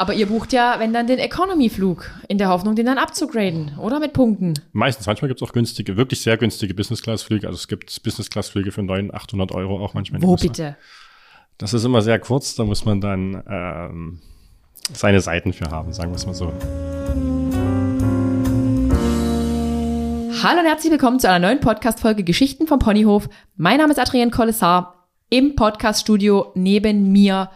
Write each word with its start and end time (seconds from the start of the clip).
Aber 0.00 0.14
ihr 0.14 0.26
bucht 0.26 0.52
ja, 0.52 0.76
wenn 0.78 0.92
dann 0.92 1.08
den 1.08 1.18
Economy-Flug, 1.18 2.08
in 2.28 2.38
der 2.38 2.50
Hoffnung, 2.50 2.76
den 2.76 2.86
dann 2.86 2.98
abzugraden, 2.98 3.76
oder 3.78 3.98
mit 3.98 4.12
Punkten? 4.12 4.54
Meistens, 4.70 5.08
manchmal 5.08 5.28
gibt 5.28 5.42
es 5.42 5.48
auch 5.48 5.52
günstige, 5.52 5.96
wirklich 5.96 6.20
sehr 6.20 6.36
günstige 6.36 6.72
Business-Class-Flüge. 6.72 7.48
Also 7.48 7.56
es 7.56 7.66
gibt 7.66 8.00
Business-Class-Flüge 8.04 8.70
für 8.70 8.84
900, 8.84 9.12
800 9.12 9.50
Euro 9.50 9.84
auch 9.84 9.94
manchmal. 9.94 10.22
Wo 10.22 10.36
bitte? 10.36 10.76
Das 11.58 11.74
ist 11.74 11.82
immer 11.82 12.00
sehr 12.00 12.20
kurz, 12.20 12.54
da 12.54 12.62
muss 12.62 12.84
man 12.84 13.00
dann 13.00 13.42
ähm, 13.50 14.20
seine 14.92 15.20
Seiten 15.20 15.52
für 15.52 15.68
haben, 15.68 15.92
sagen 15.92 16.12
wir 16.12 16.16
es 16.16 16.26
mal 16.26 16.34
so. 16.34 16.52
Hallo 20.44 20.60
und 20.60 20.66
herzlich 20.66 20.92
willkommen 20.92 21.18
zu 21.18 21.28
einer 21.28 21.40
neuen 21.40 21.58
Podcast-Folge 21.58 22.22
Geschichten 22.22 22.68
vom 22.68 22.78
Ponyhof. 22.78 23.28
Mein 23.56 23.78
Name 23.78 23.90
ist 23.92 23.98
Adrienne 23.98 24.30
Kollessar. 24.30 25.08
Im 25.28 25.56
Podcast-Studio 25.56 26.52
neben 26.54 27.10
mir 27.10 27.50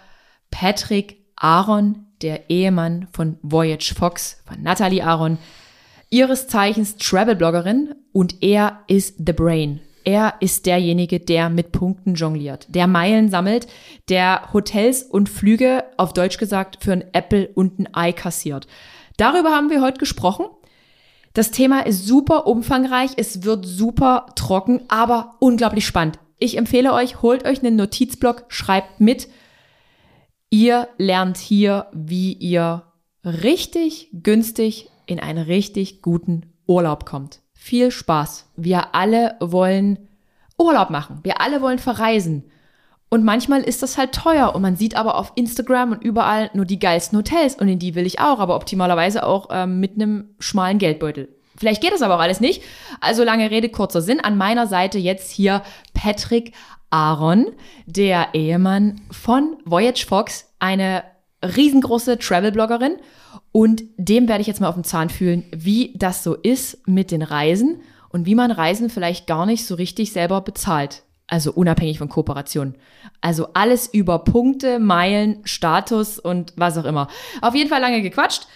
Patrick 0.51 1.23
Aaron, 1.37 2.07
der 2.23 2.51
Ehemann 2.51 3.09
von 3.13 3.39
Voyage 3.43 3.95
Fox, 3.95 4.43
von 4.47 4.63
Natalie 4.63 5.03
Aaron, 5.03 5.39
ihres 6.11 6.47
Zeichens 6.47 6.97
Travel-Bloggerin 6.97 7.95
und 8.13 8.43
er 8.43 8.81
ist 8.87 9.17
The 9.25 9.33
Brain. 9.33 9.81
Er 10.05 10.35
ist 10.41 10.67
derjenige, 10.67 11.21
der 11.21 11.49
mit 11.49 11.73
Punkten 11.73 12.15
jongliert, 12.15 12.67
der 12.69 12.87
Meilen 12.87 13.31
sammelt, 13.31 13.69
der 14.09 14.53
Hotels 14.53 15.03
und 15.05 15.29
Flüge, 15.29 15.85
auf 15.97 16.13
Deutsch 16.13 16.39
gesagt, 16.39 16.83
für 16.83 16.93
ein 16.93 17.05
Apple 17.13 17.49
und 17.55 17.79
ein 17.79 17.95
Ei 17.95 18.13
kassiert. 18.13 18.67
Darüber 19.17 19.51
haben 19.51 19.71
wir 19.71 19.81
heute 19.81 19.99
gesprochen. 19.99 20.47
Das 21.35 21.51
Thema 21.51 21.87
ist 21.87 22.07
super 22.07 22.47
umfangreich, 22.47 23.13
es 23.17 23.45
wird 23.45 23.65
super 23.65 24.27
trocken, 24.35 24.83
aber 24.89 25.37
unglaublich 25.39 25.87
spannend. 25.87 26.19
Ich 26.39 26.59
empfehle 26.59 26.93
euch, 26.93 27.23
holt 27.23 27.47
euch 27.47 27.61
einen 27.63 27.77
Notizblock, 27.77 28.47
schreibt 28.49 29.01
mit. 29.01 29.29
Ihr 30.55 30.89
lernt 30.99 31.39
hier, 31.39 31.87
wie 31.95 32.35
ihr 32.35 32.83
richtig 33.25 34.11
günstig 34.13 34.91
in 35.07 35.19
einen 35.19 35.45
richtig 35.45 36.03
guten 36.03 36.53
Urlaub 36.67 37.07
kommt. 37.07 37.41
Viel 37.55 37.91
Spaß. 37.91 38.51
Wir 38.55 38.95
alle 38.95 39.37
wollen 39.41 40.11
Urlaub 40.59 40.91
machen. 40.91 41.21
Wir 41.23 41.41
alle 41.41 41.63
wollen 41.63 41.79
verreisen. 41.79 42.45
Und 43.09 43.25
manchmal 43.25 43.63
ist 43.63 43.83
das 43.83 43.97
halt 43.97 44.13
teuer 44.13 44.55
und 44.55 44.61
man 44.61 44.77
sieht 44.77 44.95
aber 44.95 45.17
auf 45.17 45.33
Instagram 45.37 45.93
und 45.93 46.05
überall 46.05 46.51
nur 46.53 46.67
die 46.67 46.79
geilsten 46.79 47.17
Hotels 47.17 47.55
und 47.55 47.69
in 47.69 47.79
die 47.79 47.95
will 47.95 48.05
ich 48.05 48.21
auch, 48.21 48.39
aber 48.39 48.55
optimalerweise 48.55 49.25
auch 49.25 49.49
ähm, 49.51 49.81
mit 49.81 49.95
einem 49.95 50.35
schmalen 50.39 50.77
Geldbeutel. 50.77 51.35
Vielleicht 51.57 51.81
geht 51.81 51.95
das 51.95 52.03
aber 52.03 52.17
auch 52.17 52.21
alles 52.21 52.41
nicht. 52.41 52.63
Also 53.01 53.25
lange 53.25 53.51
Rede, 53.51 53.71
kurzer 53.71 54.03
Sinn. 54.03 54.21
An 54.21 54.37
meiner 54.37 54.67
Seite 54.67 54.99
jetzt 54.99 55.31
hier 55.31 55.63
Patrick 55.95 56.53
Aaron, 56.93 57.47
der 57.87 58.35
Ehemann 58.35 59.01
von 59.11 59.57
Voyage 59.65 60.05
Fox, 60.07 60.52
eine 60.63 61.03
riesengroße 61.45 62.19
Travel-Bloggerin. 62.19 62.97
Und 63.51 63.83
dem 63.97 64.29
werde 64.29 64.41
ich 64.41 64.47
jetzt 64.47 64.61
mal 64.61 64.69
auf 64.69 64.77
den 64.77 64.85
Zahn 64.85 65.11
fühlen, 65.11 65.45
wie 65.55 65.93
das 65.97 66.23
so 66.23 66.35
ist 66.35 66.87
mit 66.87 67.11
den 67.11 67.23
Reisen 67.23 67.83
und 68.11 68.27
wie 68.27 68.35
man 68.35 68.51
Reisen 68.51 68.89
vielleicht 68.89 69.27
gar 69.27 69.45
nicht 69.45 69.67
so 69.67 69.75
richtig 69.75 70.13
selber 70.13 70.41
bezahlt. 70.41 71.03
Also 71.27 71.53
unabhängig 71.53 71.99
von 71.99 72.09
Kooperation. 72.09 72.75
Also 73.21 73.49
alles 73.55 73.93
über 73.93 74.21
Punkte, 74.21 74.79
Meilen, 74.79 75.41
Status 75.45 76.19
und 76.19 76.53
was 76.57 76.79
auch 76.79 76.85
immer. 76.85 77.09
Auf 77.41 77.55
jeden 77.55 77.71
Fall 77.71 77.81
lange 77.81 78.03
gequatscht. 78.03 78.47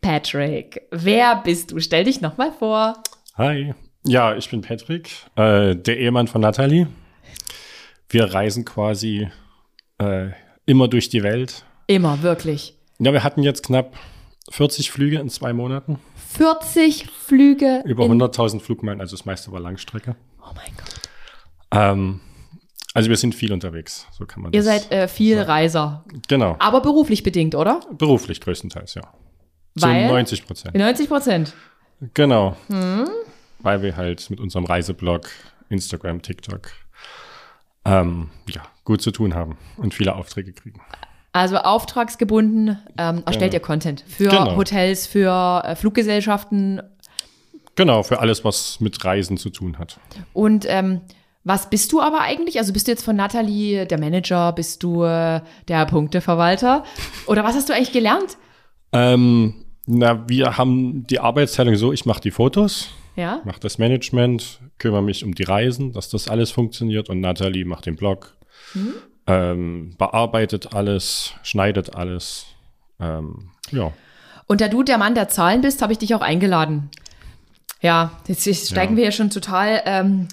Patrick, 0.00 0.82
wer 0.90 1.36
bist 1.36 1.72
du? 1.72 1.80
Stell 1.80 2.04
dich 2.04 2.20
nochmal 2.20 2.52
vor. 2.52 3.02
Hi. 3.36 3.74
Ja, 4.04 4.36
ich 4.36 4.48
bin 4.48 4.60
Patrick, 4.60 5.10
äh, 5.34 5.74
der 5.74 5.98
Ehemann 5.98 6.28
von 6.28 6.40
Nathalie. 6.40 6.86
Wir 8.08 8.32
reisen 8.32 8.64
quasi 8.64 9.28
äh, 9.98 10.28
immer 10.68 10.86
durch 10.86 11.08
die 11.08 11.22
Welt. 11.22 11.64
Immer, 11.86 12.22
wirklich. 12.22 12.74
Ja, 12.98 13.12
wir 13.12 13.24
hatten 13.24 13.42
jetzt 13.42 13.64
knapp 13.64 13.96
40 14.50 14.90
Flüge 14.90 15.18
in 15.18 15.30
zwei 15.30 15.52
Monaten. 15.52 15.98
40 16.34 17.06
Flüge. 17.10 17.82
Über 17.86 18.04
in, 18.04 18.20
100.000 18.20 18.60
Flugmeilen, 18.60 19.00
also 19.00 19.16
das 19.16 19.24
meiste 19.24 19.50
war 19.50 19.60
Langstrecke. 19.60 20.14
Oh 20.42 20.52
mein 20.54 20.70
Gott. 20.76 21.00
Ähm, 21.70 22.20
also 22.92 23.08
wir 23.08 23.16
sind 23.16 23.34
viel 23.34 23.52
unterwegs, 23.52 24.06
so 24.12 24.26
kann 24.26 24.42
man 24.42 24.52
Ihr 24.52 24.62
seid 24.62 24.92
äh, 24.92 25.08
viel 25.08 25.40
Reiser. 25.40 26.04
Genau, 26.28 26.56
Aber 26.58 26.82
beruflich 26.82 27.22
bedingt, 27.22 27.54
oder? 27.54 27.80
beruflich 27.96 28.40
größtenteils, 28.40 28.94
ja. 28.94 29.02
Zu 29.78 29.86
Weil? 29.86 30.08
90 30.08 30.46
Prozent. 30.46 30.74
90 30.74 31.08
Prozent. 31.08 31.54
Genau. 32.12 32.56
Hm? 32.68 33.08
Weil 33.60 33.82
wir 33.82 33.96
halt 33.96 34.28
mit 34.28 34.38
unserem 34.38 34.66
Reiseblog, 34.66 35.28
Instagram, 35.70 36.20
TikTok, 36.20 36.72
ähm, 37.88 38.28
ja, 38.48 38.62
gut 38.84 39.02
zu 39.02 39.10
tun 39.10 39.34
haben 39.34 39.56
und 39.76 39.94
viele 39.94 40.14
Aufträge 40.14 40.52
kriegen. 40.52 40.80
Also 41.32 41.56
auftragsgebunden 41.58 42.78
ähm, 42.96 43.22
erstellt 43.26 43.52
Genau. 43.52 43.60
ihr 43.62 43.66
Content 43.66 44.04
für 44.08 44.28
Genau. 44.28 44.56
Hotels, 44.56 45.06
für 45.06 45.62
äh, 45.64 45.76
Fluggesellschaften. 45.76 46.82
Genau, 47.76 48.02
für 48.02 48.18
alles, 48.20 48.44
was 48.44 48.80
mit 48.80 49.04
Reisen 49.04 49.36
zu 49.36 49.50
tun 49.50 49.78
hat. 49.78 50.00
Und 50.32 50.64
ähm, 50.68 51.02
was 51.44 51.70
bist 51.70 51.92
du 51.92 52.00
aber 52.00 52.22
eigentlich? 52.22 52.58
Also 52.58 52.72
bist 52.72 52.88
du 52.88 52.90
jetzt 52.92 53.04
von 53.04 53.14
Nathalie 53.14 53.86
der 53.86 53.98
Manager? 54.00 54.52
Bist 54.52 54.82
du 54.82 55.04
äh, 55.04 55.40
der 55.68 55.86
Punkteverwalter? 55.86 56.82
Oder 57.26 57.44
was 57.44 57.54
hast 57.54 57.68
du 57.68 57.72
eigentlich 57.74 57.92
gelernt? 57.92 58.36
Ähm, 58.92 59.54
na, 59.86 60.28
wir 60.28 60.56
haben 60.58 61.06
die 61.06 61.20
Arbeitsteilung 61.20 61.76
so, 61.76 61.92
ich 61.92 62.04
mache 62.04 62.20
die 62.20 62.30
Fotos, 62.32 62.88
Ja? 63.18 63.42
mache 63.44 63.58
das 63.60 63.78
Management, 63.78 64.60
kümmere 64.78 65.02
mich 65.02 65.24
um 65.24 65.34
die 65.34 65.42
Reisen, 65.42 65.92
dass 65.92 66.08
das 66.08 66.28
alles 66.28 66.52
funktioniert 66.52 67.08
und 67.08 67.20
Nathalie 67.20 67.64
macht 67.64 67.86
den 67.86 67.96
Blog, 67.96 68.36
ähm, 69.26 69.94
bearbeitet 69.98 70.72
alles, 70.72 71.34
schneidet 71.42 71.96
alles. 71.96 72.46
Ähm, 73.00 73.50
ja. 73.72 73.92
Und 74.46 74.60
da 74.60 74.68
du 74.68 74.82
der 74.84 74.98
Mann 74.98 75.14
der 75.16 75.28
Zahlen 75.28 75.60
bist, 75.62 75.82
habe 75.82 75.92
ich 75.92 75.98
dich 75.98 76.14
auch 76.14 76.20
eingeladen. 76.22 76.90
Ja, 77.80 78.12
jetzt, 78.28 78.46
jetzt 78.46 78.70
steigen 78.70 78.94
Ja. 78.94 78.98
wir 78.98 79.04
ja 79.06 79.12
schon 79.12 79.30
total 79.30 79.82
ähm, 79.84 80.28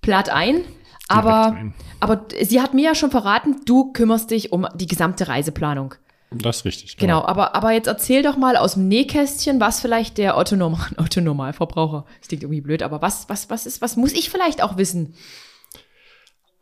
platt 0.00 0.30
ein. 0.30 0.62
Aber, 1.08 1.52
ein. 1.52 1.74
aber 2.00 2.24
sie 2.40 2.60
hat 2.60 2.72
mir 2.72 2.84
ja 2.86 2.94
schon 2.94 3.10
verraten, 3.10 3.56
du 3.66 3.92
kümmerst 3.92 4.30
dich 4.30 4.52
um 4.52 4.66
die 4.74 4.86
gesamte 4.86 5.28
Reiseplanung. 5.28 5.94
Das 6.30 6.58
ist 6.58 6.64
richtig. 6.64 6.96
Genau, 6.96 7.24
aber, 7.24 7.54
aber 7.56 7.72
jetzt 7.72 7.88
erzähl 7.88 8.22
doch 8.22 8.36
mal 8.36 8.56
aus 8.56 8.74
dem 8.74 8.86
Nähkästchen, 8.86 9.60
was 9.60 9.80
vielleicht 9.80 10.16
der 10.16 10.36
Otto, 10.36 10.56
Normal, 10.56 10.90
Otto 10.96 11.20
Normalverbraucher, 11.20 12.04
das 12.20 12.28
klingt 12.28 12.44
irgendwie 12.44 12.60
blöd, 12.60 12.82
aber 12.82 13.02
was, 13.02 13.28
was, 13.28 13.50
was 13.50 13.66
ist, 13.66 13.80
was 13.80 13.96
muss 13.96 14.12
ich 14.12 14.30
vielleicht 14.30 14.62
auch 14.62 14.76
wissen? 14.76 15.14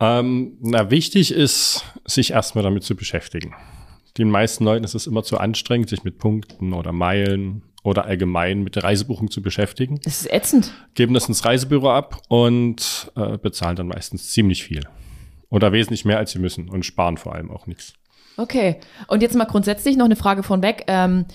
Ähm, 0.00 0.56
na, 0.60 0.90
wichtig 0.90 1.32
ist, 1.32 1.84
sich 2.06 2.30
erstmal 2.30 2.64
damit 2.64 2.84
zu 2.84 2.96
beschäftigen. 2.96 3.54
Den 4.16 4.30
meisten 4.30 4.64
Leuten 4.64 4.84
ist 4.84 4.94
es 4.94 5.06
immer 5.06 5.22
zu 5.22 5.38
anstrengend, 5.38 5.90
sich 5.90 6.02
mit 6.02 6.18
Punkten 6.18 6.72
oder 6.72 6.92
Meilen 6.92 7.62
oder 7.82 8.04
allgemein 8.04 8.62
mit 8.62 8.76
der 8.76 8.84
Reisebuchung 8.84 9.30
zu 9.30 9.42
beschäftigen. 9.42 10.00
Das 10.02 10.20
ist 10.20 10.32
ätzend. 10.32 10.72
Geben 10.94 11.14
das 11.14 11.28
ins 11.28 11.44
Reisebüro 11.44 11.90
ab 11.90 12.20
und 12.28 13.12
äh, 13.16 13.38
bezahlen 13.38 13.76
dann 13.76 13.88
meistens 13.88 14.30
ziemlich 14.30 14.64
viel. 14.64 14.82
Oder 15.50 15.72
wesentlich 15.72 16.04
mehr, 16.04 16.18
als 16.18 16.32
sie 16.32 16.38
müssen 16.38 16.68
und 16.68 16.84
sparen 16.84 17.16
vor 17.16 17.34
allem 17.34 17.50
auch 17.50 17.66
nichts. 17.66 17.94
Okay. 18.38 18.80
Und 19.08 19.20
jetzt 19.22 19.36
mal 19.36 19.44
grundsätzlich 19.44 19.96
noch 19.96 20.06
eine 20.06 20.16
Frage 20.16 20.42
von 20.42 20.62
weg. 20.62 20.84
Ähm, 20.86 21.26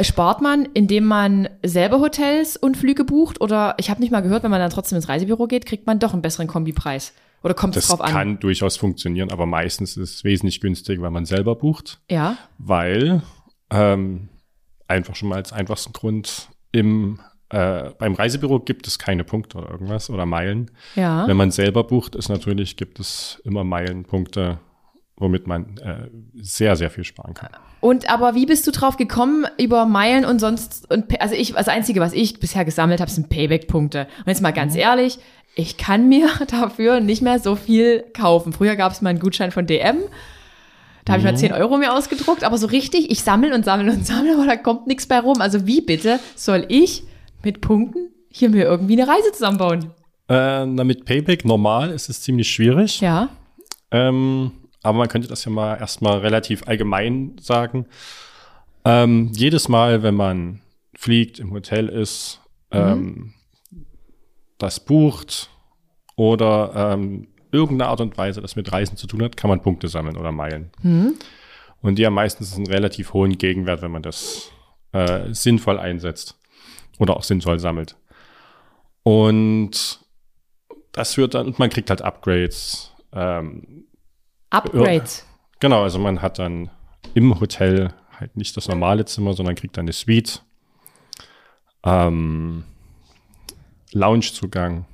spart 0.00 0.40
man, 0.40 0.64
indem 0.74 1.04
man 1.04 1.48
selber 1.64 2.00
Hotels 2.00 2.56
und 2.56 2.76
Flüge 2.76 3.04
bucht? 3.04 3.40
Oder 3.40 3.74
ich 3.78 3.90
habe 3.90 4.00
nicht 4.00 4.10
mal 4.12 4.20
gehört, 4.22 4.42
wenn 4.44 4.50
man 4.50 4.60
dann 4.60 4.70
trotzdem 4.70 4.96
ins 4.96 5.08
Reisebüro 5.08 5.46
geht, 5.46 5.66
kriegt 5.66 5.86
man 5.86 5.98
doch 5.98 6.12
einen 6.12 6.22
besseren 6.22 6.46
Kombipreis? 6.46 7.12
Oder 7.42 7.54
kommt 7.54 7.76
es 7.76 7.86
Das 7.86 7.96
drauf 7.96 8.06
an? 8.06 8.12
kann 8.12 8.40
durchaus 8.40 8.76
funktionieren, 8.76 9.30
aber 9.30 9.46
meistens 9.46 9.96
ist 9.96 10.14
es 10.16 10.24
wesentlich 10.24 10.60
günstiger, 10.60 11.02
wenn 11.02 11.12
man 11.12 11.24
selber 11.24 11.54
bucht, 11.54 12.00
Ja. 12.10 12.36
weil 12.58 13.22
ähm, 13.70 14.28
einfach 14.88 15.14
schon 15.14 15.28
mal 15.28 15.36
als 15.36 15.52
einfachsten 15.52 15.92
Grund 15.92 16.48
im 16.72 17.20
äh, 17.50 17.90
beim 17.98 18.12
Reisebüro 18.14 18.60
gibt 18.60 18.86
es 18.86 18.98
keine 18.98 19.24
Punkte 19.24 19.56
oder 19.58 19.70
irgendwas 19.70 20.10
oder 20.10 20.26
Meilen. 20.26 20.70
Ja. 20.96 21.26
Wenn 21.26 21.36
man 21.38 21.50
selber 21.50 21.82
bucht, 21.84 22.14
ist 22.14 22.28
natürlich, 22.28 22.76
gibt 22.76 23.00
es 23.00 23.40
immer 23.44 23.64
Meilenpunkte, 23.64 24.58
womit 25.18 25.46
man 25.46 25.76
äh, 25.78 26.08
sehr, 26.40 26.76
sehr 26.76 26.90
viel 26.90 27.04
sparen 27.04 27.34
kann. 27.34 27.50
Und 27.80 28.10
aber 28.10 28.34
wie 28.34 28.46
bist 28.46 28.66
du 28.66 28.70
drauf 28.70 28.96
gekommen 28.96 29.46
über 29.58 29.86
Meilen 29.86 30.24
und 30.24 30.40
sonst 30.40 30.90
und 30.90 31.20
also 31.20 31.34
ich 31.34 31.52
das 31.52 31.68
einzige 31.68 32.00
was 32.00 32.12
ich 32.12 32.40
bisher 32.40 32.64
gesammelt 32.64 33.00
habe 33.00 33.10
sind 33.10 33.28
Payback 33.28 33.68
Punkte. 33.68 34.08
Und 34.18 34.28
jetzt 34.28 34.42
mal 34.42 34.52
ganz 34.52 34.74
ehrlich, 34.74 35.18
ich 35.54 35.76
kann 35.76 36.08
mir 36.08 36.28
dafür 36.48 37.00
nicht 37.00 37.22
mehr 37.22 37.38
so 37.38 37.56
viel 37.56 38.04
kaufen. 38.14 38.52
Früher 38.52 38.76
gab 38.76 38.92
es 38.92 39.02
mal 39.02 39.10
einen 39.10 39.20
Gutschein 39.20 39.50
von 39.50 39.66
DM. 39.66 39.98
Da 41.04 41.14
habe 41.14 41.20
ich 41.20 41.24
mal 41.24 41.36
10 41.36 41.52
Euro 41.52 41.78
mir 41.78 41.94
ausgedruckt, 41.94 42.44
aber 42.44 42.58
so 42.58 42.66
richtig, 42.66 43.10
ich 43.10 43.22
sammle 43.22 43.54
und 43.54 43.64
sammle 43.64 43.90
und 43.92 44.06
sammle, 44.06 44.34
aber 44.34 44.44
da 44.44 44.56
kommt 44.56 44.86
nichts 44.86 45.06
bei 45.06 45.18
rum. 45.18 45.40
Also 45.40 45.66
wie 45.66 45.80
bitte 45.80 46.20
soll 46.36 46.66
ich 46.68 47.02
mit 47.42 47.62
Punkten 47.62 48.10
hier 48.28 48.50
mir 48.50 48.64
irgendwie 48.64 49.00
eine 49.00 49.10
Reise 49.10 49.32
zusammenbauen? 49.32 49.90
Äh, 50.28 50.66
na, 50.66 50.84
mit 50.84 51.06
Payback 51.06 51.46
normal 51.46 51.90
ist 51.90 52.10
es 52.10 52.20
ziemlich 52.20 52.50
schwierig. 52.50 53.00
Ja. 53.00 53.30
Ähm, 53.90 54.52
aber 54.82 54.98
man 54.98 55.08
könnte 55.08 55.28
das 55.28 55.44
ja 55.44 55.50
mal 55.50 55.76
erstmal 55.76 56.18
relativ 56.18 56.66
allgemein 56.66 57.36
sagen. 57.40 57.86
Ähm, 58.84 59.30
jedes 59.34 59.68
Mal, 59.68 60.02
wenn 60.02 60.14
man 60.14 60.60
fliegt, 60.94 61.38
im 61.38 61.52
Hotel 61.52 61.88
ist, 61.88 62.40
ähm, 62.70 63.34
das 64.58 64.80
bucht 64.80 65.50
oder 66.16 66.72
ähm, 66.94 67.28
irgendeine 67.52 67.90
Art 67.90 68.00
und 68.00 68.16
Weise 68.18 68.40
das 68.42 68.56
mit 68.56 68.70
Reisen 68.72 68.96
zu 68.96 69.06
tun 69.06 69.22
hat, 69.22 69.36
kann 69.36 69.48
man 69.48 69.62
Punkte 69.62 69.88
sammeln 69.88 70.16
oder 70.16 70.32
Meilen. 70.32 70.70
Und 71.80 71.96
die 71.96 72.06
haben 72.06 72.14
meistens 72.14 72.56
einen 72.56 72.66
relativ 72.66 73.12
hohen 73.12 73.38
Gegenwert, 73.38 73.82
wenn 73.82 73.92
man 73.92 74.02
das 74.02 74.50
äh, 74.92 75.32
sinnvoll 75.32 75.78
einsetzt 75.78 76.38
oder 76.98 77.16
auch 77.16 77.22
sinnvoll 77.22 77.58
sammelt. 77.58 77.96
Und 79.04 80.00
das 80.92 81.14
führt 81.14 81.34
dann, 81.34 81.46
und 81.46 81.58
man 81.58 81.70
kriegt 81.70 81.90
halt 81.90 82.02
Upgrades. 82.02 82.92
Ähm, 83.12 83.77
Upgrades. 84.50 85.26
genau, 85.60 85.82
also 85.82 85.98
man 85.98 86.22
hat 86.22 86.38
dann 86.38 86.70
im 87.14 87.38
Hotel 87.40 87.92
halt 88.18 88.36
nicht 88.36 88.56
das 88.56 88.68
normale 88.68 89.04
Zimmer, 89.04 89.32
sondern 89.34 89.54
kriegt 89.54 89.76
dann 89.76 89.84
eine 89.84 89.92
Suite. 89.92 90.42
Ähm, 91.84 92.64
Loungezugang. 93.92 94.86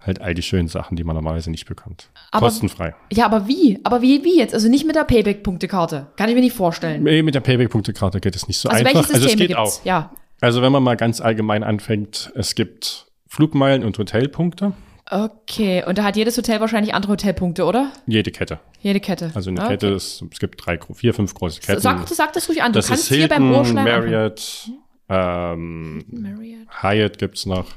Halt 0.00 0.20
all 0.20 0.32
die 0.32 0.42
schönen 0.42 0.68
Sachen, 0.68 0.96
die 0.96 1.04
man 1.04 1.16
normalerweise 1.16 1.50
nicht 1.50 1.66
bekommt. 1.66 2.08
Aber- 2.30 2.46
Kostenfrei. 2.46 2.94
Ja, 3.12 3.26
aber 3.26 3.46
wie? 3.48 3.78
Aber 3.84 4.00
wie, 4.00 4.24
wie 4.24 4.38
jetzt? 4.38 4.54
Also 4.54 4.68
nicht 4.68 4.86
mit 4.86 4.96
der 4.96 5.04
Payback-Punktekarte. 5.04 6.06
Kann 6.16 6.28
ich 6.28 6.34
mir 6.34 6.40
nicht 6.40 6.56
vorstellen. 6.56 7.02
Nee, 7.02 7.22
Mit 7.22 7.34
der 7.34 7.40
Payback-Punktekarte 7.40 8.20
geht 8.20 8.34
es 8.36 8.46
nicht 8.48 8.58
so 8.58 8.68
Also 8.68 8.78
einfach. 8.84 8.94
welche 8.94 9.14
also 9.14 9.26
es 9.26 9.32
Systeme 9.32 9.48
geht 9.48 9.56
gibt's? 9.56 9.80
auch. 9.80 9.84
Ja. 9.84 10.12
Also 10.40 10.62
wenn 10.62 10.72
man 10.72 10.82
mal 10.82 10.96
ganz 10.96 11.20
allgemein 11.20 11.62
anfängt, 11.64 12.32
es 12.36 12.54
gibt 12.54 13.06
Flugmeilen 13.26 13.84
und 13.84 13.98
Hotelpunkte. 13.98 14.72
Okay. 15.10 15.84
Und 15.86 15.98
da 15.98 16.04
hat 16.04 16.16
jedes 16.16 16.36
Hotel 16.36 16.60
wahrscheinlich 16.60 16.94
andere 16.94 17.12
Hotelpunkte, 17.12 17.64
oder? 17.64 17.92
Jede 18.06 18.30
Kette. 18.30 18.60
Jede 18.80 19.00
Kette. 19.00 19.30
Also 19.34 19.50
eine 19.50 19.60
okay. 19.60 19.70
Kette 19.70 19.88
ist, 19.88 20.22
es 20.30 20.38
gibt 20.38 20.64
drei, 20.64 20.78
vier, 20.94 21.14
fünf 21.14 21.34
große 21.34 21.60
Ketten. 21.60 21.80
Sag, 21.80 22.06
sag 22.08 22.32
das 22.34 22.48
ruhig 22.48 22.62
an. 22.62 22.72
Du 22.72 22.78
das 22.78 22.88
kannst 22.88 23.10
ist 23.10 23.16
hier 23.16 23.28
beim 23.28 23.44
Hilton, 23.44 23.60
Ohrschleim. 23.60 23.84
Marriott, 23.84 24.70
ähm, 25.08 26.04
Marriott. 26.10 26.68
Hyatt 26.82 27.18
gibt's 27.18 27.46
noch. 27.46 27.72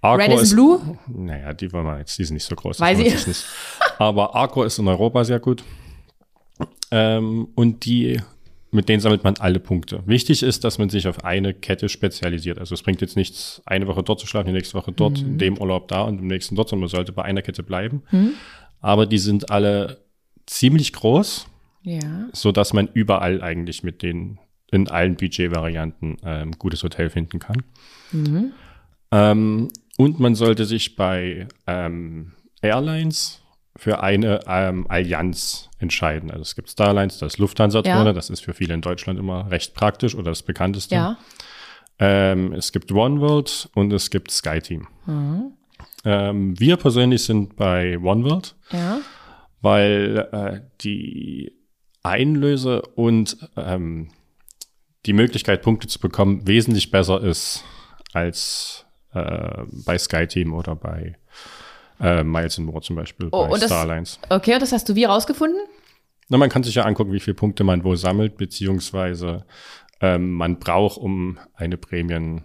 Arco 0.00 0.22
Red 0.22 0.40
is 0.40 0.52
Blue? 0.52 0.98
Naja, 1.08 1.52
die 1.52 1.72
wollen 1.72 1.86
wir 1.86 1.98
jetzt, 1.98 2.16
die 2.18 2.24
sind 2.24 2.34
nicht 2.34 2.46
so 2.46 2.54
groß. 2.54 2.78
Weiß 2.78 2.98
ich. 2.98 3.26
nicht. 3.26 3.44
Aber 3.98 4.34
Arco 4.34 4.62
ist 4.62 4.78
in 4.78 4.86
Europa 4.86 5.24
sehr 5.24 5.40
gut. 5.40 5.64
Ähm, 6.90 7.48
und 7.54 7.84
die, 7.84 8.20
mit 8.76 8.88
denen 8.88 9.00
sammelt 9.00 9.24
man 9.24 9.34
alle 9.38 9.58
Punkte. 9.58 10.02
Wichtig 10.06 10.42
ist, 10.42 10.62
dass 10.64 10.78
man 10.78 10.88
sich 10.90 11.08
auf 11.08 11.24
eine 11.24 11.52
Kette 11.54 11.88
spezialisiert. 11.88 12.58
Also 12.58 12.74
es 12.74 12.82
bringt 12.82 13.00
jetzt 13.00 13.16
nichts, 13.16 13.60
eine 13.66 13.86
Woche 13.88 14.02
dort 14.02 14.20
zu 14.20 14.26
schlafen, 14.26 14.46
die 14.46 14.52
nächste 14.52 14.74
Woche 14.74 14.92
dort, 14.92 15.20
Mhm. 15.20 15.26
in 15.32 15.38
dem 15.38 15.58
Urlaub 15.58 15.88
da 15.88 16.02
und 16.02 16.20
im 16.20 16.26
nächsten 16.28 16.54
dort, 16.54 16.68
sondern 16.68 16.82
man 16.82 16.88
sollte 16.90 17.12
bei 17.12 17.22
einer 17.24 17.42
Kette 17.42 17.62
bleiben. 17.62 18.02
Aber 18.80 19.06
die 19.06 19.18
sind 19.18 19.50
alle 19.50 19.98
ziemlich 20.46 20.92
groß, 20.92 21.46
Ja. 21.82 22.28
so 22.32 22.52
dass 22.52 22.72
man 22.72 22.88
überall 22.94 23.42
eigentlich 23.42 23.82
mit 23.82 24.02
den 24.02 24.38
in 24.72 24.88
allen 24.88 25.14
Budgetvarianten 25.16 26.16
ähm, 26.24 26.50
gutes 26.58 26.82
Hotel 26.82 27.08
finden 27.10 27.38
kann. 27.38 27.62
Ähm, 29.12 29.68
und 29.96 30.20
man 30.20 30.34
sollte 30.34 30.64
sich 30.64 30.96
bei 30.96 31.46
ähm, 31.66 32.32
Airlines 32.62 33.40
für 33.76 34.02
eine 34.02 34.40
ähm, 34.46 34.86
Allianz 34.88 35.68
entscheiden. 35.78 36.30
Also 36.30 36.42
es 36.42 36.54
gibt 36.56 36.70
Starlines, 36.70 37.18
da 37.18 37.26
ist 37.26 37.38
Lufthansa 37.38 37.82
Ja. 37.84 38.02
drin, 38.02 38.14
das 38.14 38.30
ist 38.30 38.40
für 38.40 38.54
viele 38.54 38.74
in 38.74 38.80
Deutschland 38.80 39.18
immer 39.18 39.50
recht 39.50 39.74
praktisch 39.74 40.14
oder 40.14 40.30
das 40.30 40.42
bekannteste. 40.42 40.94
Ja. 40.94 41.18
Ähm, 41.98 42.52
es 42.52 42.72
gibt 42.72 42.90
OneWorld 42.92 43.70
und 43.74 43.92
es 43.92 44.10
gibt 44.10 44.30
SkyTeam. 44.30 44.86
Mhm. 45.06 45.52
Ähm, 46.04 46.58
wir 46.60 46.76
persönlich 46.76 47.24
sind 47.24 47.56
bei 47.56 47.98
OneWorld 47.98 48.54
Ja. 48.70 48.98
weil 49.60 50.28
äh, 50.32 50.60
die 50.82 51.52
Einlöse 52.02 52.82
und 52.82 53.36
ähm, 53.56 54.08
die 55.06 55.12
Möglichkeit, 55.12 55.62
Punkte 55.62 55.88
zu 55.88 55.98
bekommen, 56.00 56.46
wesentlich 56.46 56.90
besser 56.90 57.20
ist 57.22 57.64
als 58.12 58.84
äh, 59.12 59.62
bei 59.84 59.98
SkyTeam 59.98 60.52
oder 60.52 60.74
bei 60.76 61.16
äh, 62.00 62.22
Miles 62.24 62.58
More 62.58 62.80
zum 62.82 62.96
Beispiel, 62.96 63.28
Oh, 63.32 63.44
bei 63.46 63.52
und 63.54 63.62
das- 63.62 63.70
Starlines. 63.70 64.18
Okay, 64.28 64.54
und 64.54 64.62
das 64.62 64.72
hast 64.72 64.88
du 64.88 64.94
wie 64.94 65.04
rausgefunden? 65.04 65.60
Na, 66.28 66.38
man 66.38 66.48
kann 66.50 66.62
sich 66.62 66.74
ja 66.74 66.82
angucken, 66.84 67.12
wie 67.12 67.20
viele 67.20 67.34
Punkte 67.34 67.62
man 67.64 67.84
wo 67.84 67.94
sammelt, 67.94 68.36
beziehungsweise 68.36 69.44
ähm, 70.00 70.32
man 70.32 70.58
braucht, 70.58 70.98
um 70.98 71.38
eine 71.54 71.76
Prämien 71.76 72.42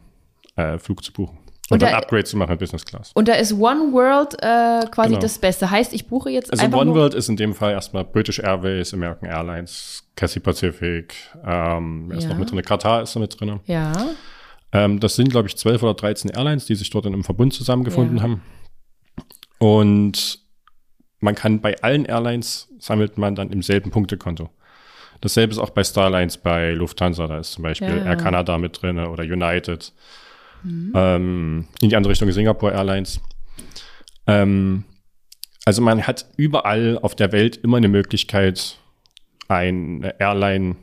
äh, 0.56 0.78
zu 0.78 0.94
buchen. 1.14 1.38
Und, 1.70 1.76
Und 1.76 1.82
dann 1.84 1.92
da- 1.92 1.98
Upgrade 2.00 2.26
zu 2.26 2.36
machen 2.38 2.52
in 2.52 2.58
Business 2.58 2.84
Class. 2.86 3.12
Und 3.14 3.28
da 3.30 3.34
ist 3.34 3.54
One 3.54 3.94
World 3.94 4.34
äh, 4.42 4.86
quasi 4.92 5.10
Genau. 5.10 5.22
das 5.22 5.40
Beste. 5.40 5.72
Heißt, 5.72 5.94
ich 5.94 6.06
buche 6.08 6.30
jetzt 6.30 6.52
Also 6.52 6.64
einfach 6.66 6.80
One 6.80 6.94
World 6.94 7.14
ist 7.14 7.30
in 7.30 7.38
dem 7.38 7.54
Fall 7.56 7.72
erstmal 7.72 8.04
British 8.04 8.40
Airways, 8.40 8.94
American 8.94 9.30
Airlines, 9.30 10.04
Cathay 10.18 10.42
Pacific, 10.42 11.16
ähm, 11.46 12.06
wer 12.10 12.18
ist 12.18 12.24
Ja. 12.26 12.30
noch 12.32 12.38
mit 12.38 12.52
drin? 12.52 12.62
Katar 12.62 13.02
ist 13.04 13.16
da 13.16 13.20
mit 13.22 13.40
drin. 13.40 13.62
Ja. 13.68 13.94
Ähm, 14.74 15.00
das 15.00 15.16
sind, 15.16 15.30
glaube 15.30 15.48
ich, 15.48 15.56
12 15.58 15.82
oder 15.84 15.94
13 15.94 16.30
Airlines, 16.32 16.66
die 16.66 16.76
sich 16.76 16.90
dort 16.90 17.06
in 17.06 17.14
einem 17.14 17.24
Verbund 17.24 17.54
zusammengefunden 17.54 18.18
Ja. 18.18 18.24
haben. 18.24 18.42
Und 19.62 20.40
man 21.20 21.36
kann 21.36 21.62
bei 21.62 21.80
allen 21.84 22.06
Airlines 22.06 22.68
sammelt 22.80 23.20
man 23.20 23.36
dann 23.36 23.52
im 23.52 23.62
selben 23.62 23.92
Punktekonto. 23.92 24.50
Dasselbe 25.22 25.52
ist 25.52 25.60
auch 25.60 25.70
bei 25.70 25.84
Starlines, 25.84 26.38
bei 26.38 26.72
Lufthansa, 26.72 27.28
da 27.28 27.38
ist 27.38 27.52
zum 27.52 27.62
Beispiel 27.62 27.90
Ja. 27.90 27.96
Mhm. 27.96 28.08
Air 28.08 28.16
Canada 28.16 28.58
mit 28.58 28.82
drin 28.82 28.98
oder 28.98 29.24
United. 29.24 29.94
Ähm, 30.66 31.68
in 31.80 31.90
die 31.90 31.96
andere 31.96 32.10
Richtung 32.10 32.32
Singapore 32.32 32.74
Airlines. 32.74 33.22
Ähm, 34.26 34.84
also 35.64 35.84
man 35.84 36.08
hat 36.08 36.26
überall 36.38 36.98
auf 37.00 37.14
der 37.14 37.32
Welt 37.32 37.58
immer 37.58 37.78
eine 37.78 37.88
Möglichkeit, 37.88 38.80
eine 39.48 40.20
Airline 40.20 40.76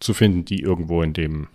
zu 0.00 0.12
finden, 0.12 0.44
die 0.44 0.60
irgendwo 0.60 1.02
in 1.02 1.14
dem, 1.14 1.48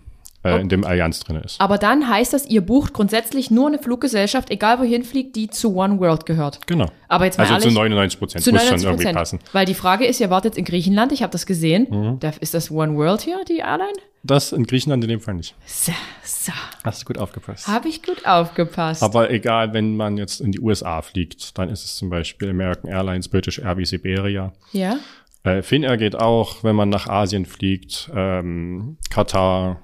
äh, 0.46 0.60
in 0.60 0.68
dem 0.68 0.84
Allianz 0.84 1.20
drin 1.20 1.36
ist. 1.36 1.60
Aber 1.60 1.78
dann 1.78 2.08
heißt 2.08 2.32
das, 2.32 2.46
ihr 2.46 2.60
bucht 2.60 2.92
grundsätzlich 2.92 3.50
nur 3.50 3.68
eine 3.68 3.78
Fluggesellschaft, 3.78 4.50
egal 4.50 4.78
wohin 4.78 5.04
fliegt, 5.04 5.36
die 5.36 5.48
zu 5.48 5.74
One 5.76 5.98
World 6.00 6.26
gehört. 6.26 6.66
Genau. 6.66 6.86
Aber 7.08 7.24
jetzt 7.24 7.38
mal 7.38 7.44
Also 7.44 7.54
ehrlich, 7.54 7.68
zu 7.68 7.74
99 7.74 8.18
Prozent 8.18 8.46
muss 8.46 8.62
schon 8.62 8.78
99 8.80 8.86
irgendwie 8.88 9.12
passen. 9.12 9.38
Weil 9.52 9.66
die 9.66 9.74
Frage 9.74 10.06
ist, 10.06 10.20
ihr 10.20 10.30
wart 10.30 10.44
jetzt 10.44 10.58
in 10.58 10.64
Griechenland, 10.64 11.12
ich 11.12 11.22
habe 11.22 11.32
das 11.32 11.46
gesehen. 11.46 11.86
Mhm. 11.90 12.20
Da, 12.20 12.32
ist 12.40 12.54
das 12.54 12.70
One 12.70 12.96
World 12.96 13.22
hier, 13.22 13.38
die 13.48 13.58
Airline? 13.58 13.92
Das 14.22 14.52
in 14.52 14.64
Griechenland 14.64 15.04
in 15.04 15.08
dem 15.10 15.20
Fall 15.20 15.34
nicht. 15.34 15.54
So, 15.66 15.92
so. 16.24 16.52
Hast 16.82 17.02
du 17.02 17.06
gut 17.06 17.18
aufgepasst. 17.18 17.68
Habe 17.68 17.88
ich 17.88 18.02
gut 18.02 18.26
aufgepasst. 18.26 19.02
Aber 19.02 19.30
egal, 19.30 19.72
wenn 19.72 19.96
man 19.96 20.16
jetzt 20.18 20.40
in 20.40 20.50
die 20.50 20.60
USA 20.60 21.00
fliegt, 21.02 21.56
dann 21.58 21.68
ist 21.68 21.84
es 21.84 21.96
zum 21.96 22.10
Beispiel 22.10 22.50
American 22.50 22.90
Airlines, 22.90 23.28
British 23.28 23.58
Airways, 23.60 23.92
Iberia. 23.92 24.52
ja? 24.72 24.96
Äh, 25.44 25.62
Finnair 25.62 25.96
geht 25.96 26.16
auch, 26.16 26.64
wenn 26.64 26.74
man 26.74 26.88
nach 26.88 27.06
Asien 27.06 27.46
fliegt. 27.46 28.10
Ähm, 28.12 28.96
Katar, 29.10 29.80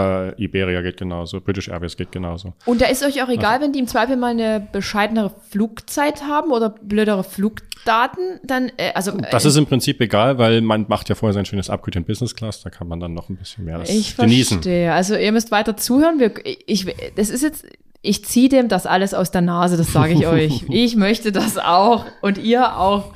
äh, 0.00 0.42
Iberia 0.42 0.82
geht 0.82 0.96
genauso. 0.96 1.40
British 1.40 1.68
Airways 1.68 1.96
geht 1.96 2.12
genauso. 2.12 2.54
Und 2.66 2.80
da 2.80 2.86
ist 2.86 3.04
euch 3.04 3.22
auch 3.22 3.28
egal, 3.28 3.60
wenn 3.60 3.72
die 3.72 3.78
im 3.78 3.86
Zweifel 3.86 4.16
mal 4.16 4.30
eine 4.32 4.66
bescheidenere 4.72 5.32
Flugzeit 5.50 6.22
haben 6.24 6.50
oder 6.52 6.70
blödere 6.70 7.24
Flugdaten, 7.24 8.40
dann, 8.44 8.70
äh, 8.76 8.92
also 8.94 9.12
Das 9.30 9.44
äh, 9.44 9.48
ist 9.48 9.56
im 9.56 9.66
Prinzip 9.66 10.00
egal, 10.00 10.38
weil 10.38 10.60
man 10.60 10.86
macht 10.88 11.08
ja 11.08 11.14
vorher 11.14 11.32
sein 11.34 11.44
schönes 11.44 11.70
Upgrade 11.70 11.98
in 11.98 12.04
Business 12.04 12.34
Class. 12.34 12.62
Da 12.62 12.70
kann 12.70 12.88
man 12.88 13.00
dann 13.00 13.14
noch 13.14 13.28
ein 13.28 13.36
bisschen 13.36 13.64
mehr 13.64 13.78
das 13.78 13.90
ich 13.90 14.16
genießen. 14.16 14.58
verstehe. 14.58 14.92
Also 14.92 15.16
ihr 15.16 15.32
müsst 15.32 15.50
weiter 15.50 15.76
zuhören. 15.76 16.18
Wir, 16.18 16.32
ich, 16.66 16.86
das 17.16 17.30
ist 17.30 17.42
jetzt, 17.42 17.64
ich 18.02 18.24
ziehe 18.24 18.48
dem 18.48 18.68
das 18.68 18.86
alles 18.86 19.14
aus 19.14 19.30
der 19.30 19.42
Nase, 19.42 19.76
das 19.76 19.92
sage 19.92 20.14
ich 20.14 20.26
euch. 20.26 20.64
Ich 20.70 20.96
möchte 20.96 21.32
das 21.32 21.58
auch 21.58 22.06
und 22.22 22.38
ihr 22.38 22.76
auch. 22.76 23.12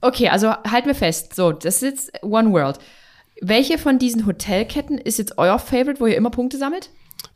Okay, 0.00 0.28
also 0.28 0.50
halten 0.50 0.88
wir 0.88 0.94
fest. 0.94 1.34
So, 1.34 1.52
das 1.52 1.76
ist 1.76 1.82
jetzt 1.82 2.24
One 2.24 2.50
World. 2.52 2.78
Welche 3.44 3.76
von 3.76 3.98
diesen 3.98 4.24
Hotelketten 4.24 4.98
ist 4.98 5.18
jetzt 5.18 5.36
euer 5.36 5.58
Favorite, 5.58 5.98
wo 5.98 6.06
ihr 6.06 6.16
immer 6.16 6.30
Punkte 6.30 6.58
sammelt? 6.58 6.90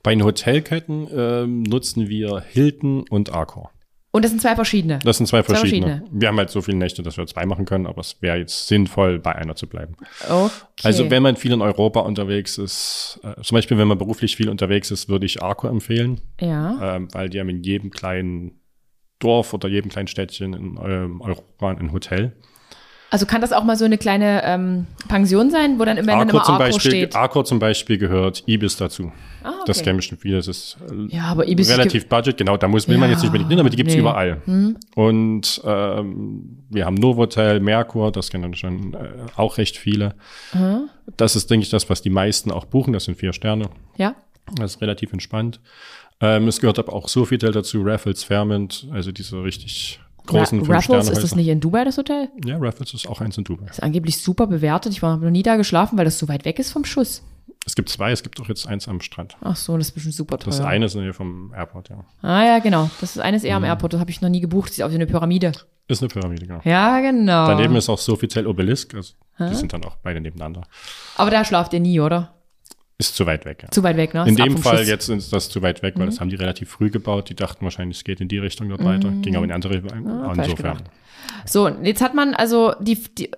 Bei 0.05 0.15
den 0.15 0.23
Hotelketten 0.23 1.09
ähm, 1.13 1.63
nutzen 1.65 2.09
wir 2.09 2.45
Hilton 2.49 3.05
und 3.11 3.35
Accor. 3.35 3.73
Und 4.13 4.25
das 4.25 4.31
sind 4.31 4.41
zwei 4.41 4.55
verschiedene. 4.55 5.01
Das 5.01 5.17
sind 5.17 5.27
zwei 5.27 5.43
Zwei 5.43 5.57
verschiedene. 5.57 5.97
verschiedene. 5.97 6.21
Wir 6.21 6.29
haben 6.29 6.39
halt 6.39 6.51
so 6.51 6.63
viele 6.63 6.79
Nächte, 6.79 7.03
dass 7.03 7.17
wir 7.17 7.27
zwei 7.27 7.45
machen 7.45 7.65
können, 7.65 7.89
aber 7.89 8.03
es 8.03 8.23
wäre 8.23 8.39
jetzt 8.39 8.69
sinnvoll, 8.69 9.19
bei 9.19 9.35
einer 9.35 9.57
zu 9.57 9.67
bleiben. 9.67 9.97
Okay. 10.29 10.51
Also 10.85 11.11
wenn 11.11 11.25
man 11.25 11.35
viel 11.35 11.53
in 11.53 11.61
Europa 11.61 12.01
unterwegs 12.01 12.57
ist, 12.57 13.19
äh, 13.25 13.43
zum 13.43 13.57
Beispiel 13.57 13.77
wenn 13.77 13.89
man 13.89 13.99
beruflich 13.99 14.37
viel 14.37 14.49
unterwegs 14.49 14.93
ist, 14.93 15.09
würde 15.09 15.27
ich 15.27 15.43
Accor 15.43 15.71
empfehlen, 15.71 16.21
ja. 16.41 16.97
ähm, 16.97 17.09
weil 17.13 17.29
die 17.31 17.41
haben 17.41 17.49
in 17.49 17.65
jedem 17.65 17.91
kleinen 17.91 18.61
Dorf 19.19 19.53
oder 19.53 19.69
jedem 19.69 19.91
kleinen 19.91 20.07
Städtchen 20.07 20.55
in 20.55 20.79
ähm, 20.83 21.21
Europa 21.21 21.71
ein 21.71 21.91
Hotel. 21.91 22.37
Also 23.11 23.25
kann 23.25 23.41
das 23.41 23.53
auch 23.53 23.63
mal 23.63 23.77
so 23.77 23.85
eine 23.85 23.99
kleine 23.99 24.43
ähm, 24.45 24.87
Pension 25.09 25.51
sein, 25.51 25.79
wo 25.79 25.85
dann 25.85 25.97
immer, 25.97 26.13
dann 26.13 26.29
Accor 26.29 26.31
immer 26.31 26.45
zum, 26.45 26.55
Arco 26.55 26.65
Beispiel, 26.65 26.91
steht? 26.91 27.17
Accor 27.17 27.45
zum 27.45 27.59
Beispiel 27.59 27.99
gehört 27.99 28.43
Ibis 28.47 28.77
dazu. 28.77 29.13
Ah, 29.45 29.51
okay. 29.51 29.63
Das 29.67 29.83
kennen 29.83 29.99
bestimmt 29.99 30.23
viele. 30.23 30.37
Das 30.37 30.49
ist 30.49 30.77
Ja, 31.09 31.25
aber 31.25 31.47
Ibis 31.47 31.71
relativ 31.71 32.09
Budget, 32.09 32.37
genau. 32.37 32.57
Da 32.57 32.67
muss 32.67 32.89
will 32.89 32.99
man 32.99 33.09
Ja, 33.09 33.15
jetzt 33.15 33.23
nicht 33.23 33.29
unbedingt 33.29 33.51
hin, 33.51 33.61
aber 33.61 33.71
die 33.71 33.77
gibt's 33.77 33.95
nee. 33.95 34.01
überall. 34.01 34.43
Und 34.97 35.63
ähm, 35.65 36.65
wir 36.69 36.85
haben 36.85 36.95
Novotel, 36.95 37.61
Merkur, 37.61 38.11
das 38.11 38.31
kennen 38.31 38.55
schon 38.55 38.95
äh, 38.95 38.99
auch 39.37 39.59
recht 39.59 39.77
viele. 39.77 40.15
Das 41.17 41.37
ist, 41.37 41.49
denke 41.49 41.63
ich, 41.63 41.71
das, 41.71 41.89
was 41.89 42.03
die 42.03 42.11
meisten 42.11 42.51
auch 42.51 42.65
buchen. 42.65 42.93
Das 42.93 43.05
sind 43.05 43.17
vier 43.17 43.33
Sterne. 43.33 43.71
Ja. 43.97 44.17
Das 44.57 44.75
ist 44.75 44.81
relativ 44.83 45.13
entspannt. 45.13 45.61
Ähm, 46.21 46.49
es 46.49 46.61
gehört 46.61 46.79
aber 46.79 46.93
auch 46.93 47.09
Sofitel 47.09 47.53
dazu, 47.53 47.83
Raffles, 47.83 48.25
Fairmont, 48.25 48.89
also 48.91 49.13
diese 49.13 49.43
richtig 49.43 50.01
großen 50.27 50.61
Ra 50.63 50.75
Raffles, 50.77 51.09
ist 51.09 51.23
das 51.23 51.35
nicht 51.35 51.49
in 51.49 51.61
Dubai, 51.61 51.85
das 51.85 51.99
Hotel? 51.99 52.29
Ja, 52.45 52.57
Raffles 52.59 52.93
ist 52.95 53.09
auch 53.09 53.21
eins 53.21 53.39
in 53.39 53.45
Dubai. 53.45 53.67
Ist 53.71 53.83
angeblich 53.83 54.19
super 54.19 54.47
bewertet. 54.47 54.93
Ich 54.93 55.03
war 55.03 55.17
noch 55.17 55.31
nie 55.31 55.43
da 55.43 55.57
geschlafen, 55.57 55.97
weil 55.99 56.05
das 56.05 56.19
so 56.19 56.29
weit 56.29 56.45
weg 56.45 56.59
ist 56.59 56.71
vom 56.73 56.85
Schuss. 56.85 57.23
Es 57.65 57.75
gibt 57.75 57.89
zwei, 57.89 58.13
es 58.13 58.23
gibt 58.23 58.41
auch 58.41 58.49
jetzt 58.49 58.67
eins 58.69 58.87
am 58.87 59.01
Strand. 59.01 59.37
Ach 59.41 59.57
so, 59.57 59.77
das 59.77 59.89
ist 59.89 59.93
bestimmt 59.93 60.15
super 60.15 60.39
teuer. 60.39 60.47
Das 60.53 60.61
eine 60.61 60.87
ist 60.87 60.95
in 60.95 60.99
der 60.99 61.07
Nähe 61.07 61.15
vom 61.15 61.53
Airport, 61.53 61.89
ja. 61.89 62.05
Ah 62.23 62.45
ja, 62.45 62.59
genau. 62.61 62.89
Das 63.01 63.17
ist 63.17 63.19
eines 63.23 63.43
eher 63.43 63.57
am 63.57 63.63
Mhm. 63.63 63.69
Airport. 63.69 63.93
Das 63.95 64.01
habe 64.01 64.11
ich 64.11 64.21
noch 64.21 64.29
nie 64.29 64.41
gebucht. 64.41 64.73
Sieht 64.73 64.85
aus 64.85 64.93
wie 64.93 64.95
eine 64.97 65.07
Pyramide. 65.07 65.53
Ist 65.89 66.01
eine 66.01 66.09
Pyramide, 66.09 66.47
genau. 66.47 66.61
Ja, 66.65 67.01
genau. 67.01 67.47
Daneben 67.49 67.75
ist 67.77 67.89
auch 67.89 67.99
so 67.99 68.13
offiziell 68.13 68.47
Obelisk, 68.47 68.95
also 68.95 69.15
die 69.39 69.55
sind 69.55 69.73
dann 69.73 69.85
auch 69.85 69.97
beide 69.97 70.21
nebeneinander. 70.21 70.63
Aber 71.17 71.31
da 71.31 71.45
schlaft 71.45 71.73
ihr 71.75 71.81
nie, 71.81 72.01
oder? 72.01 72.35
Ist 72.99 73.15
zu 73.15 73.27
weit 73.27 73.45
weg, 73.45 73.63
ja. 73.63 73.71
Zu 73.71 73.83
weit 73.83 73.97
weg, 73.99 74.15
ne? 74.15 74.25
In 74.27 74.37
dem 74.37 74.57
Fall 74.57 74.79
Schuss. 74.79 74.87
Mhm. 74.87 74.91
jetzt 74.91 75.09
ist 75.11 75.33
das 75.33 75.49
zu 75.51 75.61
weit 75.61 75.83
weg, 75.83 75.95
weil 75.99 76.07
das 76.07 76.19
haben 76.19 76.31
die 76.31 76.37
relativ 76.37 76.71
früh 76.71 76.89
gebaut. 76.91 77.29
Die 77.29 77.35
dachten 77.37 77.63
wahrscheinlich, 77.65 77.99
es 77.99 78.05
geht 78.05 78.21
in 78.21 78.29
die 78.29 78.39
Richtung 78.39 78.69
dort 78.71 78.83
weiter. 78.85 79.11
Ging 79.23 79.37
aber 79.37 79.45
in 79.45 79.49
die 79.49 79.55
andere 79.55 79.75
Richtung. 79.75 80.01
Mhm. 80.01 80.09
Ah, 80.09 80.35
falsch 80.35 80.49
Insofern. 80.51 80.83
So, 81.45 81.69
jetzt 81.69 82.01
hat 82.01 82.15
man 82.15 82.33
also 82.35 82.73
die, 82.81 82.99
die, 83.19 83.31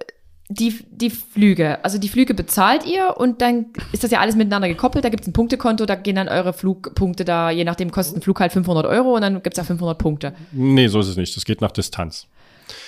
die, 0.49 0.75
die 0.91 1.11
Flüge. 1.11 1.83
Also 1.85 1.99
die 1.99 2.09
Flüge 2.09 2.35
bezahlt 2.35 2.87
ihr 2.87 3.17
und 3.17 3.43
dann 3.43 3.67
ist 3.93 4.05
das 4.05 4.13
ja 4.13 4.21
alles 4.21 4.37
miteinander 4.37 4.69
gekoppelt. 4.69 5.05
Da 5.05 5.09
gibt 5.09 5.23
es 5.23 5.29
ein 5.29 5.33
Punktekonto, 5.33 5.87
da 5.87 5.97
gehen 5.97 6.15
dann 6.17 6.29
eure 6.29 6.53
Flugpunkte 6.53 7.25
da, 7.25 7.51
je 7.51 7.65
nachdem 7.65 7.91
kostet 7.91 8.17
ein 8.17 8.23
Flug 8.23 8.39
halt 8.39 8.53
500 8.53 8.87
Euro 8.87 9.17
und 9.17 9.23
dann 9.23 9.43
gibt 9.43 9.55
es 9.55 9.59
ja 9.59 9.65
500 9.65 9.99
Punkte. 9.99 10.35
Nee, 10.53 10.87
so 10.87 11.01
ist 11.01 11.09
es 11.09 11.17
nicht. 11.17 11.37
Das 11.37 11.45
geht 11.45 11.61
nach 11.61 11.73
Distanz. 11.73 12.29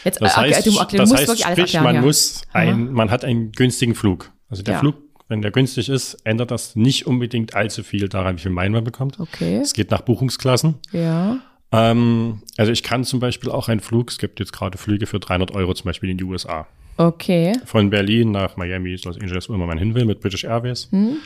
Jetzt, 0.05 0.23
Das 0.23 0.35
äh, 0.35 0.41
heißt, 0.41 0.67
du, 0.67 0.71
erklär, 0.79 0.87
du 0.87 0.97
das 0.99 1.09
musst 1.09 1.21
heißt 1.23 1.29
wirklich 1.29 1.47
alles 1.47 1.59
sprich, 1.59 1.75
erklären. 1.75 1.85
man 1.85 1.95
ja. 1.97 2.01
muss 2.03 2.43
ein, 2.53 2.93
man 2.93 3.11
hat 3.11 3.25
einen 3.25 3.51
günstigen 3.53 3.95
Flug. 3.97 4.31
Also 4.49 4.63
der 4.63 4.75
Ja. 4.75 4.81
Flug, 4.81 4.97
wenn 5.31 5.41
der 5.43 5.51
günstig 5.53 5.89
ist, 5.89 6.15
ändert 6.25 6.51
das 6.51 6.77
nicht 6.77 7.07
unbedingt 7.07 7.55
allzu 7.55 7.83
viel 7.83 8.09
daran, 8.09 8.37
wie 8.37 8.43
viel 8.43 8.51
Meilen 8.51 8.73
man 8.73 8.85
bekommt. 8.85 9.19
Okay, 9.19 9.61
Es 9.63 9.73
geht 9.73 9.91
nach 9.91 10.03
Buchungsklassen. 10.03 10.75
ja. 10.93 11.39
Ähm, 11.73 12.43
also 12.57 12.73
ich 12.73 12.83
kann 12.83 13.05
zum 13.05 13.21
Beispiel 13.21 13.49
auch 13.49 13.69
einen 13.69 13.79
Flug, 13.79 14.11
es 14.11 14.19
gibt 14.19 14.41
jetzt 14.41 14.53
gerade 14.53 14.77
Flüge 14.77 15.07
für 15.07 15.21
300 15.21 15.53
Euro 15.55 15.73
zum 15.73 15.85
Beispiel 15.85 16.11
in 16.11 16.19
die 16.19 16.25
USA. 16.25 16.67
Okay. 16.97 17.53
Von 17.65 17.91
Berlin 17.91 18.33
nach 18.33 18.57
Miami, 18.57 18.97
Los 19.05 19.17
Angeles, 19.21 19.49
wo 19.49 19.55
immer 19.55 19.67
man 19.67 19.79
hin 19.79 19.95
will, 19.95 20.05
mit 20.05 20.19
British 20.21 20.43
Airways. 20.43 20.89
Hm? 20.91 21.19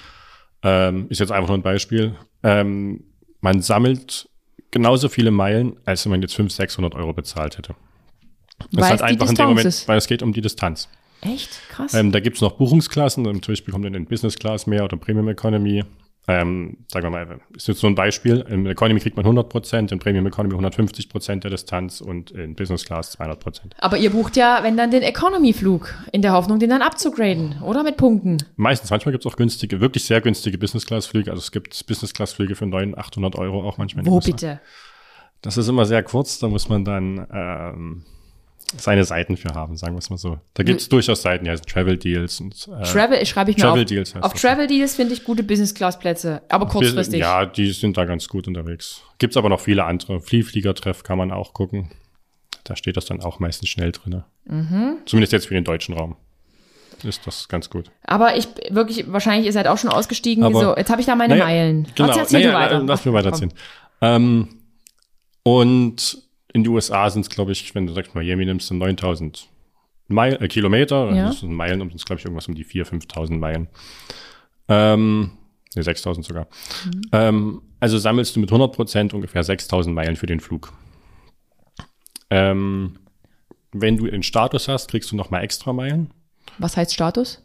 Ähm, 0.62 1.06
ist 1.08 1.20
jetzt 1.20 1.32
einfach 1.32 1.48
nur 1.48 1.56
ein 1.56 1.62
Beispiel. 1.62 2.14
Ähm, 2.42 3.04
man 3.40 3.62
sammelt 3.62 4.28
genauso 4.70 5.08
viele 5.08 5.30
Meilen, 5.30 5.76
als 5.86 6.04
wenn 6.04 6.10
man 6.10 6.20
jetzt 6.20 6.34
500, 6.34 6.54
600 6.56 6.94
Euro 6.94 7.14
bezahlt 7.14 7.56
hätte. 7.56 7.74
Das 8.58 8.68
Weil 8.70 8.80
ist 8.80 8.84
es 8.84 8.90
halt 8.90 9.02
einfach 9.02 9.28
in 9.30 9.34
dem 9.36 9.46
Moment, 9.46 9.66
ist. 9.66 9.88
weil 9.88 9.96
es 9.96 10.06
geht 10.06 10.22
um 10.22 10.34
die 10.34 10.42
Distanz. 10.42 10.90
Echt? 11.24 11.60
Krass. 11.70 11.94
Ähm, 11.94 12.12
da 12.12 12.20
gibt's 12.20 12.40
noch 12.40 12.52
Buchungsklassen, 12.52 13.24
zum 13.24 13.52
Beispiel 13.52 13.72
kommt 13.72 13.84
dann 13.84 13.94
in 13.94 14.06
Business 14.06 14.36
Class 14.36 14.66
mehr 14.66 14.84
oder 14.84 14.96
Premium 14.96 15.28
Economy. 15.28 15.82
Ähm, 16.26 16.78
sagen 16.90 17.04
wir 17.04 17.10
mal, 17.10 17.40
ist 17.54 17.68
jetzt 17.68 17.80
so 17.80 17.86
ein 17.86 17.94
Beispiel. 17.94 18.44
In 18.48 18.64
Economy 18.64 18.98
kriegt 18.98 19.16
man 19.16 19.26
100 19.26 19.46
Prozent, 19.48 19.92
in 19.92 19.98
Premium 19.98 20.26
Economy 20.26 20.54
150 20.54 21.10
Prozent 21.10 21.44
der 21.44 21.50
Distanz 21.50 22.00
und 22.00 22.30
in 22.30 22.54
Business 22.54 22.86
Class 22.86 23.12
200 23.12 23.40
Prozent. 23.40 23.74
Aber 23.78 23.98
ihr 23.98 24.08
bucht 24.08 24.36
ja, 24.36 24.60
wenn 24.62 24.76
dann 24.78 24.90
den 24.90 25.02
Economy-Flug, 25.02 25.94
in 26.12 26.22
der 26.22 26.32
Hoffnung, 26.32 26.58
den 26.58 26.70
dann 26.70 26.80
abzugraden, 26.80 27.60
oder 27.62 27.82
mit 27.82 27.98
Punkten. 27.98 28.38
Meistens, 28.56 28.88
manchmal 28.88 29.12
gibt's 29.12 29.26
auch 29.26 29.36
günstige, 29.36 29.80
wirklich 29.80 30.04
sehr 30.04 30.22
günstige 30.22 30.56
Business 30.56 30.86
Class 30.86 31.04
Flüge. 31.06 31.30
Also 31.30 31.40
es 31.40 31.52
gibt 31.52 31.86
Business 31.86 32.14
Class 32.14 32.32
Flüge 32.32 32.54
für 32.54 32.64
900, 32.64 32.98
800 32.98 33.36
Euro 33.36 33.68
auch 33.68 33.76
manchmal. 33.76 34.06
Wo 34.06 34.18
bitte? 34.18 34.60
Das 35.42 35.58
ist 35.58 35.68
immer 35.68 35.84
sehr 35.84 36.02
kurz, 36.02 36.38
da 36.38 36.48
muss 36.48 36.70
man 36.70 36.86
dann 36.86 37.26
ähm, 37.30 38.02
seine 38.76 39.04
Seiten 39.04 39.36
für 39.36 39.54
haben, 39.54 39.76
sagen 39.76 39.94
wir 39.94 39.98
es 39.98 40.10
mal 40.10 40.16
so. 40.16 40.38
Da 40.54 40.62
gibt's 40.62 40.88
durchaus 40.88 41.22
Seiten, 41.22 41.44
die 41.44 41.50
heißen 41.50 41.66
Travel 41.66 41.96
Deals 41.96 42.40
und 42.40 42.54
äh, 42.68 42.82
Travel, 42.84 43.24
schreibe 43.26 43.50
ich 43.50 43.56
mir 43.56 43.62
Travel 43.62 43.82
auf. 43.82 43.88
Deals 43.88 44.14
heißt 44.14 44.24
auf. 44.24 44.34
Travel 44.34 44.66
Deals 44.66 44.94
finde 44.96 45.14
ich 45.14 45.24
gute 45.24 45.42
Business-Class-Plätze, 45.42 46.42
aber 46.48 46.66
kurzfristig. 46.66 47.20
Ja, 47.20 47.46
die 47.46 47.70
sind 47.72 47.96
da 47.96 48.04
ganz 48.04 48.28
gut 48.28 48.48
unterwegs. 48.48 49.02
Gibt's 49.18 49.36
aber 49.36 49.48
noch 49.48 49.60
viele 49.60 49.84
andere. 49.84 50.20
Vielfliegertreff 50.20 51.02
kann 51.02 51.18
man 51.18 51.30
auch 51.32 51.52
gucken. 51.52 51.90
Da 52.64 52.76
steht 52.76 52.96
das 52.96 53.04
dann 53.04 53.22
auch 53.22 53.40
meistens 53.40 53.68
schnell 53.68 53.92
drin. 53.92 54.22
Mhm. 54.46 54.96
Zumindest 55.06 55.32
jetzt 55.32 55.46
für 55.46 55.54
den 55.54 55.64
deutschen 55.64 55.94
Raum. 55.94 56.16
Ist 57.02 57.26
das 57.26 57.48
ganz 57.48 57.68
gut. 57.68 57.90
Aber 58.04 58.36
ich 58.36 58.48
wirklich, 58.70 59.12
wahrscheinlich, 59.12 59.46
ihr 59.46 59.52
seid 59.52 59.66
auch 59.66 59.76
schon 59.76 59.90
ausgestiegen. 59.90 60.44
Aber- 60.44 60.60
so, 60.60 60.76
jetzt 60.76 60.90
habe 60.90 61.00
ich 61.00 61.06
da 61.06 61.14
meine 61.16 61.34
Naja, 61.34 61.44
Meilen. 61.44 61.86
Genau. 61.94 62.16
Naja, 62.30 62.54
weiter. 62.54 62.82
Lass 62.84 63.04
mir 63.04 63.12
weiterziehen. 63.12 63.52
Ähm, 64.00 64.48
und 65.42 66.23
in 66.54 66.62
die 66.62 66.70
USA 66.70 67.10
sind 67.10 67.22
es, 67.22 67.28
glaube 67.28 67.52
ich, 67.52 67.74
wenn 67.74 67.86
du 67.86 67.92
sagst 67.92 68.14
Miami 68.14 68.46
nimmst, 68.46 68.70
du 68.70 68.74
9000 68.74 69.48
Meilen, 70.06 70.40
äh, 70.40 70.48
Kilometer. 70.48 71.12
Ja. 71.12 71.26
Das 71.26 71.40
sind 71.40 71.52
Meilen, 71.52 71.82
um 71.82 71.88
es 71.88 72.04
glaube 72.04 72.20
ich 72.20 72.24
irgendwas 72.24 72.48
um 72.48 72.54
die 72.54 72.64
4.000, 72.64 73.06
5.000 73.08 73.38
Meilen. 73.38 73.68
Ähm, 74.68 75.32
ne, 75.74 75.82
6.000 75.82 76.22
sogar. 76.22 76.46
Mhm. 76.86 77.02
Ähm, 77.12 77.62
also 77.80 77.98
sammelst 77.98 78.36
du 78.36 78.40
mit 78.40 78.50
100 78.50 78.72
Prozent 78.72 79.14
ungefähr 79.14 79.42
6.000 79.42 79.90
Meilen 79.90 80.16
für 80.16 80.26
den 80.26 80.40
Flug. 80.40 80.72
Ähm, 82.30 82.98
wenn 83.72 83.96
du 83.96 84.06
den 84.06 84.22
Status 84.22 84.68
hast, 84.68 84.90
kriegst 84.90 85.10
du 85.10 85.16
noch 85.16 85.30
mal 85.30 85.40
extra 85.40 85.72
Meilen. 85.72 86.12
Was 86.58 86.76
heißt 86.76 86.94
Status? 86.94 87.42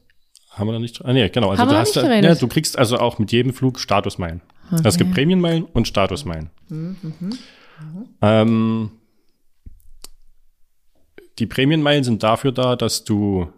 Haben 0.52 0.68
wir 0.68 0.74
da 0.74 0.80
nicht? 0.80 1.04
Ah, 1.04 1.14
nee, 1.14 1.28
genau. 1.30 1.50
Also 1.50 1.64
Haben 1.64 1.70
du 1.70 1.78
hast 1.78 1.96
ja, 1.96 2.36
du 2.36 2.48
kriegst 2.48 2.78
also 2.78 2.98
auch 3.00 3.18
mit 3.18 3.32
jedem 3.32 3.54
Flug 3.54 3.80
Statusmeilen. 3.80 4.42
Also 4.70 4.88
es 4.88 4.98
gibt 4.98 5.14
Prämienmeilen 5.14 5.66
und 5.66 5.88
Statusmeilen. 5.88 6.52
Ähm, 8.22 8.92
die 11.40 11.46
Prämienmeilen 11.46 12.04
sind 12.04 12.24
dafür 12.24 12.52
da, 12.52 12.76
dass 12.76 13.04
du 13.04 13.52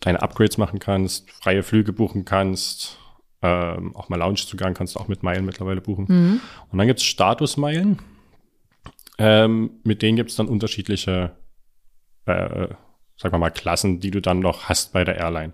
deine 0.00 0.22
Upgrades 0.22 0.58
machen 0.58 0.78
kannst, 0.78 1.30
freie 1.30 1.62
Flüge 1.62 1.92
buchen 1.92 2.24
kannst, 2.24 2.98
ähm, 3.40 3.94
auch 3.94 4.08
mal 4.08 4.16
Loungezugang 4.16 4.74
kannst 4.74 4.96
du 4.96 5.00
auch 5.00 5.08
mit 5.08 5.22
Meilen 5.22 5.44
mittlerweile 5.44 5.80
buchen. 5.80 6.06
Und 6.70 6.78
dann 6.78 6.86
gibt's 6.86 7.04
Statusmeilen. 7.04 8.00
Ähm, 9.18 9.70
mit 9.84 10.02
denen 10.02 10.16
gibt's 10.16 10.36
dann 10.36 10.48
unterschiedliche 10.48 11.32
äh, 12.26 12.68
sagen 13.16 13.34
wir 13.34 13.38
mal, 13.38 13.50
Klassen, 13.50 14.00
die 14.00 14.10
du 14.10 14.20
dann 14.20 14.40
noch 14.40 14.68
hast 14.68 14.92
bei 14.92 15.04
der 15.04 15.16
Airline. 15.16 15.52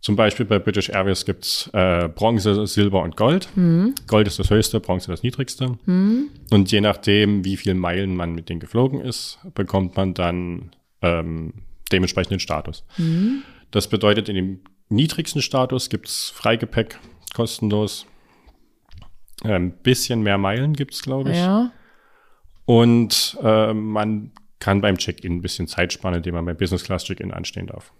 Zum 0.00 0.14
Beispiel 0.14 0.46
bei 0.46 0.58
British 0.58 0.90
Airways 0.90 1.24
gibt's 1.24 1.68
äh, 1.72 2.08
Bronze, 2.08 2.66
Silber 2.66 3.02
und 3.02 3.16
Gold. 3.16 3.48
Gold 4.06 4.28
ist 4.28 4.38
das 4.38 4.48
höchste, 4.50 4.78
Bronze 4.80 5.10
das 5.10 5.22
niedrigste. 5.22 5.76
Und 6.50 6.70
je 6.70 6.80
nachdem, 6.80 7.44
wie 7.44 7.56
viel 7.56 7.74
Meilen 7.74 8.14
man 8.14 8.32
mit 8.32 8.48
denen 8.48 8.60
geflogen 8.60 9.00
ist, 9.00 9.38
bekommt 9.54 9.96
man 9.96 10.14
dann 10.14 10.70
ähm, 11.02 11.52
dementsprechend 11.90 12.32
den 12.32 12.40
Status. 12.40 12.84
Das 13.70 13.88
bedeutet, 13.88 14.28
in 14.28 14.36
dem 14.36 14.60
niedrigsten 14.88 15.42
Status 15.42 15.90
gibt's 15.90 16.30
Freigepäck 16.30 16.98
kostenlos. 17.34 18.06
Ein 19.44 19.50
ähm, 19.50 19.72
bisschen 19.82 20.22
mehr 20.22 20.38
Meilen 20.38 20.74
gibt's, 20.74 21.02
glaube 21.02 21.30
ich. 21.30 21.36
Ja. 21.36 21.72
Und 22.64 23.36
äh, 23.42 23.72
man 23.72 24.32
kann 24.58 24.80
beim 24.80 24.98
Check-in 24.98 25.36
ein 25.36 25.42
bisschen 25.42 25.68
Zeit 25.68 25.92
sparen, 25.92 26.14
indem 26.14 26.34
man 26.34 26.44
beim 26.44 26.56
Business 26.56 26.84
Class 26.84 27.04
Check-in 27.04 27.32
anstehen 27.32 27.66
darf. 27.66 27.92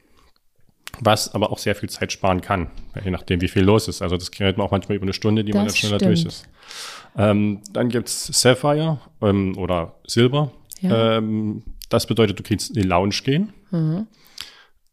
Was 1.00 1.35
aber 1.35 1.50
auch 1.52 1.59
sehr 1.59 1.75
viel 1.75 1.88
Zeit 1.88 2.12
sparen 2.12 2.40
kann, 2.40 2.69
je 3.05 3.11
nachdem, 3.11 3.40
wie 3.40 3.49
viel 3.49 3.62
los 3.62 3.88
ist. 3.88 4.02
Also 4.02 4.17
das 4.17 4.31
gerät 4.31 4.57
man 4.57 4.67
auch 4.67 4.71
manchmal 4.71 4.97
über 4.97 5.05
eine 5.05 5.12
Stunde, 5.12 5.45
die 5.45 5.52
man 5.52 5.64
Das 5.64 5.75
dann 5.75 5.78
schneller 5.78 5.97
stimmt. 5.99 6.11
durch 6.17 6.25
ist. 6.26 6.49
Ähm, 7.17 7.61
dann 7.73 7.88
gibt's 7.88 8.26
Sapphire 8.40 8.99
ähm, 9.23 9.57
oder 9.57 9.95
Silber. 10.07 10.50
Ja. 10.81 11.19
Ähm, 11.19 11.62
das 11.88 12.07
bedeutet, 12.07 12.38
du 12.38 12.43
kannst 12.43 12.71
in 12.71 12.83
die 12.83 12.88
Lounge 12.88 13.14
gehen. 13.25 13.52
Mhm. 13.71 14.07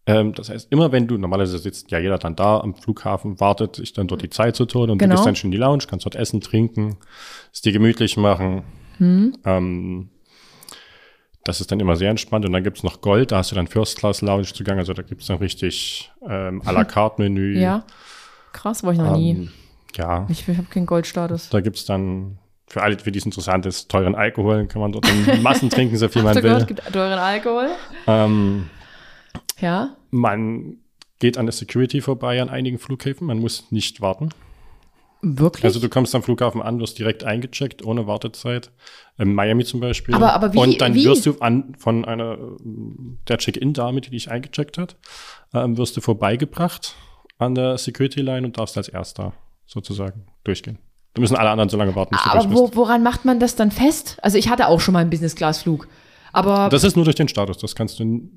Ähm, 0.08 0.34
das 0.34 0.50
heißt, 0.50 0.72
immer 0.72 0.92
wenn 0.92 1.08
du, 1.08 1.18
normalerweise 1.18 1.58
sitzt 1.58 1.90
ja 1.92 2.00
jeder 2.00 2.18
dann 2.20 2.36
da 2.36 2.60
am 2.60 2.76
Flughafen, 2.76 3.40
wartet 3.40 3.76
sich 3.78 3.92
dann 3.94 4.08
dort 4.08 4.22
die 4.22 4.30
Zeit 4.30 4.56
zu 4.56 4.66
tun 4.66 4.90
und 4.92 5.00
Genau. 5.00 5.12
du 5.14 5.18
gehst 5.18 5.26
dann 5.28 5.36
schon 5.36 5.48
in 5.48 5.52
die 5.54 5.58
Lounge, 5.58 5.84
kannst 5.88 6.06
dort 6.06 6.16
essen, 6.16 6.42
trinken, 6.42 6.98
es 7.52 7.62
dir 7.62 7.72
gemütlich 7.72 8.16
machen. 8.16 8.64
Mhm. 9.00 10.10
Das 11.46 11.62
ist 11.62 11.72
dann 11.72 11.80
immer 11.80 11.96
sehr 11.96 12.10
entspannt. 12.10 12.44
Und 12.46 12.52
dann 12.52 12.64
gibt's 12.64 12.84
noch 12.84 13.00
Gold, 13.02 13.32
da 13.32 13.38
hast 13.38 13.52
du 13.52 13.56
dann 13.56 13.68
First 13.68 13.98
Class 13.98 14.22
Lounge 14.22 14.48
Zugang, 14.54 14.78
also 14.80 14.94
da 14.94 15.02
gibt's 15.04 15.28
dann 15.28 15.38
richtig 15.38 16.12
ähm, 16.28 16.62
à 16.66 16.72
la 16.74 16.84
carte 16.94 17.22
Menü. 17.22 17.58
Ja. 17.58 17.86
Krass, 18.52 18.84
war 18.84 18.92
ich 18.92 18.98
noch 19.00 19.16
nie. 19.16 19.32
Ähm, 19.32 19.52
ja, 19.96 20.26
Ich, 20.30 20.48
ich 20.48 20.58
habe 20.58 20.68
keinen 20.70 20.86
Goldstatus. 20.86 21.50
da 21.50 21.62
gibt's 21.62 21.86
dann 21.86 22.38
für 22.68 22.82
alle, 22.82 22.98
für 22.98 23.12
die 23.12 23.20
es 23.20 23.26
interessant 23.26 23.66
ist, 23.68 23.90
teuren 23.90 24.16
Alkohol, 24.16 24.66
kann 24.68 24.82
man 24.82 24.92
dort 24.92 25.08
in 25.08 25.42
Massen 25.44 25.70
trinken, 25.70 25.96
so 25.98 26.08
viel 26.10 26.24
man 26.24 26.36
ihr 26.36 26.42
gehört, 26.42 26.62
will. 26.62 26.68
gibt 26.76 26.92
teuren 26.92 27.20
Alkohol. 27.20 27.68
Ähm, 28.08 28.70
Ja. 29.60 29.96
man 30.10 30.78
geht 31.20 31.38
an 31.38 31.46
der 31.46 31.54
Security 31.54 32.02
vorbei 32.02 32.42
an 32.42 32.50
einigen 32.50 32.80
Flughäfen, 32.80 33.28
man 33.28 33.38
muss 33.40 33.72
nicht 33.72 34.02
warten. 34.02 34.30
Wirklich? 35.28 35.64
Also 35.66 35.80
du 35.80 35.90
kommst 35.90 36.14
am 36.14 36.22
Flughafen 36.24 36.62
an, 36.62 36.80
wirst 36.80 37.00
direkt 37.00 37.24
eingecheckt, 37.24 37.84
ohne 37.84 38.06
Wartezeit. 38.06 38.72
In 39.18 39.34
Miami 39.34 39.64
zum 39.66 39.80
Beispiel. 39.80 40.14
Aber- 40.14 40.34
aber 40.34 40.54
wie- 40.54 40.58
Und 40.58 40.82
dann 40.82 40.94
wie? 40.94 41.06
wirst 41.06 41.26
du 41.26 41.40
an, 41.40 41.76
von 41.80 42.06
einer, 42.06 42.38
ähm, 42.38 43.18
der 43.28 43.38
Check-In-Dame, 43.40 44.02
die 44.02 44.12
dich 44.12 44.30
eingecheckt 44.30 44.78
hat, 44.78 44.98
ähm, 45.54 45.78
wirst 45.78 45.98
du 45.98 46.02
vorbeigebracht 46.02 46.96
an 47.40 47.56
der 47.56 47.78
Security-Line 47.78 48.46
und 48.46 48.58
darfst 48.58 48.78
als 48.78 48.88
Erster 48.88 49.34
sozusagen 49.66 50.26
durchgehen. 50.44 50.78
Da 51.16 51.22
müssen 51.22 51.36
alle 51.38 51.50
anderen 51.50 51.70
so 51.70 51.78
lange 51.78 51.96
warten, 51.96 52.16
Aber 52.16 52.52
wo, 52.54 52.72
woran 52.76 53.02
macht 53.02 53.26
man 53.26 53.40
das 53.40 53.56
dann 53.56 53.72
fest? 53.72 54.18
Also 54.22 54.38
ich 54.38 54.50
hatte 54.50 54.68
auch 54.68 54.80
schon 54.82 54.94
mal 54.94 55.00
einen 55.00 55.10
Business-Class-Flug. 55.10 55.88
Aber, 56.34 56.68
Das 56.70 56.84
ist 56.84 56.96
nur 56.98 57.06
durch 57.06 57.16
den 57.16 57.30
Status. 57.30 57.58
Das 57.58 57.74
kannst 57.76 58.00
du. 58.00 58.30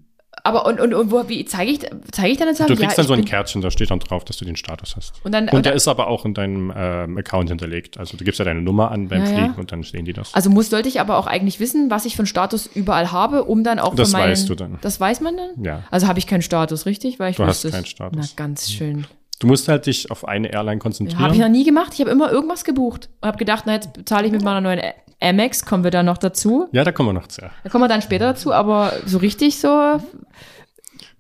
Aber 0.49 0.67
und, 0.67 0.81
und, 0.81 0.95
und 0.95 1.11
wo, 1.13 1.29
wie 1.29 1.45
zeige 1.45 1.71
ich, 1.71 1.81
zeige 2.11 2.29
ich 2.33 2.37
dann 2.39 2.49
jetzt? 2.49 2.61
Du 2.61 2.75
kriegst 2.75 2.99
dann 2.99 3.07
so 3.07 3.13
ein 3.15 3.25
Kärtchen, 3.25 3.61
da 3.63 3.71
steht 3.71 3.91
dann 3.91 4.01
drauf, 4.01 4.25
dass 4.25 4.37
du 4.39 4.45
den 4.45 4.57
Status 4.57 4.97
hast. 4.97 5.15
Und 5.25 5.33
dann- 5.33 5.49
und 5.49 5.65
der 5.65 5.73
und- 5.73 5.77
ist 5.77 5.87
aber 5.89 6.09
auch 6.09 6.25
in 6.25 6.35
deinem 6.35 6.73
ähm, 6.77 7.19
Account 7.19 7.51
hinterlegt. 7.51 7.99
Also 7.99 8.17
du 8.17 8.25
gibst 8.25 8.39
ja 8.39 8.45
deine 8.45 8.63
Nummer 8.63 8.91
an 8.91 9.09
beim 9.09 9.23
Ja, 9.25 9.31
ja. 9.31 9.37
Fliegen 9.37 9.55
und 9.57 9.71
dann 9.73 9.83
sehen 9.83 10.05
die 10.05 10.13
das. 10.13 10.35
Also 10.35 10.51
muss, 10.51 10.71
sollte 10.71 10.89
ich 10.89 11.01
aber 11.01 11.19
auch 11.19 11.27
eigentlich 11.27 11.61
wissen, 11.61 11.91
was 11.91 12.05
ich 12.05 12.15
für 12.17 12.21
einen 12.21 12.27
Status 12.27 12.67
überall 12.75 13.13
habe, 13.13 13.45
um 13.45 13.63
dann 13.65 13.79
auch 13.79 13.95
Das 13.95 14.13
meinen, 14.13 14.31
weißt 14.31 14.49
du 14.49 14.55
dann. 14.55 14.79
Das 14.81 14.99
weiß 14.99 15.21
man 15.21 15.37
dann? 15.37 15.65
Ja. 15.65 15.83
Also 15.91 16.09
habe 16.09 16.19
ich 16.19 16.27
keinen 16.27 16.43
Status, 16.43 16.87
richtig? 16.87 17.19
Weil 17.19 17.31
ich 17.31 17.37
Du 17.37 17.45
hast 17.45 17.65
es. 17.65 17.73
keinen 17.73 17.87
Status. 17.87 18.35
Na, 18.37 18.43
ganz 18.45 18.71
schön. 18.71 19.07
Du 19.41 19.47
musst 19.47 19.69
halt 19.69 19.87
dich 19.87 20.11
auf 20.11 20.27
eine 20.27 20.53
Airline 20.53 20.79
konzentrieren. 20.81 21.21
Habe 21.23 21.35
ich 21.35 21.41
noch 21.41 21.49
nie 21.49 21.63
gemacht. 21.65 21.93
Ich 21.95 22.01
habe 22.01 22.11
immer 22.11 22.33
irgendwas 22.33 22.65
gebucht 22.65 23.09
und 23.21 23.29
habe 23.29 23.39
gedacht, 23.39 23.65
na, 23.67 23.75
jetzt 23.75 23.93
bezahle 23.93 24.27
ich 24.27 24.33
mit 24.33 24.43
meiner 24.43 24.61
neuen 24.61 24.81
Amex, 25.21 25.65
kommen 25.65 25.85
wir 25.85 25.91
dann 25.91 26.07
noch 26.07 26.19
dazu. 26.19 26.69
ja, 26.73 26.85
da 26.85 26.93
kommen 26.93 27.09
wir 27.09 27.13
noch 27.13 27.27
zu. 27.27 27.43
Da 27.43 27.71
kommen 27.71 27.85
wir 27.85 27.89
dann 27.89 28.03
später 28.03 28.27
dazu, 28.27 28.53
aber 28.53 28.93
so 29.05 29.19
richtig 29.19 29.59
so 29.59 30.01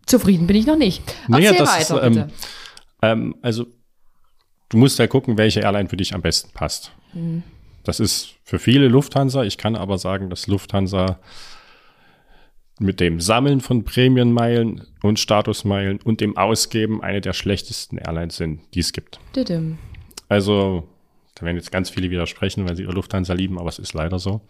zufrieden 0.07 0.47
bin 0.47 0.57
ich 0.57 0.67
noch 0.67 0.77
nicht. 0.77 1.03
Naja, 1.29 1.51
Erzähl 1.51 1.67
das 1.67 1.81
ist, 1.81 1.91
weiter, 1.91 2.03
ähm, 2.05 2.15
bitte. 2.15 2.29
Ähm, 3.03 3.35
also, 3.43 3.67
du 4.69 4.77
musst 4.77 4.99
ja 4.99 5.07
gucken, 5.07 5.39
welche 5.39 5.61
Airline 5.61 5.89
für 5.89 5.97
dich 5.97 6.15
am 6.15 6.23
besten 6.23 6.51
passt. 6.53 6.93
Mhm. 7.13 7.43
Das 7.85 8.01
ist 8.01 8.35
für 8.45 8.59
viele 8.59 8.89
Lufthansa. 8.89 9.45
Ich 9.45 9.59
kann 9.59 9.77
aber 9.77 9.99
sagen, 9.99 10.31
dass 10.31 10.47
Lufthansa 10.47 11.19
mit 12.79 13.01
dem 13.01 13.21
Sammeln 13.21 13.61
von 13.61 13.85
Prämienmeilen 13.85 14.87
und 15.03 15.19
Statusmeilen 15.19 16.01
und 16.03 16.21
dem 16.21 16.37
Ausgeben 16.37 17.03
eine 17.03 17.21
der 17.21 17.33
schlechtesten 17.33 17.99
Airlines 17.99 18.37
sind, 18.37 18.61
die 18.75 18.81
es 18.81 18.93
gibt. 18.93 19.19
Didim. 19.35 19.79
Also, 20.29 20.89
da 21.39 21.47
werden 21.47 21.57
jetzt 21.57 21.73
ganz 21.73 21.91
viele 21.91 22.11
widersprechen, 22.11 22.69
weil 22.69 22.77
sie 22.77 22.83
ihre 22.83 22.93
Lufthansa 22.93 23.33
lieben, 23.35 23.59
aber 23.59 23.69
es 23.69 23.79
ist 23.79 23.95
leider 23.95 24.19
so. 24.19 24.41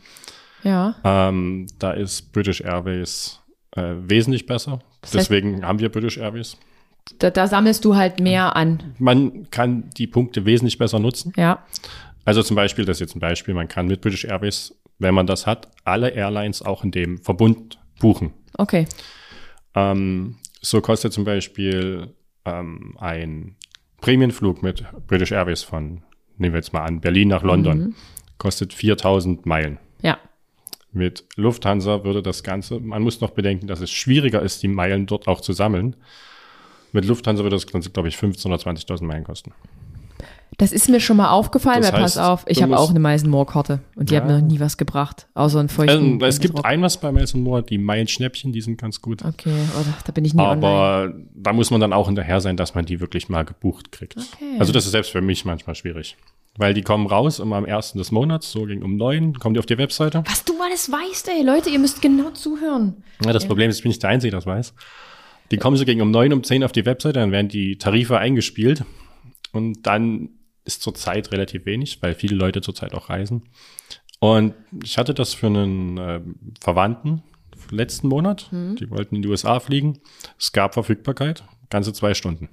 Ja. 0.62 0.96
Ähm, 1.04 1.66
da 1.78 1.92
ist 1.92 2.32
British 2.32 2.60
Airways 2.60 3.40
äh, 3.76 3.94
wesentlich 4.02 4.46
besser. 4.46 4.80
heißt- 5.04 5.12
Deswegen 5.14 5.64
haben 5.64 5.78
wir 5.78 5.88
British 5.90 6.18
Airways. 6.18 6.56
Da, 7.18 7.30
da 7.30 7.46
sammelst 7.46 7.84
du 7.84 7.96
halt 7.96 8.20
mehr 8.20 8.54
an. 8.56 8.94
Man 8.98 9.50
kann 9.50 9.88
die 9.96 10.06
Punkte 10.06 10.44
wesentlich 10.44 10.76
besser 10.78 10.98
nutzen. 10.98 11.32
Ja. 11.36 11.64
Also 12.24 12.42
zum 12.42 12.56
Beispiel, 12.56 12.84
das 12.84 12.96
ist 12.96 13.00
jetzt 13.00 13.16
ein 13.16 13.20
Beispiel, 13.20 13.54
man 13.54 13.68
kann 13.68 13.86
mit 13.86 14.00
British 14.02 14.24
Airways, 14.24 14.74
wenn 14.98 15.14
man 15.14 15.26
das 15.26 15.46
hat, 15.46 15.68
alle 15.84 16.10
Airlines 16.10 16.60
auch 16.60 16.84
in 16.84 16.90
dem 16.90 17.18
Verbund 17.22 17.78
buchen. 18.00 18.34
Okay. 18.58 18.86
Ähm, 19.74 20.36
so 20.60 20.80
kostet 20.80 21.12
zum 21.12 21.24
Beispiel 21.24 22.12
ähm, 22.44 22.96
ein 22.98 23.56
Prämienflug 24.00 24.62
mit 24.62 24.84
British 25.06 25.32
Airways 25.32 25.62
von, 25.62 26.02
nehmen 26.38 26.54
wir 26.54 26.58
jetzt 26.58 26.72
mal 26.72 26.84
an, 26.84 27.00
Berlin 27.00 27.28
nach 27.28 27.42
London, 27.42 27.94
kostet 28.38 28.72
4000 28.72 29.46
Meilen. 29.46 29.78
Ja. 30.02 30.18
Mit 30.92 31.24
Lufthansa 31.36 32.04
würde 32.04 32.22
das 32.22 32.42
Ganze, 32.42 32.80
man 32.80 33.02
muss 33.02 33.20
noch 33.20 33.30
bedenken, 33.30 33.66
dass 33.66 33.80
es 33.80 33.90
schwieriger 33.90 34.42
ist, 34.42 34.62
die 34.62 34.68
Meilen 34.68 35.06
dort 35.06 35.28
auch 35.28 35.40
zu 35.40 35.52
sammeln. 35.52 35.96
Mit 36.92 37.04
Lufthansa 37.04 37.42
würde 37.42 37.56
das 37.56 37.66
Ganze, 37.66 37.90
glaube 37.90 38.08
ich, 38.08 38.16
15.000 38.16 38.46
oder 38.46 38.56
20.000 38.56 39.04
Meilen 39.04 39.24
kosten. 39.24 39.52
Das 40.56 40.72
ist 40.72 40.88
mir 40.88 40.98
schon 40.98 41.16
mal 41.18 41.30
aufgefallen, 41.30 41.82
Das 41.82 41.92
weil 41.92 42.00
pass 42.00 42.16
heißt, 42.16 42.26
auf, 42.26 42.44
ich 42.48 42.62
habe 42.62 42.76
auch 42.78 42.90
eine 42.90 42.98
Meißen 42.98 43.28
Moore 43.30 43.46
Karte 43.46 43.80
und 43.94 44.10
die 44.10 44.14
Ja. 44.14 44.20
hat 44.20 44.26
mir 44.28 44.40
noch 44.40 44.46
nie 44.46 44.58
was 44.58 44.76
gebracht, 44.76 45.28
außer 45.34 45.60
einen 45.60 45.68
feuchten. 45.68 46.14
Ähm, 46.14 46.22
es 46.22 46.40
gibt 46.40 46.56
Rock. 46.58 46.64
ein 46.66 46.82
was 46.82 46.96
bei 46.96 47.12
Miles 47.12 47.34
Moore, 47.34 47.62
die 47.62 47.78
Meilenschnäppchen, 47.78 48.52
die 48.52 48.60
sind 48.60 48.80
ganz 48.80 49.00
gut. 49.00 49.24
Okay, 49.24 49.50
oder 49.50 49.94
da 50.04 50.12
bin 50.12 50.24
ich 50.24 50.34
nie 50.34 50.42
online. 50.42 50.66
Aber 50.66 51.14
da 51.34 51.52
muss 51.52 51.70
man 51.70 51.80
dann 51.80 51.92
auch 51.92 52.06
hinterher 52.06 52.40
sein, 52.40 52.56
dass 52.56 52.74
man 52.74 52.86
die 52.86 52.98
wirklich 52.98 53.28
mal 53.28 53.44
gebucht 53.44 53.92
kriegt. 53.92 54.16
Okay. 54.16 54.56
Also 54.58 54.72
das 54.72 54.84
ist 54.86 54.92
selbst 54.92 55.12
für 55.12 55.20
mich 55.20 55.44
manchmal 55.44 55.76
schwierig. 55.76 56.16
Weil 56.56 56.74
die 56.74 56.82
kommen 56.82 57.06
raus 57.06 57.38
immer 57.38 57.54
am 57.54 57.64
ersten 57.66 57.98
des 57.98 58.10
Monats, 58.10 58.50
so 58.50 58.64
gegen 58.64 58.82
um 58.82 58.96
neun, 58.96 59.34
kommen 59.38 59.54
die 59.54 59.60
auf 59.60 59.66
die 59.66 59.78
Webseite. 59.78 60.24
Was 60.26 60.44
du 60.44 60.54
alles 60.60 60.90
weißt, 60.90 61.28
ey, 61.28 61.44
Leute, 61.44 61.70
ihr 61.70 61.78
müsst 61.78 62.02
genau 62.02 62.30
zuhören. 62.30 63.04
Ja, 63.24 63.32
das 63.32 63.46
Problem 63.46 63.70
ist, 63.70 63.76
ich 63.76 63.82
bin 63.84 63.90
nicht 63.90 64.02
der 64.02 64.10
Einzige, 64.10 64.32
der 64.32 64.38
das 64.40 64.46
weiß. 64.46 64.74
Die 65.52 65.56
kommen 65.56 65.76
so 65.76 65.84
gegen 65.84 66.02
um 66.02 66.10
neun, 66.10 66.32
um 66.32 66.42
zehn 66.42 66.64
auf 66.64 66.72
die 66.72 66.84
Webseite, 66.84 67.20
dann 67.20 67.30
werden 67.30 67.48
die 67.48 67.78
Tarife 67.78 68.18
eingespielt. 68.18 68.84
Und 69.52 69.86
dann 69.86 70.30
ist 70.68 70.82
zurzeit 70.82 71.32
relativ 71.32 71.64
wenig, 71.64 72.02
weil 72.02 72.14
viele 72.14 72.36
Leute 72.36 72.60
zurzeit 72.60 72.94
auch 72.94 73.08
reisen. 73.08 73.48
Und 74.20 74.54
ich 74.84 74.98
hatte 74.98 75.14
das 75.14 75.32
für 75.32 75.46
einen 75.46 75.96
äh, 75.96 76.20
Verwandten 76.60 77.22
letzten 77.70 78.08
Monat. 78.08 78.48
Die 78.52 78.90
wollten 78.90 79.16
in 79.16 79.22
die 79.22 79.28
USA 79.28 79.60
fliegen. 79.60 79.98
Es 80.38 80.52
gab 80.52 80.74
Verfügbarkeit, 80.74 81.44
ganze 81.70 81.92
zwei 81.92 82.14
Stunden. 82.14 82.48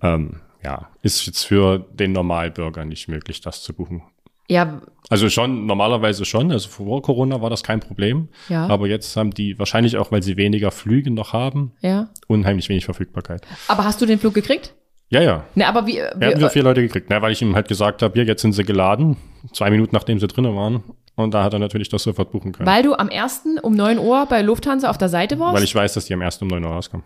Ähm, 0.00 0.40
ja, 0.62 0.90
ist 1.02 1.26
jetzt 1.26 1.44
für 1.44 1.78
den 1.92 2.12
Normalbürger 2.12 2.84
nicht 2.84 3.08
möglich, 3.08 3.40
das 3.40 3.62
zu 3.62 3.74
buchen. 3.74 4.02
Ja, 4.48 4.82
Also 5.08 5.30
schon, 5.30 5.66
normalerweise 5.66 6.24
schon. 6.24 6.52
Also 6.52 6.68
vor 6.68 7.00
Corona 7.02 7.40
war 7.40 7.48
das 7.48 7.62
kein 7.62 7.80
Problem. 7.80 8.28
Ja. 8.48 8.66
Aber 8.66 8.86
jetzt 8.86 9.16
haben 9.16 9.30
die 9.30 9.58
wahrscheinlich 9.58 9.96
auch, 9.96 10.12
weil 10.12 10.22
sie 10.22 10.36
weniger 10.36 10.70
Flüge 10.70 11.10
noch 11.10 11.32
haben, 11.32 11.72
ja. 11.80 12.10
unheimlich 12.26 12.68
wenig 12.68 12.84
Verfügbarkeit. 12.84 13.46
Aber 13.68 13.84
hast 13.84 14.00
du 14.00 14.06
den 14.06 14.18
Flug 14.18 14.34
gekriegt? 14.34 14.74
Ja, 15.12 15.20
ja. 15.20 15.44
Ne, 15.54 15.66
aber 15.68 15.86
wie, 15.86 15.96
Wir 16.16 16.36
wie 16.36 16.40
so 16.40 16.48
vier 16.48 16.62
Leute 16.62 16.80
gekriegt, 16.80 17.10
ne, 17.10 17.20
weil 17.20 17.32
ich 17.32 17.42
ihm 17.42 17.54
halt 17.54 17.68
gesagt 17.68 18.00
habe, 18.02 18.14
hier, 18.14 18.24
jetzt 18.24 18.40
sind 18.40 18.52
sie 18.54 18.64
geladen. 18.64 19.16
Zwei 19.52 19.70
Minuten 19.70 19.94
nachdem 19.94 20.18
sie 20.18 20.26
drinnen 20.26 20.56
waren. 20.56 20.82
Und 21.16 21.34
da 21.34 21.44
hat 21.44 21.52
er 21.52 21.58
natürlich 21.58 21.90
das 21.90 22.02
sofort 22.04 22.32
buchen 22.32 22.52
können. 22.52 22.66
weil 22.66 22.82
du 22.82 22.94
am 22.94 23.10
1. 23.10 23.42
um 23.62 23.74
9 23.74 23.98
Uhr 23.98 24.24
bei 24.26 24.40
Lufthansa 24.40 24.88
auf 24.88 24.96
der 24.96 25.10
Seite 25.10 25.38
warst? 25.38 25.54
Weil 25.54 25.64
ich 25.64 25.74
weiß, 25.74 25.92
dass 25.92 26.06
die 26.06 26.14
am 26.14 26.22
1. 26.22 26.40
um 26.40 26.48
9 26.48 26.64
Uhr 26.64 26.70
rauskommen. 26.70 27.04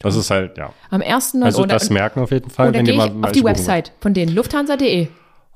Das 0.00 0.16
ist 0.16 0.30
halt, 0.30 0.58
ja. 0.58 0.72
am 0.90 1.00
1. 1.00 1.34
9 1.34 1.42
Also 1.44 1.62
Uhr. 1.62 1.66
das 1.68 1.88
merken 1.88 2.20
auf 2.20 2.30
jeden 2.30 2.50
Fall, 2.50 2.66
und 2.68 2.72
dann 2.76 2.80
wenn 2.80 2.84
gehe 2.94 2.94
ich 3.06 3.12
mal 3.12 3.24
auf 3.28 3.32
die 3.32 3.44
Website 3.44 3.92
von 4.00 4.12
denen, 4.12 4.34
lufthansa.de. 4.34 5.06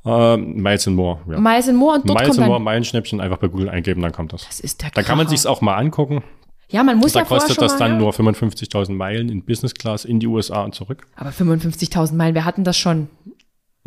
Ähm, 0.07 0.55
Miles 0.63 0.87
and 0.87 0.97
More, 0.97 1.19
ja. 1.29 1.39
Miles 1.41 1.69
and 1.69 1.77
More 1.77 1.97
und 1.97 2.09
dort 2.09 2.19
Miles 2.21 2.29
kommt 2.31 2.39
and 2.41 2.49
More, 2.49 2.61
Meilenschnäppchen 2.61 3.21
einfach 3.21 3.39
bei 3.39 3.49
Google 3.49 3.69
eingeben, 3.69 4.01
dann 4.03 4.13
kommt 4.13 4.33
das. 4.33 4.47
das 4.47 4.61
ist 4.61 4.83
der 4.83 4.91
Dann 4.93 5.05
kann 5.05 5.19
man 5.19 5.27
Kracher. 5.27 5.37
sich's 5.37 5.47
auch 5.47 5.61
mal 5.61 5.75
angucken. 5.77 6.23
Ja, 6.69 6.83
man 6.83 6.99
muss 6.99 7.13
Da 7.13 7.21
ja 7.21 7.25
vorher 7.25 7.47
kostet 7.47 7.57
schon 7.57 7.65
das 7.65 7.73
mal, 7.75 7.79
dann 7.89 7.93
ja. 7.93 7.99
nur 7.99 8.13
55.000 8.13 8.93
Meilen 8.93 9.29
in 9.29 9.45
Business 9.45 9.75
Class 9.75 10.05
in 10.05 10.19
die 10.21 10.27
USA 10.27 10.63
und 10.63 10.75
zurück. 10.75 11.07
Aber 11.15 11.31
55.000 11.31 12.15
Meilen, 12.15 12.35
wir 12.35 12.45
hatten 12.45 12.65
das 12.65 12.77
schon. 12.77 13.09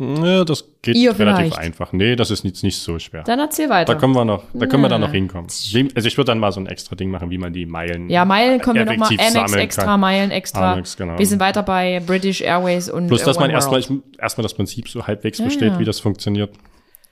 Ja, 0.00 0.44
das 0.46 0.64
geht 0.80 0.96
Ihr 0.96 1.18
relativ 1.18 1.52
vielleicht. 1.52 1.58
einfach. 1.58 1.92
Nee, 1.92 2.16
das 2.16 2.30
ist 2.30 2.42
jetzt 2.42 2.62
nicht 2.62 2.78
so 2.78 2.98
schwer. 2.98 3.22
Dann 3.22 3.38
erzähl 3.38 3.68
weiter. 3.68 3.92
Da 3.92 4.00
können 4.00 4.14
wir 4.14 4.24
noch, 4.24 4.44
da 4.54 4.64
können 4.64 4.82
wir 4.82 4.88
dann 4.88 5.02
noch 5.02 5.12
hinkommen. 5.12 5.44
Also 5.46 6.08
ich 6.08 6.16
würde 6.16 6.28
dann 6.28 6.38
mal 6.38 6.52
so 6.52 6.60
ein 6.60 6.66
extra 6.66 6.96
Ding 6.96 7.10
machen, 7.10 7.28
wie 7.28 7.36
man 7.36 7.52
die 7.52 7.66
Meilen. 7.66 8.08
ja, 8.08 8.24
Meilen 8.24 8.62
kommen 8.62 8.78
wir 8.78 8.86
nochmal. 8.86 9.10
Amex 9.10 9.52
extra, 9.52 9.84
kann. 9.84 10.00
Meilen 10.00 10.30
extra. 10.30 10.72
Amex, 10.72 10.96
genau. 10.96 11.18
Wir 11.18 11.26
sind 11.26 11.38
weiter 11.38 11.62
bei 11.62 12.00
British 12.06 12.40
Airways 12.40 12.88
und 12.88 13.08
Plus, 13.08 13.24
dass 13.24 13.36
äh, 13.36 13.40
man 13.40 13.50
One 13.50 13.54
erstmal, 13.54 13.82
erstmal 14.18 14.42
das 14.42 14.54
Prinzip 14.54 14.88
so 14.88 15.06
halbwegs 15.06 15.36
Ja, 15.38 15.44
versteht, 15.44 15.74
ja. 15.74 15.78
wie 15.78 15.84
das 15.84 16.00
funktioniert. 16.00 16.50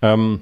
Ähm, 0.01 0.41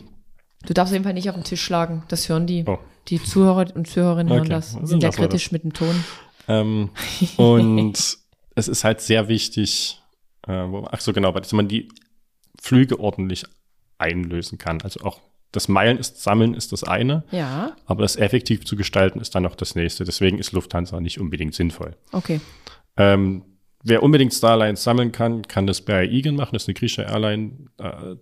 Du 0.67 0.75
darfst 0.75 0.91
auf 0.91 0.95
jeden 0.95 1.05
Fall 1.05 1.15
nicht 1.15 1.29
auf 1.29 1.35
den 1.35 1.45
Tisch 1.45 1.63
schlagen. 1.63 2.03
Das 2.09 2.29
hören 2.29 2.47
die. 2.47 2.65
Oh. 2.67 2.79
Die 3.09 3.23
Zuhörer 3.23 3.67
und 3.75 3.87
Zuhörerinnen 3.87 4.33
hören 4.33 4.41
Okay, 4.43 4.51
das. 4.51 4.71
Die 4.71 4.77
dann 4.77 4.87
sind 4.87 5.03
ja 5.03 5.11
kritisch 5.11 5.53
mit 5.53 5.63
dem 5.63 5.73
Ton. 5.73 6.05
ähm, 6.49 6.91
und 7.37 8.19
es 8.55 8.69
ist 8.69 8.85
halt 8.85 9.01
sehr 9.01 9.29
wichtig, 9.29 10.01
äh, 10.47 10.53
ach 10.91 11.01
so 11.01 11.13
genau, 11.13 11.33
dass 11.33 11.53
man 11.53 11.69
die 11.69 11.89
Flüge 12.61 12.99
ordentlich 12.99 13.45
einlösen 13.99 14.59
kann. 14.59 14.81
Also 14.83 15.01
auch 15.01 15.21
das 15.53 15.69
Meilen 15.69 15.99
ist 15.99 16.23
Sammeln 16.23 16.55
ist 16.55 16.73
das 16.73 16.85
eine, 16.85 17.25
Ja, 17.31 17.77
aber 17.87 18.03
das 18.03 18.17
effektiv 18.17 18.65
zu 18.67 18.77
gestalten 18.77 19.21
ist 19.21 19.35
dann 19.35 19.45
noch 19.45 19.55
das 19.55 19.75
nächste. 19.75 20.05
Deswegen 20.05 20.39
ist 20.39 20.53
Lufthansa 20.53 21.01
nicht 21.01 21.21
unbedingt 21.21 21.55
sinnvoll. 21.55 21.97
okay. 22.13 22.41
Ähm, 22.99 23.43
wer 23.87 24.03
unbedingt 24.03 24.35
Starlines 24.35 24.83
sammeln 24.83 25.13
kann, 25.13 25.43
kann 25.43 25.67
das 25.67 25.81
bei 25.81 26.05
Igen 26.07 26.35
machen. 26.37 26.51
Das 26.53 26.65
ist 26.65 26.69
eine 26.69 26.75
griechische 26.75 27.03
Airline. 27.03 27.53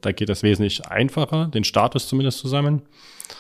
Da 0.01 0.13
geht 0.13 0.29
das 0.29 0.43
wesentlich 0.43 0.87
einfacher, 0.87 1.47
den 1.49 1.65
Status 1.65 2.07
zumindest 2.07 2.39
zu 2.39 2.49
sammeln. 2.49 2.83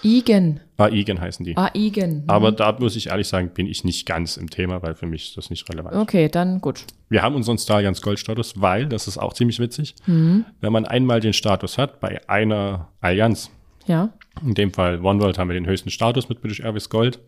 Igen. 0.02 0.60
Ah, 0.78 0.88
Igen 0.88 1.20
heißen 1.20 1.44
die. 1.44 1.56
Ah, 1.56 1.70
Igen. 1.74 2.24
Aber 2.26 2.50
da 2.52 2.72
muss 2.78 2.96
ich 2.96 3.08
ehrlich 3.08 3.28
sagen, 3.28 3.50
bin 3.52 3.66
ich 3.66 3.84
nicht 3.84 4.06
ganz 4.06 4.36
im 4.38 4.48
Thema, 4.48 4.82
weil 4.82 4.94
für 4.94 5.06
mich 5.06 5.28
ist 5.28 5.36
das 5.36 5.50
nicht 5.50 5.68
relevant. 5.70 5.94
Okay, 5.96 6.28
dann 6.28 6.60
gut. 6.60 6.84
Wir 7.10 7.22
haben 7.22 7.34
unseren 7.34 7.58
Starlines 7.58 8.00
Gold-Status, 8.00 8.60
weil, 8.60 8.86
das 8.86 9.06
ist 9.06 9.18
auch 9.18 9.34
ziemlich 9.34 9.58
witzig, 9.60 9.94
Mhm. 10.06 10.46
wenn 10.60 10.72
man 10.72 10.86
einmal 10.86 11.20
den 11.20 11.34
Status 11.34 11.76
hat 11.78 12.00
bei 12.00 12.26
einer 12.28 12.88
Allianz, 13.00 13.50
Ja. 13.86 14.10
in 14.42 14.54
dem 14.54 14.72
Fall 14.72 15.04
OneWorld 15.04 15.36
haben 15.38 15.48
wir 15.48 15.54
den 15.54 15.66
höchsten 15.66 15.90
Status 15.90 16.28
mit 16.30 16.40
British 16.40 16.60
Airways 16.60 16.88
Gold, 16.88 17.20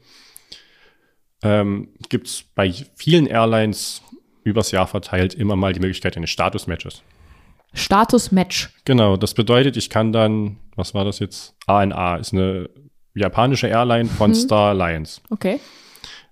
ähm, 1.42 1.88
gibt 2.09 2.26
es 2.28 2.44
bei 2.54 2.72
vielen 2.94 3.26
Airlines 3.26 4.02
übers 4.46 4.70
Jahr 4.70 4.87
verteilt 4.87 5.35
immer 5.35 5.56
mal 5.56 5.72
die 5.72 5.80
Möglichkeit 5.80 6.16
eines 6.16 6.30
Status-Matches. 6.30 7.02
Status-Match. 7.74 8.70
Genau, 8.85 9.16
das 9.16 9.35
bedeutet, 9.35 9.76
ich 9.76 9.90
kann 9.90 10.12
dann, 10.12 10.59
was 10.76 10.94
war 10.94 11.04
das 11.04 11.18
jetzt? 11.18 11.54
ANA 11.66 12.16
ist 12.16 12.32
eine 12.32 12.70
japanische 13.14 13.66
Airline 13.66 14.09
von 14.09 14.35
Star 14.35 14.70
Alliance. 14.70 15.20
Okay. 15.30 15.61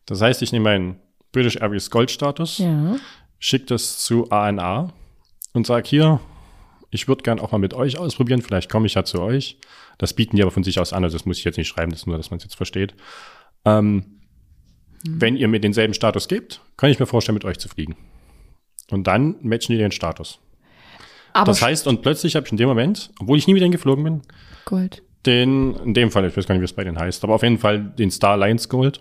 Das 0.07 0.20
heißt, 0.20 0.42
ich 0.42 0.53
nehme 0.53 0.64
meinen 0.64 0.96
British 1.33 1.57
Airways 1.57 1.90
Gold-Status, 1.90 2.59
Ja. 2.59 2.96
schicke 3.38 3.66
das 3.66 3.98
zu 3.98 4.31
ANA 4.31 4.92
und 5.53 5.66
sage 5.66 5.88
hier, 5.88 6.20
ich 6.90 7.09
würde 7.09 7.22
gern 7.22 7.40
auch 7.40 7.50
mal 7.53 7.59
mit 7.59 7.74
euch 7.74 7.98
ausprobieren, 7.98 8.40
vielleicht 8.40 8.70
komme 8.70 8.87
ich 8.87 8.94
ja 8.94 9.05
zu 9.05 9.20
euch. 9.20 9.59
Das 9.98 10.12
bieten 10.14 10.37
die 10.37 10.42
aber 10.42 10.50
von 10.53 10.62
sich 10.64 10.79
aus 10.79 10.92
an, 10.92 11.03
also 11.05 11.16
das 11.18 11.27
muss 11.27 11.38
ich 11.38 11.44
jetzt 11.44 11.57
nicht 11.57 11.68
schreiben, 11.68 11.90
das 11.90 12.00
ist 12.00 12.07
nur, 12.07 12.16
dass 12.16 12.31
man 12.31 12.38
es 12.38 12.44
jetzt 12.44 12.55
versteht. 12.57 12.94
Ähm, 13.64 14.13
Wenn 15.07 15.37
ihr 15.37 15.49
mir 15.49 15.61
denselben 15.61 15.95
Status 15.95 16.29
gebt, 16.29 16.61
kann 16.77 16.90
ich 16.90 16.99
mir 16.99 17.07
vorstellen, 17.07 17.35
mit 17.35 17.45
euch 17.45 17.59
zu 17.59 17.69
fliegen. 17.69 17.97
Und 18.90 19.07
dann 19.07 19.37
matchen 19.43 19.73
die 19.73 19.79
den 19.79 19.90
Status. 19.93 20.38
Aber 21.33 21.47
Das 21.47 21.62
heißt, 21.62 21.87
und 21.87 22.03
plötzlich 22.03 22.37
habe 22.37 22.47
ich 22.47 22.53
in 22.53 22.59
dem 22.59 22.69
Moment, 22.69 23.11
obwohl 23.21 23.38
ich 23.38 23.47
nie 23.47 23.55
mit 23.55 23.62
denen 23.62 23.73
geflogen 23.73 24.05
bin, 24.05 24.23
Gold. 24.64 25.03
den, 25.27 25.75
in 25.85 25.95
dem 25.95 26.11
Fall, 26.11 26.25
ich 26.27 26.37
weiß 26.37 26.47
gar 26.47 26.55
nicht, 26.55 26.62
wie 26.62 26.67
es 26.67 26.73
bei 26.73 26.85
denen 26.85 26.99
heißt, 26.99 27.25
aber 27.25 27.35
auf 27.35 27.43
jeden 27.43 27.59
Fall 27.59 27.81
den 27.81 28.11
Star 28.11 28.33
Alliance 28.33 28.69
Gold, 28.69 29.01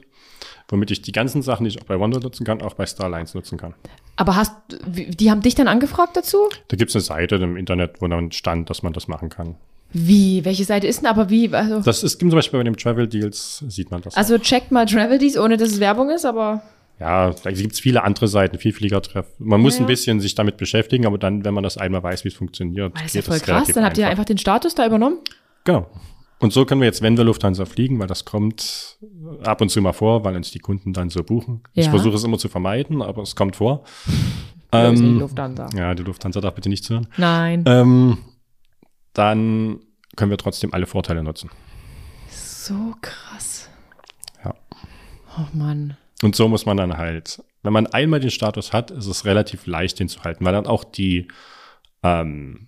womit 0.67 0.91
ich 0.91 1.01
die 1.01 1.11
ganzen 1.11 1.41
Sachen, 1.41 1.65
die 1.65 1.69
ich 1.69 1.81
auch 1.81 1.85
bei 1.85 1.99
Wonder 1.99 2.19
nutzen 2.19 2.43
kann, 2.45 2.61
auch 2.61 2.73
bei 2.73 2.85
Star 2.85 3.05
Alliance 3.05 3.37
nutzen 3.37 3.57
kann. 3.57 3.75
Aber 4.15 4.35
hast, 4.35 4.53
die 4.87 5.29
haben 5.29 5.41
dich 5.41 5.55
dann 5.55 5.67
angefragt 5.67 6.17
dazu? 6.17 6.49
Da 6.69 6.77
gibt 6.77 6.89
es 6.89 6.95
eine 6.95 7.01
Seite 7.03 7.35
im 7.35 7.55
Internet, 7.55 8.01
wo 8.01 8.07
dann 8.07 8.31
stand, 8.31 8.69
dass 8.69 8.83
man 8.83 8.93
das 8.93 9.07
machen 9.07 9.29
kann. 9.29 9.55
Wie? 9.93 10.43
Welche 10.43 10.65
Seite 10.65 10.87
ist 10.87 10.99
denn 11.01 11.07
aber 11.07 11.29
wie? 11.29 11.53
Also, 11.53 11.81
Das 11.81 12.03
ist 12.03 12.19
zum 12.19 12.29
Beispiel 12.29 12.59
bei 12.59 12.63
den 12.63 12.75
Travel 12.75 13.07
Deals, 13.07 13.63
sieht 13.67 13.91
man 13.91 14.01
das. 14.01 14.15
also 14.15 14.37
checkt 14.39 14.71
mal 14.71 14.85
Travel 14.85 15.17
Deals, 15.19 15.37
ohne 15.37 15.57
dass 15.57 15.69
es 15.69 15.79
Werbung 15.79 16.09
ist, 16.09 16.25
aber 16.25 16.61
ja, 16.99 17.31
da 17.31 17.51
gibt 17.51 17.73
es 17.73 17.79
viele 17.79 18.03
andere 18.03 18.27
Seiten, 18.27 18.57
Vielfliegertreff. 18.59 19.25
Man 19.39 19.59
muss 19.61 19.75
Ja, 19.75 19.81
ein 19.81 19.87
bisschen 19.87 20.19
sich 20.19 20.35
damit 20.35 20.57
beschäftigen, 20.57 21.05
aber 21.05 21.17
dann, 21.17 21.43
wenn 21.43 21.53
man 21.53 21.63
das 21.63 21.77
einmal 21.77 22.01
weiß, 22.03 22.23
wie 22.23 22.29
es 22.29 22.33
funktioniert, 22.35 22.93
Das 22.95 23.05
ist 23.05 23.15
ja 23.15 23.21
voll 23.23 23.39
krass. 23.39 23.67
Dann 23.69 23.83
habt 23.83 23.97
ihr 23.97 24.07
einfach 24.07 24.25
den 24.25 24.37
Status 24.37 24.73
da 24.75 24.85
übernommen? 24.85 25.17
Genau. 25.63 25.87
Und 26.39 26.53
so 26.53 26.65
können 26.65 26.81
wir 26.81 26.85
jetzt, 26.85 27.01
wenn 27.01 27.17
wir 27.17 27.23
Lufthansa 27.23 27.65
fliegen, 27.65 27.99
weil 27.99 28.07
das 28.07 28.25
kommt 28.25 28.97
ab 29.43 29.61
und 29.61 29.69
zu 29.69 29.81
mal 29.81 29.93
vor, 29.93 30.23
weil 30.23 30.35
uns 30.35 30.51
die 30.51 30.59
Kunden 30.59 30.93
dann 30.93 31.09
so 31.09 31.23
buchen. 31.23 31.61
Ich 31.73 31.85
Ja. 31.85 31.89
versuche 31.91 32.15
es 32.15 32.23
immer 32.23 32.37
zu 32.37 32.47
vermeiden, 32.49 33.01
aber 33.01 33.21
es 33.23 33.35
kommt 33.35 33.55
vor. 33.55 33.83
Ähm, 34.75 35.19
Lufthansa. 35.19 35.69
ja, 35.77 35.93
die 35.93 36.01
Lufthansa 36.01 36.41
darf 36.41 36.55
bitte 36.55 36.67
nicht 36.67 36.89
hören. 36.89 37.05
Nein. 37.17 37.63
Ähm, 37.67 38.17
dann 39.13 39.79
können 40.15 40.31
wir 40.31 40.37
trotzdem 40.37 40.73
alle 40.73 40.85
Vorteile 40.85 41.23
nutzen. 41.23 41.49
So 42.29 42.95
krass. 43.01 43.69
Ja. 44.43 44.53
Oh 45.37 45.45
Mann. 45.53 45.97
Und 46.21 46.35
so 46.35 46.47
muss 46.47 46.65
man 46.65 46.77
dann 46.77 46.97
halt, 46.97 47.43
wenn 47.63 47.73
man 47.73 47.87
einmal 47.87 48.19
den 48.19 48.31
Status 48.31 48.71
hat, 48.73 48.91
ist 48.91 49.07
es 49.07 49.25
relativ 49.25 49.65
leicht, 49.65 49.99
den 49.99 50.07
zu 50.07 50.23
halten, 50.23 50.45
weil 50.45 50.53
dann 50.53 50.67
auch 50.67 50.83
die, 50.83 51.27
ähm, 52.03 52.67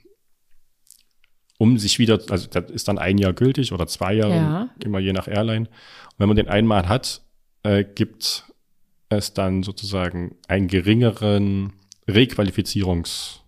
um 1.57 1.77
sich 1.77 1.99
wieder, 1.99 2.19
also 2.29 2.47
das 2.47 2.69
ist 2.71 2.87
dann 2.89 2.97
ein 2.97 3.17
Jahr 3.17 3.31
gültig 3.33 3.71
oder 3.71 3.87
zwei 3.87 4.13
Jahre, 4.13 4.35
Ja. 4.35 4.69
immer 4.83 4.99
je 4.99 5.13
nach 5.13 5.27
Airline. 5.27 5.67
Und 5.67 6.13
wenn 6.17 6.27
man 6.27 6.35
den 6.35 6.49
einmal 6.49 6.89
hat, 6.89 7.21
äh, 7.63 7.83
gibt 7.85 8.45
es 9.09 9.33
dann 9.33 9.63
sozusagen 9.63 10.35
einen 10.49 10.67
geringeren 10.67 11.71
Requalifizierungs, 12.09 13.41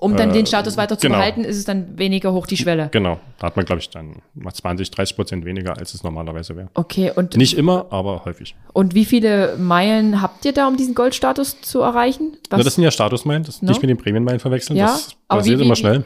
Um 0.00 0.16
dann 0.16 0.30
Äh, 0.30 0.32
den 0.32 0.46
Status 0.46 0.76
weiter 0.78 0.96
zu 0.98 1.06
genau. 1.06 1.18
behalten, 1.18 1.44
ist 1.44 1.58
es 1.58 1.64
dann 1.66 1.98
weniger 1.98 2.32
hoch 2.32 2.46
die 2.46 2.56
Schwelle. 2.56 2.88
genau, 2.90 3.20
da 3.38 3.48
hat 3.48 3.56
man, 3.56 3.66
glaube 3.66 3.80
ich, 3.80 3.90
dann 3.90 4.16
mal 4.34 4.52
20, 4.52 4.90
30 4.90 5.14
Prozent 5.14 5.44
weniger, 5.44 5.76
als 5.76 5.92
es 5.92 6.02
normalerweise 6.02 6.56
wäre. 6.56 6.70
Okay, 6.74 7.12
und, 7.14 7.36
Nicht 7.36 7.56
immer, 7.58 7.86
aber 7.90 8.24
häufig. 8.24 8.54
und 8.72 8.94
wie 8.94 9.04
viele 9.04 9.56
Meilen 9.58 10.22
habt 10.22 10.44
ihr 10.46 10.52
da, 10.52 10.66
um 10.68 10.76
diesen 10.78 10.94
Goldstatus 10.94 11.60
zu 11.60 11.80
erreichen? 11.82 12.36
Na, 12.50 12.56
das 12.58 12.74
sind 12.76 12.84
ja 12.84 12.90
Statusmeilen, 12.90 13.44
das 13.44 13.60
No? 13.60 13.68
nicht 13.68 13.82
mit 13.82 13.90
den 13.90 13.98
Prämienmeilen 13.98 14.40
verwechseln. 14.40 14.76
Ja, 14.76 14.86
das 14.86 15.16
passiert 15.28 15.56
wie- 15.58 15.60
wie- 15.60 15.64
immer 15.66 15.76
schnell. 15.76 16.04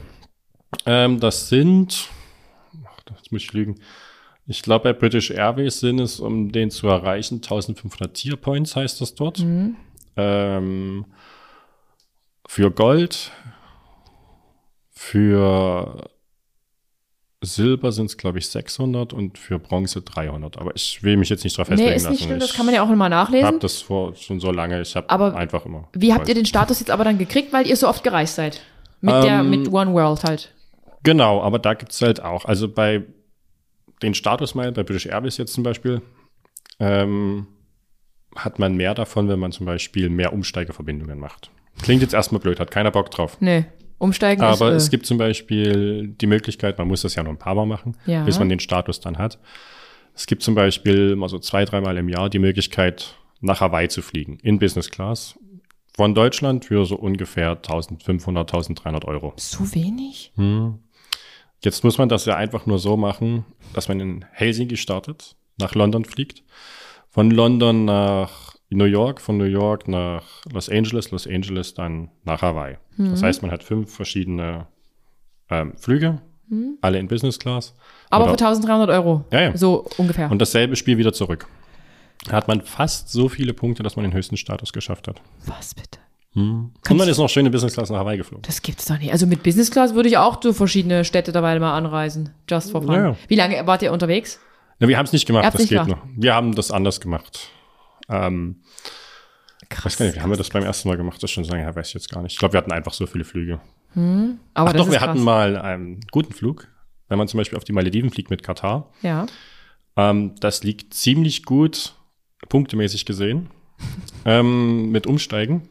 Ähm, 0.87 1.21
das 1.21 1.49
sind, 1.49 2.09
ach, 2.85 3.01
das 3.05 3.31
muss 3.31 3.43
ich 3.43 3.53
lügen. 3.53 3.77
Ich 4.47 4.61
glaube, 4.63 4.93
bei 4.93 4.93
British 4.93 5.31
Airways 5.31 5.79
sind 5.81 6.01
es, 6.01 6.19
um 6.21 6.51
den 6.51 6.71
zu 6.73 6.89
erreichen, 6.89 7.41
1500 7.43 8.13
Tier 8.13 8.37
Points 8.37 8.75
heißt 8.75 9.01
das 9.01 9.15
dort. 9.15 9.39
Mhm. 9.39 9.77
Ähm, 10.17 11.07
für 12.47 12.71
Gold, 12.71 13.31
für 15.05 16.09
Silber 17.43 17.93
sind 17.93 18.07
es, 18.07 18.17
glaube 18.17 18.39
ich, 18.39 18.49
600 18.49 19.13
und 19.13 19.37
für 19.37 19.59
Bronze 19.59 20.01
300. 20.01 20.57
Aber 20.57 20.75
ich 20.75 21.03
will 21.03 21.19
mich 21.19 21.29
jetzt 21.29 21.45
nicht 21.45 21.59
drauf 21.59 21.67
festlegen 21.67 21.91
nee, 21.91 21.97
ist 21.97 22.03
nicht 22.09 22.21
lassen. 22.21 22.25
schlimm, 22.25 22.41
das 22.41 22.51
Ich 22.51 22.57
kann 22.57 22.65
man 22.65 22.75
ja 22.75 22.83
auch 22.83 22.91
immer 22.91 23.05
habe 23.05 23.15
nachlesen. 23.15 23.61
das 23.61 23.83
vor 23.83 24.15
schon 24.15 24.41
so 24.41 24.51
lange. 24.51 24.81
Ich 24.81 24.97
habe 24.97 25.35
einfach 25.37 25.67
immer. 25.67 25.89
Wie 25.93 26.15
habt 26.15 26.27
ihr 26.29 26.35
den 26.35 26.47
Status 26.47 26.81
jetzt 26.81 26.91
aber 26.91 27.05
dann 27.05 27.19
gekriegt, 27.19 27.53
weil 27.53 27.67
ihr 27.67 27.77
so 27.77 27.87
oft 27.87 28.03
gereist 28.03 28.37
seid? 28.37 28.63
Mit 29.03 29.15
der, 29.15 29.41
Ähm, 29.41 29.51
mit 29.51 29.71
One 29.71 29.93
World 29.93 30.25
halt. 30.25 30.55
Genau, 31.03 31.43
aber 31.43 31.59
da 31.59 31.75
gibt's 31.75 32.01
halt 32.01 32.23
auch, 32.23 32.47
also 32.47 32.67
bei 32.67 33.03
den 34.03 34.15
Statusmeilen, 34.15 34.73
bei 34.73 34.85
British 34.85 35.05
Airways 35.05 35.37
jetzt 35.37 35.53
zum 35.53 35.65
Beispiel, 35.65 36.01
ähm, 36.81 37.47
hat 38.35 38.59
man 38.59 38.75
mehr 38.75 38.95
davon, 38.95 39.29
wenn 39.29 39.39
man 39.39 39.53
zum 39.53 39.67
Beispiel 39.67 40.09
mehr 40.09 40.33
Umsteigeverbindungen 40.33 41.19
macht. 41.19 41.51
Klingt 41.83 42.01
jetzt 42.01 42.15
erstmal 42.15 42.41
blöd, 42.41 42.59
hat 42.59 42.71
keiner 42.71 42.91
Bock 42.91 43.11
drauf. 43.11 43.37
Nee, 43.41 43.67
umsteigen 44.05 44.43
Aber 44.45 44.71
ist, 44.73 44.83
es 44.85 44.89
äh, 44.89 44.91
gibt 44.93 45.07
zum 45.07 45.19
Beispiel 45.19 46.09
die 46.09 46.27
Möglichkeit, 46.27 46.79
man 46.79 46.87
muss 46.89 47.03
das 47.03 47.15
ja 47.17 47.23
nur 47.23 47.33
ein 47.33 47.39
paar 47.39 47.55
Mal 47.55 47.67
machen, 47.67 47.97
Ja. 48.07 48.25
bis 48.25 48.39
man 48.39 48.49
den 48.49 48.61
Status 48.61 49.01
dann 49.01 49.19
hat. 49.19 49.39
Es 50.15 50.27
gibt 50.27 50.43
zum 50.43 50.55
Beispiel 50.55 51.17
mal 51.17 51.29
so 51.29 51.39
zwei, 51.41 51.65
dreimal 51.65 51.97
im 51.97 52.09
Jahr 52.09 52.31
die 52.31 52.39
Möglichkeit, 52.39 53.17
nach 53.41 53.61
Hawaii 53.61 53.89
zu 53.89 54.01
fliegen, 54.01 54.39
in 54.43 54.59
Business 54.59 54.91
Class. 54.91 55.39
Von 55.97 56.15
Deutschland 56.15 56.65
für 56.65 56.85
so 56.87 56.97
ungefähr 56.97 57.51
1500, 57.51 58.49
1300 58.53 59.05
Euro. 59.05 59.33
so 59.37 59.75
wenig? 59.75 60.33
Hm. 60.37 60.79
Jetzt 61.63 61.83
muss 61.85 61.99
man 61.99 62.09
das 62.09 62.27
ja 62.27 62.37
einfach 62.37 62.67
nur 62.67 62.79
so 62.79 62.97
machen, 62.97 63.45
dass 63.75 63.89
man 63.89 64.01
in 64.01 64.25
Helsinki 64.33 64.77
startet, 64.77 65.37
nach 65.59 65.75
London 65.75 66.05
fliegt, 66.05 66.43
von 67.11 67.31
London 67.31 67.85
nach 67.85 68.54
New 68.77 68.85
York, 68.85 69.21
von 69.21 69.37
New 69.39 69.45
York 69.45 69.89
nach 69.89 70.23
Los 70.53 70.69
Angeles, 70.69 71.11
Los 71.11 71.27
Angeles 71.27 71.75
dann 71.75 72.11
nach 72.25 72.43
Hawaii. 72.43 72.77
Das 72.97 73.23
heißt, 73.23 73.43
man 73.43 73.51
hat 73.51 73.65
fünf 73.65 73.93
verschiedene 73.95 74.67
ähm, 75.51 75.73
Flüge, 75.77 76.21
alle 76.81 76.99
in 76.99 77.09
Business 77.09 77.39
Class. 77.39 77.75
Aber 78.11 78.25
Oder- 78.25 78.39
für 78.39 78.45
1300 78.45 78.91
Euro. 78.91 79.25
Ja, 79.33 79.41
ja. 79.43 79.57
So 79.57 79.87
ungefähr. 79.99 80.31
Und 80.31 80.41
dasselbe 80.41 80.77
Spiel 80.77 80.99
wieder 80.99 81.13
zurück. 81.13 81.47
Da 82.27 82.33
hat 82.33 82.49
man 82.49 82.61
fast 82.63 83.11
so 83.11 83.29
viele 83.29 83.53
Punkte, 83.55 83.83
dass 83.83 83.97
man 83.97 84.05
den 84.05 84.13
höchsten 84.15 84.37
Status 84.37 84.73
geschafft 84.73 85.09
hat. 85.09 85.21
Was 85.47 85.75
bitte? 85.75 85.99
Und 86.37 86.73
man 86.91 87.09
ist 87.09 87.19
noch 87.19 87.29
schön 87.29 87.47
in 87.47 87.53
Business 87.53 87.75
Class 87.75 87.91
nach 87.91 87.99
Hawaii 88.01 88.17
geflogen. 88.17 88.43
Das 88.43 88.61
gibt's 88.61 88.87
doch 88.87 88.99
nicht. 88.99 89.13
Also 89.13 89.25
mit 89.27 89.43
Business 89.45 89.71
Class 89.71 89.95
würde 89.95 90.09
ich 90.09 90.19
auch 90.19 90.41
zu 90.41 90.53
verschiedene 90.53 91.05
Städte 91.05 91.31
dabei 91.31 91.57
mal 91.61 91.77
anreisen. 91.77 92.31
Just 92.51 92.73
for 92.73 92.83
fun. 92.83 92.93
Ja, 92.93 93.09
ja. 93.11 93.17
Wie 93.29 93.37
lange 93.37 93.65
wart 93.67 93.83
ihr 93.83 93.93
unterwegs? 93.93 94.41
Na, 94.81 94.89
wir 94.89 94.99
haben 94.99 95.07
es 95.07 95.13
nicht 95.13 95.27
gemacht, 95.27 95.45
das 95.45 95.55
nicht 95.59 95.69
geht 95.69 95.85
gemacht. 95.85 96.03
noch. 96.05 96.09
Wir 96.17 96.35
haben 96.35 96.55
das 96.57 96.73
anders 96.73 97.01
gemacht. 97.01 97.51
Ähm, 98.09 98.63
ich 99.71 99.85
weiß 99.85 99.97
gar 99.97 100.07
nicht, 100.07 100.15
wie 100.17 100.21
haben 100.21 100.31
wir 100.31 100.37
das 100.37 100.51
beim 100.51 100.63
ersten 100.63 100.89
Mal 100.89 100.97
gemacht? 100.97 101.17
Das 101.17 101.31
ist 101.31 101.35
schon 101.35 101.45
so 101.45 101.51
lange 101.51 101.65
her, 101.65 101.75
weiß 101.75 101.89
ich 101.89 101.95
jetzt 101.95 102.11
gar 102.11 102.23
nicht. 102.23 102.33
Ich 102.33 102.39
glaube, 102.39 102.53
wir 102.55 102.59
hatten 102.59 102.73
einfach 102.73 102.93
so 102.93 103.07
viele 103.07 103.25
Flüge. 103.25 103.61
Aber 103.95 104.71
Ach 104.71 104.73
doch, 104.73 104.91
wir 104.91 104.99
krass. 104.99 105.09
hatten 105.09 105.23
mal 105.23 105.57
einen 105.57 106.01
guten 106.11 106.33
Flug. 106.33 106.69
Wenn 107.09 107.19
man 107.19 107.29
zum 107.29 107.39
Beispiel 107.39 107.57
auf 107.57 107.65
die 107.65 107.73
Malediven 107.73 108.11
fliegt 108.11 108.31
mit 108.31 108.43
Katar. 108.43 108.91
Ja. 109.03 109.27
Ähm, 109.97 110.35
das 110.41 110.65
liegt 110.65 110.95
ziemlich 110.95 111.45
gut, 111.45 111.95
punktemäßig 112.49 113.05
gesehen, 113.05 113.51
ähm, 114.25 114.91
mit 114.91 115.07
Umsteigen. 115.07 115.69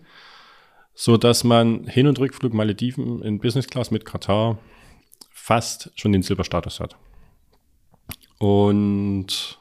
So 0.94 1.18
dass 1.18 1.44
man 1.44 1.88
Hin- 1.88 2.08
und 2.08 2.20
Rückflug 2.20 2.54
Malediven 2.54 3.22
in 3.24 3.40
Business 3.40 3.68
Class 3.68 3.90
mit 3.92 4.06
Katar 4.06 4.60
fast 5.34 5.92
schon 5.96 6.12
den 6.14 6.22
Silberstatus 6.22 6.80
hat. 6.80 6.96
Und 8.38 9.60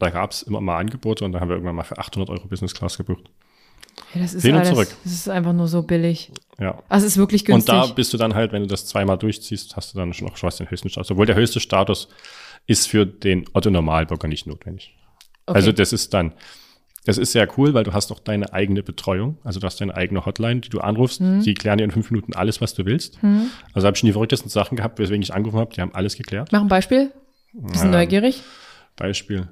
da 0.00 0.10
gab 0.10 0.32
es 0.32 0.42
immer 0.42 0.60
mal 0.60 0.78
Angebote 0.78 1.24
und 1.24 1.32
da 1.32 1.40
haben 1.40 1.48
wir 1.48 1.54
irgendwann 1.56 1.76
mal 1.76 1.84
für 1.84 1.98
800 1.98 2.28
Euro 2.30 2.48
Business 2.48 2.74
Class 2.74 2.96
gebucht. 2.96 3.30
ja 4.14 4.22
das 4.22 4.34
ist 4.34 4.42
Hin 4.42 4.52
und 4.54 4.58
alles, 4.60 4.70
zurück. 4.70 4.88
Das 5.04 5.12
ist 5.12 5.28
einfach 5.28 5.52
nur 5.52 5.68
so 5.68 5.82
billig. 5.82 6.32
Ja. 6.58 6.82
Also 6.88 7.06
es 7.06 7.12
ist 7.12 7.18
wirklich 7.18 7.42
Und 7.42 7.48
günstig. 7.66 7.74
da 7.74 7.86
bist 7.86 8.12
du 8.12 8.16
dann 8.16 8.34
halt, 8.34 8.52
wenn 8.52 8.62
du 8.62 8.68
das 8.68 8.86
zweimal 8.86 9.18
durchziehst, 9.18 9.76
hast 9.76 9.94
du 9.94 9.98
dann 9.98 10.12
schon 10.12 10.26
noch 10.28 10.36
schon 10.36 10.48
was 10.48 10.56
den 10.56 10.70
höchsten 10.70 10.88
Status. 10.88 11.10
Obwohl 11.10 11.26
der 11.26 11.36
höchste 11.36 11.60
Status 11.60 12.08
ist 12.66 12.88
für 12.88 13.06
den 13.06 13.44
Otto 13.52 13.70
Normalbürger 13.70 14.28
nicht 14.28 14.46
notwendig. 14.46 14.94
Okay. 15.46 15.56
Also 15.56 15.72
das 15.72 15.92
ist 15.92 16.12
dann, 16.14 16.32
das 17.06 17.16
ist 17.18 17.32
sehr 17.32 17.48
cool, 17.58 17.72
weil 17.72 17.82
du 17.84 17.92
hast 17.94 18.12
auch 18.12 18.18
deine 18.20 18.52
eigene 18.52 18.82
Betreuung. 18.82 19.38
Also 19.42 19.58
du 19.58 19.66
hast 19.66 19.80
deine 19.80 19.96
eigene 19.96 20.26
Hotline, 20.26 20.60
die 20.60 20.68
du 20.68 20.80
anrufst. 20.80 21.20
Mhm. 21.22 21.42
Die 21.42 21.54
klären 21.54 21.78
dir 21.78 21.84
in 21.84 21.90
fünf 21.90 22.10
Minuten 22.10 22.34
alles, 22.34 22.60
was 22.60 22.74
du 22.74 22.84
willst. 22.84 23.18
Also 23.72 23.86
habe 23.86 23.94
ich 23.96 24.00
schon 24.00 24.06
die 24.06 24.12
verrücktesten 24.12 24.50
Sachen 24.50 24.76
gehabt, 24.76 24.98
weswegen 24.98 25.22
ich 25.22 25.32
angerufen 25.32 25.58
habe. 25.60 25.74
Die 25.74 25.80
haben 25.80 25.94
alles 25.94 26.16
geklärt. 26.16 26.50
Mach 26.52 26.60
ein 26.60 26.68
Beispiel. 26.68 27.10
Bisschen 27.52 27.86
Ähm, 27.86 27.90
neugierig. 27.92 28.42
Beispiel. 28.96 29.48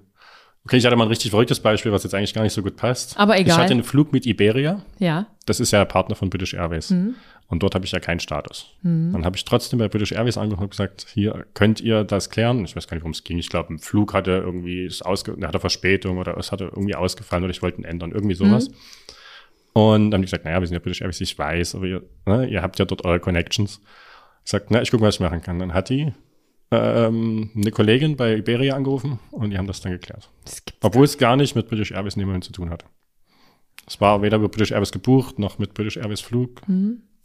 Okay, 0.64 0.76
ich 0.76 0.84
hatte 0.84 0.96
mal 0.96 1.04
ein 1.04 1.08
richtig 1.08 1.30
verrücktes 1.30 1.60
Beispiel, 1.60 1.92
was 1.92 2.04
jetzt 2.04 2.14
eigentlich 2.14 2.34
gar 2.34 2.42
nicht 2.42 2.52
so 2.52 2.62
gut 2.62 2.76
passt. 2.76 3.18
Aber 3.18 3.38
egal. 3.38 3.54
Ich 3.54 3.58
hatte 3.58 3.72
einen 3.72 3.84
Flug 3.84 4.12
mit 4.12 4.26
Iberia. 4.26 4.82
Ja. 4.98 5.26
Das 5.46 5.60
ist 5.60 5.70
ja 5.70 5.84
Partner 5.84 6.14
von 6.14 6.28
British 6.28 6.54
Airways. 6.54 6.90
Mhm. 6.90 7.14
Und 7.50 7.62
dort 7.62 7.74
habe 7.74 7.86
ich 7.86 7.92
ja 7.92 7.98
keinen 7.98 8.20
Status. 8.20 8.66
Dann 8.82 9.24
habe 9.24 9.34
ich 9.34 9.44
trotzdem 9.46 9.78
bei 9.78 9.88
British 9.88 10.12
Airways 10.12 10.36
angerufen 10.36 10.64
und 10.64 10.70
gesagt, 10.70 11.06
hier 11.14 11.46
könnt 11.54 11.80
ihr 11.80 12.04
das 12.04 12.28
klären. 12.28 12.62
Ich 12.66 12.76
weiß 12.76 12.86
gar 12.86 12.94
nicht, 12.94 13.04
worum 13.04 13.12
es 13.12 13.24
ging. 13.24 13.38
Ich 13.38 13.48
glaube, 13.48 13.72
ein 13.72 13.78
Flug 13.78 14.12
hatte 14.12 14.32
irgendwie, 14.32 14.84
ist 14.84 15.00
ausge 15.00 15.34
hatte 15.40 15.58
Verspätung 15.58 16.18
oder 16.18 16.36
es 16.36 16.52
hatte 16.52 16.64
irgendwie 16.64 16.94
ausgefallen 16.94 17.44
oder 17.44 17.50
ich 17.50 17.62
wollte 17.62 17.80
ihn 17.80 17.84
ändern, 17.84 18.12
irgendwie 18.12 18.34
sowas. 18.34 18.68
Und 19.72 20.10
dann 20.10 20.18
haben 20.18 20.22
die 20.22 20.26
gesagt, 20.26 20.44
naja, 20.44 20.60
wir 20.60 20.66
sind 20.66 20.74
ja 20.74 20.80
British 20.80 21.00
Airways, 21.00 21.22
ich 21.22 21.38
weiß, 21.38 21.76
aber 21.76 21.86
ihr, 21.86 22.02
ne, 22.26 22.46
ihr 22.46 22.60
habt 22.60 22.78
ja 22.78 22.84
dort 22.84 23.06
eure 23.06 23.18
Connections. 23.20 23.80
Ich 24.44 24.50
sagte, 24.50 24.68
na, 24.70 24.82
ich 24.82 24.90
gucke, 24.90 25.02
was 25.02 25.14
ich 25.14 25.20
machen 25.20 25.40
kann. 25.40 25.58
Dann 25.58 25.72
hat 25.72 25.88
die 25.88 26.12
ähm, 26.70 27.50
eine 27.54 27.70
Kollegin 27.70 28.16
bei 28.16 28.36
Iberia 28.36 28.76
angerufen 28.76 29.18
und 29.30 29.50
die 29.50 29.58
haben 29.58 29.66
das 29.66 29.80
dann 29.80 29.92
geklärt. 29.92 30.28
Das 30.44 30.62
Obwohl 30.82 31.04
es 31.04 31.18
gar 31.18 31.36
nicht 31.36 31.56
mit 31.56 31.68
British 31.68 31.92
Airways 31.92 32.16
niemandem 32.16 32.42
zu 32.42 32.52
tun 32.52 32.70
hatte. 32.70 32.86
Es 33.86 34.00
war 34.00 34.20
weder 34.22 34.36
über 34.36 34.48
British 34.48 34.72
Airways 34.72 34.92
gebucht, 34.92 35.38
noch 35.38 35.58
mit 35.58 35.72
British 35.74 35.96
Airways 35.96 36.20
Flug. 36.20 36.60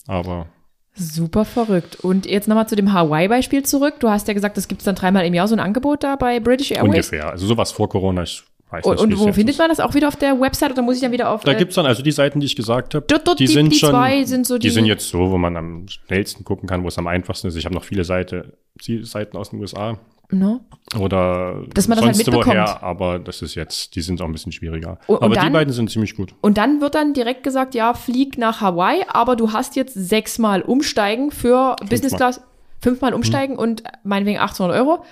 Aber 0.07 0.47
Super 0.95 1.43
verrückt. 1.43 1.95
Und 2.01 2.27
jetzt 2.27 2.47
nochmal 2.47 2.67
zu 2.67 2.75
dem 2.75 2.93
Hawaii-Beispiel 2.93 3.63
zurück. 3.63 3.95
Du 3.99 4.09
hast 4.09 4.27
ja 4.27 4.33
gesagt, 4.35 4.57
es 4.57 4.67
gibt 4.67 4.85
dann 4.85 4.93
dreimal 4.93 5.25
im 5.25 5.33
Jahr 5.33 5.47
so 5.47 5.55
ein 5.55 5.59
Angebot 5.59 6.03
da 6.03 6.15
bei 6.15 6.39
British 6.39 6.71
Airways. 6.71 6.89
ungefähr. 6.89 7.31
Also 7.31 7.47
sowas 7.47 7.71
vor 7.71 7.89
Corona, 7.89 8.23
ich 8.23 8.43
weiß 8.73 8.85
Und, 8.85 8.95
nicht. 8.95 9.03
und 9.03 9.13
es 9.13 9.19
wo 9.19 9.31
findet 9.33 9.53
ist. 9.55 9.59
man 9.59 9.69
das 9.69 9.79
auch 9.79 9.93
wieder 9.93 10.07
auf 10.09 10.15
der 10.17 10.39
Website 10.41 10.71
oder 10.71 10.81
muss 10.81 10.95
ich 10.97 11.01
dann 11.01 11.11
wieder 11.13 11.29
auf. 11.29 11.43
Da 11.43 11.53
äh, 11.53 11.55
gibt's 11.55 11.75
dann 11.75 11.85
also 11.85 12.03
die 12.03 12.11
Seiten, 12.11 12.39
die 12.41 12.45
ich 12.47 12.55
gesagt 12.55 12.93
habe. 12.95 13.05
Dort- 13.07 13.27
dort 13.27 13.39
die 13.39 13.45
die- 13.45 13.53
sind 13.53 13.69
die 13.71 13.77
schon, 13.77 13.91
zwei 13.91 14.23
sind 14.25 14.45
so 14.45 14.57
die 14.57 14.67
die- 14.67 14.73
sind 14.73 14.85
jetzt 14.85 15.07
so, 15.07 15.31
wo 15.31 15.37
man 15.37 15.55
am 15.55 15.87
schnellsten 15.87 16.43
gucken 16.43 16.67
kann, 16.67 16.83
wo 16.83 16.87
es 16.89 16.97
am 16.97 17.07
einfachsten 17.07 17.47
ist. 17.47 17.55
Ich 17.55 17.65
habe 17.65 17.75
noch 17.75 17.83
viele 17.85 18.03
Seite, 18.03 18.57
die 18.85 19.03
Seiten 19.05 19.37
aus 19.37 19.51
den 19.51 19.59
USA 19.61 19.97
no? 20.31 20.61
oder 20.99 21.63
Dass 21.73 21.87
man 21.87 21.97
das 21.97 22.05
halt 22.05 22.15
sonst 22.15 22.25
mitbekommt. 22.27 22.47
woher, 22.47 22.81
aber 22.83 23.19
das 23.19 23.41
ist 23.41 23.55
jetzt, 23.55 23.95
die 23.95 24.01
sind 24.01 24.21
auch 24.21 24.25
ein 24.25 24.31
bisschen 24.31 24.51
schwieriger. 24.51 24.97
Und- 25.07 25.17
und 25.17 25.23
aber 25.23 25.35
die 25.35 25.41
dann- 25.41 25.53
beiden 25.53 25.73
sind 25.73 25.89
ziemlich 25.91 26.15
gut. 26.15 26.33
Und 26.41 26.57
dann 26.57 26.81
wird 26.81 26.95
dann 26.95 27.13
direkt 27.13 27.43
gesagt, 27.43 27.75
ja, 27.75 27.93
flieg 27.93 28.37
nach 28.37 28.61
Hawaii, 28.61 29.03
aber 29.07 29.35
du 29.35 29.53
hast 29.53 29.75
jetzt 29.75 29.93
sechsmal 29.93 30.61
umsteigen 30.63 31.29
für 31.31 31.75
Business 31.89 32.15
Class, 32.15 32.41
fünfmal 32.81 33.11
Hm. 33.11 33.17
umsteigen 33.17 33.55
und 33.57 33.83
meinetwegen 34.03 34.39
800 34.39 34.75
Euro. 34.77 35.03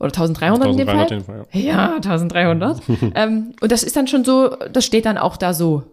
Oder 0.00 0.06
1300 0.08 0.70
in 0.70 0.76
dem 0.78 0.88
1300 0.88 1.26
Fall. 1.26 1.36
in 1.36 1.42
dem 1.42 1.46
Fall, 1.52 1.62
Ja, 1.62 1.94
1300. 1.96 2.82
ähm, 3.14 3.54
und 3.60 3.70
das 3.70 3.82
ist 3.84 3.94
dann 3.96 4.06
schon 4.08 4.24
so, 4.24 4.48
das 4.72 4.84
steht 4.84 5.04
dann 5.06 5.18
auch 5.18 5.36
da 5.36 5.54
so. 5.54 5.84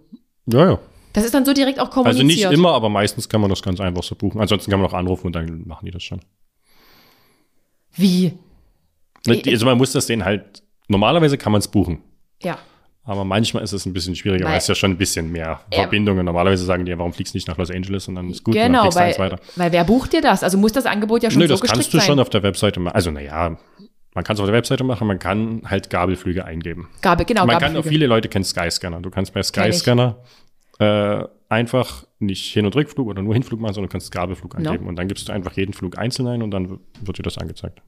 ja. 0.48 0.60
ja, 0.60 0.70
ja. 0.72 0.80
Das 1.13 1.26
ist 1.26 1.34
dann 1.34 1.46
so 1.46 1.54
direkt 1.54 1.80
auch 1.80 1.86
Also 1.88 2.04
kommuniziert. 2.04 2.52
nicht 2.52 2.60
immer, 2.60 2.74
aber 2.74 2.89
meistens 2.89 3.28
kann 3.28 3.41
man 3.41 3.50
das 3.50 3.62
ganz 3.63 3.80
einfach 3.80 4.04
so 4.04 4.13
buchen. 4.15 4.39
Ansonsten 4.39 4.70
kann 4.70 4.80
man 4.80 4.88
auch 4.89 4.93
anrufen 4.93 5.28
und 5.28 5.36
dann 5.36 5.63
machen 5.67 5.86
die 5.86 5.91
das 5.91 6.04
schon. 6.04 6.20
Wie? 7.96 8.34
Ne, 9.26 9.41
Also 9.48 9.65
man 9.65 9.78
muss 9.78 9.91
das 9.93 10.06
denen 10.06 10.24
halt, 10.24 10.62
normalerweise 10.88 11.38
kann 11.38 11.52
man 11.52 11.60
es 11.60 11.67
buchen. 11.67 12.02
Ja. 12.43 12.60
Aber 13.04 13.24
manchmal 13.24 13.63
ist 13.63 13.72
es 13.72 13.86
ein 13.86 13.93
bisschen 13.93 14.15
schwieriger, 14.15 14.46
weil, 14.46 14.52
Weil- 14.52 14.58
es 14.60 14.67
ja 14.67 14.76
schon 14.76 14.91
ein 14.91 14.98
bisschen 14.98 15.32
mehr 15.32 15.62
Ja. 15.72 15.80
Verbindungen. 15.80 16.26
Normalerweise 16.26 16.65
sagen 16.65 16.86
die, 16.86 16.91
ja, 16.91 16.98
warum 17.00 17.13
fliegst 17.13 17.34
du 17.34 17.38
nicht 17.38 17.48
nach 17.48 17.58
Los 17.58 17.72
Angeles 17.72 18.08
und 18.10 18.15
dann 18.15 18.30
ist 18.30 18.43
gut, 18.43 18.54
und 18.54 18.62
dann 18.62 18.72
genau, 18.74 18.82
fliegst 18.91 18.98
du 18.98 19.00
weil, 19.00 19.08
eins 19.08 19.20
weiter. 19.20 19.39
weil 19.56 19.72
wer 19.72 19.84
bucht 19.86 20.13
dir 20.13 20.22
das? 20.22 20.43
Also 20.43 20.58
muss 20.58 20.74
das 20.74 20.86
Angebot 20.86 21.24
ja 21.24 21.32
schon 21.32 21.39
Nö, 21.39 21.48
so 21.48 21.56
das 21.56 21.62
kannst 21.62 21.93
du 21.93 21.98
sein. 21.98 22.06
schon 22.06 22.20
auf 22.20 22.30
der 22.30 22.43
Webseite 22.43 22.80
machen. 22.80 22.93
Also 22.96 23.10
naja, 23.12 23.58
man 24.18 24.24
kann 24.24 24.34
es 24.34 24.40
auf 24.40 24.48
der 24.48 24.56
Webseite 24.56 24.84
machen, 24.84 25.06
man 25.06 25.20
kann 25.20 25.62
halt 25.66 25.92
Gabelflüge 25.92 26.44
eingeben. 26.44 26.90
Gabe, 27.04 27.24
genau, 27.24 27.42
man 27.46 27.52
kann 27.60 27.66
auch 27.66 27.68
Gabelflüge. 27.68 27.90
viele 27.90 28.08
Leute 28.08 28.30
kennen 28.30 28.46
Skyscanner. 28.46 29.00
Du 29.00 29.12
kannst 29.12 29.32
bei. 29.32 29.44
Skyscanner 29.44 30.18
äh, 30.80 31.24
einfach 31.50 32.04
nicht 32.18 32.52
Hin- 32.52 32.66
und 32.66 32.76
Rückflug 32.76 33.08
oder 33.08 33.22
nur 33.22 33.36
Hinflug 33.36 33.60
machen, 33.60 33.76
sondern 33.76 33.90
du 33.90 33.92
kannst 33.92 34.12
Gabelflug 34.12 34.58
No. 34.58 34.72
eingeben. 34.72 34.88
Und 34.88 34.96
dann 34.96 35.08
gibst 35.08 35.30
du 35.30 35.34
einfach 35.34 35.54
jeden 35.56 35.74
Flug 35.74 36.00
einzeln 36.00 36.28
ein 36.28 36.42
und 36.42 36.50
dann 36.50 36.80
wird 37.00 37.20
dir 37.20 37.22
das 37.22 37.38
angezeigt. 37.38 37.80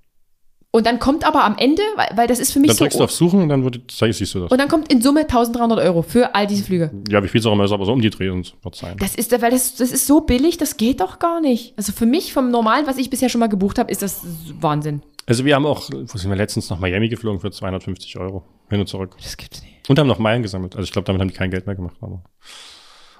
Und 0.72 0.86
dann 0.86 1.00
kommt 1.00 1.26
aber 1.26 1.46
am 1.46 1.58
Ende, 1.58 1.82
weil, 1.96 2.10
weil 2.16 2.28
das 2.28 2.38
ist 2.38 2.54
für 2.54 2.60
mich 2.60 2.68
Dann 2.68 2.78
so. 2.78 2.84
drückst 2.86 3.00
du 3.00 3.04
auf 3.06 3.12
Suchen 3.12 3.42
und 3.42 3.50
dann 3.50 3.64
wird, 3.64 3.82
siehst 3.90 4.36
du 4.36 4.42
das. 4.42 4.52
Und 4.52 4.58
dann 4.60 4.68
kommt 4.68 4.94
in 4.94 5.02
Summe 5.02 5.22
1300 5.22 5.80
Euro 5.80 6.04
für 6.04 6.36
all 6.36 6.46
diese 6.46 6.64
Flüge. 6.64 6.92
Ja, 7.10 7.24
wie 7.24 7.28
viel 7.28 7.40
es 7.40 7.46
auch 7.48 7.54
immer 7.54 7.64
ist, 7.64 7.72
aber 7.72 7.86
so 7.86 7.92
um 7.94 8.02
die 8.02 8.12
Dreh 8.12 8.30
wird 8.30 8.54
es 8.72 8.78
sein. 8.80 8.96
Das 9.00 9.16
ist, 9.16 9.32
weil 9.42 9.50
das, 9.50 9.74
das 9.78 9.92
ist 9.92 10.06
so 10.06 10.22
billig, 10.22 10.58
das 10.58 10.78
geht 10.78 11.02
doch 11.02 11.18
gar 11.18 11.42
nicht. 11.42 11.74
Also 11.76 11.92
für 11.92 12.06
mich 12.06 12.34
vom 12.34 12.52
Normalen, 12.52 12.86
was 12.86 13.00
ich 13.00 13.10
bisher 13.10 13.30
schon 13.30 13.40
mal 13.40 13.48
gebucht 13.48 13.80
habe, 13.80 13.90
ist 13.92 14.04
das 14.04 14.22
Wahnsinn. 14.62 15.02
Also 15.30 15.46
wir 15.46 15.54
haben 15.56 15.66
auch, 15.68 15.90
wo 15.92 16.18
sind 16.18 16.30
wir 16.32 16.36
letztens 16.36 16.70
nach 16.72 16.80
Miami 16.80 17.08
geflogen 17.08 17.40
für 17.40 17.52
250 17.52 18.18
Euro 18.18 18.44
hin 18.70 18.80
und 18.80 18.88
zurück. 18.88 19.16
Das 19.22 19.38
gibt's 19.38 19.62
nicht. 19.62 19.88
Und 19.88 20.00
haben 20.00 20.08
noch 20.08 20.18
Meilen 20.20 20.42
gesammelt. 20.42 20.76
Also 20.76 20.86
ich 20.86 20.92
glaube, 20.92 21.06
damit 21.06 21.22
haben 21.22 21.28
die 21.30 21.36
kein 21.36 21.52
Geld 21.52 21.68
mehr 21.68 21.76
gemacht. 21.76 21.96
Aber. 22.02 22.24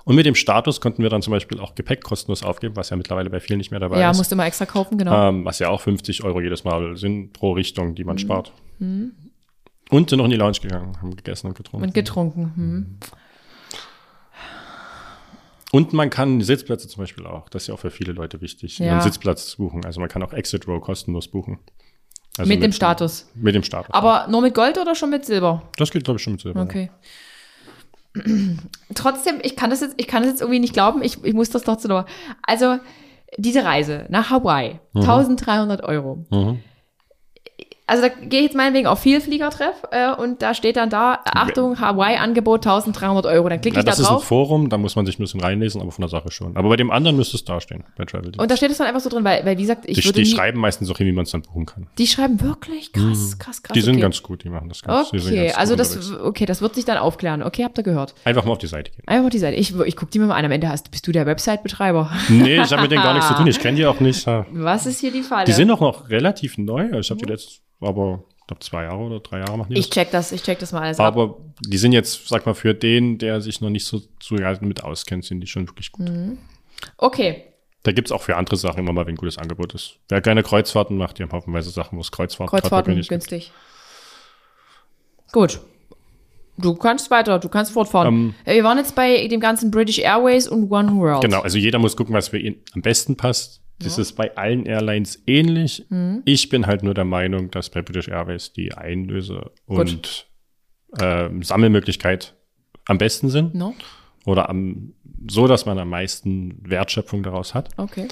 Und 0.06 0.16
mit 0.16 0.26
dem 0.26 0.34
Status 0.34 0.82
konnten 0.82 1.04
wir 1.04 1.10
dann 1.12 1.22
zum 1.22 1.32
Beispiel 1.32 1.60
auch 1.60 1.76
Gepäck 1.76 2.04
kostenlos 2.04 2.42
aufgeben, 2.42 2.76
was 2.76 2.90
ja 2.90 2.98
mittlerweile 2.98 3.30
bei 3.30 3.40
vielen 3.40 3.60
nicht 3.60 3.70
mehr 3.70 3.80
dabei 3.80 4.00
Ja, 4.00 4.10
ist. 4.10 4.18
musst 4.18 4.32
du 4.32 4.36
mal 4.36 4.48
extra 4.48 4.66
kaufen, 4.66 4.98
genau. 4.98 5.30
Ähm, 5.30 5.46
was 5.46 5.60
ja 5.60 5.70
auch 5.70 5.82
50 5.82 6.24
Euro 6.24 6.42
jedes 6.42 6.64
Mal 6.64 6.98
sind 6.98 7.32
pro 7.34 7.52
Richtung, 7.52 7.94
die 7.94 8.04
man 8.04 8.16
Mhm. 8.16 8.20
spart. 8.20 8.54
Und 8.80 10.10
sind 10.10 10.18
noch 10.18 10.26
in 10.26 10.32
die 10.32 10.38
Lounge 10.38 10.58
gegangen, 10.62 10.98
haben 11.00 11.16
gegessen 11.16 11.48
und 11.48 11.56
getrunken. 11.58 11.86
Und 11.86 11.94
getrunken. 11.94 12.52
Hm. 12.56 12.98
Und 15.72 15.94
man 15.94 16.10
kann 16.10 16.42
Sitzplätze 16.42 16.88
zum 16.88 17.04
Beispiel 17.04 17.28
auch. 17.28 17.48
Das 17.50 17.64
ist 17.64 17.68
ja 17.68 17.76
auch 17.76 17.80
für 17.80 17.92
viele 17.92 18.14
Leute 18.14 18.42
wichtig, 18.42 18.80
Ja. 18.80 18.94
einen 18.94 19.02
Sitzplatz 19.02 19.56
buchen. 19.58 19.86
Also 19.86 20.00
man 20.00 20.10
kann 20.10 20.24
auch 20.24 20.34
Exit 20.34 20.68
Row 20.68 20.82
kostenlos 20.82 21.28
buchen. 21.28 21.60
Also 22.40 22.50
mit 22.50 22.64
dem 22.64 22.72
Status. 22.72 23.30
Mit 23.36 23.54
dem 23.56 23.64
Status. 23.64 23.94
Aber 23.94 24.28
nur 24.30 24.42
mit 24.42 24.54
Gold 24.54 24.78
oder 24.78 24.96
schon 24.96 25.10
mit 25.10 25.26
Silber? 25.26 25.64
das 25.78 25.92
geht, 25.92 26.04
glaube 26.04 26.18
ich, 26.18 26.24
schon 26.24 26.34
mit 26.34 26.42
Silber. 26.42 26.62
Okay. 26.62 26.90
Trotzdem, 28.96 29.40
ich 29.44 29.56
kann 29.56 29.70
das 29.70 29.82
jetzt, 29.82 29.96
ich 29.98 30.08
kann 30.08 30.24
das 30.24 30.32
jetzt 30.32 30.42
irgendwie 30.42 30.60
nicht 30.60 30.74
glauben. 30.74 31.02
Ich, 31.04 31.24
ich 31.24 31.34
muss 31.34 31.50
das 31.50 31.64
trotzdem 31.64 31.90
noch. 31.90 32.06
Also, 32.44 32.78
diese 33.38 33.64
Reise 33.64 34.06
nach 34.10 34.30
Hawaii, 34.30 34.80
1300 34.96 35.84
Euro. 35.84 36.26
Mhm. 36.32 36.60
Also 37.90 38.04
da 38.04 38.10
gehe 38.10 38.40
ich 38.42 38.46
jetzt 38.48 38.56
meinetwegen 38.56 38.88
auf 38.88 39.00
Vielfliegertreff 39.00 39.76
äh, 39.92 40.14
und 40.14 40.42
da 40.42 40.54
steht 40.54 40.78
dann 40.78 40.90
da, 40.90 41.20
Achtung, 41.26 41.80
Hawaii-Angebot 41.80 42.66
1300 42.66 43.26
Euro. 43.26 43.50
Dann 43.50 43.60
klicke 43.62 43.76
Ja, 43.78 43.82
ich 43.82 43.86
da 43.86 43.92
das 43.92 44.00
ist 44.00 44.06
ein 44.06 44.14
drauf 44.14 44.24
Forum, 44.26 44.70
da 44.70 44.78
muss 44.78 44.96
man 44.96 45.06
sich 45.06 45.20
ein 45.20 45.24
bisschen 45.24 45.40
reinlesen, 45.42 45.82
aber 45.82 45.92
von 45.92 46.02
der 46.04 46.10
Sache 46.10 46.32
schon. 46.32 46.56
Aber 46.56 46.70
bei 46.70 46.76
dem 46.76 46.92
anderen 46.92 47.18
müsste 47.18 47.36
es 47.38 47.44
dastehen, 47.46 47.84
bei 47.98 48.06
Travel. 48.06 48.32
und 48.38 48.52
da 48.52 48.56
steht 48.58 48.72
es 48.72 48.78
dann 48.78 48.88
einfach 48.88 49.02
so 49.02 49.10
drin, 49.10 49.24
weil, 49.24 49.44
weil 49.46 49.58
wie 49.58 49.62
gesagt, 49.64 49.86
ich 49.88 49.98
die 49.98 50.06
würde 50.06 50.22
die 50.22 50.30
nie, 50.30 50.36
schreiben 50.36 50.60
meistens 50.60 50.90
auch 50.90 50.98
hin, 50.98 51.08
wie 51.08 51.12
man 51.12 51.24
es 51.24 51.32
dann 51.32 51.42
buchen 51.42 51.66
kann. 51.66 51.88
die 51.98 52.08
schreiben 52.08 52.40
wirklich 52.42 52.94
krass, 52.94 53.38
krass, 53.40 53.64
krass. 53.64 53.74
die 53.74 53.82
sind 53.82 53.96
okay. 53.96 54.02
ganz 54.02 54.22
gut, 54.24 54.44
die 54.44 54.50
machen 54.50 54.70
das 54.70 54.82
ganz, 54.82 55.08
Okay, 55.14 55.46
ganz 55.46 55.58
also 55.58 55.74
gut 55.74 55.80
das, 55.80 55.96
unterwegs. 55.96 56.24
okay, 56.24 56.46
das 56.46 56.62
wird 56.62 56.76
sich 56.76 56.86
dann 56.86 56.98
aufklären. 56.98 57.44
Okay, 57.44 57.64
habt 57.64 57.78
ihr 57.78 57.84
gehört. 57.84 58.14
Einfach 58.24 58.46
mal 58.46 58.52
auf 58.52 58.58
die 58.60 58.68
Seite 58.68 58.92
gehen. 58.92 59.04
Einfach 59.08 59.26
auf 59.26 59.32
die 59.32 59.40
Seite. 59.40 59.56
Ich, 59.58 59.74
ich 59.80 59.96
gucke 59.96 60.12
die 60.12 60.20
mir 60.20 60.26
mal 60.28 60.36
an. 60.36 60.46
Am 60.46 60.52
Ende 60.52 60.70
hast, 60.70 60.92
bist 60.92 61.06
du 61.08 61.12
der 61.12 61.26
Website-Betreiber. 61.26 62.12
Nee, 62.30 62.62
ich 62.62 62.72
habe 62.72 62.82
mit 62.84 62.92
denen 62.92 63.04
gar 63.04 63.14
nichts 63.14 63.28
zu 63.30 63.34
tun, 63.36 63.48
ich 63.48 63.60
kenne 63.60 63.78
die 63.78 63.86
auch 63.86 64.00
nicht. 64.00 64.26
Was 64.52 64.86
ist 64.86 65.00
hier 65.00 65.12
die 65.12 65.22
Falle? 65.22 65.46
Die 65.46 65.52
sind 65.52 65.70
auch 65.72 65.80
noch 65.82 66.10
relativ 66.10 66.58
neu. 66.58 66.90
Ich 67.00 67.10
habe 67.10 67.20
die 67.20 67.26
letzt, 67.26 67.62
aber 67.82 68.24
ich 68.40 68.48
glaube 68.48 68.60
zwei 68.62 68.84
Jahre 68.84 69.00
oder 69.00 69.20
drei 69.20 69.40
Jahre 69.40 69.58
machen 69.58 69.74
die 69.74 69.80
ich 69.80 69.88
das. 69.90 69.94
check 69.96 70.12
das, 70.12 70.32
ich 70.32 70.44
check 70.44 70.60
das 70.60 70.72
mal 70.72 70.82
alles 70.82 71.00
ab. 71.00 71.06
Aber 71.16 71.38
die 71.62 71.78
sind 71.78 71.92
jetzt, 71.92 72.28
sag 72.28 72.46
mal, 72.46 72.56
für 72.56 72.74
den, 72.74 73.18
der 73.18 73.42
sich 73.42 73.62
noch 73.62 73.70
nicht 73.70 73.86
so 73.86 74.02
zu 74.20 74.36
ja, 74.36 74.56
mit 74.62 74.84
auskennt, 74.84 75.26
sind 75.26 75.42
die 75.42 75.48
schon 75.48 75.68
wirklich 75.68 75.92
gut. 75.92 76.10
Mhm. 76.10 76.38
Okay, 76.98 77.44
Da 77.84 77.92
gibt's 77.92 78.12
auch 78.12 78.22
für 78.22 78.36
andere 78.38 78.56
Sachen 78.58 78.80
immer 78.80 78.94
mal, 78.94 79.06
wenn 79.06 79.14
ein 79.14 79.18
gutes 79.18 79.38
Angebot 79.38 79.74
ist. 79.74 79.98
Wer 80.10 80.22
keine 80.22 80.44
Kreuzfahrten 80.44 80.98
macht, 80.98 81.18
die 81.20 81.24
haben 81.24 81.32
haufenweise 81.32 81.70
Sachen, 81.70 81.98
wo 81.98 82.02
es 82.02 82.12
Kreuzfahrten, 82.12 82.60
Kreuzfahrten 82.60 82.96
gibt. 82.96 83.10
günstig. 83.10 83.52
Gut. 85.32 85.60
Du 86.58 86.76
kannst 86.76 87.10
weiter, 87.10 87.40
du 87.40 87.48
kannst 87.48 87.72
fortfahren. 87.72 88.36
Äh, 88.44 88.56
Wir 88.56 88.64
waren 88.66 88.78
jetzt 88.78 88.94
bei 88.96 89.28
dem 89.28 89.40
ganzen 89.40 89.72
British 89.72 90.00
Airways 90.00 90.48
und 90.48 90.70
One 90.70 90.94
World. 90.98 91.24
Ähm, 91.24 91.30
Genau, 91.30 91.42
also 91.42 91.58
jeder 91.58 91.80
muss 91.80 91.96
gucken, 91.96 92.14
was 92.14 92.30
für 92.30 92.38
ihn 92.38 92.62
am 92.74 92.82
besten 92.82 93.16
passt. 93.16 93.62
Das 93.82 93.98
ist 93.98 94.14
bei 94.14 94.36
allen 94.36 94.66
Airlines 94.66 95.24
ähnlich. 95.26 95.86
Mhm. 95.90 96.22
Ich 96.26 96.50
bin 96.50 96.68
halt 96.68 96.84
nur 96.84 96.94
der 96.94 97.06
Meinung, 97.06 97.50
dass 97.50 97.70
bei 97.70 97.82
British 97.82 98.10
Airways 98.10 98.52
die 98.52 98.74
Einlöse 98.74 99.52
und 99.66 100.28
ähm, 101.00 101.44
Sammelmöglichkeit 101.44 102.36
am 102.86 102.98
besten 102.98 103.30
sind 103.30 103.56
No? 103.56 103.76
oder 104.26 104.50
am, 104.50 104.94
so, 105.30 105.48
dass 105.48 105.66
man 105.66 105.80
am 105.80 105.90
meisten 105.90 106.58
Wertschöpfung 106.70 107.24
daraus 107.24 107.54
hat. 107.54 107.70
Okay. 107.78 108.08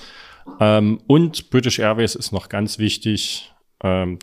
Ähm, 0.60 1.02
und 1.08 1.50
British 1.50 1.80
Airways 1.80 2.16
ist 2.16 2.32
noch 2.32 2.50
ganz 2.50 2.80
wichtig, 2.80 3.52
ähm, 3.84 4.20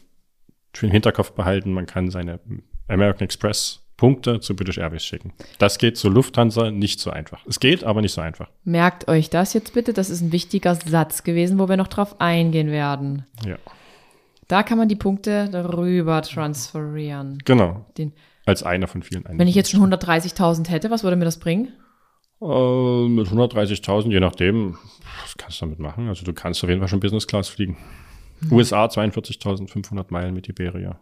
für 0.73 0.87
den 0.87 0.93
Hinterkopf 0.93 1.33
behalten, 1.33 1.73
man 1.73 1.87
kann 1.87 2.11
seine 2.11 2.41
American 2.89 3.25
Express 3.25 3.84
Punkte 4.05 4.41
zu 4.41 4.55
British 4.55 4.77
Airways 4.77 5.03
schicken. 5.05 5.33
Das 5.59 5.79
geht 5.79 5.97
zu 5.97 6.11
Lufthansa 6.11 6.71
nicht 6.71 7.01
so 7.01 7.11
einfach. 7.11 7.41
Es 7.49 7.59
geht, 7.59 7.85
aber 7.85 8.03
nicht 8.03 8.13
so 8.13 8.21
einfach. 8.21 8.51
Merkt 8.65 9.09
euch 9.09 9.31
das 9.31 9.55
jetzt 9.55 9.73
bitte. 9.73 9.95
Das 9.95 10.11
ist 10.11 10.21
ein 10.21 10.31
wichtiger 10.31 10.75
Satz 10.75 11.23
gewesen, 11.25 11.59
wo 11.59 11.69
wir 11.71 11.77
noch 11.79 11.89
drauf 11.89 12.21
eingehen 12.21 12.71
werden. 12.71 13.25
Ja, 13.47 13.57
Da 14.49 14.63
kann 14.63 14.77
man 14.77 14.89
die 14.89 14.97
Punkte 14.97 15.49
darüber 15.51 16.21
transferieren. 16.21 17.39
genau. 17.47 17.87
Den, 17.97 18.13
Als 18.45 18.63
einer 18.63 18.89
von 18.89 19.03
vielen. 19.03 19.25
wenn 19.27 19.49
ich 19.49 19.55
jetzt 19.55 19.71
schon 19.71 19.81
130.000 19.93 20.69
hätte, 20.69 20.91
was 20.91 21.03
würde 21.03 21.17
mir 21.17 21.25
das 21.25 21.39
bringen? 21.39 21.69
äh, 22.43 23.09
mit 23.09 23.29
130.000, 23.29 24.11
je 24.11 24.21
nachdem, 24.21 24.77
was 25.23 25.35
kannst 25.39 25.61
du 25.61 25.65
damit 25.65 25.79
machen? 25.79 26.09
Also 26.09 26.25
du 26.27 26.35
kannst 26.35 26.63
auf 26.63 26.69
jeden 26.69 26.81
Fall 26.83 26.89
schon 26.89 27.01
Business 27.01 27.27
Class 27.27 27.49
fliegen. 27.49 27.79
USA 28.51 28.87
42.500 28.87 30.07
Meilen 30.11 30.35
mit 30.35 30.49
Iberia. 30.49 30.99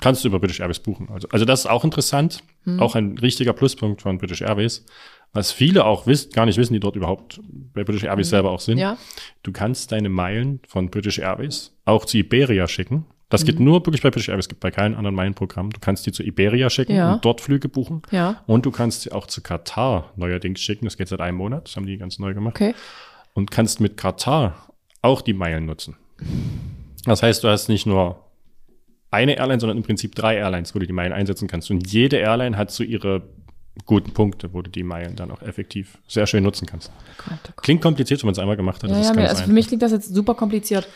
Kannst 0.00 0.22
du 0.22 0.28
über 0.28 0.38
British 0.38 0.60
Airways 0.60 0.78
buchen. 0.78 1.08
Also, 1.10 1.28
also 1.30 1.44
das 1.44 1.60
ist 1.60 1.66
auch 1.66 1.84
interessant. 1.84 2.42
Auch 2.78 2.94
ein 2.94 3.18
richtiger 3.18 3.52
Pluspunkt 3.52 4.02
von 4.02 4.18
British 4.18 4.42
Airways. 4.42 4.84
Was 5.32 5.52
viele 5.52 5.84
auch 5.84 6.06
wiss, 6.06 6.30
gar 6.30 6.46
nicht 6.46 6.56
wissen, 6.58 6.72
die 6.74 6.80
dort 6.80 6.96
überhaupt 6.96 7.40
bei 7.74 7.84
British 7.84 8.04
Airways 8.04 8.28
selber 8.30 8.50
auch 8.50 8.60
sind. 8.60 8.78
Ja. 8.78 8.96
Du 9.42 9.52
kannst 9.52 9.92
deine 9.92 10.08
Meilen 10.08 10.60
von 10.66 10.90
British 10.90 11.18
Airways 11.18 11.74
auch 11.84 12.04
zu 12.04 12.18
Iberia 12.18 12.66
schicken. 12.68 13.04
Das 13.30 13.44
geht 13.44 13.60
nur 13.60 13.84
wirklich 13.84 14.00
bei 14.00 14.10
British 14.10 14.28
Airways, 14.30 14.48
gibt 14.48 14.60
bei 14.60 14.70
keinem 14.70 14.96
anderen 14.96 15.14
Meilenprogramm. 15.14 15.68
Du 15.70 15.80
kannst 15.80 16.06
die 16.06 16.12
zu 16.12 16.22
Iberia 16.22 16.70
schicken 16.70 16.94
Ja. 16.94 17.14
und 17.14 17.24
dort 17.24 17.42
Flüge 17.42 17.68
buchen. 17.68 18.00
Ja. 18.10 18.42
Und 18.46 18.64
du 18.64 18.70
kannst 18.70 19.02
sie 19.02 19.12
auch 19.12 19.26
zu 19.26 19.42
Katar 19.42 20.12
neuerdings 20.16 20.60
schicken. 20.60 20.86
Das 20.86 20.96
geht 20.96 21.08
seit 21.08 21.20
einem 21.20 21.36
Monat. 21.36 21.68
Das 21.68 21.76
haben 21.76 21.84
die 21.84 21.98
ganz 21.98 22.18
neu 22.18 22.32
gemacht. 22.32 22.54
Okay. 22.56 22.74
Und 23.34 23.50
kannst 23.50 23.80
mit 23.80 23.98
Katar 23.98 24.72
auch 25.02 25.20
die 25.20 25.34
Meilen 25.34 25.66
nutzen. 25.66 25.96
Das 27.04 27.22
heißt, 27.22 27.42
du 27.44 27.48
hast 27.48 27.68
nicht 27.68 27.86
nur 27.86 28.24
eine 29.10 29.36
Airline, 29.36 29.60
sondern 29.60 29.78
im 29.78 29.84
Prinzip 29.84 30.14
drei 30.14 30.36
Airlines, 30.36 30.74
wo 30.74 30.78
du 30.78 30.86
die 30.86 30.92
Meilen 30.92 31.12
einsetzen 31.12 31.48
kannst. 31.48 31.70
Und 31.70 31.90
jede 31.90 32.16
Airline 32.16 32.56
hat 32.56 32.70
so 32.70 32.84
ihre 32.84 33.22
guten 33.86 34.12
Punkte, 34.12 34.52
wo 34.52 34.62
du 34.62 34.70
die 34.70 34.82
Meilen 34.82 35.16
dann 35.16 35.30
auch 35.30 35.42
effektiv 35.42 35.98
sehr 36.06 36.26
schön 36.26 36.42
nutzen 36.42 36.66
kannst. 36.66 36.90
Gott, 37.16 37.26
oh 37.28 37.38
Gott. 37.54 37.64
Klingt 37.64 37.80
kompliziert, 37.80 38.22
wenn 38.22 38.26
man 38.26 38.32
es 38.32 38.38
einmal 38.38 38.56
gemacht 38.56 38.82
hat. 38.82 38.90
Ja, 38.90 39.00
ja, 39.00 39.28
also 39.28 39.44
für 39.44 39.52
mich 39.52 39.68
klingt 39.68 39.82
das 39.82 39.92
jetzt 39.92 40.14
super 40.14 40.34
kompliziert. 40.34 40.88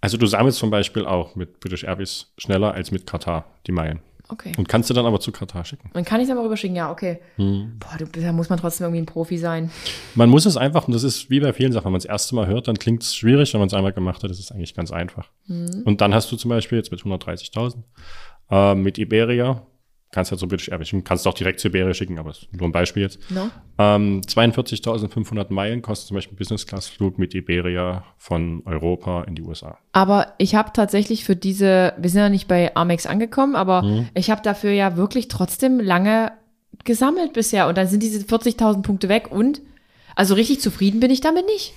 Also 0.00 0.16
du 0.16 0.26
sammelst 0.26 0.58
zum 0.58 0.70
Beispiel 0.70 1.04
auch 1.04 1.36
mit 1.36 1.60
British 1.60 1.84
Airways 1.84 2.32
schneller 2.38 2.72
als 2.72 2.90
mit 2.90 3.06
Katar 3.06 3.44
die 3.66 3.72
Meilen. 3.72 4.00
Okay. 4.30 4.52
Und 4.56 4.68
kannst 4.68 4.88
du 4.90 4.94
dann 4.94 5.06
aber 5.06 5.20
zu 5.20 5.32
Katar 5.32 5.64
schicken. 5.64 5.90
Dann 5.92 6.04
kann 6.04 6.20
ich 6.20 6.28
es 6.28 6.32
aber 6.32 6.44
rüberschicken, 6.44 6.76
ja, 6.76 6.90
okay. 6.90 7.20
Hm. 7.36 7.78
Boah, 7.78 7.98
du, 7.98 8.06
da 8.06 8.32
muss 8.32 8.48
man 8.48 8.58
trotzdem 8.58 8.86
irgendwie 8.86 9.02
ein 9.02 9.06
Profi 9.06 9.38
sein. 9.38 9.70
Man 10.14 10.28
muss 10.28 10.46
es 10.46 10.56
einfach, 10.56 10.86
und 10.86 10.94
das 10.94 11.02
ist 11.02 11.30
wie 11.30 11.40
bei 11.40 11.52
vielen 11.52 11.72
Sachen, 11.72 11.86
wenn 11.86 11.92
man 11.92 11.98
es 11.98 12.04
das 12.04 12.12
erste 12.12 12.34
Mal 12.34 12.46
hört, 12.46 12.68
dann 12.68 12.78
klingt 12.78 13.02
es 13.02 13.14
schwierig, 13.14 13.52
wenn 13.52 13.60
man 13.60 13.68
es 13.68 13.74
einmal 13.74 13.92
gemacht 13.92 14.22
hat, 14.22 14.30
ist 14.30 14.38
es 14.38 14.52
eigentlich 14.52 14.74
ganz 14.74 14.90
einfach. 14.90 15.28
Und 15.84 16.00
dann 16.00 16.14
hast 16.14 16.30
du 16.30 16.36
zum 16.36 16.48
Beispiel 16.48 16.78
jetzt 16.78 16.92
mit 16.92 17.00
130.000 17.00 17.82
äh, 18.50 18.74
mit 18.74 18.98
Iberia, 18.98 19.66
kannst 20.12 20.30
ja 20.32 20.36
so 20.36 20.46
British 20.46 20.68
Airways, 20.68 20.88
schicken, 20.88 21.04
kannst 21.04 21.26
auch 21.26 21.34
direkt 21.34 21.60
zu 21.60 21.68
Iberia 21.68 21.94
schicken, 21.94 22.18
aber 22.18 22.30
das 22.30 22.38
ist 22.42 22.52
nur 22.52 22.68
ein 22.68 22.72
Beispiel 22.72 23.02
jetzt. 23.02 23.20
No? 23.30 23.48
Ähm, 23.78 24.22
42.500 24.26 25.52
Meilen 25.52 25.82
kostet 25.82 26.08
zum 26.08 26.16
Beispiel 26.16 26.34
ein 26.34 26.38
Business-Class-Flug 26.38 27.18
mit 27.18 27.34
Iberia 27.34 28.04
von 28.16 28.62
Europa 28.66 29.22
in 29.24 29.34
die 29.36 29.42
USA. 29.42 29.78
Aber 29.92 30.34
ich 30.38 30.54
habe 30.54 30.70
tatsächlich 30.72 31.24
für 31.24 31.36
diese, 31.36 31.92
wir 31.98 32.10
sind 32.10 32.20
ja 32.20 32.28
nicht 32.28 32.48
bei 32.48 32.74
Amex 32.74 33.06
angekommen, 33.06 33.54
aber 33.56 33.82
Mhm. 33.82 34.08
ich 34.14 34.30
habe 34.30 34.42
dafür 34.42 34.72
ja 34.72 34.96
wirklich 34.96 35.28
trotzdem 35.28 35.78
lange 35.80 36.32
gesammelt 36.84 37.32
bisher. 37.32 37.68
Und 37.68 37.78
dann 37.78 37.86
sind 37.86 38.02
diese 38.02 38.24
40.000 38.24 38.82
Punkte 38.82 39.08
weg 39.08 39.30
und, 39.30 39.60
also 40.16 40.34
richtig 40.34 40.60
zufrieden 40.60 41.00
bin 41.00 41.10
ich 41.10 41.20
damit 41.20 41.46
nicht. 41.46 41.72